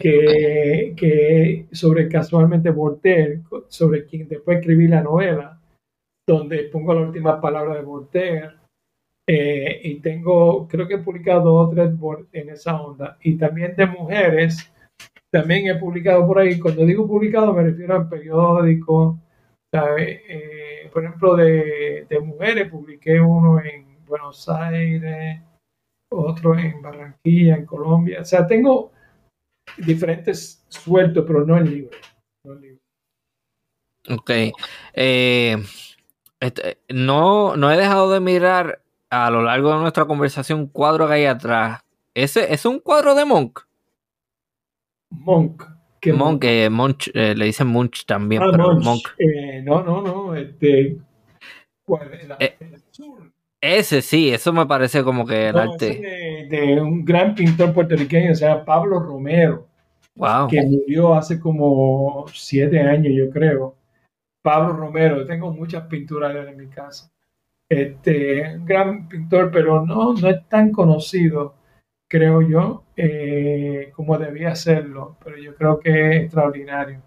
que, 0.00 0.94
que, 0.96 1.66
sobre 1.70 2.08
casualmente 2.08 2.70
Voltaire, 2.70 3.42
sobre 3.68 4.06
quien 4.06 4.26
después 4.26 4.58
escribí 4.58 4.88
la 4.88 5.02
novela, 5.02 5.60
donde 6.26 6.64
pongo 6.64 6.94
la 6.94 7.02
última 7.02 7.40
palabra 7.40 7.74
de 7.74 7.82
Voltaire. 7.82 8.50
Eh, 9.28 9.80
y 9.84 10.00
tengo, 10.00 10.66
creo 10.66 10.88
que 10.88 10.94
he 10.94 10.98
publicado 10.98 11.42
dos 11.42 11.68
o 11.68 11.70
tres 11.70 11.92
en 12.32 12.48
esa 12.48 12.80
onda. 12.80 13.18
Y 13.22 13.36
también 13.36 13.76
de 13.76 13.86
mujeres, 13.86 14.71
también 15.32 15.66
he 15.66 15.74
publicado 15.76 16.26
por 16.26 16.38
ahí. 16.38 16.58
Cuando 16.60 16.84
digo 16.84 17.08
publicado 17.08 17.52
me 17.54 17.62
refiero 17.62 17.96
a 17.96 18.08
periódicos. 18.08 19.16
Eh, 19.72 20.90
por 20.92 21.02
ejemplo, 21.02 21.34
de, 21.34 22.06
mujeres 22.22 22.70
publiqué 22.70 23.18
uno 23.18 23.58
en 23.60 24.04
Buenos 24.04 24.46
Aires, 24.50 25.40
otro 26.10 26.58
en 26.58 26.82
Barranquilla, 26.82 27.56
en 27.56 27.64
Colombia. 27.64 28.20
O 28.20 28.24
sea, 28.24 28.46
tengo 28.46 28.92
diferentes 29.78 30.62
sueltos, 30.68 31.24
pero 31.26 31.46
no 31.46 31.56
en 31.56 31.70
libros. 31.70 32.00
Ok. 34.10 34.30
Eh, 34.92 35.56
Este, 36.42 36.78
no, 36.88 37.56
no 37.56 37.70
he 37.70 37.76
dejado 37.76 38.10
de 38.10 38.18
mirar 38.18 38.82
a 39.10 39.30
lo 39.30 39.42
largo 39.42 39.70
de 39.70 39.78
nuestra 39.78 40.06
conversación 40.06 40.58
un 40.58 40.66
cuadro 40.66 41.06
que 41.06 41.14
hay 41.14 41.24
atrás. 41.24 41.82
¿Ese 42.14 42.52
es 42.52 42.66
un 42.66 42.80
cuadro 42.80 43.14
de 43.14 43.24
Monk? 43.24 43.60
Monk. 45.12 45.64
¿Qué 46.00 46.12
Monk, 46.12 46.42
eh, 46.44 46.68
Monch, 46.68 47.10
eh, 47.14 47.34
le 47.34 47.44
dicen 47.44 47.68
Munch 47.68 48.04
también, 48.06 48.42
ah, 48.42 48.48
pero 48.50 48.74
Monk. 48.80 49.08
Eh, 49.18 49.62
no, 49.62 49.82
no, 49.82 50.02
no. 50.02 50.34
Este, 50.34 50.96
¿cuál 51.84 52.10
eh, 52.40 52.56
ese 53.60 54.02
sí, 54.02 54.30
eso 54.30 54.52
me 54.52 54.66
parece 54.66 55.04
como 55.04 55.24
que 55.24 55.48
el 55.48 55.56
arte. 55.56 56.00
De, 56.50 56.56
de, 56.56 56.80
un 56.80 57.04
gran 57.04 57.36
pintor 57.36 57.72
puertorriqueño, 57.72 58.32
o 58.32 58.34
sea, 58.34 58.64
Pablo 58.64 58.98
Romero. 58.98 59.68
Wow. 60.16 60.48
Que 60.48 60.60
murió 60.62 61.14
hace 61.14 61.38
como 61.38 62.26
siete 62.32 62.80
años, 62.80 63.12
yo 63.16 63.30
creo. 63.30 63.76
Pablo 64.42 64.72
Romero, 64.72 65.24
tengo 65.24 65.52
muchas 65.52 65.86
pinturas 65.86 66.34
en 66.48 66.56
mi 66.56 66.66
casa. 66.66 67.10
Este, 67.68 68.56
un 68.56 68.64
gran 68.64 69.08
pintor, 69.08 69.50
pero 69.52 69.86
no, 69.86 70.12
no 70.12 70.28
es 70.28 70.46
tan 70.48 70.72
conocido, 70.72 71.54
creo 72.12 72.42
yo, 72.42 72.84
eh, 72.94 73.90
como 73.96 74.18
debía 74.18 74.54
serlo, 74.54 75.16
pero 75.24 75.38
yo 75.38 75.54
creo 75.54 75.80
que 75.80 76.10
es 76.10 76.22
extraordinario. 76.24 77.00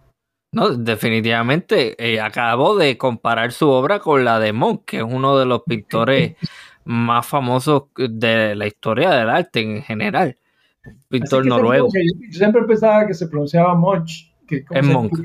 No, 0.51 0.69
definitivamente. 0.69 1.95
Eh, 1.99 2.19
acabo 2.19 2.75
de 2.75 2.97
comparar 2.97 3.51
su 3.51 3.69
obra 3.69 3.99
con 3.99 4.25
la 4.25 4.39
de 4.39 4.51
Monk, 4.51 4.85
que 4.85 4.97
es 4.97 5.03
uno 5.03 5.37
de 5.37 5.45
los 5.45 5.61
pintores 5.61 6.35
más 6.85 7.23
famosos 7.27 7.83
de 7.95 8.55
la 8.55 8.65
historia 8.65 9.11
del 9.11 9.29
arte 9.29 9.59
en 9.59 9.83
general. 9.83 10.37
Pintor 11.07 11.45
noruego. 11.45 11.89
Yo 11.93 12.39
siempre 12.39 12.63
pensaba 12.63 13.05
que 13.05 13.13
se 13.13 13.27
pronunciaba 13.27 13.75
Monch. 13.75 14.33
Que 14.47 14.65
es 14.67 14.83
Monk. 14.83 15.19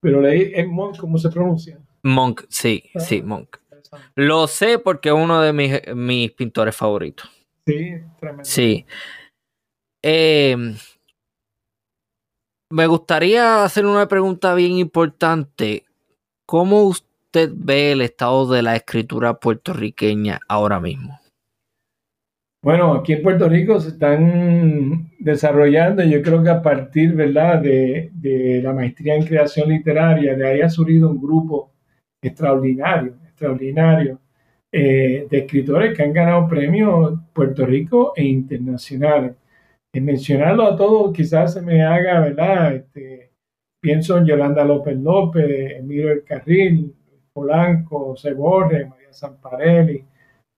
Pero 0.00 0.20
leí 0.20 0.52
en 0.54 0.70
Monk, 0.70 0.98
¿cómo 0.98 1.16
se 1.16 1.30
pronuncia? 1.30 1.78
Monk, 2.02 2.42
sí, 2.50 2.90
ah, 2.94 3.00
sí, 3.00 3.22
Monk. 3.22 3.56
Lo 4.16 4.46
sé 4.48 4.78
porque 4.78 5.08
es 5.08 5.14
uno 5.14 5.40
de 5.40 5.54
mis, 5.54 5.94
mis 5.94 6.30
pintores 6.32 6.76
favoritos. 6.76 7.30
Sí, 7.66 7.94
tremendo. 8.18 8.44
Sí. 8.44 8.86
Eh, 10.02 10.56
me 12.70 12.86
gustaría 12.86 13.64
hacer 13.64 13.86
una 13.86 14.08
pregunta 14.08 14.54
bien 14.54 14.72
importante. 14.72 15.84
¿Cómo 16.46 16.84
usted 16.84 17.50
ve 17.54 17.92
el 17.92 18.00
estado 18.00 18.50
de 18.50 18.62
la 18.62 18.74
escritura 18.74 19.34
puertorriqueña 19.34 20.40
ahora 20.48 20.80
mismo? 20.80 21.20
Bueno, 22.64 22.94
aquí 22.94 23.12
en 23.12 23.22
Puerto 23.22 23.48
Rico 23.48 23.80
se 23.80 23.88
están 23.88 25.10
desarrollando, 25.18 26.04
yo 26.04 26.22
creo 26.22 26.44
que 26.44 26.50
a 26.50 26.62
partir 26.62 27.12
¿verdad? 27.12 27.60
De, 27.60 28.10
de 28.14 28.62
la 28.62 28.72
maestría 28.72 29.16
en 29.16 29.26
creación 29.26 29.68
literaria, 29.68 30.36
de 30.36 30.46
ahí 30.46 30.60
ha 30.60 30.70
surgido 30.70 31.10
un 31.10 31.20
grupo 31.20 31.72
extraordinario, 32.22 33.16
extraordinario, 33.26 34.21
eh, 34.72 35.26
de 35.30 35.38
escritores 35.38 35.94
que 35.94 36.02
han 36.02 36.14
ganado 36.14 36.48
premios 36.48 37.20
Puerto 37.32 37.66
Rico 37.66 38.14
e 38.16 38.24
internacionales. 38.24 39.36
En 39.94 40.04
mencionarlo 40.06 40.64
a 40.64 40.76
todos 40.76 41.12
quizás 41.12 41.54
se 41.54 41.62
me 41.62 41.82
haga, 41.82 42.20
¿verdad? 42.20 42.74
Este, 42.76 43.32
pienso 43.80 44.16
en 44.16 44.26
Yolanda 44.26 44.64
López 44.64 44.96
López, 44.96 45.72
Emilio 45.78 46.10
El 46.10 46.24
Carril, 46.24 46.94
Polanco, 47.32 48.06
José 48.06 48.34
María 48.34 49.12
Zamparelli, 49.12 50.04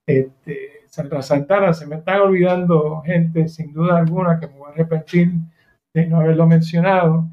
este, 0.07 0.83
Sandra 0.87 1.23
Santana, 1.23 1.73
se 1.73 1.87
me 1.87 1.97
están 1.97 2.21
olvidando 2.21 3.03
gente 3.03 3.49
sin 3.49 3.73
duda 3.73 3.99
alguna 3.99 4.39
que 4.39 4.47
me 4.47 4.59
voy 4.59 4.69
a 4.69 4.75
arrepentir 4.75 5.33
de 5.93 6.07
no 6.07 6.21
haberlo 6.21 6.47
mencionado, 6.47 7.27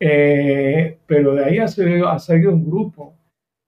eh, 0.00 0.98
pero 1.06 1.34
de 1.34 1.44
ahí 1.44 1.58
ha 1.58 1.68
salido, 1.68 2.08
ha 2.08 2.18
salido 2.18 2.52
un 2.52 2.64
grupo 2.64 3.14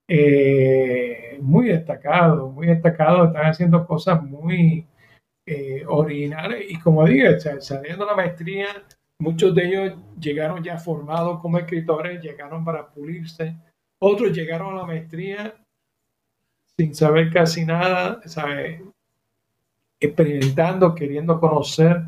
eh, 0.09 1.39
muy 1.41 1.69
destacado, 1.69 2.49
muy 2.49 2.67
destacado, 2.67 3.27
están 3.27 3.47
haciendo 3.47 3.87
cosas 3.87 4.23
muy 4.23 4.87
eh, 5.47 5.85
originales 5.87 6.65
y 6.71 6.79
como 6.79 7.05
dije, 7.07 7.39
saliendo 7.61 8.05
la 8.05 8.15
maestría, 8.15 8.67
muchos 9.19 9.55
de 9.55 9.67
ellos 9.67 9.99
llegaron 10.19 10.63
ya 10.63 10.79
formados 10.79 11.41
como 11.41 11.59
escritores, 11.59 12.23
llegaron 12.23 12.65
para 12.65 12.89
pulirse, 12.89 13.57
otros 14.01 14.33
llegaron 14.33 14.75
a 14.75 14.79
la 14.79 14.87
maestría 14.87 15.55
sin 16.77 16.95
saber 16.95 17.33
casi 17.33 17.65
nada, 17.65 18.21
¿sabe? 18.27 18.83
experimentando, 20.01 20.95
queriendo 20.95 21.41
conocer, 21.41 22.03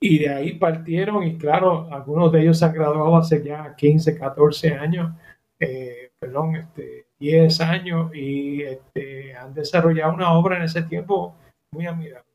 y 0.00 0.18
de 0.20 0.30
ahí 0.30 0.52
partieron, 0.54 1.24
y 1.24 1.36
claro, 1.36 1.88
algunos 1.92 2.32
de 2.32 2.42
ellos 2.42 2.58
se 2.58 2.64
han 2.64 2.72
graduado 2.72 3.16
hace 3.16 3.42
ya 3.44 3.74
15, 3.76 4.18
14 4.18 4.74
años, 4.74 5.14
eh, 5.58 6.12
perdón, 6.18 6.56
este, 6.56 7.06
10 7.20 7.60
años, 7.60 8.14
y 8.14 8.62
este, 8.62 9.34
han 9.36 9.54
desarrollado 9.54 10.14
una 10.14 10.32
obra 10.32 10.56
en 10.56 10.62
ese 10.62 10.82
tiempo 10.82 11.36
muy 11.72 11.86
admirable. 11.86 12.28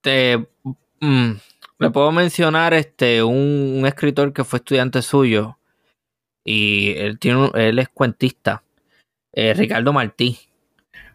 Te, 0.00 0.38
mm, 1.00 1.32
le 1.78 1.90
puedo 1.90 2.10
mencionar 2.10 2.72
este, 2.74 3.22
un, 3.22 3.84
escritor 3.86 4.32
que 4.32 4.44
fue 4.44 4.58
estudiante 4.58 5.02
suyo, 5.02 5.58
y 6.44 6.94
él, 6.96 7.18
tiene, 7.18 7.50
él 7.54 7.78
es 7.78 7.88
cuentista, 7.90 8.62
eh, 9.32 9.52
Ricardo 9.52 9.92
Martí. 9.92 10.38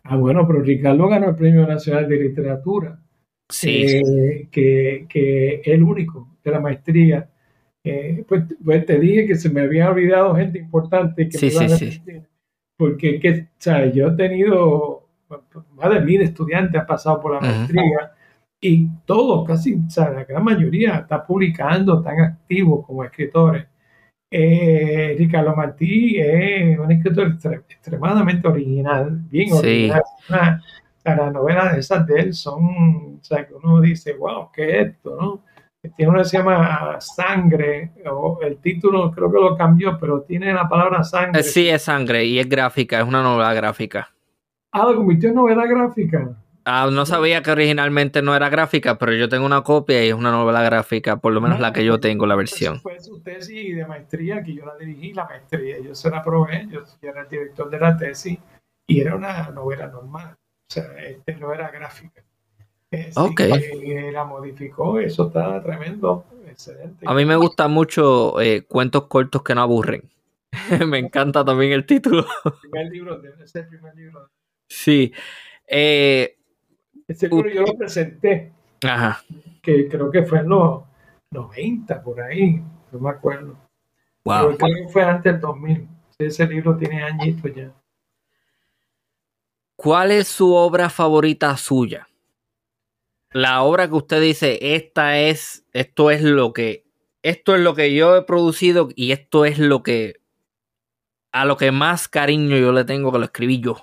Ah, 0.04 0.16
bueno, 0.16 0.46
pero 0.48 0.62
Ricardo 0.62 1.08
ganó 1.08 1.30
el 1.30 1.36
Premio 1.36 1.66
Nacional 1.66 2.08
de 2.08 2.18
Literatura. 2.18 3.00
Sí. 3.50 3.86
Eh, 3.86 4.48
que, 4.52 5.62
es 5.62 5.68
el 5.68 5.84
único 5.84 6.38
de 6.44 6.52
la 6.52 6.60
maestría. 6.60 7.30
Eh, 7.84 8.24
pues, 8.28 8.44
pues, 8.64 8.86
te 8.86 9.00
dije 9.00 9.28
que 9.28 9.36
se 9.36 9.50
me 9.50 9.62
había 9.62 9.90
olvidado 9.90 10.36
gente 10.36 10.60
importante 10.60 11.28
que 11.28 11.38
sí, 11.38 11.50
sí, 11.50 11.70
sí. 11.70 12.22
Porque 12.82 13.20
que, 13.20 13.48
yo 13.94 14.08
he 14.08 14.12
tenido 14.14 15.08
más 15.76 15.94
de 15.94 16.00
mil 16.00 16.20
estudiantes 16.20 16.82
han 16.82 16.88
pasado 16.88 17.22
por 17.22 17.36
la 17.36 17.40
maestría 17.40 18.12
y 18.60 18.88
todos, 19.06 19.48
casi, 19.48 19.78
la 19.98 20.24
gran 20.24 20.44
mayoría 20.44 20.96
está 20.96 21.24
publicando, 21.24 22.00
están 22.00 22.20
activos 22.22 22.84
como 22.84 23.04
escritores. 23.04 23.68
Eh, 24.32 25.14
Ricardo 25.16 25.56
Martí 25.56 26.20
es 26.20 26.80
un 26.80 26.92
escritor 26.92 27.38
extremadamente 27.70 28.48
original, 28.48 29.22
bien 29.30 29.54
original. 29.54 30.02
las 31.04 31.34
novelas 31.34 31.78
esas 31.78 32.08
de 32.08 32.20
él 32.20 32.34
son, 32.34 32.64
o 32.64 33.20
sea, 33.24 33.46
que 33.46 33.54
uno 33.54 33.80
dice, 33.80 34.14
wow, 34.14 34.50
¿qué 34.52 34.82
es 34.82 34.88
esto? 34.88 35.16
¿no? 35.22 35.44
Tiene 35.96 36.12
una 36.12 36.20
que 36.20 36.30
se 36.30 36.38
llama 36.38 37.02
Sangre, 37.02 37.92
o 38.06 38.40
el 38.44 38.58
título 38.58 39.10
creo 39.12 39.32
que 39.32 39.40
lo 39.40 39.58
cambió, 39.58 39.98
pero 40.00 40.22
tiene 40.22 40.54
la 40.54 40.70
palabra 40.70 41.04
sangre. 41.04 41.42
Sí, 41.42 41.68
es 41.70 41.82
sangre 41.82 42.24
y 42.26 42.38
es 42.38 42.48
gráfica, 42.48 43.00
es 43.00 43.06
una 43.06 43.24
novela 43.24 43.52
gráfica. 43.56 44.14
Ah, 44.72 44.86
lo 44.86 44.96
convirtió 44.96 45.30
en 45.30 45.36
novela 45.36 45.66
gráfica. 45.66 46.36
Ah, 46.66 46.88
no 46.92 47.08
sabía 47.08 47.42
que 47.42 47.50
originalmente 47.50 48.22
no 48.22 48.36
era 48.36 48.48
gráfica, 48.50 49.00
pero 49.00 49.14
yo 49.14 49.28
tengo 49.28 49.44
una 49.48 49.64
copia 49.64 50.06
y 50.06 50.10
es 50.10 50.14
una 50.14 50.30
novela 50.30 50.62
gráfica, 50.62 51.18
por 51.18 51.34
lo 51.34 51.42
menos 51.42 51.60
la 51.60 51.74
que 51.74 51.84
yo 51.84 52.00
tengo, 52.00 52.28
la 52.28 52.36
versión. 52.36 52.80
Fue 52.80 53.00
su 53.00 53.20
tesis 53.22 53.76
de 53.76 53.84
maestría 53.88 54.44
que 54.44 54.54
yo 54.54 54.66
la 54.68 54.76
dirigí, 54.76 55.14
la 55.14 55.26
maestría, 55.26 55.80
yo 55.80 55.96
se 55.96 56.12
la 56.12 56.24
probé, 56.24 56.68
yo 56.70 56.84
era 57.02 57.22
el 57.22 57.28
director 57.28 57.68
de 57.72 57.80
la 57.80 57.98
tesis 57.98 58.38
y 58.86 59.02
era 59.02 59.16
una 59.16 59.50
novela 59.50 59.88
normal, 59.88 60.36
o 60.36 60.74
sea, 60.74 60.84
este 61.04 61.36
no 61.38 61.52
era 61.52 61.72
gráfica. 61.72 62.22
Ok. 63.16 63.42
la 64.12 64.26
modificó, 64.26 65.00
eso 65.00 65.28
está 65.28 65.62
tremendo, 65.64 66.26
excelente. 66.48 67.06
A 67.08 67.14
mí 67.14 67.26
me 67.26 67.36
gustan 67.36 67.72
mucho 67.72 68.40
eh, 68.42 68.64
cuentos 68.64 69.08
cortos 69.08 69.44
que 69.44 69.56
no 69.56 69.62
aburren. 69.62 70.10
me 70.88 71.00
encanta 71.00 71.46
también 71.46 71.72
el 71.72 71.86
título. 71.86 72.26
el 72.46 72.52
primer 72.62 72.92
libro, 72.92 73.22
es 73.44 73.56
el 73.56 73.68
primer 73.68 73.96
libro. 73.96 74.30
Sí. 74.68 75.14
Eh, 75.68 76.38
ese 77.08 77.28
libro 77.28 77.50
yo 77.50 77.62
lo 77.62 77.74
presenté, 77.78 78.52
Ajá. 78.84 79.24
que 79.62 79.88
creo 79.88 80.12
que 80.12 80.24
fue 80.24 80.40
en 80.40 80.50
los 80.50 80.84
90, 81.32 82.04
por 82.04 82.22
ahí, 82.22 82.62
no 82.92 83.00
me 83.00 83.10
acuerdo. 83.10 83.58
Wow. 84.24 84.58
creo 84.58 84.76
que 84.76 84.88
fue 84.92 85.04
antes 85.04 85.32
del 85.32 85.42
2000. 85.42 85.88
Ese 86.20 86.46
libro 86.46 86.78
tiene 86.78 87.04
añitos 87.04 87.54
ya. 87.56 87.72
¿Cuál 89.76 90.12
es 90.12 90.28
su 90.28 90.54
obra 90.54 90.90
favorita 90.90 91.58
suya? 91.58 92.08
La 93.34 93.64
obra 93.64 93.88
que 93.88 93.96
usted 93.96 94.22
dice, 94.22 94.76
esta 94.76 95.18
es, 95.18 95.66
esto 95.72 96.12
es 96.12 96.22
lo 96.22 96.52
que, 96.52 96.84
esto 97.24 97.56
es 97.56 97.62
lo 97.62 97.76
que 97.76 97.96
yo 97.96 98.18
he 98.18 98.24
producido 98.24 98.90
y 98.94 99.14
esto 99.14 99.46
es 99.46 99.58
lo 99.58 99.84
que, 99.84 100.16
a 101.32 101.46
lo 101.46 101.56
que 101.56 101.72
más 101.72 102.10
cariño 102.10 102.58
yo 102.58 102.74
le 102.74 102.84
tengo 102.84 103.10
que 103.10 103.20
lo 103.20 103.24
escribí 103.24 103.62
yo. 103.62 103.78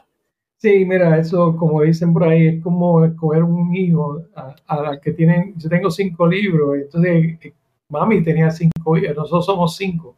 Sí, 0.59 0.85
mira, 0.85 1.19
eso 1.19 1.57
como 1.57 1.81
dicen 1.81 2.13
por 2.13 2.25
ahí, 2.25 2.47
es 2.49 2.63
como 2.63 3.03
escoger 3.05 3.43
un 3.43 3.75
hijo 3.75 4.23
a, 4.35 4.83
la 4.83 5.01
que 5.01 5.13
tienen, 5.13 5.55
yo 5.57 5.71
tengo 5.71 5.91
cinco 5.91 6.27
libros, 6.27 6.77
entonces 6.77 7.39
eh, 7.41 7.55
mami 7.89 8.23
tenía 8.23 8.51
cinco 8.51 8.99
hijos, 8.99 9.17
nosotros 9.17 9.47
somos 9.47 9.77
cinco. 9.77 10.15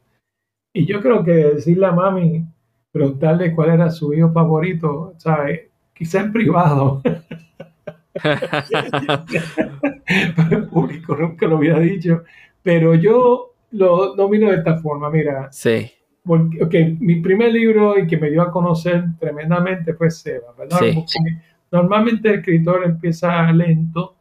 Y 0.73 0.87
yo 0.87 1.01
creo 1.01 1.23
que 1.23 1.33
decirle 1.33 1.87
a 1.87 1.93
mami, 1.93 2.45
preguntarle 2.91 3.55
cuál 3.55 3.71
era 3.71 3.91
su 3.91 4.13
hijo 4.13 4.33
favorito, 4.33 5.15
¿sabes? 5.19 5.69
Quizá 5.95 6.21
en 6.21 6.33
privado. 6.33 7.01
el 10.51 10.67
público 10.69 11.17
nunca 11.17 11.47
lo 11.47 11.59
hubiera 11.59 11.81
dicho. 11.81 12.25
Pero 12.63 12.95
yo 12.95 13.55
lo 13.73 14.15
domino 14.15 14.51
de 14.51 14.57
esta 14.57 14.79
forma, 14.79 15.11
mira. 15.11 15.49
Sí. 15.53 15.91
porque, 16.25 16.63
okay, 16.63 16.97
mi 17.01 17.21
primer 17.21 17.53
libro 17.53 17.99
y 17.99 18.07
que 18.07 18.17
me 18.17 18.31
dio 18.31 18.43
a 18.43 18.51
conocer 18.51 19.05
tremendamente 19.19 19.95
fue 19.95 20.11
Seba, 20.11 20.55
¿verdad? 20.59 20.81
Normalmente 21.73 22.29
el 22.29 22.41
escritor 22.41 22.85
empieza 22.85 23.51
lento 23.53 24.17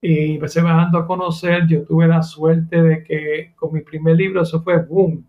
y 0.00 0.38
se 0.46 0.62
va 0.62 0.74
dando 0.74 0.98
a 0.98 1.06
conocer. 1.06 1.66
Yo 1.66 1.84
tuve 1.84 2.06
la 2.06 2.22
suerte 2.22 2.82
de 2.82 3.04
que 3.04 3.52
con 3.56 3.72
mi 3.72 3.80
primer 3.80 4.16
libro 4.16 4.42
eso 4.42 4.62
fue 4.62 4.82
boom. 4.82 5.24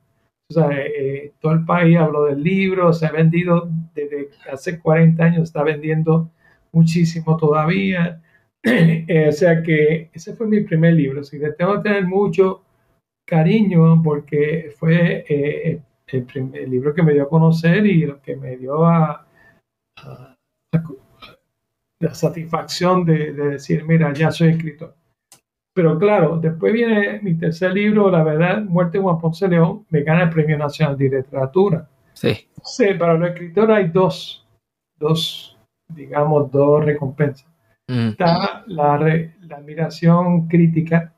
O 0.49 0.53
sea, 0.53 0.69
eh, 0.71 1.33
todo 1.39 1.53
el 1.53 1.65
país 1.65 1.97
habló 1.97 2.25
del 2.25 2.43
libro, 2.43 2.93
se 2.93 3.05
ha 3.05 3.11
vendido 3.11 3.69
desde 3.93 4.29
hace 4.51 4.79
40 4.79 5.23
años, 5.23 5.43
está 5.43 5.63
vendiendo 5.63 6.29
muchísimo 6.76 7.38
todavía. 7.38 8.22
Eh, 8.68 9.27
o 9.30 9.31
sea 9.31 9.61
que 9.61 10.10
ese 10.11 10.34
fue 10.35 10.47
mi 10.47 10.61
primer 10.61 10.95
libro. 10.95 11.22
Así 11.22 11.39
que 11.39 11.52
tengo 11.52 11.76
que 11.76 11.89
tener 11.89 12.07
mucho 12.07 12.64
cariño 13.23 14.02
porque 14.03 14.73
fue 14.76 15.23
eh, 15.30 15.81
el, 16.07 16.69
libro 16.69 16.91
que 16.93 17.03
me 17.03 17.14
dio 17.14 17.23
a 17.23 17.30
conocer 17.30 17.85
y 17.85 18.07
lo 18.07 18.19
que 18.22 18.35
me 18.35 18.57
dio 18.57 18.84
a, 18.85 19.27
la 21.99 22.14
satisfacción 22.14 23.06
de, 23.06 23.34
decir, 23.34 23.84
mira, 23.85 24.14
ya 24.14 24.31
soy 24.31 24.49
escritor. 24.49 24.95
Pero 25.73 25.99
claro, 25.99 26.38
después 26.38 26.73
viene 26.73 27.19
mi 27.22 27.35
tercer 27.35 27.73
libro, 27.73 28.10
La 28.10 28.23
verdad, 28.23 28.64
Muerte 28.64 28.97
de 28.97 29.03
Juan 29.03 29.19
Ponce 29.19 29.47
León, 29.47 29.85
me 29.89 30.03
gana 30.03 30.23
el 30.23 30.30
Premio 30.30 30.57
Nacional 30.57 30.97
de 30.97 31.10
Literatura. 31.10 31.89
Sí. 32.14 32.47
sí 32.64 32.93
para 32.97 33.15
los 33.15 33.30
escritores 33.30 33.76
hay 33.76 33.88
dos, 33.89 34.47
dos, 34.97 35.55
digamos, 35.88 36.52
dos 36.52 36.84
recompensas. 36.84 37.48
Mm. 37.88 38.10
Está 38.10 38.64
la, 38.68 38.98
la 39.41 39.57
admiración 39.57 40.48
crítica, 40.48 41.14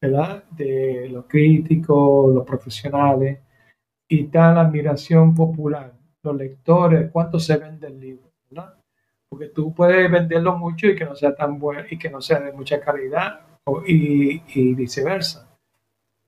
¿verdad? 0.00 0.44
De 0.50 1.08
los 1.08 1.26
críticos, 1.26 2.34
los 2.34 2.46
profesionales, 2.46 3.40
y 4.08 4.24
está 4.24 4.52
la 4.54 4.62
admiración 4.62 5.34
popular, 5.34 5.92
los 6.22 6.36
lectores, 6.36 7.10
cuánto 7.10 7.38
se 7.38 7.56
vende 7.56 7.88
el 7.88 7.98
libro, 7.98 8.30
¿verdad? 8.50 8.74
Porque 9.28 9.48
tú 9.48 9.74
puedes 9.74 10.10
venderlo 10.10 10.56
mucho 10.56 10.86
y 10.86 10.94
que 10.94 11.04
no 11.04 11.16
sea 11.16 11.34
tan 11.34 11.58
bueno 11.58 11.82
y 11.90 11.98
que 11.98 12.10
no 12.10 12.20
sea 12.20 12.40
de 12.40 12.52
mucha 12.52 12.80
calidad 12.80 13.40
y, 13.86 14.42
y 14.54 14.74
viceversa. 14.74 15.48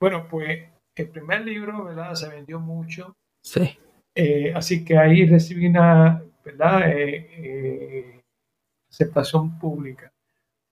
Bueno, 0.01 0.27
pues 0.29 0.69
el 0.97 1.09
primer 1.09 1.45
libro, 1.45 1.85
¿verdad? 1.85 2.15
Se 2.15 2.29
vendió 2.29 2.59
mucho. 2.59 3.15
Sí. 3.45 3.79
Eh, 4.15 4.53
así 4.55 4.85
que 4.85 4.97
ahí 4.97 5.27
recibí 5.27 5.67
una, 5.67 6.23
¿verdad? 6.47 6.91
Eh, 6.91 7.29
eh, 7.39 8.23
aceptación 8.89 9.59
pública. 9.59 10.13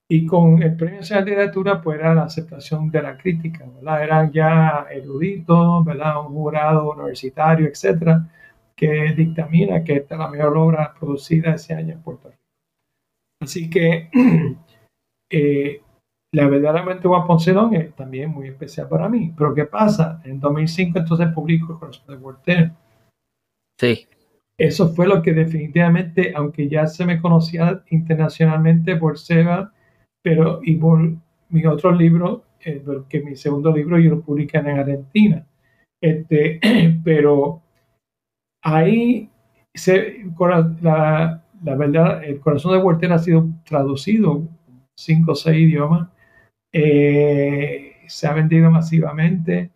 Y 0.08 0.26
con 0.26 0.62
el 0.62 0.76
premio 0.76 1.00
de 1.00 1.22
literatura, 1.22 1.82
pues 1.82 1.98
era 1.98 2.14
la 2.14 2.24
aceptación 2.24 2.90
de 2.90 3.02
la 3.02 3.16
crítica, 3.18 3.66
¿verdad? 3.74 4.04
Eran 4.04 4.32
ya 4.32 4.86
eruditos, 4.90 5.84
¿verdad? 5.84 6.20
Un 6.26 6.34
jurado 6.34 6.92
universitario, 6.92 7.66
etcétera, 7.66 8.30
que 8.76 9.14
dictamina 9.16 9.82
que 9.82 9.94
esta 9.96 10.14
es 10.14 10.18
la 10.18 10.28
mejor 10.28 10.56
obra 10.56 10.94
producida 10.98 11.54
ese 11.54 11.74
año 11.74 11.94
en 11.94 12.02
Puerto 12.02 12.28
Rico. 12.28 12.42
Así 13.40 13.68
que 13.68 14.10
eh, 15.30 15.82
la 16.32 16.48
verdaderamente 16.48 17.08
Juan 17.08 17.26
Poncelón 17.26 17.74
es 17.74 17.94
también 17.94 18.30
muy 18.30 18.48
especial 18.48 18.88
para 18.88 19.08
mí. 19.08 19.32
Pero 19.36 19.54
¿qué 19.54 19.64
pasa? 19.64 20.20
En 20.24 20.38
2005 20.38 20.98
entonces 20.98 21.28
publico 21.34 21.78
Corazón 21.78 22.06
de 22.08 22.16
Voltaire. 22.16 22.72
Sí. 23.78 24.06
Eso 24.58 24.88
fue 24.94 25.06
lo 25.06 25.22
que 25.22 25.32
definitivamente, 25.32 26.32
aunque 26.34 26.68
ya 26.68 26.86
se 26.86 27.04
me 27.04 27.20
conocía 27.20 27.82
internacionalmente 27.90 28.96
por 28.96 29.18
Seba, 29.18 29.72
pero 30.22 30.60
y 30.62 30.76
por 30.76 31.16
mi 31.48 31.66
otro 31.66 31.92
libro, 31.92 32.44
eh, 32.64 32.82
mi 33.24 33.36
segundo 33.36 33.72
libro 33.72 33.98
yo 33.98 34.10
lo 34.10 34.20
publiqué 34.22 34.58
en 34.58 34.68
Argentina. 34.68 35.46
Este, 36.00 36.60
pero 37.04 37.62
ahí 38.62 39.30
se, 39.74 40.24
la, 40.80 41.42
verdad, 41.62 42.24
el 42.24 42.40
corazón 42.40 42.72
de 42.72 42.82
Voltaire 42.82 43.14
ha 43.14 43.18
sido 43.18 43.48
traducido 43.64 44.46
cinco 44.96 45.32
o 45.32 45.34
seis 45.34 45.68
idiomas, 45.68 46.08
eh, 46.72 47.96
se 48.06 48.26
ha 48.26 48.32
vendido 48.32 48.70
masivamente, 48.70 49.70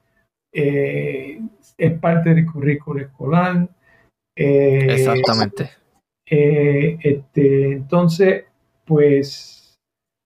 eh, 0.53 1.41
es 1.77 1.93
parte 2.01 2.35
del 2.35 2.47
currículo 2.47 3.01
escolar. 3.01 3.69
Exactamente. 4.39 5.71
este, 6.27 7.73
entonces, 7.73 8.45
pues 8.85 9.59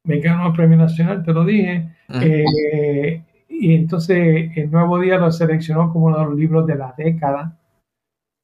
me 0.05 0.21
ganó 0.21 0.49
el 0.49 0.53
premio 0.53 0.77
nacional, 0.77 1.25
te 1.25 1.33
lo 1.33 1.45
dije. 1.45 1.89
Eh, 2.21 3.23
y 3.49 3.75
entonces 3.75 4.51
el 4.57 4.71
Nuevo 4.71 4.99
Día 4.99 5.19
lo 5.19 5.31
seleccionó 5.31 5.93
como 5.93 6.07
uno 6.07 6.19
de 6.19 6.25
los 6.25 6.37
libros 6.37 6.67
de 6.67 6.77
la 6.77 6.95
década. 6.97 7.59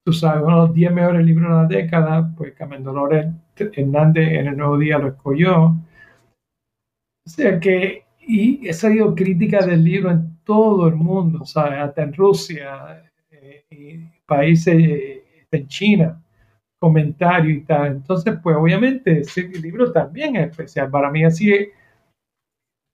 Tú 0.05 0.13
sabes, 0.13 0.43
uno 0.43 0.63
de 0.63 0.67
los 0.69 0.75
10 0.75 0.93
mejores 0.93 1.27
libros 1.27 1.49
de 1.51 1.77
la 1.77 1.83
década, 1.83 2.33
pues 2.37 2.55
Carmen 2.55 2.85
Dolores 2.85 3.27
Hernández 3.57 4.29
en 4.29 4.47
el 4.47 4.57
Nuevo 4.57 4.79
Día 4.79 4.99
lo 4.99 5.09
escogió. 5.09 5.77
O 7.27 7.31
sea 7.31 7.59
que, 7.61 8.05
y 8.21 8.67
he 8.67 8.73
salido 8.73 9.15
crítica 9.15 9.67
del 9.67 9.85
libro 9.85 10.11
en 10.11 10.39
todo 10.45 10.89
el 10.89 10.95
mundo, 10.95 11.45
¿sabes? 11.45 11.81
Hasta 11.81 12.03
en 12.03 12.15
Rusia, 12.15 13.05
eh, 13.31 13.65
y 13.71 13.99
países, 14.25 14.75
eh, 14.75 15.25
en 15.53 15.67
China 15.69 16.23
comentario 16.79 17.51
y 17.51 17.65
tal. 17.65 17.89
Entonces, 17.89 18.35
pues 18.43 18.57
obviamente 18.57 19.21
ese 19.21 19.43
libro 19.49 19.91
también 19.93 20.37
es 20.37 20.51
especial 20.51 20.91
para 20.91 21.11
mí. 21.11 21.25
Así 21.25 21.47
que 21.47 21.73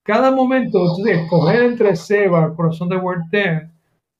cada 0.03 0.31
momento, 0.31 0.79
entonces, 0.79 1.17
escoger 1.17 1.63
entre 1.63 1.95
Seba, 1.95 2.45
el 2.45 2.53
corazón 2.53 2.89
de 2.89 2.97
Voltaire, 2.97 3.69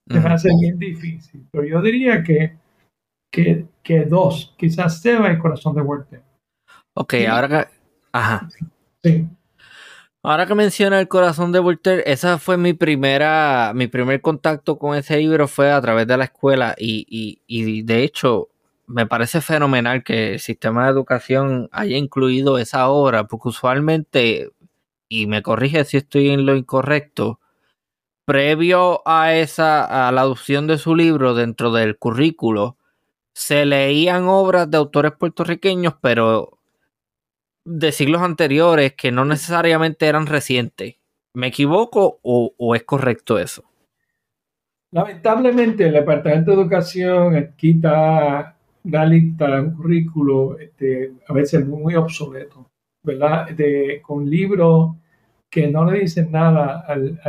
me 0.06 0.18
hace 0.18 0.50
bien 0.60 0.78
difícil. 0.78 1.46
Pero 1.50 1.64
yo 1.64 1.80
diría 1.82 2.22
que, 2.22 2.56
que, 3.32 3.66
que 3.82 4.04
dos, 4.04 4.54
quizás 4.56 5.00
Seba 5.00 5.32
y 5.32 5.38
corazón 5.38 5.74
de 5.74 5.82
Voltaire. 5.82 6.24
Ok, 6.94 7.14
ahora 7.28 7.48
que... 7.48 7.68
Ajá. 8.12 8.48
Sí. 9.02 9.28
Ahora 10.28 10.46
que 10.46 10.56
menciona 10.56 10.98
el 10.98 11.06
corazón 11.06 11.52
de 11.52 11.60
Voltaire, 11.60 12.02
esa 12.04 12.38
fue 12.38 12.56
mi 12.56 12.72
primera, 12.72 13.70
mi 13.76 13.86
primer 13.86 14.20
contacto 14.20 14.76
con 14.76 14.96
ese 14.96 15.18
libro 15.18 15.46
fue 15.46 15.70
a 15.70 15.80
través 15.80 16.08
de 16.08 16.16
la 16.16 16.24
escuela 16.24 16.74
y, 16.76 17.06
y, 17.08 17.42
y 17.46 17.82
de 17.82 18.02
hecho 18.02 18.48
me 18.88 19.06
parece 19.06 19.40
fenomenal 19.40 20.02
que 20.02 20.32
el 20.32 20.40
sistema 20.40 20.84
de 20.84 20.90
educación 20.90 21.68
haya 21.70 21.96
incluido 21.96 22.58
esa 22.58 22.88
obra, 22.88 23.28
porque 23.28 23.50
usualmente, 23.50 24.50
y 25.08 25.28
me 25.28 25.44
corrige 25.44 25.84
si 25.84 25.98
estoy 25.98 26.30
en 26.30 26.44
lo 26.44 26.56
incorrecto, 26.56 27.38
previo 28.24 29.02
a 29.06 29.32
esa, 29.36 30.08
a 30.08 30.10
la 30.10 30.22
adopción 30.22 30.66
de 30.66 30.78
su 30.78 30.96
libro 30.96 31.34
dentro 31.34 31.70
del 31.70 31.98
currículo, 31.98 32.76
se 33.32 33.64
leían 33.64 34.26
obras 34.26 34.68
de 34.68 34.76
autores 34.76 35.12
puertorriqueños, 35.12 35.94
pero 36.00 36.55
de 37.66 37.92
siglos 37.92 38.22
anteriores 38.22 38.94
que 38.94 39.12
no 39.12 39.24
necesariamente 39.24 40.06
eran 40.06 40.26
recientes. 40.26 40.94
¿Me 41.34 41.48
equivoco 41.48 42.20
o, 42.22 42.54
o 42.56 42.74
es 42.74 42.84
correcto 42.84 43.38
eso? 43.38 43.64
Lamentablemente 44.92 45.84
el 45.84 45.92
Departamento 45.92 46.52
de 46.52 46.62
Educación 46.62 47.54
quita 47.56 48.56
una 48.84 49.04
lista, 49.04 49.60
un 49.60 49.74
currículo 49.74 50.58
este, 50.58 51.12
a 51.28 51.32
veces 51.32 51.66
muy 51.66 51.96
obsoleto, 51.96 52.70
¿verdad? 53.02 53.50
De, 53.50 54.00
con 54.00 54.30
libros 54.30 54.94
que 55.50 55.68
no 55.68 55.90
le 55.90 56.00
dicen 56.00 56.30
nada 56.30 56.84
al, 56.86 57.20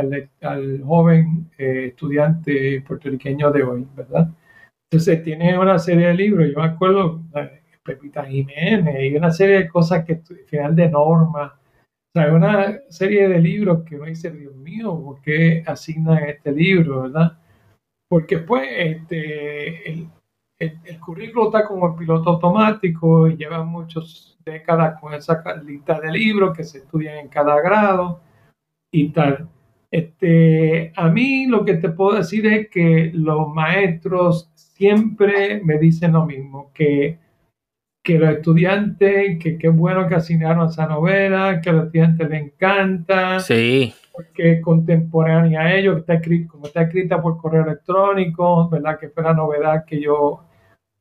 al, 0.42 0.82
joven 0.84 1.50
eh, 1.58 1.86
estudiante 1.88 2.82
puertorriqueño 2.86 3.50
de 3.50 3.62
hoy, 3.62 3.86
¿verdad? 3.96 4.28
Entonces 4.90 5.22
tiene 5.22 5.58
una 5.58 5.78
serie 5.78 6.08
de 6.08 6.14
libros, 6.14 6.48
yo 6.50 6.60
me 6.60 6.66
acuerdo, 6.66 7.22
eh, 7.34 7.62
Pepita 7.88 8.24
Jiménez, 8.24 9.10
y 9.10 9.16
una 9.16 9.30
serie 9.30 9.58
de 9.58 9.68
cosas 9.68 10.04
que, 10.04 10.16
final 10.46 10.76
de 10.76 10.90
normas, 10.90 11.52
o 11.52 12.20
sea, 12.20 12.34
una 12.34 12.78
serie 12.90 13.28
de 13.28 13.40
libros 13.40 13.82
que 13.84 13.96
uno 13.96 14.04
dice, 14.04 14.30
Dios 14.30 14.54
mío, 14.56 15.00
¿por 15.02 15.22
qué 15.22 15.62
asignan 15.66 16.24
este 16.24 16.52
libro, 16.52 17.02
verdad? 17.02 17.38
Porque 18.08 18.38
pues, 18.38 18.68
este, 18.70 19.90
el, 19.90 20.08
el, 20.58 21.00
currículo 21.00 21.46
está 21.46 21.64
como 21.64 21.88
el 21.88 21.94
piloto 21.94 22.30
automático 22.30 23.28
y 23.28 23.36
lleva 23.36 23.64
muchas 23.64 24.36
décadas 24.44 25.00
con 25.00 25.14
esa 25.14 25.42
lista 25.62 26.00
de 26.00 26.10
libros 26.10 26.56
que 26.56 26.64
se 26.64 26.78
estudian 26.78 27.18
en 27.18 27.28
cada 27.28 27.60
grado 27.60 28.20
y 28.90 29.10
tal. 29.10 29.48
Este, 29.90 30.92
a 30.96 31.08
mí 31.08 31.46
lo 31.46 31.64
que 31.64 31.74
te 31.74 31.88
puedo 31.88 32.18
decir 32.18 32.46
es 32.46 32.68
que 32.68 33.10
los 33.14 33.48
maestros 33.48 34.50
siempre 34.54 35.62
me 35.64 35.78
dicen 35.78 36.12
lo 36.12 36.26
mismo, 36.26 36.70
que, 36.74 37.18
que 38.08 38.18
los 38.18 38.30
estudiantes, 38.30 39.38
que 39.38 39.58
qué 39.58 39.68
bueno 39.68 40.08
que 40.08 40.14
asignaron 40.14 40.70
esa 40.70 40.86
novela, 40.86 41.60
que 41.60 41.68
a 41.68 41.74
los 41.74 41.84
estudiantes 41.84 42.30
les 42.30 42.42
encanta. 42.42 43.38
Sí. 43.38 43.92
Porque 44.10 44.52
es 44.52 44.62
contemporánea 44.62 45.60
a 45.60 45.74
ellos, 45.74 45.96
que 45.96 46.00
está 46.00 46.14
escrita, 46.14 46.48
como 46.50 46.66
está 46.68 46.82
escrita 46.84 47.20
por 47.20 47.36
correo 47.36 47.64
electrónico, 47.64 48.66
¿verdad? 48.70 48.98
Que 48.98 49.10
fue 49.10 49.22
la 49.22 49.34
novedad 49.34 49.84
que 49.84 50.00
yo 50.00 50.42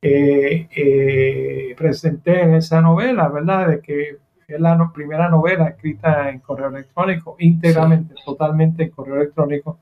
eh, 0.01 1.73
presenté 1.77 2.41
en 2.41 2.55
esa 2.55 2.81
novela, 2.81 3.29
¿verdad? 3.29 3.69
De 3.69 3.79
que 3.79 4.17
es 4.45 4.59
la 4.59 4.91
primera 4.93 5.29
novela 5.29 5.69
escrita 5.69 6.29
en 6.29 6.39
correo 6.39 6.67
electrónico, 6.67 7.37
íntegramente, 7.39 8.15
totalmente 8.25 8.83
en 8.83 8.89
correo 8.89 9.15
electrónico. 9.15 9.79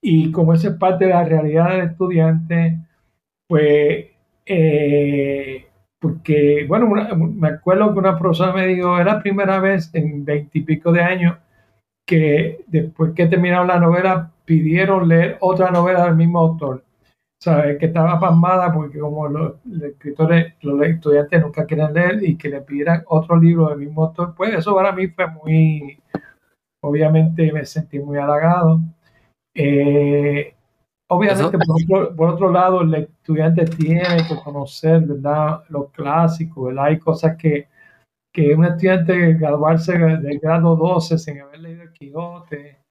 Y 0.00 0.30
como 0.30 0.54
esa 0.54 0.68
es 0.68 0.74
parte 0.74 1.06
de 1.06 1.10
la 1.14 1.24
realidad 1.24 1.70
del 1.70 1.88
estudiante, 1.88 2.78
pues, 3.48 4.06
eh, 4.46 5.66
porque, 6.04 6.66
bueno, 6.68 6.86
me 6.86 7.48
acuerdo 7.48 7.90
que 7.94 7.98
una 7.98 8.18
profesora 8.18 8.52
me 8.52 8.66
dijo, 8.66 8.98
era 8.98 9.14
la 9.14 9.22
primera 9.22 9.58
vez 9.58 9.88
en 9.94 10.22
veintipico 10.22 10.92
de 10.92 11.00
años 11.00 11.38
que 12.06 12.62
después 12.66 13.14
que 13.14 13.26
terminaron 13.26 13.68
la 13.68 13.80
novela 13.80 14.30
pidieron 14.44 15.08
leer 15.08 15.38
otra 15.40 15.70
novela 15.70 16.04
del 16.04 16.16
mismo 16.16 16.40
autor. 16.40 16.84
¿Sabes? 17.40 17.78
Que 17.78 17.86
estaba 17.86 18.20
pasmada 18.20 18.70
porque 18.70 18.98
como 18.98 19.28
los, 19.28 19.54
escritores, 19.82 20.52
los 20.60 20.86
estudiantes 20.86 21.40
nunca 21.40 21.64
quieren 21.64 21.94
leer 21.94 22.22
y 22.22 22.36
que 22.36 22.50
le 22.50 22.60
pidieran 22.60 23.02
otro 23.06 23.40
libro 23.40 23.70
del 23.70 23.78
mismo 23.78 24.04
autor, 24.04 24.34
pues 24.36 24.52
eso 24.52 24.74
para 24.74 24.92
mí 24.92 25.08
fue 25.08 25.26
muy, 25.28 26.02
obviamente 26.82 27.50
me 27.50 27.64
sentí 27.64 27.98
muy 27.98 28.18
halagado. 28.18 28.78
Eh, 29.54 30.54
obviamente, 31.16 31.58
por 32.16 32.28
otro, 32.28 32.50
lado, 32.50 32.82
el 32.82 32.94
estudiante 32.94 33.64
tiene 33.64 34.26
que 34.28 34.36
conocer, 34.42 35.00
¿verdad? 35.02 35.62
Los 35.68 35.90
clásicos, 35.90 36.66
¿verdad? 36.66 36.84
Hay 36.86 36.98
cosas 36.98 37.36
que, 37.36 37.68
que 38.32 38.54
un 38.54 38.64
estudiante 38.64 39.34
graduarse 39.34 39.96
del 39.96 40.38
grado 40.38 40.76
12 40.76 41.18
sin 41.18 41.40
haber 41.40 41.60
leído 41.60 41.82
el 41.82 41.92
Quijote, 41.92 42.84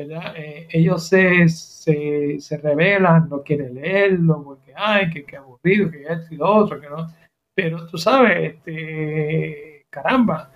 eh, 0.00 0.68
ellos 0.70 1.08
se, 1.08 1.48
se, 1.48 2.38
se, 2.40 2.56
rebelan, 2.58 3.28
no 3.28 3.42
quieren 3.42 3.74
leerlo, 3.74 4.42
porque, 4.44 4.72
ay, 4.76 5.10
que, 5.10 5.36
aburrido, 5.36 5.90
que 5.90 6.02
esto 6.04 6.34
y 6.34 6.36
lo 6.36 6.54
otro, 6.54 6.80
que 6.80 6.88
no. 6.88 7.08
Pero 7.54 7.86
tú 7.86 7.98
sabes, 7.98 8.54
este, 8.54 9.86
caramba, 9.90 10.52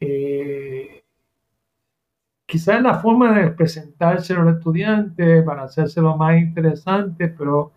eh, 0.00 1.03
quizás 2.54 2.80
la 2.80 3.00
forma 3.00 3.36
de 3.36 3.50
presentarse 3.50 4.32
a 4.32 4.38
los 4.38 4.54
estudiantes 4.54 5.42
para 5.42 5.64
hacérselo 5.64 6.16
más 6.16 6.38
interesante, 6.38 7.26
pero 7.26 7.72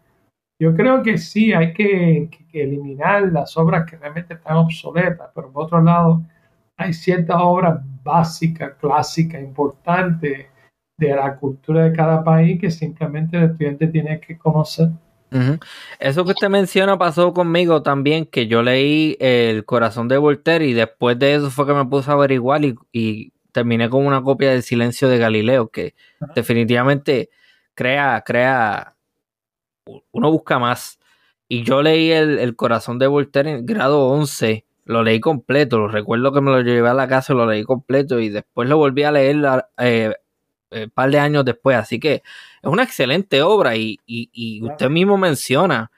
yo 0.61 0.75
creo 0.75 1.01
que 1.01 1.17
sí, 1.17 1.51
hay 1.51 1.73
que, 1.73 2.29
eliminar 2.53 3.31
las 3.31 3.57
obras 3.57 3.89
que 3.89 3.97
realmente 3.97 4.35
están 4.35 4.57
obsoletas, 4.57 5.31
pero 5.33 5.51
por 5.51 5.65
otro 5.65 5.81
lado, 5.81 6.21
hay 6.77 6.93
ciertas 6.93 7.37
obras 7.39 7.79
básicas, 8.03 8.73
clásicas, 8.79 9.41
importantes, 9.41 10.45
de 10.95 11.15
la 11.15 11.35
cultura 11.37 11.85
de 11.85 11.93
cada 11.93 12.23
país 12.23 12.61
que 12.61 12.69
simplemente 12.69 13.35
el 13.35 13.45
estudiante 13.45 13.87
tiene 13.87 14.19
que 14.19 14.37
conocer. 14.37 14.89
Eso 15.99 16.23
que 16.23 16.31
usted 16.31 16.49
menciona 16.49 16.99
pasó 16.99 17.33
conmigo 17.33 17.81
también, 17.81 18.27
que 18.27 18.45
yo 18.45 18.61
leí 18.61 19.17
El 19.19 19.65
corazón 19.65 20.07
de 20.07 20.19
Voltaire 20.19 20.67
y 20.67 20.73
después 20.73 21.17
de 21.17 21.33
eso 21.33 21.49
fue 21.49 21.65
que 21.65 21.73
me 21.73 21.85
puse 21.85 22.11
a 22.11 22.13
averiguar 22.13 22.61
y 22.91 23.33
terminé 23.57 23.89
con 23.89 24.05
una 24.05 24.21
copia 24.21 24.51
del 24.51 24.61
Silencio 24.61 25.09
de 25.09 25.17
Galileo, 25.17 25.69
que 25.69 25.95
definitivamente 26.35 27.31
crea, 27.73 28.21
crea, 28.23 28.95
uno 30.11 30.31
busca 30.31 30.59
más. 30.59 30.99
Y 31.47 31.63
yo 31.63 31.81
leí 31.81 32.11
el, 32.11 32.37
el, 32.37 32.55
corazón 32.55 32.99
de 32.99 33.07
Voltaire 33.07 33.49
en 33.49 33.65
grado 33.65 34.09
11, 34.09 34.63
lo 34.85 35.01
leí 35.01 35.19
completo, 35.19 35.79
lo 35.79 35.87
recuerdo 35.87 36.31
que 36.31 36.41
me 36.41 36.51
lo 36.51 36.61
llevé 36.61 36.87
a 36.87 36.93
la 36.93 37.07
casa, 37.07 37.33
lo 37.33 37.47
leí 37.47 37.63
completo 37.63 38.19
y 38.19 38.29
después 38.29 38.69
lo 38.69 38.77
volví 38.77 39.01
a 39.01 39.11
leer 39.11 39.37
eh, 39.79 40.13
un 40.69 40.77
eh, 40.77 40.87
par 40.87 41.09
de 41.09 41.17
años 41.17 41.43
después. 41.43 41.77
Así 41.77 41.99
que 41.99 42.13
es 42.13 42.23
una 42.61 42.83
excelente 42.83 43.41
obra 43.41 43.75
y, 43.75 43.99
usted 44.61 44.87
mismo 44.91 45.17
menciona 45.17 45.89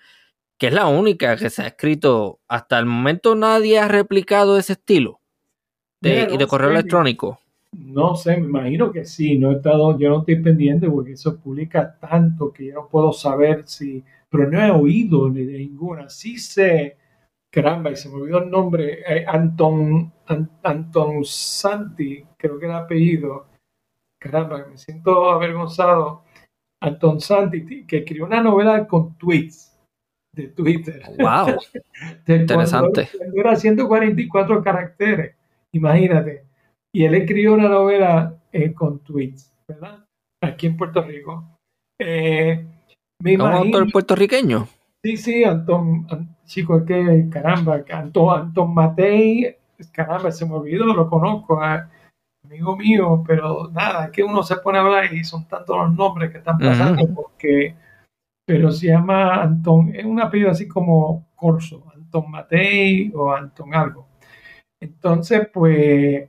que 0.58 0.68
es 0.68 0.74
la 0.74 0.88
única 0.88 1.36
que 1.36 1.50
se 1.50 1.64
ha 1.64 1.68
escrito. 1.68 2.40
Hasta 2.48 2.80
el 2.80 2.86
momento 2.86 3.36
nadie 3.36 3.80
ha 3.80 3.90
replicado 3.90 4.58
ese 4.58 4.74
estilo 4.74 5.20
de, 6.00 6.28
de 6.28 6.48
correo 6.48 6.70
electrónico. 6.70 7.42
No 7.72 8.16
sé, 8.16 8.38
me 8.38 8.48
imagino 8.48 8.92
que 8.92 9.06
sí. 9.06 9.38
No 9.38 9.52
he 9.52 9.56
estado, 9.56 9.98
yo 9.98 10.10
no 10.10 10.20
estoy 10.20 10.42
pendiente 10.42 10.90
porque 10.90 11.14
eso 11.14 11.38
publica 11.40 11.98
tanto 12.00 12.52
que 12.52 12.68
yo 12.68 12.74
no 12.76 12.88
puedo 12.88 13.14
saber 13.14 13.68
si, 13.68 14.04
pero 14.30 14.50
no 14.50 14.62
he 14.62 14.72
oído 14.72 15.30
ni 15.30 15.44
de 15.46 15.60
ninguna. 15.60 16.10
Sí 16.10 16.38
sé, 16.38 16.98
caramba, 17.52 17.92
y 17.92 17.96
se 17.96 18.10
me 18.10 18.16
olvidó 18.16 18.44
el 18.44 18.50
nombre, 18.50 19.02
eh, 19.08 19.26
Anton, 19.28 20.12
Anton 20.64 21.26
Santi, 21.26 22.24
creo 22.38 22.60
que 22.60 22.66
era 22.66 22.80
apellido, 22.80 23.48
caramba, 24.20 24.66
me 24.70 24.78
siento 24.78 25.32
avergonzado, 25.32 26.24
Anton 26.82 27.20
Santi, 27.20 27.86
que 27.86 27.98
escribió 27.98 28.26
una 28.26 28.42
novela 28.42 28.88
con 28.88 29.18
tweets 29.18 29.78
de 30.34 30.48
Twitter. 30.50 31.02
¡Wow! 31.18 31.58
Interesante. 32.28 33.10
era 33.36 33.56
144 33.56 34.64
caracteres, 34.64 35.36
imagínate. 35.72 36.49
Y 36.94 37.06
él 37.06 37.16
escribió 37.16 37.54
una 37.54 37.70
novela 37.70 38.36
eh, 38.52 38.74
con 38.74 39.00
tweets, 39.00 39.54
¿verdad? 39.68 40.06
Aquí 40.42 40.68
en 40.68 40.78
Puerto 40.78 41.02
Rico. 41.04 41.58
Eh, 42.00 42.66
¿Un 43.24 43.42
autor 43.42 43.92
puertorriqueño? 43.92 44.68
Sí, 45.04 45.18
sí, 45.18 45.44
Anton, 45.44 46.08
chico, 46.46 46.78
es 46.78 46.84
que 46.84 47.30
caramba, 47.30 47.84
Anton, 47.92 48.40
Anton 48.40 48.74
Matei, 48.74 49.56
caramba, 49.92 50.32
se 50.32 50.46
me 50.46 50.56
olvidó, 50.56 50.86
lo 50.86 51.10
conozco. 51.10 51.62
Ah, 51.62 51.90
amigo 52.44 52.76
mío, 52.76 53.24
pero 53.26 53.70
nada, 53.72 54.06
es 54.06 54.12
que 54.12 54.24
uno 54.24 54.44
se 54.44 54.58
pone 54.58 54.78
a 54.78 54.82
hablar 54.82 55.14
y 55.14 55.24
son 55.24 55.48
tantos 55.48 55.78
los 55.78 55.96
nombres 55.96 56.32
que 56.32 56.40
están 56.40 56.58
pasando, 56.58 57.08
porque, 57.14 57.76
pero 58.46 58.72
se 58.72 58.88
llama 58.88 59.42
Antón, 59.44 59.94
es 59.94 60.04
un 60.06 60.20
apellido 60.20 60.50
así 60.50 60.68
como 60.68 61.28
Corso, 61.36 61.86
Antón 61.94 62.32
Matei 62.32 63.12
o 63.14 63.32
Antón 63.32 63.74
algo. 63.76 64.08
Entonces, 64.82 65.48
pues, 65.54 66.28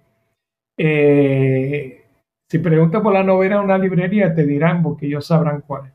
eh, 0.83 2.05
si 2.49 2.59
preguntas 2.59 3.03
por 3.03 3.13
la 3.13 3.23
novela 3.23 3.57
en 3.57 3.63
una 3.63 3.79
librería, 3.79 4.35
te 4.35 4.47
dirán, 4.47 4.83
porque 4.83 5.07
ellos 5.07 5.27
sabrán 5.27 5.63
cuál 5.67 5.87
es. 5.87 5.93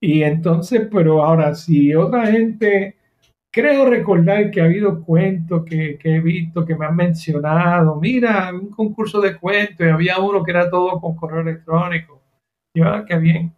Y 0.00 0.22
entonces, 0.22 0.88
pero 0.90 1.24
ahora, 1.24 1.54
si 1.54 1.94
otra 1.94 2.26
gente 2.26 2.96
creo 3.52 3.88
recordar 3.88 4.50
que 4.50 4.60
ha 4.60 4.64
habido 4.64 5.02
cuentos 5.04 5.64
que, 5.64 5.98
he 6.02 6.20
visto, 6.20 6.64
que 6.64 6.76
me 6.76 6.86
han 6.86 6.96
mencionado. 6.96 7.96
Mira, 7.96 8.52
un 8.52 8.70
concurso 8.70 9.20
de 9.20 9.36
cuentos 9.36 9.86
y 9.86 9.90
había 9.90 10.18
uno 10.18 10.44
que 10.44 10.52
era 10.52 10.70
todo 10.70 11.00
con 11.00 11.16
correo 11.16 11.40
electrónico. 11.40 12.20
Y 12.74 12.82
ah, 12.82 13.04
qué 13.06 13.18
bien. 13.18 13.52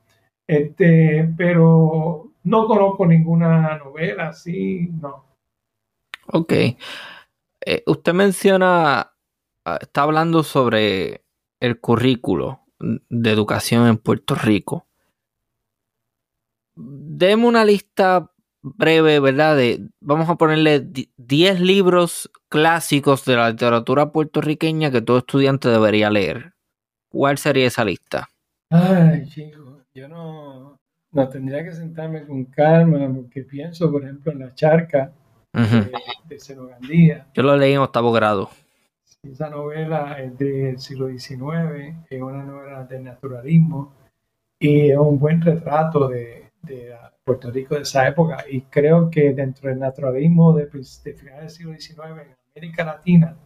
Este, 0.47 1.33
pero 1.37 2.33
no 2.45 2.67
conozco 2.67 3.07
ninguna 3.07 3.77
novela 3.79 4.29
así, 4.29 4.89
no. 5.01 5.27
Ok. 6.29 6.53
Eh, 7.65 7.83
usted 7.87 8.13
menciona, 8.15 9.12
está 9.81 10.03
hablando 10.03 10.43
sobre 10.43 11.25
el 11.61 11.81
currículo 11.81 12.61
de 12.79 13.31
educación 13.31 13.87
en 13.87 13.99
Puerto 13.99 14.35
Rico. 14.35 14.87
Deme 16.75 17.47
una 17.47 17.65
lista 17.65 18.31
breve, 18.63 19.21
¿verdad? 19.21 19.57
De, 19.57 19.89
vamos 20.01 20.29
a 20.29 20.37
ponerle 20.37 20.87
10 21.17 21.61
libros 21.61 22.31
clásicos 22.49 23.25
de 23.25 23.37
la 23.37 23.51
literatura 23.51 24.13
puertorriqueña 24.13 24.91
que 24.91 25.03
todo 25.03 25.19
estudiante 25.19 25.69
debería 25.69 26.11
leer. 26.11 26.55
¿Cuál 27.09 27.39
sería 27.39 27.67
esa 27.67 27.85
lista? 27.85 28.29
Ay, 28.71 29.27
chico, 29.29 29.83
yo 29.95 30.09
no, 30.09 30.81
no 31.11 31.29
tendría 31.29 31.63
que 31.63 31.73
sentarme 31.73 32.27
con 32.27 32.47
calma 32.47 33.13
porque 33.15 33.43
pienso, 33.43 33.91
por 33.91 34.05
ejemplo, 34.05 34.33
en 34.33 34.39
La 34.39 34.55
Charca 34.55 35.13
de, 35.53 35.93
de 36.29 37.25
Yo 37.35 37.43
lo 37.43 37.57
leí 37.57 37.75
en 37.75 37.81
octavo 37.81 38.13
grado. 38.13 38.49
Esa 39.23 39.49
novela 39.49 40.19
es 40.21 40.37
del 40.37 40.81
siglo 40.81 41.07
XIX, 41.07 41.95
es 42.11 42.21
una 42.21 42.43
novela 42.43 42.85
de 42.85 42.99
naturalismo 42.99 43.95
y 44.59 44.91
es 44.91 44.99
un 44.99 45.17
buen 45.21 45.41
retrato 45.41 46.09
de, 46.09 46.51
Puerto 47.23 47.53
Rico 47.53 47.77
de 47.77 47.83
esa 47.83 48.09
época. 48.09 48.45
Y 48.51 48.63
creo 48.63 49.09
que 49.11 49.33
dentro 49.33 49.69
del 49.69 49.79
naturalismo 49.79 50.53
de, 50.55 50.67
de 50.67 51.15
finales 51.15 51.41
del 51.41 51.51
siglo 51.51 51.73
XIX 51.79 52.01
en 52.21 52.37
América 52.57 52.85
Latina 52.85 53.37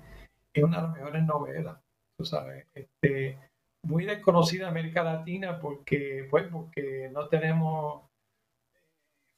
es 0.55 0.65
una 0.65 0.78
de 0.78 0.82
las 0.82 0.97
mejores 0.97 1.24
novelas, 1.24 1.77
tú 2.16 2.24
sabes. 2.24 2.65
Este, 2.74 3.39
muy 3.82 4.07
desconocida 4.07 4.69
América 4.69 5.03
Latina 5.03 5.61
porque, 5.61 6.27
pues, 6.31 6.47
porque 6.51 7.11
no 7.12 7.28
tenemos 7.28 8.03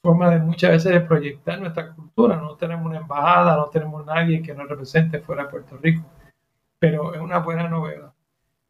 forma 0.01 0.31
de 0.31 0.39
muchas 0.39 0.71
veces 0.71 1.03
proyectar 1.03 1.61
nuestra 1.61 1.93
cultura. 1.93 2.37
No 2.37 2.57
tenemos 2.57 2.87
una 2.87 2.99
embajada, 2.99 3.57
no 3.57 3.69
tenemos 3.71 4.07
nadie 4.07 4.41
que 4.41 4.55
nos 4.55 4.69
represente 4.69 5.19
fuera 5.19 5.45
de 5.45 5.51
Puerto 5.51 5.77
Rico. 5.79 6.05
Pero 6.79 7.15
es 7.15 7.21
una 7.21 7.39
buena 7.39 7.69
novela. 7.69 8.15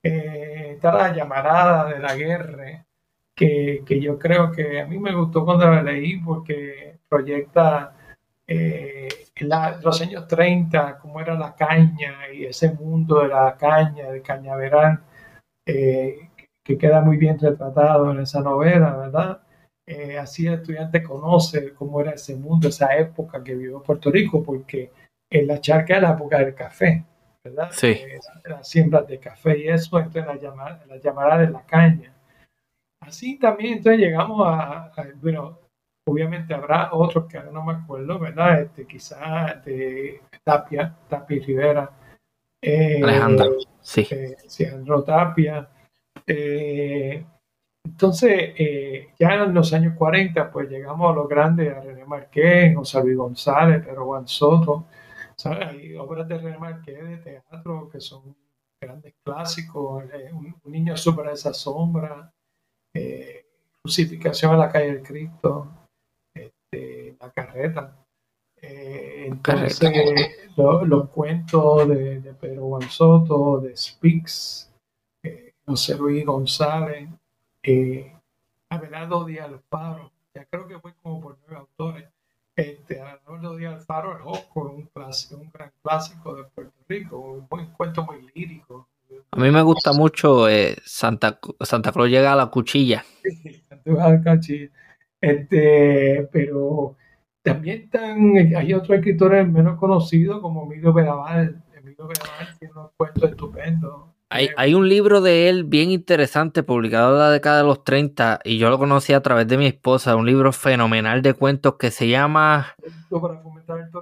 Eh, 0.03 0.73
está 0.75 0.93
la 0.93 1.15
llamarada 1.15 1.87
de 1.93 1.99
la 1.99 2.15
guerra, 2.15 2.87
que, 3.35 4.01
yo 4.01 4.19
creo 4.19 4.51
que 4.53 4.81
a 4.81 4.87
mí 4.87 4.99
me 4.99 5.15
gustó 5.15 5.45
cuando 5.45 5.71
la 5.71 5.83
leí 5.83 6.19
porque 6.19 6.99
proyecta 7.09 7.95
eh, 8.47 9.09
los 9.83 10.01
años 10.01 10.27
30, 10.27 10.99
cómo 10.99 11.21
era 11.21 11.35
la 11.35 11.55
caña 11.55 12.31
y 12.33 12.45
ese 12.47 12.73
mundo 12.73 13.21
de 13.23 13.29
la 13.29 13.57
caña, 13.57 14.11
de 14.11 14.23
cañaveral, 14.23 15.01
eh, 15.67 16.31
que 16.63 16.79
queda 16.79 17.01
muy 17.03 17.17
bien 17.17 17.39
retratado 17.39 18.11
en 18.11 18.21
esa 18.21 18.41
novela, 18.41 18.97
¿verdad? 18.97 19.41
Eh, 19.87 20.19
así 20.19 20.47
el 20.47 20.55
estudiante 20.55 21.03
conoce 21.03 21.73
cómo 21.75 22.01
era 22.01 22.13
ese 22.13 22.37
mundo, 22.37 22.69
esa 22.69 22.97
época 22.97 23.43
que 23.43 23.55
vivió 23.55 23.83
Puerto 23.83 24.11
Rico, 24.11 24.43
porque 24.43 24.93
en 25.31 25.47
la 25.47 25.61
charca 25.61 25.97
era 25.97 26.09
la 26.11 26.15
época 26.15 26.39
del 26.39 26.55
café, 26.55 27.05
¿verdad? 27.51 27.71
Sí. 27.73 28.01
las 28.45 28.69
siembras 28.69 29.07
de 29.07 29.19
café 29.19 29.59
y 29.59 29.69
eso, 29.69 29.99
entonces 29.99 30.27
la 30.27 30.37
llamada, 30.37 30.85
la 30.87 30.97
llamada 30.97 31.39
de 31.39 31.51
la 31.51 31.65
caña 31.67 32.15
así 33.01 33.39
también 33.39 33.79
entonces 33.79 34.01
llegamos 34.01 34.47
a, 34.47 34.93
bueno, 35.21 35.59
obviamente 36.07 36.55
habrá 36.55 36.91
otros 36.93 37.27
que 37.27 37.39
ahora 37.39 37.51
no 37.51 37.65
me 37.65 37.75
acuerdo, 37.75 38.19
¿verdad? 38.19 38.63
Este, 38.63 38.87
quizás 38.87 39.65
de 39.65 40.23
Tapia, 40.45 40.95
Tapia 41.09 41.43
Rivera. 41.45 41.91
Eh, 42.63 43.01
Alejandro, 43.03 43.57
sí. 43.81 44.07
Eh, 44.11 44.37
Alejandro 44.59 45.03
Tapia. 45.03 45.69
Eh, 46.27 47.25
entonces, 47.85 48.53
eh, 48.59 49.09
ya 49.19 49.35
en 49.45 49.55
los 49.55 49.73
años 49.73 49.95
40, 49.97 50.51
pues 50.51 50.69
llegamos 50.69 51.11
a 51.11 51.15
los 51.15 51.29
grandes, 51.29 51.75
a 51.75 51.81
René 51.81 52.05
Marqués, 52.05 52.75
José 52.77 53.03
Luis 53.03 53.17
González, 53.17 53.85
Pedro 53.85 54.07
Juan 54.07 54.29
Soto. 54.29 54.87
Hay 55.45 55.95
obras 55.97 56.27
de 56.27 56.39
René 56.39 56.59
Marqués 56.59 57.09
de 57.09 57.17
teatro 57.19 57.89
que 57.91 58.01
son 58.01 58.37
grandes 58.81 59.15
clásicos. 59.23 60.05
Eh, 60.13 60.33
un, 60.33 60.55
niño 60.65 60.97
sobre 60.97 61.33
esa 61.33 61.55
sombra, 61.55 62.33
eh, 62.95 63.45
Crucificación 63.83 64.55
a 64.55 64.59
la 64.59 64.71
calle 64.71 64.95
del 64.95 65.03
Cristo, 65.03 65.69
este, 66.35 67.17
La 67.21 67.31
carreta. 67.31 67.97
entonces, 68.61 69.81
los 70.57 71.09
cuentos 71.11 71.89
de, 71.89 72.21
de, 72.21 72.35
Pedro 72.35 72.67
Juan 72.69 72.91
Soto, 72.91 73.61
de 73.61 73.77
Spix, 73.77 74.71
José 75.65 75.97
Luis 75.97 76.25
González 76.25 77.09
eh, 77.63 78.11
Abelardo 78.71 79.25
Díaz 79.25 79.49
Alfaro, 79.49 80.11
ya 80.35 80.45
creo 80.47 80.67
que 80.67 80.79
fue 80.79 80.95
como 81.03 81.21
por 81.21 81.39
nueve 81.41 81.57
autores. 81.57 82.09
Este, 82.59 83.01
Abelardo 83.01 83.57
Díaz 83.57 83.75
Alfaro, 83.75 84.17
el 84.17 84.23
Osco, 84.25 84.63
un, 84.63 84.87
clásico, 84.87 85.37
un 85.37 85.49
gran 85.55 85.71
clásico 85.81 86.35
de 86.35 86.43
Puerto 86.43 86.75
Rico, 86.89 87.17
un 87.17 87.47
buen 87.49 87.67
cuento 87.67 88.05
muy 88.05 88.29
lírico. 88.35 88.89
A 89.31 89.37
mí 89.37 89.49
me 89.53 89.63
gusta 89.63 89.93
mucho 89.93 90.49
eh, 90.49 90.77
Santa, 90.85 91.39
Santa 91.61 91.93
Cruz 91.93 92.09
llega 92.09 92.33
a 92.33 92.37
la 92.37 92.47
cuchilla. 92.47 93.05
Este, 95.21 96.29
pero 96.33 96.97
también 97.43 97.83
están, 97.83 98.37
hay 98.57 98.75
otros 98.75 98.99
escritores 98.99 99.49
menos 99.49 99.79
conocidos 99.79 100.41
como 100.41 100.65
Emilio 100.65 100.93
Bedaval. 100.93 101.63
Emilio 101.77 102.09
Bedaval 102.09 102.59
tiene 102.59 102.73
unos 102.73 102.91
cuentos 102.97 103.31
estupendos. 103.31 104.03
Hay, 104.31 104.75
un 104.75 104.89
libro 104.89 105.23
de 105.23 105.49
él 105.49 105.65
bien 105.65 105.91
interesante 105.91 106.63
publicado 106.63 107.15
en 107.15 107.19
la 107.19 107.31
década 107.31 107.59
de 107.59 107.65
los 107.65 107.83
30 107.83 108.41
y 108.45 108.59
yo 108.59 108.69
lo 108.69 108.79
conocí 108.79 109.15
a 109.15 109.23
través 109.23 109.49
de 109.49 109.57
mi 109.57 109.67
esposa, 109.67 110.17
un 110.17 110.27
libro 110.27 110.53
fenomenal 110.53 111.23
de 111.23 111.33
cuentos 111.33 111.77
que 111.79 111.91
se 111.91 112.09
llama 112.09 112.75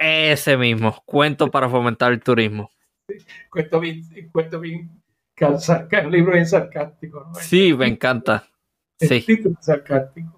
ese 0.01 0.57
mismo, 0.57 1.01
Cuentos 1.05 1.49
para 1.49 1.69
fomentar 1.69 2.11
el 2.11 2.21
turismo. 2.21 2.69
cuento 3.49 3.79
bien, 3.79 4.03
cuento 4.33 4.59
bien, 4.59 4.89
un 5.39 6.11
libro 6.11 6.33
bien 6.33 6.45
sarcástico. 6.45 7.31
Sí, 7.39 7.73
me 7.73 7.87
encanta. 7.87 8.43
sí. 8.99 9.25
sarcástico. 9.61 10.37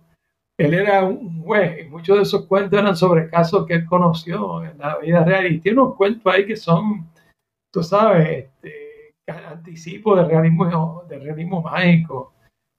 Él 0.60 0.74
era 0.74 1.06
un 1.06 1.42
juez 1.42 1.86
y 1.86 1.90
muchos 1.90 2.18
de 2.18 2.24
esos 2.24 2.46
cuentos 2.46 2.78
eran 2.78 2.96
sobre 2.96 3.30
casos 3.30 3.66
que 3.66 3.76
él 3.76 3.86
conoció 3.86 4.64
en 4.64 4.78
la 4.78 4.98
vida 4.98 5.24
real 5.24 5.48
y 5.48 5.62
tiene 5.62 5.82
unos 5.82 5.96
cuentos 5.96 6.32
ahí 6.32 6.46
que 6.46 6.58
son, 6.58 7.10
tú 7.72 7.82
sabes, 7.82 8.46
este, 8.46 8.89
anticipo 9.30 10.16
del 10.16 10.30
realismo, 10.30 11.04
del 11.08 11.22
realismo 11.22 11.62
mágico. 11.62 12.34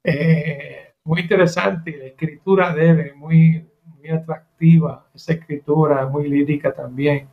Eh, 0.04 0.94
muy 1.04 1.22
interesante, 1.22 1.96
la 1.96 2.06
escritura 2.06 2.74
de 2.74 2.88
él 2.88 3.00
es 3.00 3.16
muy, 3.16 3.66
muy 3.84 4.10
atractiva, 4.10 5.08
esa 5.14 5.32
escritura 5.32 6.06
muy 6.06 6.28
lírica 6.28 6.72
también. 6.72 7.28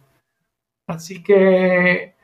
Así 0.88 1.22
que 1.22 2.15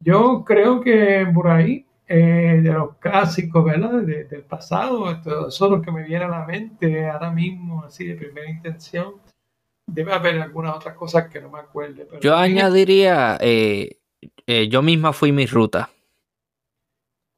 yo 0.00 0.44
creo 0.44 0.80
que 0.80 1.26
por 1.32 1.48
ahí, 1.48 1.86
eh, 2.06 2.60
de 2.62 2.72
los 2.72 2.96
clásicos, 2.96 3.64
¿verdad? 3.64 4.02
del 4.02 4.42
pasado, 4.42 5.10
eso 5.10 5.48
es 5.48 5.60
lo 5.60 5.82
que 5.82 5.92
me 5.92 6.04
viene 6.04 6.24
a 6.24 6.28
la 6.28 6.46
mente 6.46 7.08
ahora 7.08 7.30
mismo, 7.30 7.84
así 7.84 8.06
de 8.06 8.14
primera 8.14 8.48
intención. 8.48 9.14
Debe 9.86 10.12
haber 10.12 10.40
algunas 10.40 10.76
otras 10.76 10.94
cosas 10.94 11.28
que 11.28 11.40
no 11.40 11.50
me 11.50 11.60
acuerde. 11.60 12.06
yo 12.20 12.36
añadiría 12.36 13.38
eh, 13.40 13.97
eh, 14.46 14.68
yo 14.68 14.82
misma 14.82 15.12
fui 15.12 15.32
mi 15.32 15.46
ruta. 15.46 15.90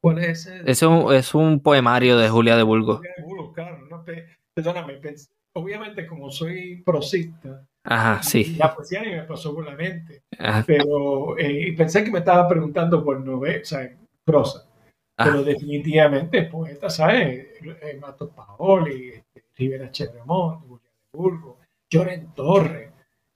¿Cuál 0.01 0.19
es 0.19 0.47
ese? 0.47 0.61
Es 0.65 0.81
un, 0.81 1.13
es 1.13 1.35
un 1.35 1.59
poemario 1.59 2.17
de 2.17 2.29
Julia 2.29 2.55
de 2.55 2.63
Burgos. 2.63 2.97
Julia 2.97 3.13
de 3.17 3.23
Burgos, 3.23 3.53
claro. 3.53 3.85
No 3.89 4.03
perdóname, 4.53 4.99
obviamente 5.53 6.07
como 6.07 6.31
soy 6.31 6.81
prosista, 6.83 7.65
Ajá, 7.83 8.21
sí. 8.23 8.55
la 8.55 8.75
poesía 8.75 9.01
ni 9.01 9.11
me 9.11 9.23
pasó 9.23 9.53
por 9.53 9.65
la 9.65 9.75
mente. 9.75 10.23
Pero 10.65 11.37
eh, 11.37 11.73
pensé 11.77 12.03
que 12.03 12.11
me 12.11 12.19
estaba 12.19 12.47
preguntando 12.47 13.03
por 13.03 13.19
novela, 13.19 13.61
o 13.61 13.65
sea, 13.65 13.89
prosa. 14.23 14.67
Pero 15.15 15.43
definitivamente 15.43 16.43
poeta, 16.43 16.89
¿sabes? 16.89 17.47
Eh, 17.61 17.97
Mato 17.99 18.29
Paoli, 18.29 19.09
este, 19.09 19.43
Rivera 19.55 19.91
Cherremont, 19.91 20.61
Julia 20.67 20.89
de 20.89 21.17
Burgos, 21.17 21.55
Lloren 21.89 22.33
Torres. 22.33 22.90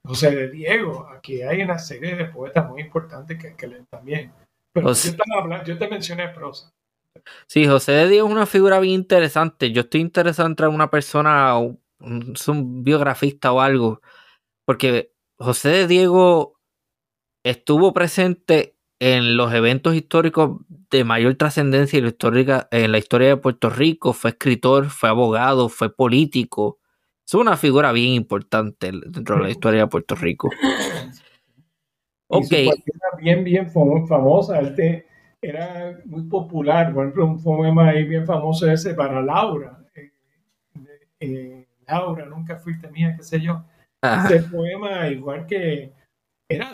José 0.06 0.32
de 0.36 0.49
Diego, 0.49 1.07
aquí 1.10 1.41
hay 1.41 1.61
una 1.61 1.80
serie 1.80 2.15
de 2.15 2.26
poetas 2.26 2.68
muy 2.69 2.82
importantes 2.82 3.38
que, 3.38 3.56
que 3.56 3.68
leen 3.68 3.86
también. 3.88 4.32
Pero 4.72 4.94
yo, 4.94 5.77
te 5.77 5.88
mencioné 5.88 6.30
prosa. 6.30 6.73
Sí, 7.48 7.65
José 7.65 7.94
de 7.94 8.10
Diego 8.10 8.27
es 8.27 8.34
una 8.34 8.45
figura 8.45 8.80
bien 8.80 8.95
interesante. 8.95 9.72
Yo 9.72 9.82
estoy 9.82 10.02
interesado 10.02 10.49
en 10.49 10.73
una 10.73 10.90
persona, 10.90 11.57
un, 11.57 11.80
un 11.99 12.84
biografista 12.84 13.52
o 13.53 13.61
algo, 13.61 14.02
porque 14.65 15.14
José 15.38 15.69
de 15.69 15.88
Diego 15.88 16.60
estuvo 17.44 17.94
presente 17.94 18.76
en 18.99 19.38
los 19.38 19.53
eventos 19.53 19.95
históricos 19.95 20.60
de 20.90 21.03
mayor 21.03 21.36
trascendencia 21.36 21.99
en 21.99 22.91
la 22.91 22.98
historia 22.98 23.27
de 23.27 23.38
Puerto 23.38 23.69
Rico. 23.69 24.14
Fue 24.14 24.32
escritor, 24.32 24.90
fue 24.90 25.10
abogado, 25.10 25.69
fue 25.69 25.94
político. 25.94 26.80
Es 27.26 27.34
una 27.34 27.57
figura 27.57 27.91
bien 27.91 28.14
importante 28.14 28.91
dentro 29.07 29.38
de 29.38 29.41
la 29.43 29.49
historia 29.49 29.81
de 29.81 29.88
Puerto 29.88 30.15
Rico. 30.15 30.49
Ok. 32.27 32.52
Bien, 33.19 33.43
bien 33.43 33.69
famosa. 33.69 34.60
Este 34.60 35.06
era 35.39 35.99
muy 36.06 36.23
popular. 36.23 36.91
Por 36.91 37.03
ejemplo, 37.03 37.26
un 37.27 37.41
poema 37.41 37.89
ahí 37.89 38.03
bien 38.03 38.26
famoso 38.26 38.69
ese 38.69 38.95
para 38.95 39.22
Laura. 39.22 39.77
Eh, 39.93 40.11
eh, 41.19 41.68
Laura, 41.88 42.26
nunca 42.26 42.57
fuiste 42.57 42.89
mía, 42.89 43.14
qué 43.15 43.23
sé 43.23 43.39
yo. 43.39 43.64
Ese 44.02 44.41
poema, 44.41 45.07
igual 45.07 45.45
que 45.45 45.91
era 46.49 46.72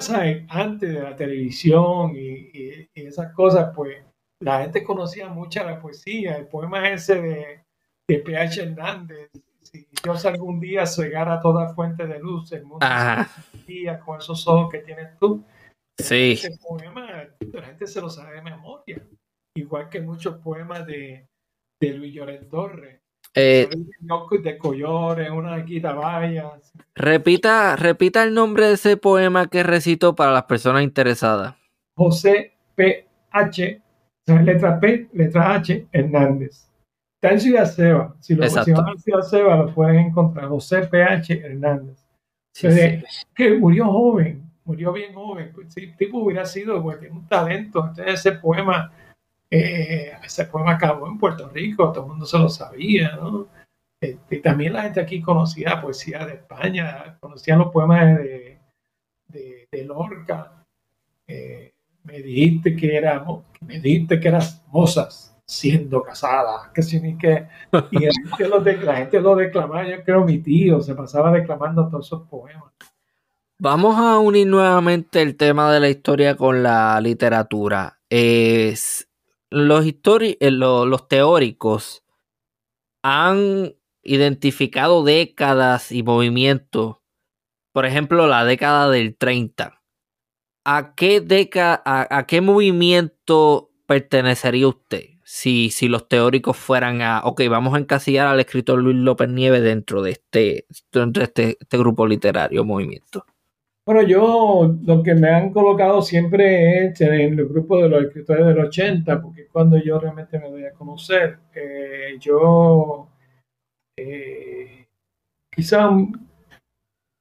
antes 0.50 0.94
de 0.94 1.02
la 1.02 1.16
televisión 1.16 2.14
y, 2.16 2.90
esas 2.94 3.34
cosas, 3.34 3.74
pues 3.76 3.98
la 4.40 4.62
gente 4.62 4.84
conocía 4.84 5.28
mucho 5.28 5.64
la 5.64 5.82
poesía. 5.82 6.38
El 6.38 6.48
poema 6.48 6.90
ese 6.90 7.22
de, 7.22 7.64
de 8.08 8.20
P.H. 8.20 8.64
Hernández, 8.64 9.30
si 9.72 9.88
Dios 10.04 10.26
algún 10.26 10.60
día 10.60 10.86
cegara 10.86 11.40
toda 11.40 11.74
fuente 11.74 12.06
de 12.06 12.20
luz, 12.20 12.52
el 12.52 12.66
mundo 12.66 12.86
se 13.66 14.00
con 14.06 14.20
esos 14.20 14.48
ojos 14.48 14.72
que 14.72 14.80
tienes 14.80 15.18
tú. 15.20 15.44
Sí. 15.98 16.34
Ese 16.34 16.58
poema, 16.58 17.08
la 17.54 17.64
gente 17.64 17.88
se 17.88 18.02
lo 18.02 18.10
sabe 18.10 18.36
de 18.36 18.42
memoria. 18.42 19.02
Igual 19.56 19.90
que 19.90 20.02
muchos 20.02 20.38
poemas 20.38 20.86
de, 20.86 21.28
de 21.80 21.94
Luis 21.94 22.14
Llorent 22.14 22.50
Torres. 22.50 23.02
Eh, 23.34 23.70
de 24.44 24.58
Collores, 24.58 25.30
una. 25.30 25.66
Repita, 26.96 27.76
repita 27.78 28.24
el 28.24 28.34
nombre 28.34 28.68
de 28.68 28.74
ese 28.74 28.98
poema 28.98 29.48
que 29.48 29.64
recito 29.64 30.16
para 30.16 30.34
las 30.34 30.44
personas 30.44 30.84
interesadas. 30.84 31.56
José 31.96 32.54
P. 32.76 33.08
H. 33.32 33.82
Letra 34.28 34.80
P, 34.80 35.10
letra 35.14 35.56
H, 35.56 35.88
Hernández. 35.92 36.71
Está 37.22 37.36
en 37.36 37.40
Ciudad 37.40 37.66
Seba. 37.66 38.16
Si 38.20 38.34
lo 38.34 38.50
si 38.50 38.72
en 38.72 39.00
Ciudad 39.00 39.22
Seba, 39.22 39.56
lo 39.56 39.72
pueden 39.76 40.08
encontrar. 40.08 40.48
José 40.48 40.88
P.H. 40.88 41.32
Hernández. 41.46 42.04
Que 43.36 43.58
murió 43.60 43.86
joven, 43.86 44.50
murió 44.66 44.92
bien 44.92 45.14
joven. 45.14 45.54
Si 45.68 45.84
el 45.84 45.96
tipo 45.96 46.18
hubiera 46.18 46.48
sido, 46.48 46.82
pues 46.82 47.00
tiene 47.00 47.14
un 47.16 47.28
talento. 47.28 47.86
Entonces 47.88 48.16
ese 48.16 48.32
poema, 48.32 48.92
eh, 49.52 50.14
ese 50.24 50.46
poema 50.46 50.72
acabó 50.72 51.08
en 51.08 51.20
Puerto 51.20 51.48
Rico, 51.50 51.92
todo 51.92 52.06
el 52.06 52.10
mundo 52.10 52.26
se 52.26 52.40
lo 52.40 52.50
sabía, 52.50 53.16
¿no? 53.18 53.48
Este, 54.02 54.38
también 54.38 54.74
la 54.74 54.82
gente 54.82 55.00
aquí 55.00 55.22
conocía 55.22 55.80
poesía 55.80 56.26
de 56.26 56.34
España, 56.34 57.18
conocían 57.20 57.60
los 57.60 57.72
poemas 57.72 58.18
de, 58.18 58.58
de, 59.28 59.86
Lorca. 59.86 60.66
Eh, 61.28 61.72
me 62.04 62.20
dijiste 62.20 62.76
que 62.76 62.96
era, 62.96 63.24
me 63.60 63.80
dijiste 63.80 64.20
que 64.20 64.28
eras 64.28 64.64
mozas 64.70 65.31
siendo 65.52 66.02
casada, 66.02 66.72
que 66.74 66.82
sí, 66.82 67.02
que 67.18 67.50
y 67.92 68.06
la 68.86 68.96
gente, 68.96 69.20
lo 69.20 69.36
declamaba, 69.36 69.86
yo 69.86 70.02
creo 70.06 70.24
mi 70.24 70.40
tío 70.40 70.80
se 70.80 70.96
pasaba 70.96 71.30
declamando 71.30 71.90
todos 71.90 72.06
esos 72.06 72.26
poemas. 72.30 72.72
Vamos 73.60 73.98
a 73.98 74.18
unir 74.20 74.48
nuevamente 74.48 75.22
el 75.22 75.36
tema 75.36 75.70
de 75.74 75.82
la 75.82 75.90
historia 75.90 76.38
con 76.38 76.64
la 76.64 77.02
literatura. 77.02 78.00
Es, 78.10 79.10
los, 79.50 79.86
eh, 79.86 80.52
los 80.52 81.08
teóricos 81.10 82.06
han 83.04 83.76
identificado 84.04 85.04
décadas 85.04 85.92
y 85.92 86.02
movimientos. 86.02 86.96
Por 87.74 87.86
ejemplo, 87.86 88.26
la 88.26 88.46
década 88.46 88.90
del 88.90 89.18
30. 89.18 89.82
¿A 90.64 90.96
qué, 90.96 91.20
década, 91.20 91.82
a 91.86 92.26
qué 92.26 92.40
movimiento 92.40 93.70
pertenecería 93.86 94.70
usted? 94.70 95.11
Si, 95.34 95.70
si 95.70 95.88
los 95.88 96.10
teóricos 96.10 96.58
fueran 96.58 97.02
a, 97.02 97.22
ok, 97.24 97.44
vamos 97.50 97.74
a 97.74 97.78
encasillar 97.78 98.28
al 98.28 98.42
escritor 98.42 98.80
Luis 98.80 98.98
López 98.98 99.30
Nieves 99.30 99.64
dentro 99.64 100.02
de 100.02 100.12
este, 100.12 100.66
dentro 100.92 101.22
de 101.22 101.24
este, 101.24 101.58
este 101.58 101.78
grupo 101.78 102.06
literario 102.06 102.66
movimiento? 102.66 103.26
Bueno, 103.86 104.02
yo 104.02 104.76
lo 104.84 105.02
que 105.02 105.16
me 105.16 105.30
han 105.30 105.52
colocado 105.54 106.02
siempre 106.02 106.88
es 106.88 107.00
en 107.00 107.14
el 107.14 107.48
grupo 107.48 107.82
de 107.82 107.88
los 107.88 108.04
escritores 108.04 108.46
del 108.46 108.60
80, 108.60 109.22
porque 109.22 109.48
cuando 109.48 109.82
yo 109.82 110.00
realmente 110.00 110.38
me 110.38 110.50
doy 110.50 110.66
a 110.66 110.74
conocer. 110.74 111.38
Eh, 111.56 112.18
yo, 112.20 113.08
eh, 113.96 114.86
quizá, 115.50 115.92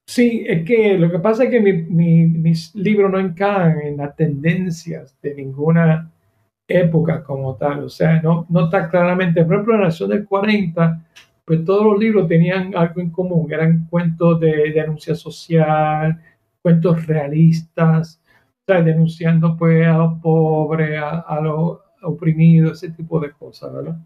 sí, 0.05 0.45
es 0.49 0.65
que 0.65 0.99
lo 0.99 1.13
que 1.13 1.21
pasa 1.21 1.45
es 1.45 1.51
que 1.51 1.61
mis 1.61 2.75
libros 2.75 3.13
no 3.13 3.21
encajan 3.21 3.81
en 3.83 3.99
las 3.99 4.17
tendencias 4.17 5.17
de 5.23 5.33
ninguna 5.37 6.11
época 6.71 7.23
como 7.25 7.57
tal, 7.57 7.85
o 7.85 7.89
sea, 7.89 8.21
no, 8.23 8.47
no 8.49 8.65
está 8.65 8.89
claramente, 8.89 9.45
por 9.45 9.55
ejemplo, 9.55 9.75
en 9.75 9.81
la 9.81 9.87
Nación 9.87 10.11
del 10.11 10.25
40, 10.27 11.05
pues 11.45 11.65
todos 11.65 11.85
los 11.85 11.99
libros 11.99 12.29
tenían 12.29 12.75
algo 12.77 13.01
en 13.01 13.11
común, 13.11 13.53
eran 13.53 13.87
cuentos 13.91 14.41
de 14.41 14.73
denuncia 14.73 15.15
social, 15.15 16.21
cuentos 16.63 17.07
realistas, 17.07 18.21
denunciando 18.79 19.57
pues 19.57 19.87
a 19.87 19.99
los 19.99 20.21
pobres, 20.21 21.01
a, 21.03 21.41
los 21.43 21.79
oprimidos, 22.03 22.83
ese 22.83 22.95
tipo 22.95 23.19
de 23.21 23.33
cosas, 23.33 23.73
¿verdad? 23.73 23.97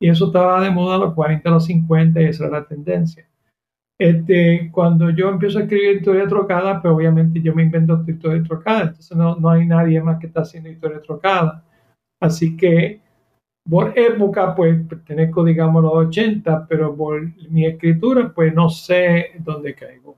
Y 0.00 0.08
eso 0.08 0.26
estaba 0.26 0.60
de 0.62 0.70
moda 0.70 0.96
a 0.96 0.98
los 0.98 1.14
40, 1.14 1.48
a 1.48 1.52
los 1.52 1.66
50 1.66 2.20
y 2.20 2.24
esa 2.26 2.46
era 2.46 2.60
la 2.60 2.66
tendencia. 2.66 3.26
Este, 3.98 4.70
cuando 4.72 5.10
yo 5.10 5.28
empiezo 5.28 5.58
a 5.58 5.62
escribir 5.62 5.96
historia 5.96 6.26
trocada, 6.26 6.80
pues 6.80 6.92
obviamente 6.92 7.40
yo 7.40 7.54
me 7.54 7.62
invento 7.62 8.04
historia 8.06 8.42
trocada, 8.42 8.82
entonces 8.82 9.16
no, 9.16 9.36
no 9.36 9.50
hay 9.50 9.66
nadie 9.66 10.00
más 10.00 10.18
que 10.18 10.26
está 10.26 10.42
haciendo 10.42 10.70
historia 10.70 11.00
trocada. 11.00 11.64
Así 12.22 12.56
que 12.56 13.00
por 13.68 13.96
época, 13.96 14.54
pues 14.54 14.76
pertenezco, 14.88 15.44
digamos, 15.44 15.84
a 15.84 15.86
los 15.86 16.06
80, 16.08 16.66
pero 16.68 16.96
por 16.96 17.22
mi 17.50 17.66
escritura, 17.66 18.32
pues 18.34 18.54
no 18.54 18.70
sé 18.70 19.32
dónde 19.38 19.74
caigo 19.74 20.16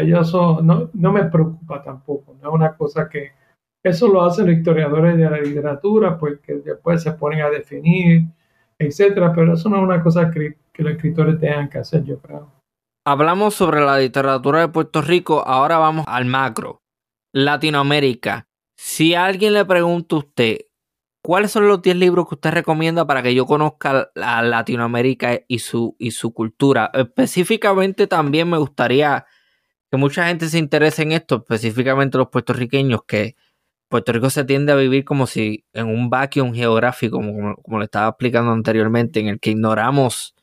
eso 0.00 0.60
no, 0.62 0.90
no 0.92 1.12
me 1.12 1.24
preocupa 1.24 1.82
tampoco, 1.82 2.36
no 2.40 2.48
es 2.48 2.54
una 2.54 2.76
cosa 2.76 3.08
que 3.08 3.32
eso 3.82 4.08
lo 4.08 4.22
hacen 4.22 4.46
los 4.46 4.56
historiadores 4.56 5.16
de 5.16 5.28
la 5.28 5.38
literatura, 5.38 6.16
pues 6.16 6.38
que 6.40 6.54
después 6.54 7.02
se 7.02 7.12
ponen 7.12 7.42
a 7.42 7.50
definir, 7.50 8.26
etcétera, 8.78 9.32
pero 9.34 9.54
eso 9.54 9.68
no 9.68 9.78
es 9.78 9.82
una 9.82 10.02
cosa 10.02 10.30
que, 10.30 10.56
que 10.72 10.82
los 10.82 10.92
escritores 10.92 11.40
tengan 11.40 11.68
que 11.68 11.78
hacer, 11.78 12.04
yo 12.04 12.18
creo. 12.20 12.52
Hablamos 13.04 13.54
sobre 13.54 13.80
la 13.80 13.98
literatura 13.98 14.60
de 14.60 14.68
Puerto 14.68 15.02
Rico, 15.02 15.42
ahora 15.44 15.78
vamos 15.78 16.04
al 16.06 16.26
macro. 16.26 16.78
Latinoamérica. 17.34 18.44
Si 18.78 19.14
alguien 19.14 19.54
le 19.54 19.64
pregunta 19.64 20.14
a 20.14 20.18
usted, 20.20 20.58
¿cuáles 21.22 21.52
son 21.52 21.68
los 21.68 21.80
10 21.80 21.96
libros 21.96 22.28
que 22.28 22.34
usted 22.34 22.50
recomienda 22.50 23.06
para 23.06 23.22
que 23.22 23.34
yo 23.34 23.46
conozca 23.46 24.10
a 24.16 24.42
Latinoamérica 24.42 25.40
y 25.48 25.60
su, 25.60 25.96
y 25.98 26.10
su 26.10 26.34
cultura? 26.34 26.90
Específicamente 26.92 28.06
también 28.06 28.50
me 28.50 28.58
gustaría 28.58 29.24
que 29.90 29.96
mucha 29.96 30.26
gente 30.26 30.48
se 30.48 30.58
interese 30.58 31.02
en 31.02 31.12
esto, 31.12 31.36
específicamente 31.36 32.18
los 32.18 32.28
puertorriqueños, 32.28 33.02
que 33.06 33.36
Puerto 33.88 34.12
Rico 34.12 34.30
se 34.30 34.44
tiende 34.44 34.72
a 34.72 34.76
vivir 34.76 35.04
como 35.04 35.26
si 35.26 35.64
en 35.74 35.86
un 35.86 36.10
vacuum 36.10 36.54
geográfico, 36.54 37.18
como, 37.18 37.56
como 37.56 37.78
le 37.78 37.84
estaba 37.84 38.08
explicando 38.08 38.52
anteriormente, 38.52 39.20
en 39.20 39.28
el 39.28 39.40
que 39.40 39.50
ignoramos, 39.50 40.34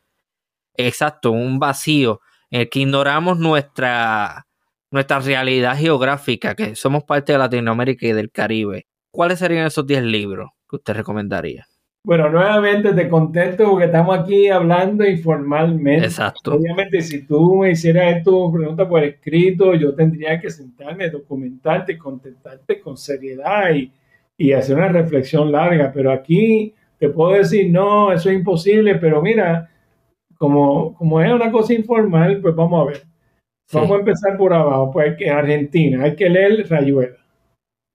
exacto, 0.76 1.32
un 1.32 1.60
vacío, 1.60 2.22
en 2.52 2.62
el 2.62 2.70
que 2.70 2.80
ignoramos 2.80 3.40
nuestra, 3.40 4.48
nuestra 4.92 5.20
realidad 5.20 5.78
geográfica, 5.78 6.56
que 6.56 6.76
somos 6.76 7.04
parte 7.04 7.34
de 7.34 7.40
Latinoamérica 7.40 8.08
y 8.08 8.14
del 8.14 8.32
Caribe. 8.32 8.88
¿Cuáles 9.12 9.40
serían 9.40 9.66
esos 9.66 9.88
10 9.88 10.04
libros 10.04 10.52
que 10.70 10.76
usted 10.76 10.94
recomendaría? 10.94 11.66
Bueno, 12.06 12.30
nuevamente 12.30 12.94
te 12.94 13.10
contesto 13.10 13.70
porque 13.70 13.86
estamos 13.86 14.18
aquí 14.18 14.48
hablando 14.48 15.06
informalmente. 15.06 16.06
Exacto. 16.06 16.56
Obviamente, 16.56 17.02
si 17.02 17.26
tú 17.26 17.58
me 17.58 17.72
hicieras 17.72 18.18
esto 18.18 18.52
pregunta 18.52 18.88
por 18.88 19.04
escrito, 19.04 19.76
yo 19.76 19.94
tendría 19.94 20.40
que 20.40 20.50
sentarme, 20.50 21.10
documentarte, 21.10 21.98
contestarte 21.98 22.80
con 22.80 22.96
seriedad 22.96 23.74
y, 23.74 23.92
y 24.38 24.54
hacer 24.54 24.78
una 24.78 24.88
reflexión 24.88 25.52
larga. 25.52 25.92
Pero 25.94 26.12
aquí 26.12 26.74
te 26.98 27.10
puedo 27.10 27.34
decir, 27.34 27.70
no, 27.70 28.14
eso 28.14 28.30
es 28.30 28.36
imposible, 28.36 28.96
pero 28.96 29.22
mira, 29.22 29.70
como, 30.38 30.96
como 30.96 31.22
es 31.22 31.32
una 31.32 31.52
cosa 31.52 31.74
informal, 31.74 32.40
pues 32.42 32.56
vamos 32.56 32.82
a 32.82 32.92
ver. 32.92 33.04
Vamos 33.74 33.92
a 33.92 34.00
empezar 34.00 34.38
por 34.38 34.54
abajo. 34.54 34.92
Pues 34.92 35.20
en 35.20 35.34
Argentina 35.34 36.04
hay 36.06 36.16
que 36.16 36.30
leer 36.30 36.66
Rayuela. 36.70 37.18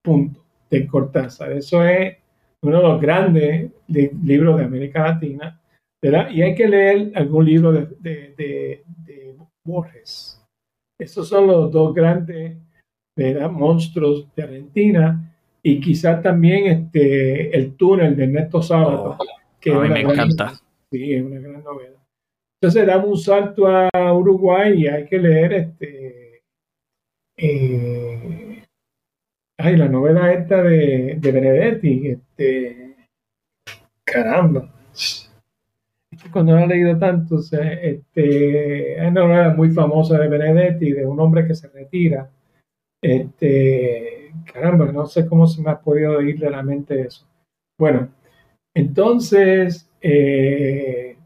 Punto. 0.03 0.45
De 0.71 0.87
Cortázar. 0.87 1.53
Eso 1.53 1.85
es 1.85 2.17
uno 2.65 2.79
de 2.79 2.83
los 2.83 3.01
grandes 3.01 3.71
libros 3.89 4.59
de 4.59 4.65
América 4.65 5.05
Latina, 5.05 5.61
¿verdad? 6.03 6.31
Y 6.31 6.43
hay 6.43 6.55
que 6.55 6.67
leer 6.67 7.13
algún 7.15 7.45
libro 7.45 7.73
de, 7.73 7.87
de, 8.01 8.85
Borges. 9.67 10.43
Esos 11.01 11.27
son 11.27 11.47
los 11.47 11.73
dos 11.73 11.95
grandes 11.95 12.59
¿verdad? 13.17 13.51
monstruos 13.51 14.27
de 14.35 14.43
Argentina 14.43 15.35
y 15.63 15.81
quizás 15.81 16.23
también 16.23 16.67
este, 16.67 17.57
El 17.57 17.75
túnel 17.75 18.15
de 18.15 18.25
Ernesto 18.25 18.61
Sábato. 18.61 19.17
Oh, 19.19 19.25
que 19.59 19.73
a 19.73 19.79
mí 19.79 19.89
me 19.89 20.01
encanta. 20.01 20.53
Sí, 20.93 21.15
es 21.15 21.23
una 21.23 21.41
gran 21.41 21.65
novela. 21.65 21.97
Entonces 22.61 22.87
damos 22.87 23.09
un 23.09 23.19
salto 23.19 23.67
a 23.67 24.13
Uruguay 24.13 24.83
y 24.83 24.87
hay 24.87 25.07
que 25.07 25.19
leer 25.19 25.53
este, 25.55 26.43
eh, 27.37 28.14
Ay, 29.65 29.79
la 29.79 29.89
novela 29.89 30.31
esta 30.31 30.63
de, 30.63 31.17
de 31.19 31.33
Benedetti, 31.33 32.09
este, 32.09 32.97
caramba. 34.05 34.69
Cuando 36.31 36.53
no 36.53 36.59
he 36.59 36.67
leído 36.67 36.99
tanto, 36.99 37.39
este, 37.39 39.01
hay 39.01 39.09
una 39.09 39.23
novela 39.23 39.55
muy 39.55 39.71
famosa 39.71 40.19
de 40.19 40.29
Benedetti, 40.29 40.93
de 40.93 41.07
un 41.07 41.19
hombre 41.19 41.47
que 41.47 41.55
se 41.55 41.69
retira. 41.69 42.29
Este, 43.01 44.35
caramba, 44.53 44.93
no 44.93 45.07
sé 45.07 45.27
cómo 45.27 45.47
se 45.47 45.63
me 45.63 45.71
ha 45.71 45.81
podido 45.81 46.21
ir 46.21 46.39
de 46.39 46.51
la 46.51 46.63
mente 46.63 47.01
eso. 47.01 47.27
Bueno, 47.79 48.11
entonces, 48.75 49.91
eh, 50.03 51.17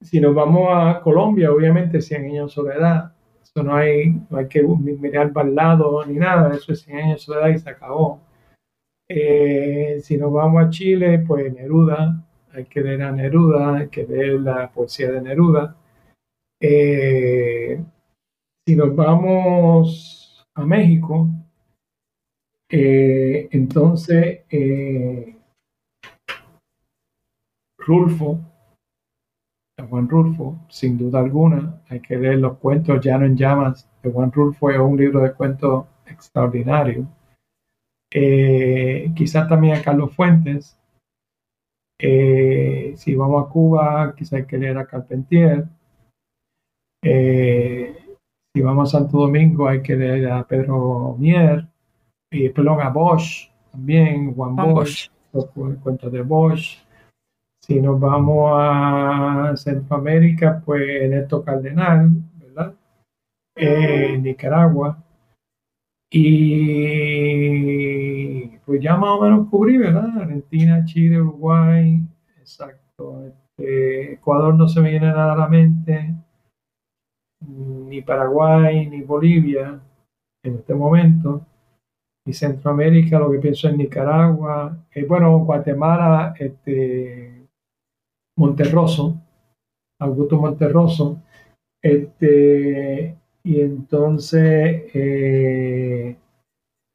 si 0.00 0.20
nos 0.22 0.34
vamos 0.34 0.70
a 0.72 1.02
Colombia, 1.02 1.52
obviamente, 1.52 2.00
100 2.00 2.24
años 2.24 2.44
en 2.44 2.48
soledad, 2.48 3.12
no 3.56 3.74
hay, 3.74 4.20
no 4.30 4.38
hay 4.38 4.48
que 4.48 4.62
mirar 4.62 5.32
para 5.32 5.48
el 5.48 5.54
lado 5.54 6.04
ni 6.06 6.14
nada, 6.14 6.54
eso 6.54 6.72
es 6.72 6.80
100 6.82 6.98
años 6.98 7.12
de 7.14 7.18
soledad 7.18 7.48
y 7.48 7.58
se 7.58 7.70
acabó. 7.70 8.20
Eh, 9.08 10.00
si 10.02 10.16
nos 10.18 10.32
vamos 10.32 10.62
a 10.62 10.70
Chile, 10.70 11.20
pues 11.26 11.52
Neruda, 11.52 12.24
hay 12.52 12.66
que 12.66 12.82
leer 12.82 13.02
a 13.02 13.12
Neruda, 13.12 13.76
hay 13.78 13.88
que 13.88 14.04
leer 14.06 14.40
la 14.40 14.70
poesía 14.70 15.10
de 15.10 15.22
Neruda. 15.22 15.76
Eh, 16.60 17.82
si 18.66 18.76
nos 18.76 18.94
vamos 18.94 20.46
a 20.54 20.64
México, 20.64 21.28
eh, 22.70 23.48
entonces 23.50 24.40
Rulfo, 27.78 28.40
Juan 29.86 30.08
Rulfo, 30.08 30.58
sin 30.68 30.98
duda 30.98 31.20
alguna. 31.20 31.80
Hay 31.88 32.00
que 32.00 32.16
leer 32.16 32.38
los 32.38 32.58
cuentos 32.58 33.04
Llano 33.04 33.26
en 33.26 33.36
Llamas 33.36 33.88
de 34.02 34.10
Juan 34.10 34.32
Rulfo, 34.32 34.70
es 34.70 34.78
un 34.78 34.96
libro 34.96 35.20
de 35.20 35.32
cuentos 35.32 35.86
extraordinario. 36.06 37.06
Eh, 38.10 39.10
quizás 39.14 39.48
también 39.48 39.76
a 39.76 39.82
Carlos 39.82 40.14
Fuentes. 40.14 40.76
Eh, 42.00 42.94
si 42.96 43.14
vamos 43.14 43.44
a 43.44 43.48
Cuba, 43.50 44.14
quizás 44.16 44.34
hay 44.34 44.46
que 44.46 44.58
leer 44.58 44.78
a 44.78 44.86
Carpentier. 44.86 45.66
Eh, 47.02 47.96
si 48.54 48.62
vamos 48.62 48.94
a 48.94 48.98
Santo 48.98 49.18
Domingo, 49.18 49.68
hay 49.68 49.82
que 49.82 49.96
leer 49.96 50.30
a 50.30 50.46
Pedro 50.46 51.16
Mier. 51.18 51.66
Y, 52.30 52.48
perdón, 52.50 52.80
a 52.80 52.90
Bosch 52.90 53.50
también, 53.70 54.34
Juan 54.34 54.56
Bosch, 54.56 55.10
los 55.32 55.46
cuentos 55.46 56.12
de 56.12 56.22
Bosch. 56.22 56.78
Si 57.68 57.80
nos 57.82 58.00
vamos 58.00 58.52
a 58.54 59.52
Centroamérica, 59.54 60.62
pues 60.64 61.10
Neto 61.10 61.44
Cardenal, 61.44 62.08
¿verdad? 62.40 62.74
Eh, 63.54 64.16
Nicaragua. 64.16 65.04
Y 66.10 66.96
pues 68.64 68.80
ya 68.80 68.96
más 68.96 69.10
o 69.10 69.20
menos 69.20 69.48
cubrí, 69.50 69.76
¿verdad? 69.76 70.08
Argentina, 70.18 70.82
Chile, 70.86 71.20
Uruguay, 71.20 72.00
exacto. 72.38 73.26
Este, 73.26 74.14
Ecuador 74.14 74.54
no 74.54 74.66
se 74.66 74.80
me 74.80 74.88
viene 74.88 75.08
nada 75.08 75.34
a 75.34 75.36
la 75.36 75.48
mente, 75.48 76.14
ni 77.46 78.00
Paraguay, 78.00 78.86
ni 78.86 79.02
Bolivia 79.02 79.78
en 80.42 80.54
este 80.54 80.72
momento. 80.74 81.44
Y 82.24 82.32
Centroamérica, 82.32 83.18
lo 83.18 83.30
que 83.30 83.40
pienso 83.40 83.68
es 83.68 83.76
Nicaragua, 83.76 84.74
eh, 84.90 85.04
bueno, 85.04 85.38
Guatemala, 85.40 86.34
este, 86.38 87.37
Monterroso, 88.38 89.20
Augusto 90.00 90.38
Monterroso, 90.38 91.20
este, 91.82 93.16
y 93.44 93.60
entonces... 93.60 94.84
Eh, 94.94 96.16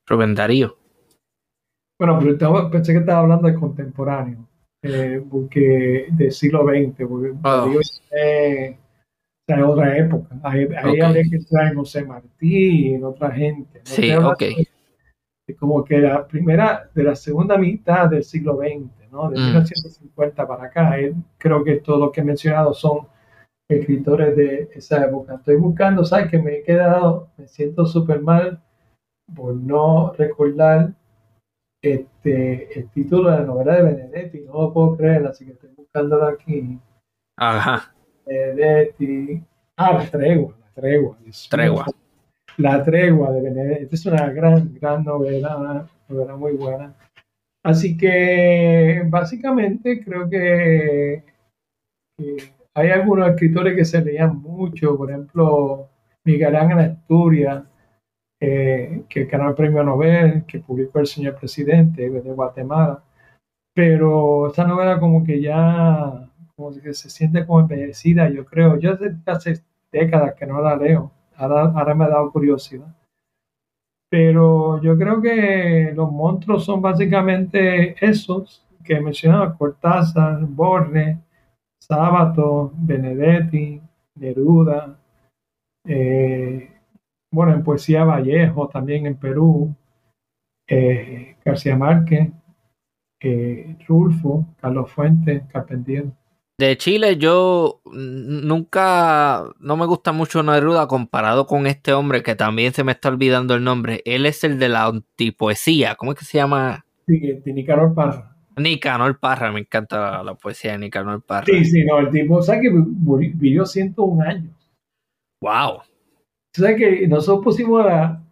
Rubén 0.07 0.35
Darío. 0.35 0.75
Bueno, 1.99 2.19
pero 2.19 2.69
pensé 2.69 2.91
que 2.93 2.99
estaba 2.99 3.19
hablando 3.21 3.47
de 3.47 3.55
contemporáneo. 3.55 4.47
eh, 4.85 5.23
porque 5.31 6.07
del 6.11 6.31
siglo 6.33 6.65
XX, 6.65 7.07
porque 7.07 7.33
Oh. 7.41 7.71
eh, 8.11 8.77
es 9.47 9.63
otra 9.63 9.97
época. 9.97 10.37
Ahí, 10.43 10.67
ahí 10.77 10.99
Ok. 10.99 11.05
habría 11.05 11.23
que 11.29 11.35
entrar 11.37 11.67
en 11.71 11.75
José 11.75 12.03
Martí 12.03 12.87
y 12.89 12.93
en 12.95 13.05
otra 13.05 13.31
gente. 13.31 13.79
¿no? 13.79 13.85
Sí, 13.85 14.11
ok. 14.13 14.39
de- 14.39 14.67
de 15.47 15.55
como 15.55 15.85
que 15.85 15.99
la 15.99 16.27
primera, 16.27 16.89
de 16.93 17.03
la 17.03 17.15
segunda 17.15 17.57
mitad 17.57 18.09
del 18.09 18.25
siglo 18.25 18.57
XX, 18.57 19.02
¿no? 19.13 19.29
De 19.29 19.39
Mm. 19.39 19.43
1950 19.45 20.47
para 20.47 20.65
acá. 20.65 20.95
creo 21.37 21.63
que 21.63 21.75
todo 21.77 21.99
lo 21.99 22.11
que 22.11 22.21
he 22.21 22.23
mencionado 22.23 22.73
son 22.73 23.07
escritores 23.69 24.35
de 24.35 24.69
esa 24.73 25.05
época. 25.05 25.35
Estoy 25.35 25.55
buscando, 25.55 26.03
¿sabes? 26.03 26.29
Que 26.29 26.39
me 26.39 26.57
he 26.57 26.63
quedado, 26.63 27.29
me 27.37 27.47
siento 27.47 27.85
súper 27.85 28.21
mal 28.21 28.59
por 29.33 29.55
no 29.55 30.11
recordar 30.17 30.93
este, 31.81 32.79
el 32.79 32.89
título 32.89 33.29
de 33.29 33.37
la 33.39 33.43
novela 33.45 33.75
de 33.75 33.83
Benedetti, 33.83 34.41
no 34.41 34.53
lo 34.53 34.73
puedo 34.73 34.97
creer, 34.97 35.25
así 35.27 35.45
que 35.45 35.51
estoy 35.51 35.69
buscándolo 35.75 36.25
aquí. 36.27 36.79
Ajá. 37.37 37.93
Benedetti, 38.25 39.43
ah, 39.77 39.93
la 39.93 40.09
tregua, 40.09 40.55
la 40.59 40.81
tregua. 40.81 41.17
Dios. 41.21 41.47
Tregua. 41.49 41.85
La 42.57 42.83
tregua 42.83 43.31
de 43.31 43.41
Benedetti, 43.41 43.95
es 43.95 44.05
una 44.05 44.29
gran, 44.29 44.73
gran 44.79 45.03
novela, 45.03 45.57
una 45.57 45.89
novela 46.07 46.35
muy 46.35 46.53
buena. 46.53 46.93
Así 47.63 47.97
que 47.97 49.03
básicamente 49.07 50.03
creo 50.03 50.29
que, 50.29 51.23
hay 52.75 52.89
algunos 52.89 53.29
escritores 53.29 53.75
que 53.75 53.85
se 53.85 54.03
leían 54.03 54.41
mucho, 54.41 54.97
por 54.97 55.09
ejemplo, 55.09 55.89
Miguel 56.25 56.55
Ángel 56.55 56.79
Asturias, 56.79 57.63
eh, 58.41 59.03
que 59.09 59.25
ganó 59.25 59.49
el 59.49 59.55
premio 59.55 59.83
Nobel, 59.83 60.45
que 60.45 60.59
publicó 60.59 60.99
El 60.99 61.07
Señor 61.07 61.35
Presidente 61.37 62.09
de 62.09 62.33
Guatemala, 62.33 63.03
pero 63.73 64.47
esta 64.47 64.65
novela 64.65 64.99
como 64.99 65.23
que 65.23 65.41
ya 65.41 66.29
como 66.55 66.71
que 66.73 66.93
se 66.93 67.09
siente 67.09 67.45
como 67.45 67.61
envejecida, 67.61 68.29
yo 68.29 68.45
creo, 68.45 68.77
yo 68.77 68.93
hace, 68.93 69.15
hace 69.25 69.63
décadas 69.91 70.35
que 70.35 70.45
no 70.45 70.61
la 70.61 70.75
leo, 70.75 71.11
ahora 71.37 71.95
me 71.95 72.05
ha 72.05 72.09
dado 72.09 72.31
curiosidad. 72.31 72.93
Pero 74.13 74.79
yo 74.79 74.95
creo 74.95 75.19
que 75.19 75.91
los 75.95 76.11
monstruos 76.11 76.65
son 76.65 76.79
básicamente 76.83 77.95
esos 77.99 78.63
que 78.83 79.01
mencionaba, 79.01 79.57
Cortázar, 79.57 80.45
Borges, 80.45 81.17
Sábato, 81.81 82.71
Benedetti, 82.75 83.81
Neruda, 84.13 84.99
eh, 85.87 86.69
bueno, 87.31 87.53
en 87.53 87.63
poesía 87.63 88.03
Vallejo, 88.03 88.67
también 88.67 89.07
en 89.07 89.15
Perú, 89.15 89.75
eh, 90.67 91.35
García 91.43 91.75
Márquez, 91.75 92.29
eh, 93.19 93.77
Rulfo, 93.87 94.45
Carlos 94.61 94.91
Fuentes, 94.91 95.41
Carpentier. 95.51 96.05
De 96.67 96.77
Chile 96.77 97.17
yo 97.17 97.81
nunca, 97.85 99.43
no 99.59 99.75
me 99.75 99.85
gusta 99.85 100.11
mucho 100.13 100.41
Neruda 100.43 100.87
comparado 100.87 101.45
con 101.45 101.67
este 101.67 101.91
hombre 101.93 102.23
que 102.23 102.35
también 102.35 102.73
se 102.73 102.83
me 102.83 102.93
está 102.93 103.09
olvidando 103.09 103.53
el 103.55 103.63
nombre. 103.63 104.01
Él 104.05 104.25
es 104.25 104.43
el 104.43 104.59
de 104.59 104.69
la 104.69 104.85
antipoesía. 104.85 105.95
¿Cómo 105.95 106.13
es 106.13 106.19
que 106.19 106.25
se 106.25 106.37
llama? 106.37 106.85
Sí, 107.07 107.19
de 107.19 107.53
Nicanor 107.53 107.93
Parra. 107.93 108.35
Nicanor 108.55 109.19
Parra. 109.19 109.51
Me 109.51 109.59
encanta 109.59 109.99
la, 109.99 110.23
la 110.23 110.35
poesía 110.35 110.71
de 110.73 110.77
Nicanor 110.77 111.21
Parra. 111.21 111.45
Sí, 111.45 111.65
sí, 111.65 111.83
no, 111.85 111.99
el 111.99 112.09
tipo, 112.09 112.41
¿sabes 112.41 112.61
que 112.61 112.71
murió- 112.71 113.31
vivió 113.35 113.65
101 113.65 114.21
años? 114.23 114.53
Wow. 115.41 115.81
¿Sabes 116.55 116.77
que 116.77 117.07
nosotros 117.07 117.43
pusimos 117.43 117.83
la, 117.85 118.23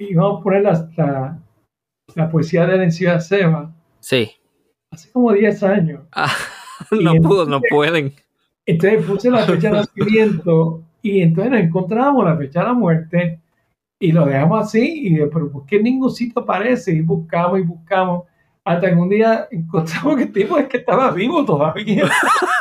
íbamos 0.00 0.40
a 0.40 0.42
poner 0.42 0.62
la, 0.62 0.90
la, 0.96 1.38
la 2.16 2.30
poesía 2.30 2.66
de 2.66 2.74
él 2.74 2.80
en 2.82 2.92
Ciudad 2.92 3.20
Seba 3.20 3.72
Sí. 4.00 4.32
hace 4.92 5.12
como 5.12 5.32
10 5.32 5.62
años? 5.62 6.02
Ah, 6.12 6.34
no 6.90 7.14
pudo, 7.16 7.46
no 7.46 7.60
pueden. 7.68 8.12
Entonces 8.66 9.04
puse 9.04 9.30
la 9.30 9.44
fecha 9.44 9.68
de 9.70 9.76
nacimiento 9.78 10.82
y 11.02 11.22
entonces 11.22 11.50
nos 11.52 11.60
encontramos 11.60 12.24
la 12.24 12.36
fecha 12.36 12.60
de 12.60 12.66
la 12.66 12.74
muerte 12.74 13.40
y 13.98 14.12
lo 14.12 14.26
dejamos 14.26 14.66
así 14.66 15.06
y 15.08 15.14
de, 15.14 15.26
pero 15.26 15.50
¿por 15.50 15.66
qué 15.66 15.80
ningún 15.82 16.10
sitio 16.10 16.42
aparece? 16.42 16.92
Y 16.92 17.00
buscamos 17.00 17.58
y 17.58 17.62
buscamos 17.62 18.24
hasta 18.64 18.88
que 18.90 18.94
un 18.96 19.08
día 19.08 19.48
encontramos 19.50 20.16
que 20.16 20.22
el 20.24 20.32
tipo 20.32 20.58
es 20.58 20.66
que 20.68 20.76
estaba 20.78 21.10
vivo 21.10 21.44
todavía. 21.44 22.08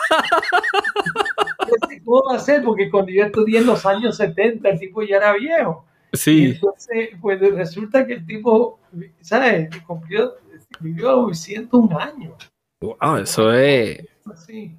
¿Cómo 2.06 2.24
va 2.30 2.36
a 2.36 2.40
ser? 2.40 2.64
Porque 2.64 2.90
cuando 2.90 3.12
yo 3.12 3.24
estudié 3.26 3.60
en 3.60 3.68
los 3.68 3.86
años 3.86 4.18
70 4.18 4.68
el 4.70 4.80
tipo 4.80 5.04
ya 5.04 5.18
era 5.18 5.34
viejo. 5.34 5.86
Y 6.12 6.18
Sí. 6.18 6.46
entonces, 6.56 7.10
pues 7.22 7.40
resulta 7.40 8.08
que 8.08 8.14
el 8.14 8.26
tipo, 8.26 8.80
¿sabes? 9.22 9.70
Cumplió, 9.86 10.34
vivió 10.80 11.32
101 11.34 12.00
años. 12.00 12.34
Wow, 12.82 13.18
eso 13.18 13.54
es, 13.54 14.00
Así. 14.34 14.76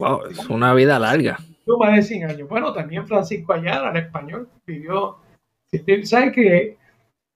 wow, 0.00 0.26
es 0.26 0.48
una 0.48 0.74
vida 0.74 0.98
larga. 0.98 1.38
Más 1.78 1.96
de 1.96 2.02
100 2.02 2.30
años. 2.30 2.48
Bueno, 2.48 2.72
también 2.72 3.06
Francisco 3.06 3.52
Ayala, 3.52 3.90
el 3.90 3.96
español, 4.06 4.48
vivió. 4.66 5.18
¿Sabes 6.04 6.32
que 6.32 6.78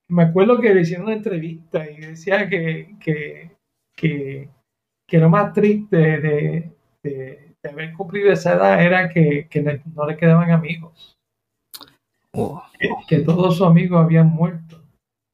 Me 0.09 0.23
acuerdo 0.25 0.59
que 0.61 0.73
le 0.75 0.81
hicieron 0.83 1.07
una 1.07 1.15
entrevista 1.17 1.89
y 1.91 1.97
decía 2.01 2.49
que, 2.49 2.97
que, 2.99 3.51
que, 3.95 4.49
que 5.07 5.19
lo 5.19 5.29
más 5.31 5.53
triste 5.53 5.97
de, 5.97 6.71
de- 7.03 7.49
de 7.63 7.71
haber 7.71 7.93
cumplido 7.93 8.33
esa 8.33 8.55
edad 8.55 8.83
era 8.83 9.09
que, 9.09 9.47
que 9.49 9.63
no 9.95 10.05
le 10.07 10.17
quedaban 10.17 10.51
amigos, 10.51 11.17
Oh, 12.35 12.63
que, 12.79 12.89
que 13.07 13.19
todos 13.21 13.59
sus 13.59 13.67
amigos 13.67 14.03
habían 14.03 14.29
muerto 14.29 14.83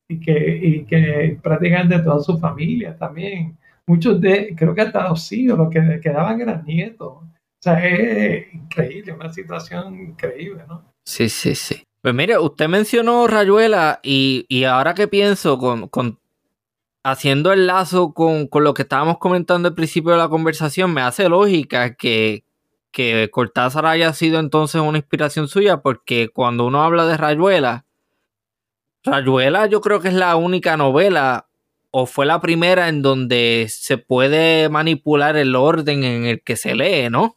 y 0.09 0.19
que, 0.21 0.59
y 0.63 0.85
que 0.85 1.39
prácticamente 1.43 1.99
toda 2.01 2.19
su 2.21 2.37
familia 2.39 2.97
también. 2.99 3.57
Muchos 3.89 4.21
de, 4.21 4.55
creo 4.57 4.75
que 4.75 4.83
hasta 4.83 5.09
los 5.09 5.33
hijos, 5.33 5.59
los 5.59 5.71
que 5.71 5.99
quedaban 6.01 6.41
eran 6.41 6.65
nietos. 6.65 7.09
O 7.09 7.25
sea, 7.61 7.85
es 7.85 8.55
increíble, 8.55 9.13
una 9.15 9.33
situación 9.33 9.99
increíble, 9.99 10.63
¿no? 10.69 10.85
Sí, 11.05 11.29
sí, 11.29 11.55
sí. 11.57 11.83
Pues 12.01 12.15
mire, 12.15 12.39
usted 12.39 12.69
mencionó 12.69 13.27
Rayuela 13.27 13.99
y, 14.03 14.47
y 14.49 14.63
ahora 14.65 14.95
que 14.95 15.09
pienso, 15.09 15.59
con, 15.59 15.89
con- 15.89 16.21
haciendo 17.03 17.53
el 17.53 17.67
lazo 17.67 18.13
con, 18.13 18.47
con 18.47 18.63
lo 18.63 18.75
que 18.75 18.83
estábamos 18.83 19.19
comentando 19.19 19.69
al 19.69 19.75
principio 19.75 20.13
de 20.13 20.19
la 20.19 20.29
conversación, 20.29 20.93
me 20.95 21.01
hace 21.01 21.29
lógica 21.29 21.95
que, 21.95 22.45
que 22.93 23.29
Cortázar 23.33 23.87
haya 23.87 24.13
sido 24.13 24.39
entonces 24.39 24.81
una 24.81 24.99
inspiración 24.99 25.49
suya, 25.49 25.79
porque 25.79 26.29
cuando 26.29 26.67
uno 26.67 26.85
habla 26.85 27.07
de 27.07 27.17
Rayuela, 27.17 27.87
Rayuela 29.03 29.67
yo 29.67 29.81
creo 29.81 30.01
que 30.01 30.09
es 30.09 30.15
la 30.15 30.37
única 30.37 30.77
novela 30.77 31.48
o 31.91 32.07
fue 32.07 32.27
la 32.27 32.41
primera 32.41 32.89
en 32.89 33.03
donde 33.03 33.67
se 33.71 33.99
puede 33.99 34.69
manipular 34.69 35.37
el 35.37 35.57
orden 35.57 36.05
en 36.05 36.25
el 36.25 36.43
que 36.43 36.57
se 36.57 36.75
lee, 36.75 37.09
¿no? 37.11 37.37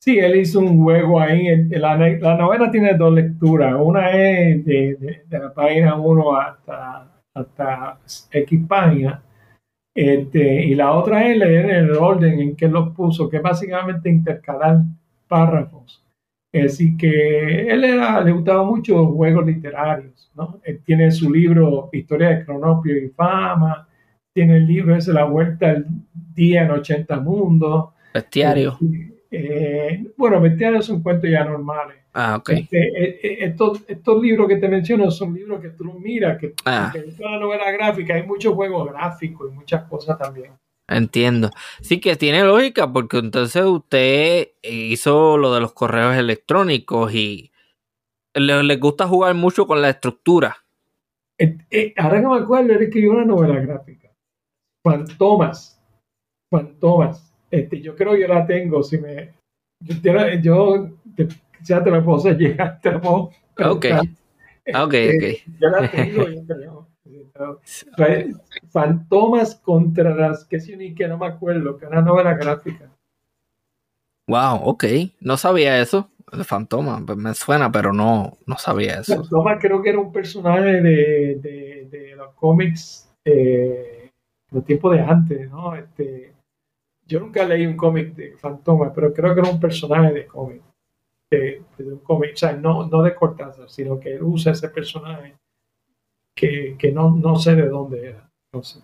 Sí, 0.00 0.18
él 0.18 0.36
hizo 0.36 0.60
un 0.60 0.82
juego 0.82 1.20
ahí. 1.20 1.46
La, 1.70 1.96
la 1.96 2.36
novela 2.36 2.70
tiene 2.70 2.94
dos 2.94 3.12
lecturas. 3.14 3.74
Una 3.78 4.10
es 4.10 4.64
de, 4.64 4.96
de- 5.28 5.38
la 5.38 5.52
página 5.54 5.96
1 5.96 6.36
hasta, 6.36 7.22
hasta 7.34 7.98
X 8.30 8.60
página. 8.68 9.22
Este, 9.94 10.64
y 10.66 10.74
la 10.74 10.92
otra 10.92 11.28
es 11.28 11.38
leer 11.38 11.70
el 11.70 11.92
orden 11.92 12.40
en 12.40 12.56
que 12.56 12.68
los 12.68 12.94
puso, 12.94 13.28
que 13.30 13.38
es 13.38 13.42
básicamente 13.42 14.10
intercalar 14.10 14.80
párrafos. 15.28 16.04
Decir, 16.52 16.96
que 16.96 17.68
él 17.68 17.84
era, 17.84 18.20
le 18.22 18.32
gustaba 18.32 18.64
mucho 18.64 18.96
los 18.96 19.08
juegos 19.14 19.46
literarios. 19.46 20.13
¿No? 20.34 20.60
Él 20.64 20.80
tiene 20.84 21.10
su 21.10 21.32
libro 21.32 21.88
Historia 21.92 22.30
de 22.30 22.44
Cronopio 22.44 22.96
y 22.96 23.08
Fama. 23.08 23.88
Tiene 24.32 24.56
el 24.56 24.66
libro 24.66 24.96
ese 24.96 25.12
La 25.12 25.24
Vuelta 25.24 25.70
al 25.70 25.86
Día 26.34 26.62
en 26.62 26.70
80 26.72 27.20
Mundos. 27.20 27.90
Bestiario. 28.12 28.78
Eh, 29.30 30.04
bueno, 30.16 30.40
bestiarios 30.40 30.86
son 30.86 31.02
cuentos 31.02 31.28
ya 31.30 31.44
normales. 31.44 31.96
Ah, 32.12 32.36
ok. 32.38 32.50
Este, 32.50 32.78
eh, 32.78 33.20
eh, 33.22 33.36
estos, 33.40 33.82
estos 33.88 34.22
libros 34.22 34.46
que 34.48 34.56
te 34.56 34.68
menciono 34.68 35.10
son 35.10 35.34
libros 35.34 35.60
que 35.60 35.70
tú 35.70 35.84
miras, 35.98 36.38
que 36.38 36.54
Ah. 36.64 36.92
la 37.18 37.38
novela 37.38 37.70
gráfica 37.72 38.14
hay 38.14 38.22
muchos 38.24 38.54
juegos 38.54 38.88
gráficos 38.92 39.50
y 39.50 39.54
muchas 39.54 39.84
cosas 39.84 40.18
también. 40.18 40.52
Entiendo. 40.86 41.50
Sí 41.80 41.98
que 41.98 42.14
tiene 42.14 42.44
lógica 42.44 42.92
porque 42.92 43.18
entonces 43.18 43.64
usted 43.64 44.48
hizo 44.62 45.38
lo 45.38 45.54
de 45.54 45.60
los 45.60 45.72
correos 45.72 46.14
electrónicos 46.16 47.12
y 47.14 47.50
le, 48.34 48.62
le 48.62 48.76
gusta 48.76 49.06
jugar 49.06 49.34
mucho 49.34 49.66
con 49.66 49.80
la 49.80 49.90
estructura. 49.90 50.56
Eh, 51.38 51.56
eh, 51.70 51.94
ahora 51.96 52.20
que 52.20 52.26
me 52.28 52.36
acuerdo, 52.36 52.72
él 52.72 52.82
escribió 52.82 53.12
una 53.12 53.24
novela 53.24 53.60
gráfica. 53.60 54.10
Juan 54.84 55.04
Tomás. 55.18 55.80
Este, 57.50 57.80
yo 57.80 57.94
creo 57.96 58.12
que 58.12 58.20
yo 58.20 58.28
la 58.28 58.46
tengo. 58.46 58.82
Si 58.82 58.98
me, 58.98 59.34
yo, 59.80 59.94
yo 60.42 60.90
te, 61.16 61.28
ya 61.62 61.82
te 61.82 61.90
la 61.90 62.04
puedo 62.04 62.18
hacer 62.18 62.36
llegar. 62.38 62.80
Te 62.82 62.92
la 62.92 63.00
puedo 63.00 63.14
Ok. 63.24 63.32
preguntar. 63.54 64.04
Ah, 64.72 64.84
Ok, 64.84 64.94
Este, 64.94 65.16
ok. 65.46 65.58
Yo 65.60 65.68
la 65.68 65.90
tengo, 65.90 66.28
yo 66.28 66.46
creo. 66.46 66.88
Fue 67.96 68.32
Fantomas 68.70 69.56
contra 69.56 70.14
las 70.14 70.44
que 70.44 70.58
sí 70.58 70.76
ni 70.76 70.94
que 70.94 71.06
no 71.06 71.18
me 71.18 71.26
acuerdo, 71.26 71.76
que 71.76 71.84
era 71.84 71.98
una 71.98 72.06
novela 72.10 72.34
gráfica. 72.34 72.90
Wow, 74.26 74.60
ok. 74.64 74.84
No 75.20 75.36
sabía 75.36 75.80
eso. 75.80 76.08
El 76.32 76.44
Fantoma. 76.44 77.02
pues 77.04 77.18
me 77.18 77.34
suena, 77.34 77.70
pero 77.70 77.92
no, 77.92 78.38
no 78.46 78.58
sabía 78.58 79.00
eso. 79.00 79.16
Fantomas 79.16 79.58
creo 79.60 79.82
que 79.82 79.90
era 79.90 79.98
un 79.98 80.12
personaje 80.12 80.80
de, 80.82 81.34
de, 81.36 81.88
de 81.90 82.16
los 82.16 82.34
cómics 82.34 83.04
eh, 83.24 84.10
los 84.50 84.64
tiempos 84.64 84.94
de 84.94 85.00
antes, 85.00 85.50
¿no? 85.50 85.74
Este, 85.74 86.32
yo 87.06 87.20
nunca 87.20 87.44
leí 87.44 87.66
un 87.66 87.76
cómic 87.76 88.14
de 88.14 88.36
Fantoma, 88.36 88.92
pero 88.92 89.12
creo 89.12 89.34
que 89.34 89.40
era 89.40 89.50
un 89.50 89.60
personaje 89.60 90.12
de 90.12 90.26
cómic. 90.26 90.62
De, 91.30 91.62
un 91.78 91.98
cómic, 91.98 92.34
o 92.34 92.36
sea, 92.36 92.52
no, 92.52 92.86
no 92.86 93.02
de 93.02 93.14
Cortázar, 93.14 93.68
sino 93.68 93.98
que 93.98 94.14
él 94.14 94.22
usa 94.22 94.52
ese 94.52 94.68
personaje 94.68 95.34
que, 96.34 96.76
que 96.78 96.92
no, 96.92 97.10
no 97.10 97.36
sé 97.36 97.56
de 97.56 97.68
dónde 97.68 98.10
era. 98.10 98.30
No 98.52 98.62
sé. 98.62 98.80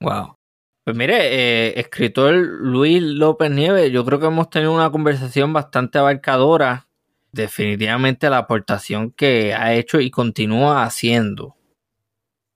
Wow. 0.00 0.34
Pues 0.84 0.96
mire, 0.96 1.16
eh, 1.68 1.78
escritor 1.78 2.34
Luis 2.34 3.02
López 3.02 3.50
Nieves, 3.50 3.92
yo 3.92 4.04
creo 4.04 4.18
que 4.18 4.26
hemos 4.26 4.48
tenido 4.48 4.72
una 4.72 4.90
conversación 4.90 5.52
bastante 5.52 5.98
abarcadora. 5.98 6.88
Definitivamente 7.32 8.28
la 8.30 8.38
aportación 8.38 9.12
que 9.12 9.54
ha 9.54 9.74
hecho 9.74 10.00
y 10.00 10.10
continúa 10.10 10.82
haciendo 10.82 11.56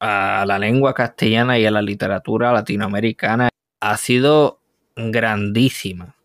a 0.00 0.44
la 0.46 0.58
lengua 0.58 0.94
castellana 0.94 1.58
y 1.58 1.66
a 1.66 1.70
la 1.70 1.82
literatura 1.82 2.52
latinoamericana 2.52 3.50
ha 3.80 3.96
sido 3.96 4.60
grandísima. 4.96 6.16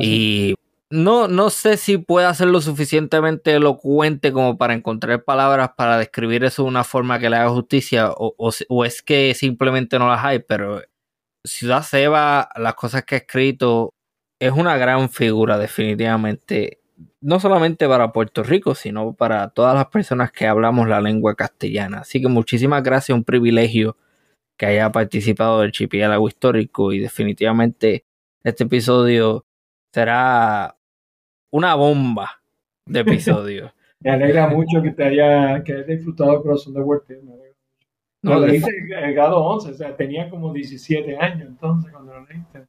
Y 0.00 0.54
no, 0.90 1.26
no 1.28 1.50
sé 1.50 1.76
si 1.76 1.98
puede 1.98 2.32
ser 2.34 2.48
lo 2.48 2.60
suficientemente 2.60 3.54
elocuente 3.54 4.32
como 4.32 4.56
para 4.56 4.74
encontrar 4.74 5.24
palabras 5.24 5.70
para 5.76 5.98
describir 5.98 6.44
eso 6.44 6.62
de 6.62 6.68
una 6.68 6.84
forma 6.84 7.18
que 7.18 7.28
le 7.28 7.36
haga 7.36 7.50
justicia 7.50 8.10
o, 8.10 8.34
o, 8.68 8.84
es 8.84 9.02
que 9.02 9.34
simplemente 9.34 9.98
no 9.98 10.08
las 10.08 10.24
hay, 10.24 10.38
pero 10.40 10.82
Ciudad 11.44 11.82
Seba, 11.82 12.50
las 12.56 12.74
cosas 12.74 13.04
que 13.04 13.16
ha 13.16 13.18
escrito, 13.18 13.94
es 14.40 14.52
una 14.52 14.76
gran 14.76 15.10
figura 15.10 15.58
definitivamente, 15.58 16.80
no 17.20 17.40
solamente 17.40 17.88
para 17.88 18.12
Puerto 18.12 18.42
Rico, 18.42 18.74
sino 18.74 19.14
para 19.14 19.48
todas 19.50 19.74
las 19.74 19.86
personas 19.86 20.32
que 20.32 20.46
hablamos 20.46 20.88
la 20.88 21.00
lengua 21.00 21.34
castellana. 21.34 22.00
Así 22.00 22.20
que 22.20 22.28
muchísimas 22.28 22.82
gracias, 22.82 23.16
un 23.16 23.24
privilegio 23.24 23.96
que 24.58 24.66
haya 24.66 24.92
participado 24.92 25.60
del 25.60 25.72
Chipiélago 25.72 26.28
Histórico 26.28 26.92
y 26.92 27.00
definitivamente 27.00 28.04
este 28.44 28.64
episodio 28.64 29.46
será 29.92 30.75
una 31.56 31.74
bomba 31.74 32.42
de 32.84 33.00
episodio. 33.00 33.72
me 34.00 34.10
alegra 34.10 34.48
mucho 34.48 34.82
que 34.82 34.90
te 34.90 35.04
haya, 35.04 35.64
que 35.64 35.72
hayas 35.72 35.86
disfrutado 35.86 36.42
Corazón 36.42 36.74
de 36.74 36.80
Huerta. 36.80 37.14
No, 38.22 38.40
lo 38.40 38.46
leíste 38.46 38.70
el 38.90 39.14
grado 39.14 39.42
11, 39.42 39.70
o 39.70 39.74
sea, 39.74 39.96
tenía 39.96 40.28
como 40.28 40.52
17 40.52 41.16
años 41.16 41.48
entonces 41.48 41.90
cuando 41.92 42.12
lo 42.12 42.26
leíste. 42.26 42.66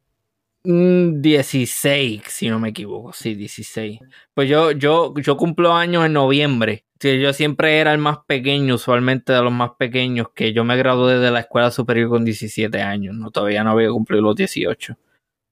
16, 0.63 2.19
mm, 2.19 2.23
si 2.27 2.49
no 2.49 2.59
me 2.59 2.69
equivoco, 2.69 3.11
sí, 3.13 3.35
16. 3.35 3.99
Pues 4.33 4.49
yo, 4.49 4.71
yo, 4.71 5.13
yo 5.15 5.37
cumplo 5.37 5.73
años 5.73 6.05
en 6.05 6.13
noviembre. 6.13 6.85
yo 6.99 7.33
siempre 7.33 7.79
era 7.79 7.91
el 7.91 7.99
más 7.99 8.19
pequeño, 8.25 8.75
usualmente 8.75 9.33
de 9.33 9.41
los 9.41 9.51
más 9.51 9.71
pequeños, 9.77 10.29
que 10.33 10.53
yo 10.53 10.63
me 10.63 10.77
gradué 10.77 11.19
de 11.19 11.31
la 11.31 11.41
escuela 11.41 11.71
superior 11.71 12.09
con 12.09 12.25
17 12.25 12.81
años, 12.81 13.15
no 13.15 13.31
todavía 13.31 13.63
no 13.63 13.71
había 13.71 13.89
cumplido 13.89 14.21
los 14.21 14.35
18. 14.35 14.97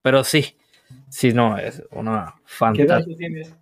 Pero 0.02 0.24
sí, 0.24 0.56
Sí, 1.10 1.34
no, 1.34 1.58
es 1.58 1.84
una 1.92 2.36
fantástica. 2.44 3.06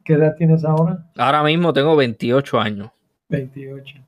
¿Qué 0.04 0.14
edad, 0.14 0.36
tienes, 0.36 0.64
ahora? 0.66 1.06
Ahora 1.18 1.44
mismo 1.44 1.72
tengo 1.72 1.96
28 1.96 2.60
años. 2.60 2.92
28. 3.30 4.00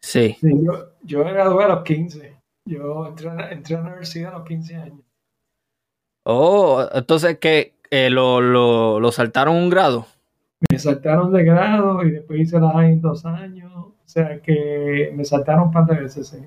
Sí. 0.00 0.36
yo, 0.42 0.90
yo 1.02 1.24
me 1.24 1.32
gradué 1.32 1.64
a 1.64 1.68
los 1.68 1.82
15. 1.82 2.36
Yo 2.66 3.06
entré, 3.06 3.30
entré, 3.50 3.76
a 3.76 3.80
la 3.80 3.86
universidad 3.86 4.34
a 4.34 4.38
los 4.38 4.46
15 4.46 4.76
años. 4.76 5.00
Oh, 6.24 6.86
entonces 6.92 7.38
que 7.38 7.74
eh, 7.90 8.10
lo, 8.10 8.40
lo, 8.40 9.00
lo, 9.00 9.12
saltaron 9.12 9.56
un 9.56 9.70
grado. 9.70 10.06
Me 10.70 10.78
saltaron 10.78 11.32
de 11.32 11.44
grado 11.44 12.02
y 12.02 12.10
después 12.10 12.40
hice 12.40 12.58
la 12.58 12.70
high 12.72 12.92
en 12.92 13.00
dos 13.00 13.24
años. 13.24 13.72
O 13.74 13.94
sea 14.04 14.40
que 14.40 15.12
me 15.14 15.24
saltaron 15.24 15.64
un 15.64 15.72
par 15.72 15.86
de 15.86 15.96
veces, 15.96 16.28
sí. 16.28 16.38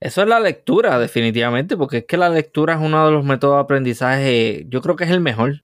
Eso 0.00 0.22
es 0.22 0.28
la 0.28 0.40
lectura, 0.40 0.98
definitivamente, 0.98 1.76
porque 1.76 1.98
es 1.98 2.04
que 2.04 2.16
la 2.16 2.28
lectura 2.28 2.74
es 2.74 2.80
uno 2.80 3.06
de 3.06 3.12
los 3.12 3.24
métodos 3.24 3.56
de 3.56 3.60
aprendizaje, 3.62 4.66
yo 4.68 4.82
creo 4.82 4.94
que 4.96 5.04
es 5.04 5.10
el 5.10 5.20
mejor. 5.20 5.62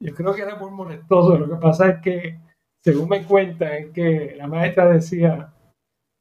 Yo 0.00 0.14
creo 0.14 0.34
que 0.34 0.42
era 0.42 0.56
muy 0.56 0.70
molestoso. 0.70 1.36
Lo 1.36 1.48
que 1.48 1.56
pasa 1.56 1.88
es 1.88 2.00
que, 2.00 2.40
según 2.82 3.08
me 3.08 3.24
cuentan, 3.24 3.72
es 3.72 3.90
que 3.90 4.34
la 4.36 4.46
maestra 4.46 4.86
decía, 4.86 5.52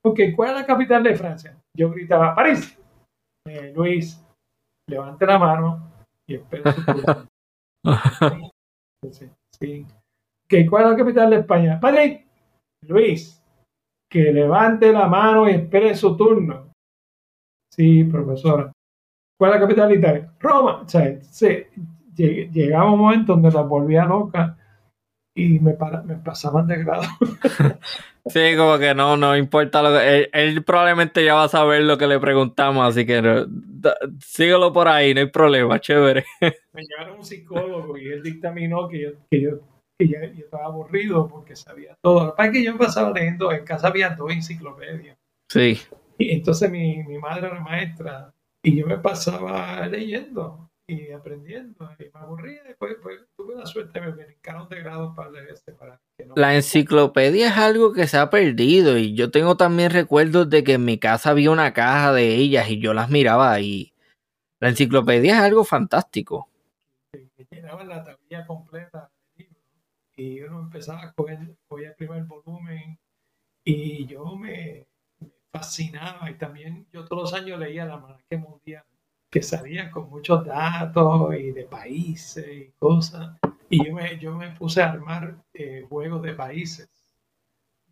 ok, 0.04 0.20
¿cuál 0.36 0.50
es 0.50 0.56
la 0.56 0.66
capital 0.66 1.04
de 1.04 1.16
Francia? 1.16 1.58
Yo 1.76 1.90
gritaba, 1.92 2.36
París. 2.36 2.78
Eh, 3.48 3.72
Luis, 3.74 4.22
levante 4.90 5.26
la 5.26 5.40
mano 5.40 5.92
y 6.26 6.36
espera 6.36 6.74
su 6.74 6.86
turno. 6.86 7.28
sí. 9.60 9.86
¿Cuál 10.70 10.84
es 10.84 10.92
la 10.92 10.98
capital 10.98 11.30
de 11.30 11.36
España? 11.38 11.80
Madrid. 11.82 12.20
Luis, 12.88 13.42
que 14.10 14.32
levante 14.34 14.92
la 14.92 15.08
mano 15.08 15.50
y 15.50 15.54
espere 15.54 15.96
su 15.96 16.16
turno. 16.16 16.67
Sí, 17.70 18.04
profesora. 18.06 18.72
¿Cuál 19.38 19.52
es 19.52 19.56
la 19.56 19.62
capital 19.62 19.90
de 19.90 19.96
Italia? 19.96 20.34
Roma. 20.40 20.82
O 20.82 20.90
sea, 20.90 21.16
llegaba 22.18 22.92
un 22.92 23.00
momento 23.00 23.34
donde 23.34 23.52
la 23.52 23.62
volvía 23.62 24.06
loca 24.06 24.58
y 25.36 25.60
me, 25.60 25.78
me 26.06 26.16
pasaban 26.16 26.66
de 26.66 26.84
grado. 26.84 27.04
sí, 28.26 28.56
como 28.58 28.80
que 28.80 28.96
no, 28.96 29.16
no 29.16 29.38
importa 29.38 29.84
lo 29.84 29.98
que. 29.98 30.30
Él, 30.34 30.64
probablemente 30.64 31.24
ya 31.24 31.36
va 31.36 31.44
a 31.44 31.50
saber 31.50 31.84
lo 31.84 31.98
que 32.00 32.08
le 32.08 32.20
preguntamos, 32.20 32.88
así 32.90 33.06
que 33.06 33.46
síguelo 34.20 34.74
por 34.74 34.88
ahí, 34.88 35.14
no 35.14 35.20
hay 35.22 35.28
problema, 35.28 35.80
chévere. 35.80 36.26
me 36.74 36.82
llevaron 36.82 37.18
un 37.18 37.24
psicólogo 37.24 37.98
y 37.98 38.08
él 38.08 38.24
dictaminó 38.24 38.88
que 38.88 39.02
yo, 39.02 39.10
que 39.30 39.42
yo, 39.42 39.60
que 40.00 40.08
yo, 40.08 40.18
estaba 40.20 40.66
aburrido 40.66 41.28
porque 41.28 41.56
sabía 41.56 41.96
todo. 42.02 42.26
Lo 42.26 42.32
que 42.32 42.38
pasa 42.38 42.50
es 42.50 42.54
que 42.54 42.64
yo 42.64 42.78
pasaba 42.78 43.12
leyendo, 43.12 43.52
en 43.52 43.64
casa 43.64 43.90
había 43.90 44.10
dos 44.10 44.32
enciclopedias. 44.32 45.18
Sí. 45.50 45.80
Y 46.20 46.32
entonces 46.32 46.72
mi, 46.72 47.04
mi 47.04 47.18
madre 47.20 47.48
era 47.48 47.60
maestra 47.60 48.34
y 48.64 48.76
yo 48.76 48.88
me 48.88 48.98
pasaba 48.98 49.86
leyendo 49.88 50.68
y 50.88 51.12
aprendiendo 51.12 51.90
y 52.00 52.04
me 52.04 52.10
aburría. 52.14 52.64
Después, 52.64 52.96
pues, 53.04 53.20
tuve 53.36 53.56
la 53.56 53.66
suerte, 53.66 54.00
me 54.00 54.12
brincaron 54.12 54.70
de 54.70 54.80
grado 54.80 55.14
para 55.14 55.30
leer 55.30 55.50
este 55.50 55.74
para 55.74 56.00
que 56.18 56.26
no 56.26 56.34
La 56.36 56.56
enciclopedia 56.56 57.48
es 57.48 57.58
algo 57.58 57.94
que 57.94 58.08
se 58.08 58.18
ha 58.18 58.30
perdido 58.30 58.98
y 58.98 59.14
yo 59.14 59.30
tengo 59.30 59.58
también 59.58 59.92
recuerdos 59.92 60.50
de 60.50 60.64
que 60.64 60.74
en 60.74 60.86
mi 60.86 60.98
casa 60.98 61.32
había 61.32 61.52
una 61.52 61.74
caja 61.74 62.14
de 62.14 62.36
ellas 62.36 62.70
y 62.70 62.80
yo 62.80 62.94
las 62.94 63.10
miraba 63.10 63.52
ahí. 63.52 63.94
La 64.60 64.70
enciclopedia 64.70 65.34
es 65.34 65.40
algo 65.40 65.64
fantástico. 65.64 66.50
Que, 67.12 67.28
llenaban 67.52 67.90
la 67.90 68.04
tablilla 68.04 68.46
completa 68.48 69.12
del 69.36 69.48
libro 69.48 69.62
y 70.16 70.42
uno 70.42 70.62
empezaba 70.62 71.04
a 71.04 71.14
coger, 71.14 71.40
el 71.40 71.96
primer 71.96 72.24
volumen 72.24 72.98
y 73.64 74.06
yo 74.06 74.36
me 74.36 74.87
fascinaba. 75.58 76.30
Y 76.30 76.36
también 76.36 76.86
yo 76.92 77.06
todos 77.06 77.32
los 77.32 77.34
años 77.34 77.60
leía 77.60 77.86
la 77.86 78.18
que 78.30 78.38
mundial 78.38 78.84
que 79.30 79.42
salía 79.42 79.92
con 79.92 80.10
muchos 80.10 80.46
datos 80.46 81.36
y 81.36 81.52
de 81.52 81.64
países 81.64 82.48
y 82.48 82.72
cosas. 82.80 83.36
Y 83.70 83.86
yo 83.86 83.94
me, 83.94 84.18
yo 84.20 84.34
me 84.36 84.52
puse 84.52 84.82
a 84.82 84.92
armar 84.92 85.36
eh, 85.54 85.86
juegos 85.90 86.22
de 86.22 86.34
países. 86.34 86.90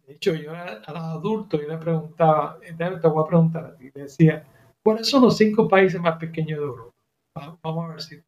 De 0.07 0.13
hecho 0.13 0.33
yo 0.35 0.53
a, 0.53 0.79
los 0.87 0.97
adultos 0.97 1.59
yo 1.59 1.67
le 1.67 1.77
preguntaba 1.77 2.59
te 2.59 3.07
voy 3.07 3.23
a 3.23 3.27
preguntar 3.27 3.65
a 3.65 3.75
ti 3.75 3.89
decía 3.89 4.45
¿cuáles 4.83 5.09
son 5.09 5.23
los 5.23 5.35
cinco 5.35 5.67
países 5.67 5.99
más 5.99 6.17
pequeños 6.17 6.59
de 6.59 6.65
Europa? 6.65 6.93
vamos 7.63 7.85
a 7.85 7.87
ver 7.87 8.01
si 8.03 8.21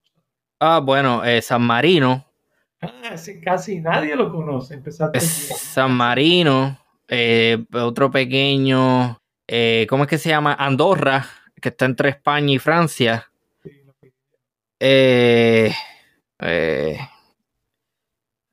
ah 0.60 0.80
bueno 0.80 1.24
eh, 1.24 1.40
San 1.42 1.62
Marino. 1.62 2.26
Ah, 2.82 3.16
casi 3.44 3.80
nadie 3.80 4.16
lo 4.16 4.32
conoce 4.32 4.82
San 5.20 5.92
Marino 5.92 6.78
eh, 7.08 7.66
otro 7.74 8.12
pequeño, 8.12 9.22
eh, 9.48 9.88
¿cómo 9.90 10.03
es 10.03 10.10
que 10.10 10.18
se 10.18 10.30
llama? 10.30 10.53
Andorra, 10.53 11.26
que 11.61 11.69
está 11.69 11.86
entre 11.86 12.10
España 12.10 12.53
y 12.53 12.60
Francia. 12.60 13.32
Eh, 14.80 15.72
eh, 16.40 16.98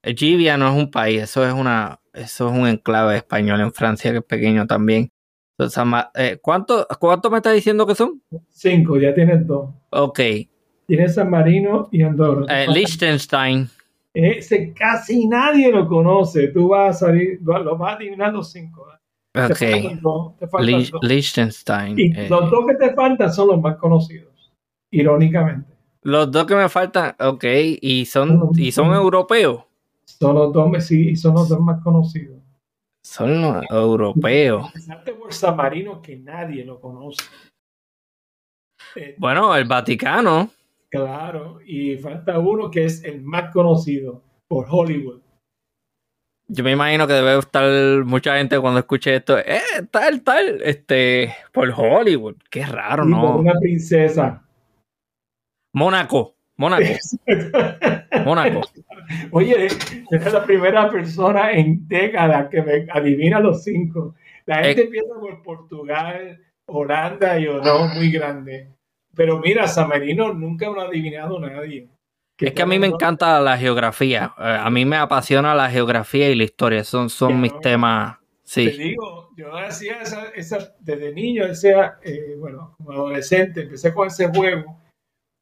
Givia 0.03 0.57
no 0.57 0.69
es 0.69 0.75
un 0.75 0.91
país, 0.91 1.23
eso 1.23 1.47
es 1.47 1.53
una, 1.53 2.01
eso 2.13 2.49
es 2.49 2.57
un 2.57 2.67
enclave 2.67 3.17
español 3.17 3.61
en 3.61 3.73
Francia 3.73 4.11
que 4.13 4.19
es 4.19 4.25
pequeño 4.25 4.67
también. 4.67 5.11
Eh, 6.15 6.39
¿cuánto, 6.43 6.87
¿Cuánto 6.99 7.31
me 7.31 7.37
está 7.37 7.53
diciendo 7.53 7.87
que 7.87 7.95
son? 7.95 8.23
Cinco, 8.51 8.99
ya 8.99 9.15
tienes 9.15 9.47
dos. 9.47 9.71
Ok. 9.91 10.21
Tienes 10.87 11.15
San 11.15 11.31
Marino 11.31 11.89
y 11.93 12.03
Andorra. 12.03 12.67
Liechtenstein. 12.67 13.69
Ese 14.13 14.73
casi 14.73 15.27
nadie 15.27 15.73
lo 15.73 15.89
conoce. 15.89 16.49
Tú 16.49 16.69
vas 16.69 16.97
a 16.97 17.07
salir, 17.07 17.41
lo 17.43 17.77
vas 17.77 17.95
a 17.95 17.97
adivinar 17.97 18.33
los 18.33 18.51
cinco. 18.51 18.87
Ok. 19.35 19.61
Liechtenstein. 21.03 21.99
Eh. 21.99 22.29
los 22.31 22.51
dos 22.51 22.67
que 22.69 22.75
te 22.77 22.95
faltan 22.95 23.33
son 23.33 23.49
los 23.49 23.61
más 23.61 23.77
conocidos, 23.77 24.53
irónicamente. 24.91 25.75
Los 26.03 26.31
dos 26.31 26.47
que 26.47 26.55
me 26.55 26.69
faltan, 26.69 27.17
ok, 27.19 27.45
y 27.81 28.05
son, 28.05 28.51
y 28.57 28.71
son 28.71 28.95
europeos. 28.95 29.65
Son 30.05 30.35
los 30.35 30.53
dos, 30.53 30.85
sí, 30.85 31.17
son 31.17 31.35
los 31.35 31.49
dos 31.49 31.61
más 31.61 31.83
conocidos. 31.83 32.39
Son 33.03 33.41
los 33.41 33.65
europeos. 33.71 34.71
por 35.19 35.33
San 35.33 35.57
Marino 35.57 36.01
que 36.01 36.17
nadie 36.17 36.65
lo 36.65 36.81
conoce. 36.81 37.25
Eh, 38.97 39.15
bueno, 39.19 39.55
el 39.57 39.65
Vaticano. 39.65 40.51
Claro, 40.89 41.59
y 41.67 41.97
falta 41.97 42.39
uno 42.39 42.71
que 42.71 42.85
es 42.85 43.03
el 43.03 43.23
más 43.23 43.53
conocido 43.53 44.23
por 44.47 44.67
Hollywood. 44.71 45.24
Yo 46.47 46.63
me 46.63 46.73
imagino 46.73 47.07
que 47.07 47.15
debe 47.15 47.39
estar 47.39 48.05
mucha 48.05 48.37
gente 48.37 48.61
cuando 48.61 48.81
escuche 48.81 49.17
esto, 49.17 49.39
eh, 49.39 49.61
tal, 49.91 50.23
tal, 50.23 50.61
este, 50.63 51.35
por 51.53 51.73
Hollywood. 51.75 52.37
Qué 52.51 52.67
raro, 52.67 53.05
¿no? 53.05 53.39
una 53.39 53.55
princesa. 53.59 54.43
Mónaco, 55.73 56.37
Mónaco. 56.57 56.85
Mónaco. 58.25 58.61
Oye, 59.33 59.67
es 59.67 60.33
la 60.33 60.45
primera 60.45 60.91
persona 60.91 61.51
en 61.53 61.89
décadas 61.89 62.49
que 62.51 62.63
me 62.63 62.87
adivina 62.93 63.41
los 63.41 63.65
cinco. 63.65 64.15
La 64.47 64.63
gente 64.63 64.83
Eh. 64.83 64.85
empieza 64.85 65.15
por 65.19 65.43
Portugal, 65.43 66.39
Holanda 66.67 67.39
y 67.39 67.45
no 67.47 67.89
muy 67.89 68.11
grande. 68.11 68.69
Pero 69.17 69.39
mira, 69.41 69.67
San 69.67 69.89
Marino 69.89 70.33
nunca 70.35 70.67
lo 70.69 70.81
ha 70.81 70.89
adivinado 70.89 71.41
nadie. 71.41 71.89
Es 72.39 72.53
que 72.53 72.63
a 72.63 72.67
mí 72.67 72.79
me 72.79 72.89
encanta 72.89 73.41
la 73.41 73.57
geografía. 73.57 74.33
Eh, 74.39 74.43
A 74.61 74.71
mí 74.71 74.85
me 74.85 74.97
apasiona 74.97 75.55
la 75.55 75.71
geografía 75.71 76.29
y 76.31 76.35
la 76.35 76.45
historia. 76.45 76.85
Son, 76.85 77.09
son 77.11 77.41
mis 77.41 77.53
no. 77.53 77.61
temas. 77.61 78.17
Te 78.43 78.45
Sí. 78.45 78.71
digo, 78.71 79.31
yo 79.37 79.57
hacía 79.57 80.01
esa, 80.03 80.27
esa- 80.35 80.75
desde 80.81 81.13
niño, 81.15 81.47
decía, 81.47 81.95
eh, 82.03 82.35
bueno, 82.39 82.75
como 82.77 82.93
adolescente, 82.93 83.63
empecé 83.63 83.95
con 83.95 84.09
ese 84.09 84.29
juego 84.29 84.79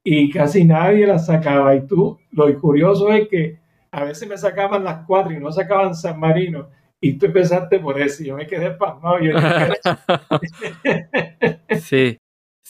y 0.04 0.30
casi 0.30 0.64
nadie 0.64 1.06
la 1.06 1.18
sacaba. 1.18 1.74
Y 1.74 1.86
tú, 1.86 2.18
lo 2.30 2.60
curioso 2.60 3.10
es 3.12 3.28
que 3.28 3.58
a 3.90 4.04
veces 4.04 4.28
me 4.28 4.38
sacaban 4.38 4.84
las 4.84 5.04
cuatro 5.06 5.32
y 5.32 5.40
no 5.40 5.50
sacaban 5.50 5.94
San 5.94 6.20
Marino. 6.20 6.68
Y 7.00 7.14
tú 7.18 7.26
empezaste 7.26 7.80
por 7.80 8.00
eso 8.00 8.22
y 8.22 8.26
yo 8.26 8.36
me 8.36 8.46
quedé 8.46 8.70
pasmado. 8.70 9.18
Yo 9.18 9.32
sí. 11.80 12.18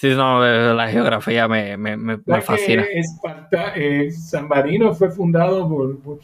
Sí, 0.02 0.08
no, 0.16 0.44
eh, 0.44 0.74
la 0.74 0.88
geografía 0.88 1.46
me, 1.46 1.76
me, 1.76 1.96
me, 1.96 2.16
me 2.16 2.22
¿Sabes 2.24 2.40
que 2.44 2.52
fascina. 2.56 2.82
Esparta- 2.92 3.72
eh, 3.76 4.10
San 4.10 4.48
Marino 4.48 4.92
fue 4.96 5.12
fundado 5.12 5.68
por, 5.68 5.96
por, 6.00 6.18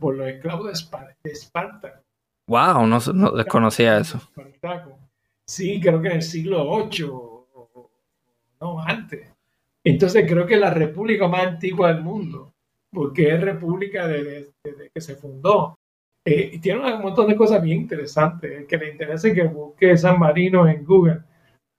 por 0.00 0.16
los 0.16 0.26
esclavos 0.26 0.66
de 0.66 0.72
Esparta. 0.72 1.16
De 1.22 1.30
Esparta. 1.30 2.02
Wow, 2.48 2.88
no, 2.88 2.98
no 3.14 3.30
desconocía 3.30 3.98
eso. 3.98 4.20
Sí, 5.46 5.80
creo 5.80 6.02
que 6.02 6.08
en 6.08 6.14
el 6.16 6.22
siglo 6.22 6.64
VIII, 6.88 7.04
o- 7.04 7.46
o- 7.54 7.90
no 8.60 8.80
antes. 8.82 9.28
Entonces 9.84 10.24
creo 10.28 10.44
que 10.44 10.54
es 10.54 10.60
la 10.60 10.74
república 10.74 11.28
más 11.28 11.46
antigua 11.46 11.92
del 11.94 12.02
mundo, 12.02 12.52
porque 12.92 13.32
es 13.32 13.40
república 13.40 14.08
desde, 14.08 14.48
desde 14.64 14.90
que 14.92 15.00
se 15.00 15.14
fundó. 15.14 15.78
Eh, 16.24 16.50
y 16.54 16.58
tiene 16.58 16.80
un 16.80 17.00
montón 17.00 17.28
de 17.28 17.36
cosas 17.36 17.62
bien 17.62 17.82
interesantes. 17.82 18.50
El 18.50 18.66
que 18.66 18.76
le 18.76 18.90
interese 18.90 19.32
que 19.32 19.44
busque 19.44 19.96
San 19.96 20.18
Marino 20.18 20.66
en 20.66 20.84
Google. 20.84 21.20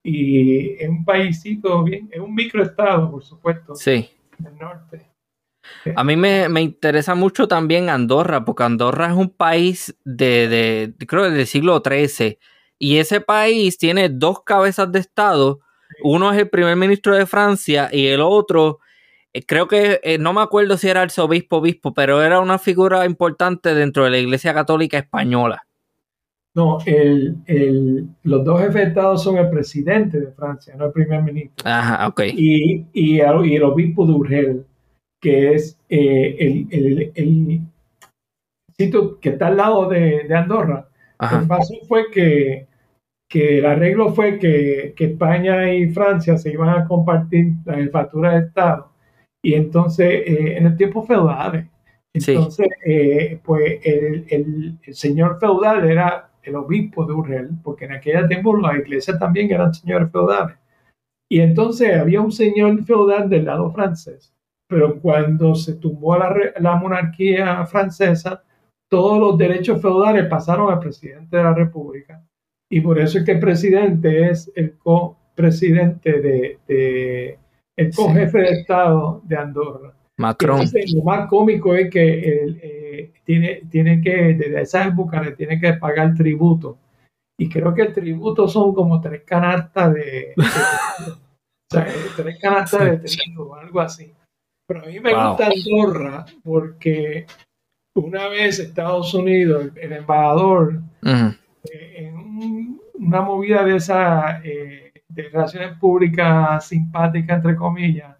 Y 0.04 0.72
es 0.82 0.88
un 0.88 1.04
paísito 1.04 1.84
bien, 1.84 2.08
es 2.12 2.20
un 2.20 2.34
microestado, 2.34 3.10
por 3.10 3.22
supuesto, 3.22 3.74
Sí. 3.74 4.08
del 4.38 4.56
norte. 4.58 5.06
A 5.94 6.02
mí 6.02 6.16
me, 6.16 6.48
me 6.48 6.60
interesa 6.60 7.14
mucho 7.14 7.46
también 7.46 7.88
Andorra, 7.88 8.44
porque 8.44 8.64
Andorra 8.64 9.06
es 9.06 9.12
un 9.16 9.30
país 9.30 9.96
de, 10.04 10.48
de, 10.48 10.94
de- 10.98 11.06
creo, 11.06 11.30
del 11.30 11.46
siglo 11.46 11.80
XIII. 11.84 12.38
Y 12.78 12.96
ese 12.98 13.20
país 13.20 13.78
tiene 13.78 14.08
dos 14.08 14.42
cabezas 14.42 14.90
de 14.90 14.98
Estado. 14.98 15.60
Uno 16.02 16.32
es 16.32 16.38
el 16.38 16.48
primer 16.50 16.74
ministro 16.74 17.14
de 17.14 17.26
Francia 17.26 17.88
y 17.92 18.06
el 18.08 18.20
otro, 18.22 18.80
eh, 19.32 19.44
creo 19.46 19.68
que, 19.68 20.00
eh, 20.02 20.18
no 20.18 20.32
me 20.32 20.40
acuerdo 20.40 20.76
si 20.76 20.88
era 20.88 21.02
arzobispo 21.02 21.58
obispo, 21.58 21.94
pero 21.94 22.22
era 22.22 22.40
una 22.40 22.58
figura 22.58 23.04
importante 23.06 23.72
dentro 23.74 24.02
de 24.04 24.10
la 24.10 24.18
Iglesia 24.18 24.52
Católica 24.52 24.98
Española. 24.98 25.64
No, 26.54 26.78
el, 26.84 27.36
el- 27.46 28.08
los 28.24 28.44
dos 28.44 28.60
jefes 28.60 28.74
de 28.74 28.82
Estado 28.84 29.16
son 29.16 29.38
el 29.38 29.48
presidente 29.48 30.20
de 30.20 30.32
Francia, 30.32 30.74
no 30.76 30.86
el 30.86 30.92
primer 30.92 31.22
ministro. 31.22 31.64
Ajá, 31.70 32.06
ok. 32.08 32.20
y, 32.34 32.86
y, 32.92 33.20
el, 33.20 33.46
y 33.46 33.56
el 33.56 33.62
obispo 33.62 34.06
de 34.06 34.12
Urgel, 34.12 34.66
que 35.20 35.54
es 35.54 35.78
eh, 35.88 36.36
el, 36.38 36.66
el- 36.70 37.12
el 37.14 37.60
sitio 38.78 39.18
que 39.18 39.30
está 39.30 39.46
al 39.48 39.56
lado 39.56 39.88
de, 39.88 40.24
de 40.28 40.34
Andorra. 40.34 40.88
Ajá. 41.18 41.40
que 41.40 41.46
pasó 41.46 41.74
fue 41.86 42.10
que, 42.10 42.66
que 43.30 43.58
el 43.58 43.66
arreglo 43.66 44.12
fue 44.12 44.38
que, 44.38 44.92
que 44.96 45.04
España 45.06 45.72
y 45.72 45.88
Francia 45.90 46.36
se 46.36 46.50
iban 46.50 46.68
a 46.68 46.86
compartir 46.86 47.52
la 47.64 47.74
jefatura 47.74 48.32
de 48.32 48.46
Estado. 48.46 48.90
Y 49.44 49.54
entonces, 49.54 50.06
eh, 50.26 50.56
en 50.58 50.66
el 50.66 50.76
tiempo 50.76 51.02
feudal, 51.04 51.68
Sí. 52.14 52.32
entonces, 52.32 52.68
eh, 52.84 53.38
pues 53.42 53.80
el, 53.84 54.26
el- 54.28 54.78
el 54.82 54.94
señor 54.94 55.38
feudal 55.40 55.88
era 55.88 56.28
el 56.42 56.56
obispo 56.56 57.04
de 57.06 57.12
Urgel, 57.12 57.50
porque 57.62 57.84
en 57.86 57.92
aquel 57.92 58.28
tiempo 58.28 58.56
las 58.56 58.76
iglesias 58.76 59.18
también 59.18 59.50
eran 59.50 59.72
señores 59.74 60.10
feudales. 60.10 60.56
Y 61.30 61.40
entonces 61.40 61.96
había 61.96 62.20
un 62.20 62.32
señor 62.32 62.82
feudal 62.84 63.28
del 63.28 63.46
lado 63.46 63.70
francés, 63.72 64.34
pero 64.68 65.00
cuando 65.00 65.54
se 65.54 65.74
tumbó 65.74 66.16
la, 66.18 66.34
la 66.60 66.76
monarquía 66.76 67.64
francesa, 67.66 68.42
todos 68.90 69.18
los 69.18 69.38
derechos 69.38 69.80
feudales 69.80 70.26
pasaron 70.26 70.70
al 70.70 70.78
presidente 70.80 71.36
de 71.36 71.42
la 71.42 71.54
república. 71.54 72.22
Y 72.70 72.80
por 72.80 72.98
eso 72.98 73.18
es 73.18 73.24
que 73.24 73.32
el 73.32 73.40
presidente 73.40 74.28
es 74.30 74.50
el 74.54 74.76
co-presidente 74.78 76.20
de, 76.20 76.58
de- 76.66 77.38
el 77.76 77.94
co-jefe 77.94 78.38
de 78.38 78.48
Estado 78.50 79.22
de 79.24 79.36
Andorra. 79.36 79.94
Macron. 80.18 80.56
Entonces, 80.60 80.92
lo 80.94 81.02
más 81.04 81.28
cómico 81.28 81.74
es 81.74 81.90
que 81.90 82.18
él, 82.42 82.60
eh, 82.62 83.12
tiene, 83.24 83.62
tiene 83.70 84.00
que, 84.00 84.34
desde 84.34 84.60
esa 84.62 84.84
época, 84.86 85.20
le 85.22 85.32
tiene 85.32 85.58
que 85.60 85.72
pagar 85.74 86.14
tributo. 86.14 86.78
Y 87.38 87.48
creo 87.48 87.74
que 87.74 87.82
el 87.82 87.92
tributo 87.92 88.46
son 88.46 88.74
como 88.74 89.00
tres 89.00 89.22
canastas 89.24 89.94
de. 89.94 90.00
de- 90.00 90.34
o 90.36 91.74
sea, 91.74 91.88
eh, 91.88 91.92
tres 92.16 92.38
canastas 92.40 92.84
de 92.84 92.96
trigo 92.98 93.50
o 93.50 93.54
algo 93.54 93.80
así. 93.80 94.12
Pero 94.68 94.82
a 94.82 94.86
mí 94.86 95.00
me 95.00 95.12
Wow. 95.14 95.28
gusta 95.30 95.48
Andorra 95.48 96.24
porque 96.44 97.26
una 97.96 98.28
vez 98.28 98.58
Estados 98.58 99.12
Unidos, 99.14 99.70
el, 99.74 99.78
el 99.78 99.92
embajador, 99.98 100.80
eh, 101.04 101.94
en 101.96 102.14
un- 102.16 102.80
una 102.94 103.22
movida 103.22 103.64
de 103.64 103.76
esa 103.76 104.40
eh, 104.44 104.92
de 105.08 105.22
relaciones 105.24 105.76
públicas 105.78 106.66
simpática 106.66 107.34
entre 107.34 107.56
comillas 107.56 108.16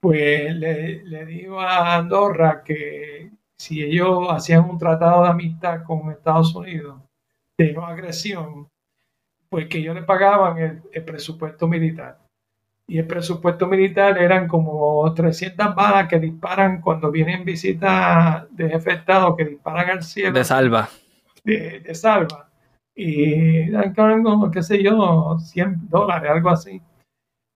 pues 0.00 0.54
le, 0.56 1.04
le 1.04 1.26
digo 1.26 1.60
a 1.60 1.96
Andorra 1.96 2.62
que 2.64 3.30
si 3.58 3.82
ellos 3.82 4.26
hacían 4.30 4.68
un 4.68 4.78
tratado 4.78 5.24
de 5.24 5.28
amistad 5.30 5.82
con 5.84 6.10
Estados 6.10 6.54
Unidos 6.54 7.02
de 7.58 7.72
no 7.72 7.86
agresión 7.86 8.68
pues 9.48 9.66
que 9.66 9.78
ellos 9.78 9.94
le 9.94 10.02
pagaban 10.02 10.58
el, 10.58 10.82
el 10.92 11.04
presupuesto 11.04 11.68
militar 11.68 12.18
y 12.90 12.98
el 12.98 13.06
presupuesto 13.06 13.68
militar 13.68 14.18
eran 14.18 14.48
como 14.48 15.14
300 15.14 15.76
balas 15.76 16.08
que 16.08 16.18
disparan 16.18 16.80
cuando 16.80 17.12
vienen 17.12 17.44
visitas 17.44 18.44
de 18.50 18.68
jefe 18.68 18.90
de 18.90 18.96
Estado 18.96 19.36
que 19.36 19.44
disparan 19.44 19.90
al 19.90 20.02
cielo 20.02 20.32
De 20.32 20.42
salva. 20.42 20.88
de, 21.44 21.78
de 21.78 21.94
salva. 21.94 22.50
Y 22.92 23.70
dan 23.70 23.94
como, 23.94 24.50
qué 24.50 24.60
sé 24.64 24.82
yo, 24.82 25.38
100 25.38 25.88
dólares, 25.88 26.32
algo 26.32 26.50
así. 26.50 26.82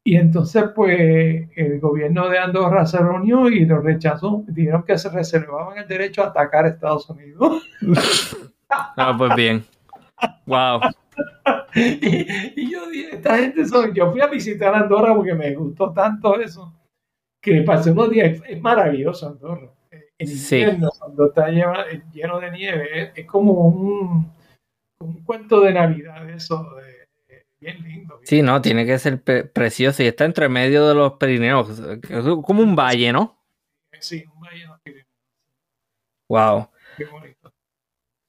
Y 0.06 0.16
entonces, 0.16 0.64
pues, 0.74 1.48
el 1.56 1.81
gobierno 1.81 2.28
de 2.28 2.39
Andorra 2.39 2.85
se 2.85 2.98
reunió 2.98 3.48
y 3.48 3.64
lo 3.64 3.81
rechazó. 3.81 4.44
Dijeron 4.47 4.82
que 4.82 4.98
se 4.98 5.09
reservaban 5.09 5.78
el 5.78 5.89
derecho 5.89 6.22
a 6.22 6.26
atacar 6.26 6.66
a 6.66 6.68
Estados 6.68 7.09
Unidos. 7.10 7.62
Ah, 8.97 9.14
pues 9.16 9.35
bien. 9.36 9.64
Wow. 10.47 10.81
y, 11.76 12.60
y 12.60 12.72
yo 12.72 12.89
dije, 12.89 13.16
esta 13.16 13.36
gente 13.39 13.64
son... 13.66 13.94
Yo 13.94 14.10
fui 14.10 14.20
a 14.20 14.26
visitar 14.26 14.74
Andorra 14.74 15.14
porque 15.14 15.35
me 15.35 15.55
gustó 15.55 15.93
tanto 15.93 16.40
eso, 16.40 16.72
que 17.40 17.62
pasé 17.62 17.93
unos 17.93 18.10
días. 18.10 18.40
Es 18.48 18.60
maravilloso 18.60 19.28
Andorra. 19.28 19.68
En 20.18 20.26
Sí. 20.26 20.56
invierno, 20.56 20.90
cuando 20.98 21.26
está 21.26 21.48
lleno, 21.51 21.72
lleno 22.12 22.40
de 22.40 22.51
nieve, 22.51 23.02
es, 23.02 23.10
es 23.14 23.26
como 23.26 23.52
un, 23.68 24.32
un 24.98 25.22
cuento 25.24 25.60
de 25.60 25.72
Navidad, 25.72 26.28
eso, 26.31 26.64
de- 26.76 26.84
bien 27.65 27.82
lindo. 27.82 28.16
bien- 28.19 28.27
Sí, 28.27 28.43
no, 28.43 28.61
tiene 28.62 28.86
que 28.86 28.99
ser 28.99 29.23
pre- 29.23 29.45
precioso 29.45 30.03
y 30.03 30.07
está 30.07 30.24
entre 30.24 30.49
medio 30.49 30.86
de 30.89 30.95
los 30.95 31.15
Pirineos, 31.15 31.81
como 32.45 32.62
un 32.62 32.77
valle, 32.77 33.12
¿no? 33.12 33.43
Sí, 34.01 34.24
un 34.35 34.41
valle 34.41 34.66
tiene- 34.85 35.07
Wow. 36.28 36.69
qué 36.97 37.05
bonito. 37.07 37.53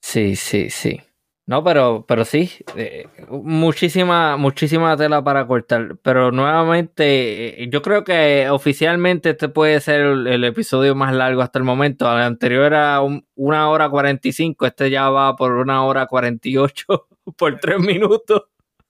Sí, 0.02 0.36
sí, 0.36 0.70
sí. 0.70 1.00
No, 1.48 1.62
pero, 1.62 2.04
pero 2.08 2.24
sí, 2.24 2.50
eh, 2.76 3.06
muchísima, 3.30 4.36
muchísima 4.36 4.96
tela 4.96 5.22
para 5.22 5.46
cortar. 5.46 5.96
Pero 6.02 6.32
nuevamente, 6.32 7.62
eh, 7.62 7.68
yo 7.70 7.82
creo 7.82 8.02
que 8.02 8.48
oficialmente 8.50 9.30
este 9.30 9.48
puede 9.48 9.80
ser 9.80 10.00
el, 10.00 10.26
el 10.26 10.42
episodio 10.44 10.96
más 10.96 11.14
largo 11.14 11.42
hasta 11.42 11.58
el 11.60 11.64
momento. 11.64 12.04
El 12.12 12.22
anterior 12.22 12.64
era 12.66 13.00
un- 13.00 13.24
una 13.36 13.68
hora 13.70 13.88
cuarenta 13.88 14.26
y 14.28 14.32
cinco, 14.32 14.66
este 14.66 14.90
ya 14.90 15.08
va 15.10 15.36
por 15.36 15.52
una 15.52 15.84
hora 15.84 16.06
cuarenta 16.06 16.48
y 16.48 16.56
ocho 16.56 17.08
por 17.38 17.58
tres 17.60 17.78
minutos. 17.78 18.42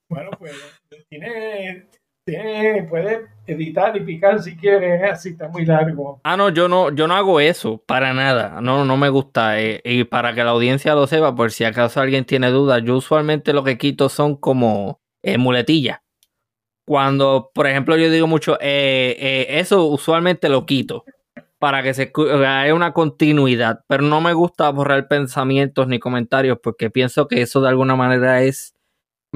Bueno, 0.09 0.31
pues 0.39 0.53
tiene, 1.09 1.87
tiene, 2.25 2.85
puede 2.85 3.27
editar 3.47 3.97
y 3.97 4.01
picar 4.01 4.41
si 4.41 4.57
quiere, 4.57 5.05
así 5.05 5.31
está 5.31 5.49
muy 5.49 5.65
largo. 5.65 6.21
Ah, 6.25 6.37
no, 6.37 6.49
yo 6.51 6.69
no, 6.69 6.91
yo 6.95 7.07
no 7.07 7.15
hago 7.15 7.41
eso, 7.41 7.83
para 7.87 8.15
nada. 8.15 8.61
No, 8.61 8.85
no 8.85 8.97
me 8.97 9.09
gusta. 9.09 9.61
eh, 9.61 9.81
y 9.85 10.05
para 10.05 10.35
que 10.35 10.45
la 10.45 10.51
audiencia 10.51 10.95
lo 10.95 11.07
sepa, 11.07 11.35
por 11.35 11.51
si 11.51 11.65
acaso 11.65 12.01
alguien 12.01 12.25
tiene 12.25 12.51
dudas, 12.51 12.83
yo 12.85 12.97
usualmente 12.97 13.53
lo 13.53 13.65
que 13.65 13.79
quito 13.79 14.09
son 14.09 14.37
como 14.37 15.01
eh, 15.23 15.39
muletillas. 15.39 16.01
Cuando, 16.87 17.51
por 17.53 17.67
ejemplo, 17.67 17.97
yo 17.97 18.09
digo 18.11 18.29
mucho, 18.29 18.55
eh, 18.61 19.17
eh, 19.19 19.47
eso 19.59 19.87
usualmente 19.87 20.49
lo 20.49 20.67
quito 20.67 21.05
para 21.59 21.83
que 21.83 21.95
se 21.95 22.13
haya 22.47 22.75
una 22.75 22.93
continuidad, 22.93 23.81
pero 23.89 24.05
no 24.05 24.21
me 24.21 24.35
gusta 24.35 24.71
borrar 24.71 25.09
pensamientos 25.09 25.89
ni 25.89 25.99
comentarios 25.99 26.59
porque 26.63 26.91
pienso 26.91 27.27
que 27.27 27.43
eso 27.43 27.61
de 27.61 27.69
alguna 27.71 27.97
manera 27.97 28.43
es 28.43 28.76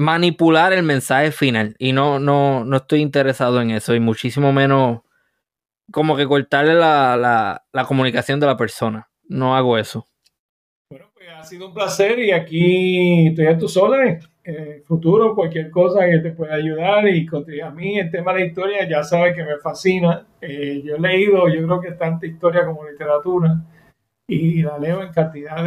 manipular 0.01 0.73
el 0.73 0.83
mensaje 0.83 1.31
final 1.31 1.75
y 1.79 1.93
no, 1.93 2.19
no, 2.19 2.65
no 2.65 2.77
estoy 2.77 3.01
interesado 3.01 3.61
en 3.61 3.71
eso 3.71 3.95
y 3.95 3.99
muchísimo 3.99 4.51
menos 4.51 5.01
como 5.91 6.15
que 6.15 6.25
cortarle 6.25 6.73
la, 6.73 7.63
comunicación 7.87 8.39
de 8.39 8.47
la 8.47 8.57
persona. 8.57 9.09
No 9.27 9.55
hago 9.55 9.77
eso. 9.77 10.07
Bueno, 10.89 11.07
pues 11.13 11.27
ha 11.29 11.43
sido 11.43 11.67
un 11.67 11.73
placer 11.73 12.19
y 12.19 12.31
aquí 12.31 13.27
estoy 13.27 13.47
a 13.47 13.57
tus 13.57 13.77
órdenes. 13.77 14.27
En 14.43 14.55
el 14.55 14.83
futuro, 14.83 15.35
cualquier 15.35 15.69
cosa 15.69 16.09
que 16.09 16.17
te 16.17 16.31
pueda 16.31 16.55
ayudar 16.55 17.07
y 17.07 17.27
a 17.61 17.69
mí 17.69 17.99
el 17.99 18.09
tema 18.09 18.33
de 18.33 18.39
la 18.39 18.45
historia 18.47 18.89
ya 18.89 19.03
sabes 19.03 19.35
que 19.35 19.43
me 19.43 19.57
fascina. 19.59 20.25
Eh, 20.41 20.81
yo 20.83 20.95
he 20.95 20.99
leído, 20.99 21.47
yo 21.47 21.63
creo 21.65 21.79
que 21.79 21.91
tanta 21.91 22.25
historia 22.25 22.65
como 22.65 22.89
literatura 22.89 23.61
y 24.27 24.63
la 24.63 24.79
leo 24.79 25.03
en 25.03 25.13
cantidad 25.13 25.63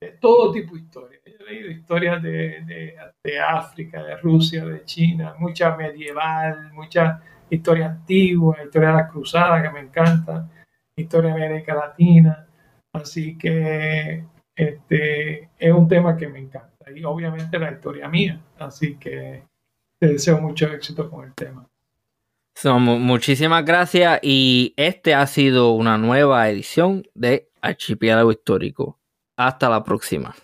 de, 0.00 0.06
de 0.06 0.12
todo 0.18 0.52
tipo 0.52 0.74
de 0.74 0.80
historias. 0.80 1.20
He 1.24 1.44
leído 1.44 1.70
historias 1.70 2.22
de, 2.22 2.94
de, 3.22 3.40
África, 3.40 4.02
de 4.02 4.16
Rusia, 4.16 4.64
de 4.64 4.84
China, 4.84 5.34
mucha 5.38 5.76
medieval, 5.76 6.72
mucha 6.72 7.20
historia 7.50 7.86
antigua, 7.86 8.56
historia 8.64 8.88
de 8.88 8.94
las 8.94 9.10
cruzadas 9.10 9.62
que 9.62 9.70
me 9.70 9.80
encanta, 9.80 10.48
historia 10.96 11.34
de 11.34 11.44
América 11.44 11.74
Latina. 11.74 12.46
Así 12.92 13.36
que 13.36 14.24
este 14.54 15.50
es 15.58 15.72
un 15.72 15.88
tema 15.88 16.16
que 16.16 16.28
me 16.28 16.38
encanta 16.38 16.90
y 16.94 17.04
obviamente 17.04 17.58
la 17.58 17.72
historia 17.72 18.08
mía. 18.08 18.40
Así 18.58 18.96
que 18.96 19.42
te 19.98 20.06
deseo 20.06 20.40
mucho 20.40 20.72
éxito 20.72 21.10
con 21.10 21.24
el 21.24 21.34
tema. 21.34 21.66
muchísimas 22.78 23.64
gracias 23.64 24.20
y 24.22 24.74
este 24.76 25.14
ha 25.14 25.26
sido 25.26 25.72
una 25.72 25.98
nueva 25.98 26.48
edición 26.48 27.04
de 27.14 27.48
Archipiélago 27.60 28.30
Histórico. 28.30 28.98
Hasta 29.36 29.68
la 29.68 29.82
próxima. 29.82 30.34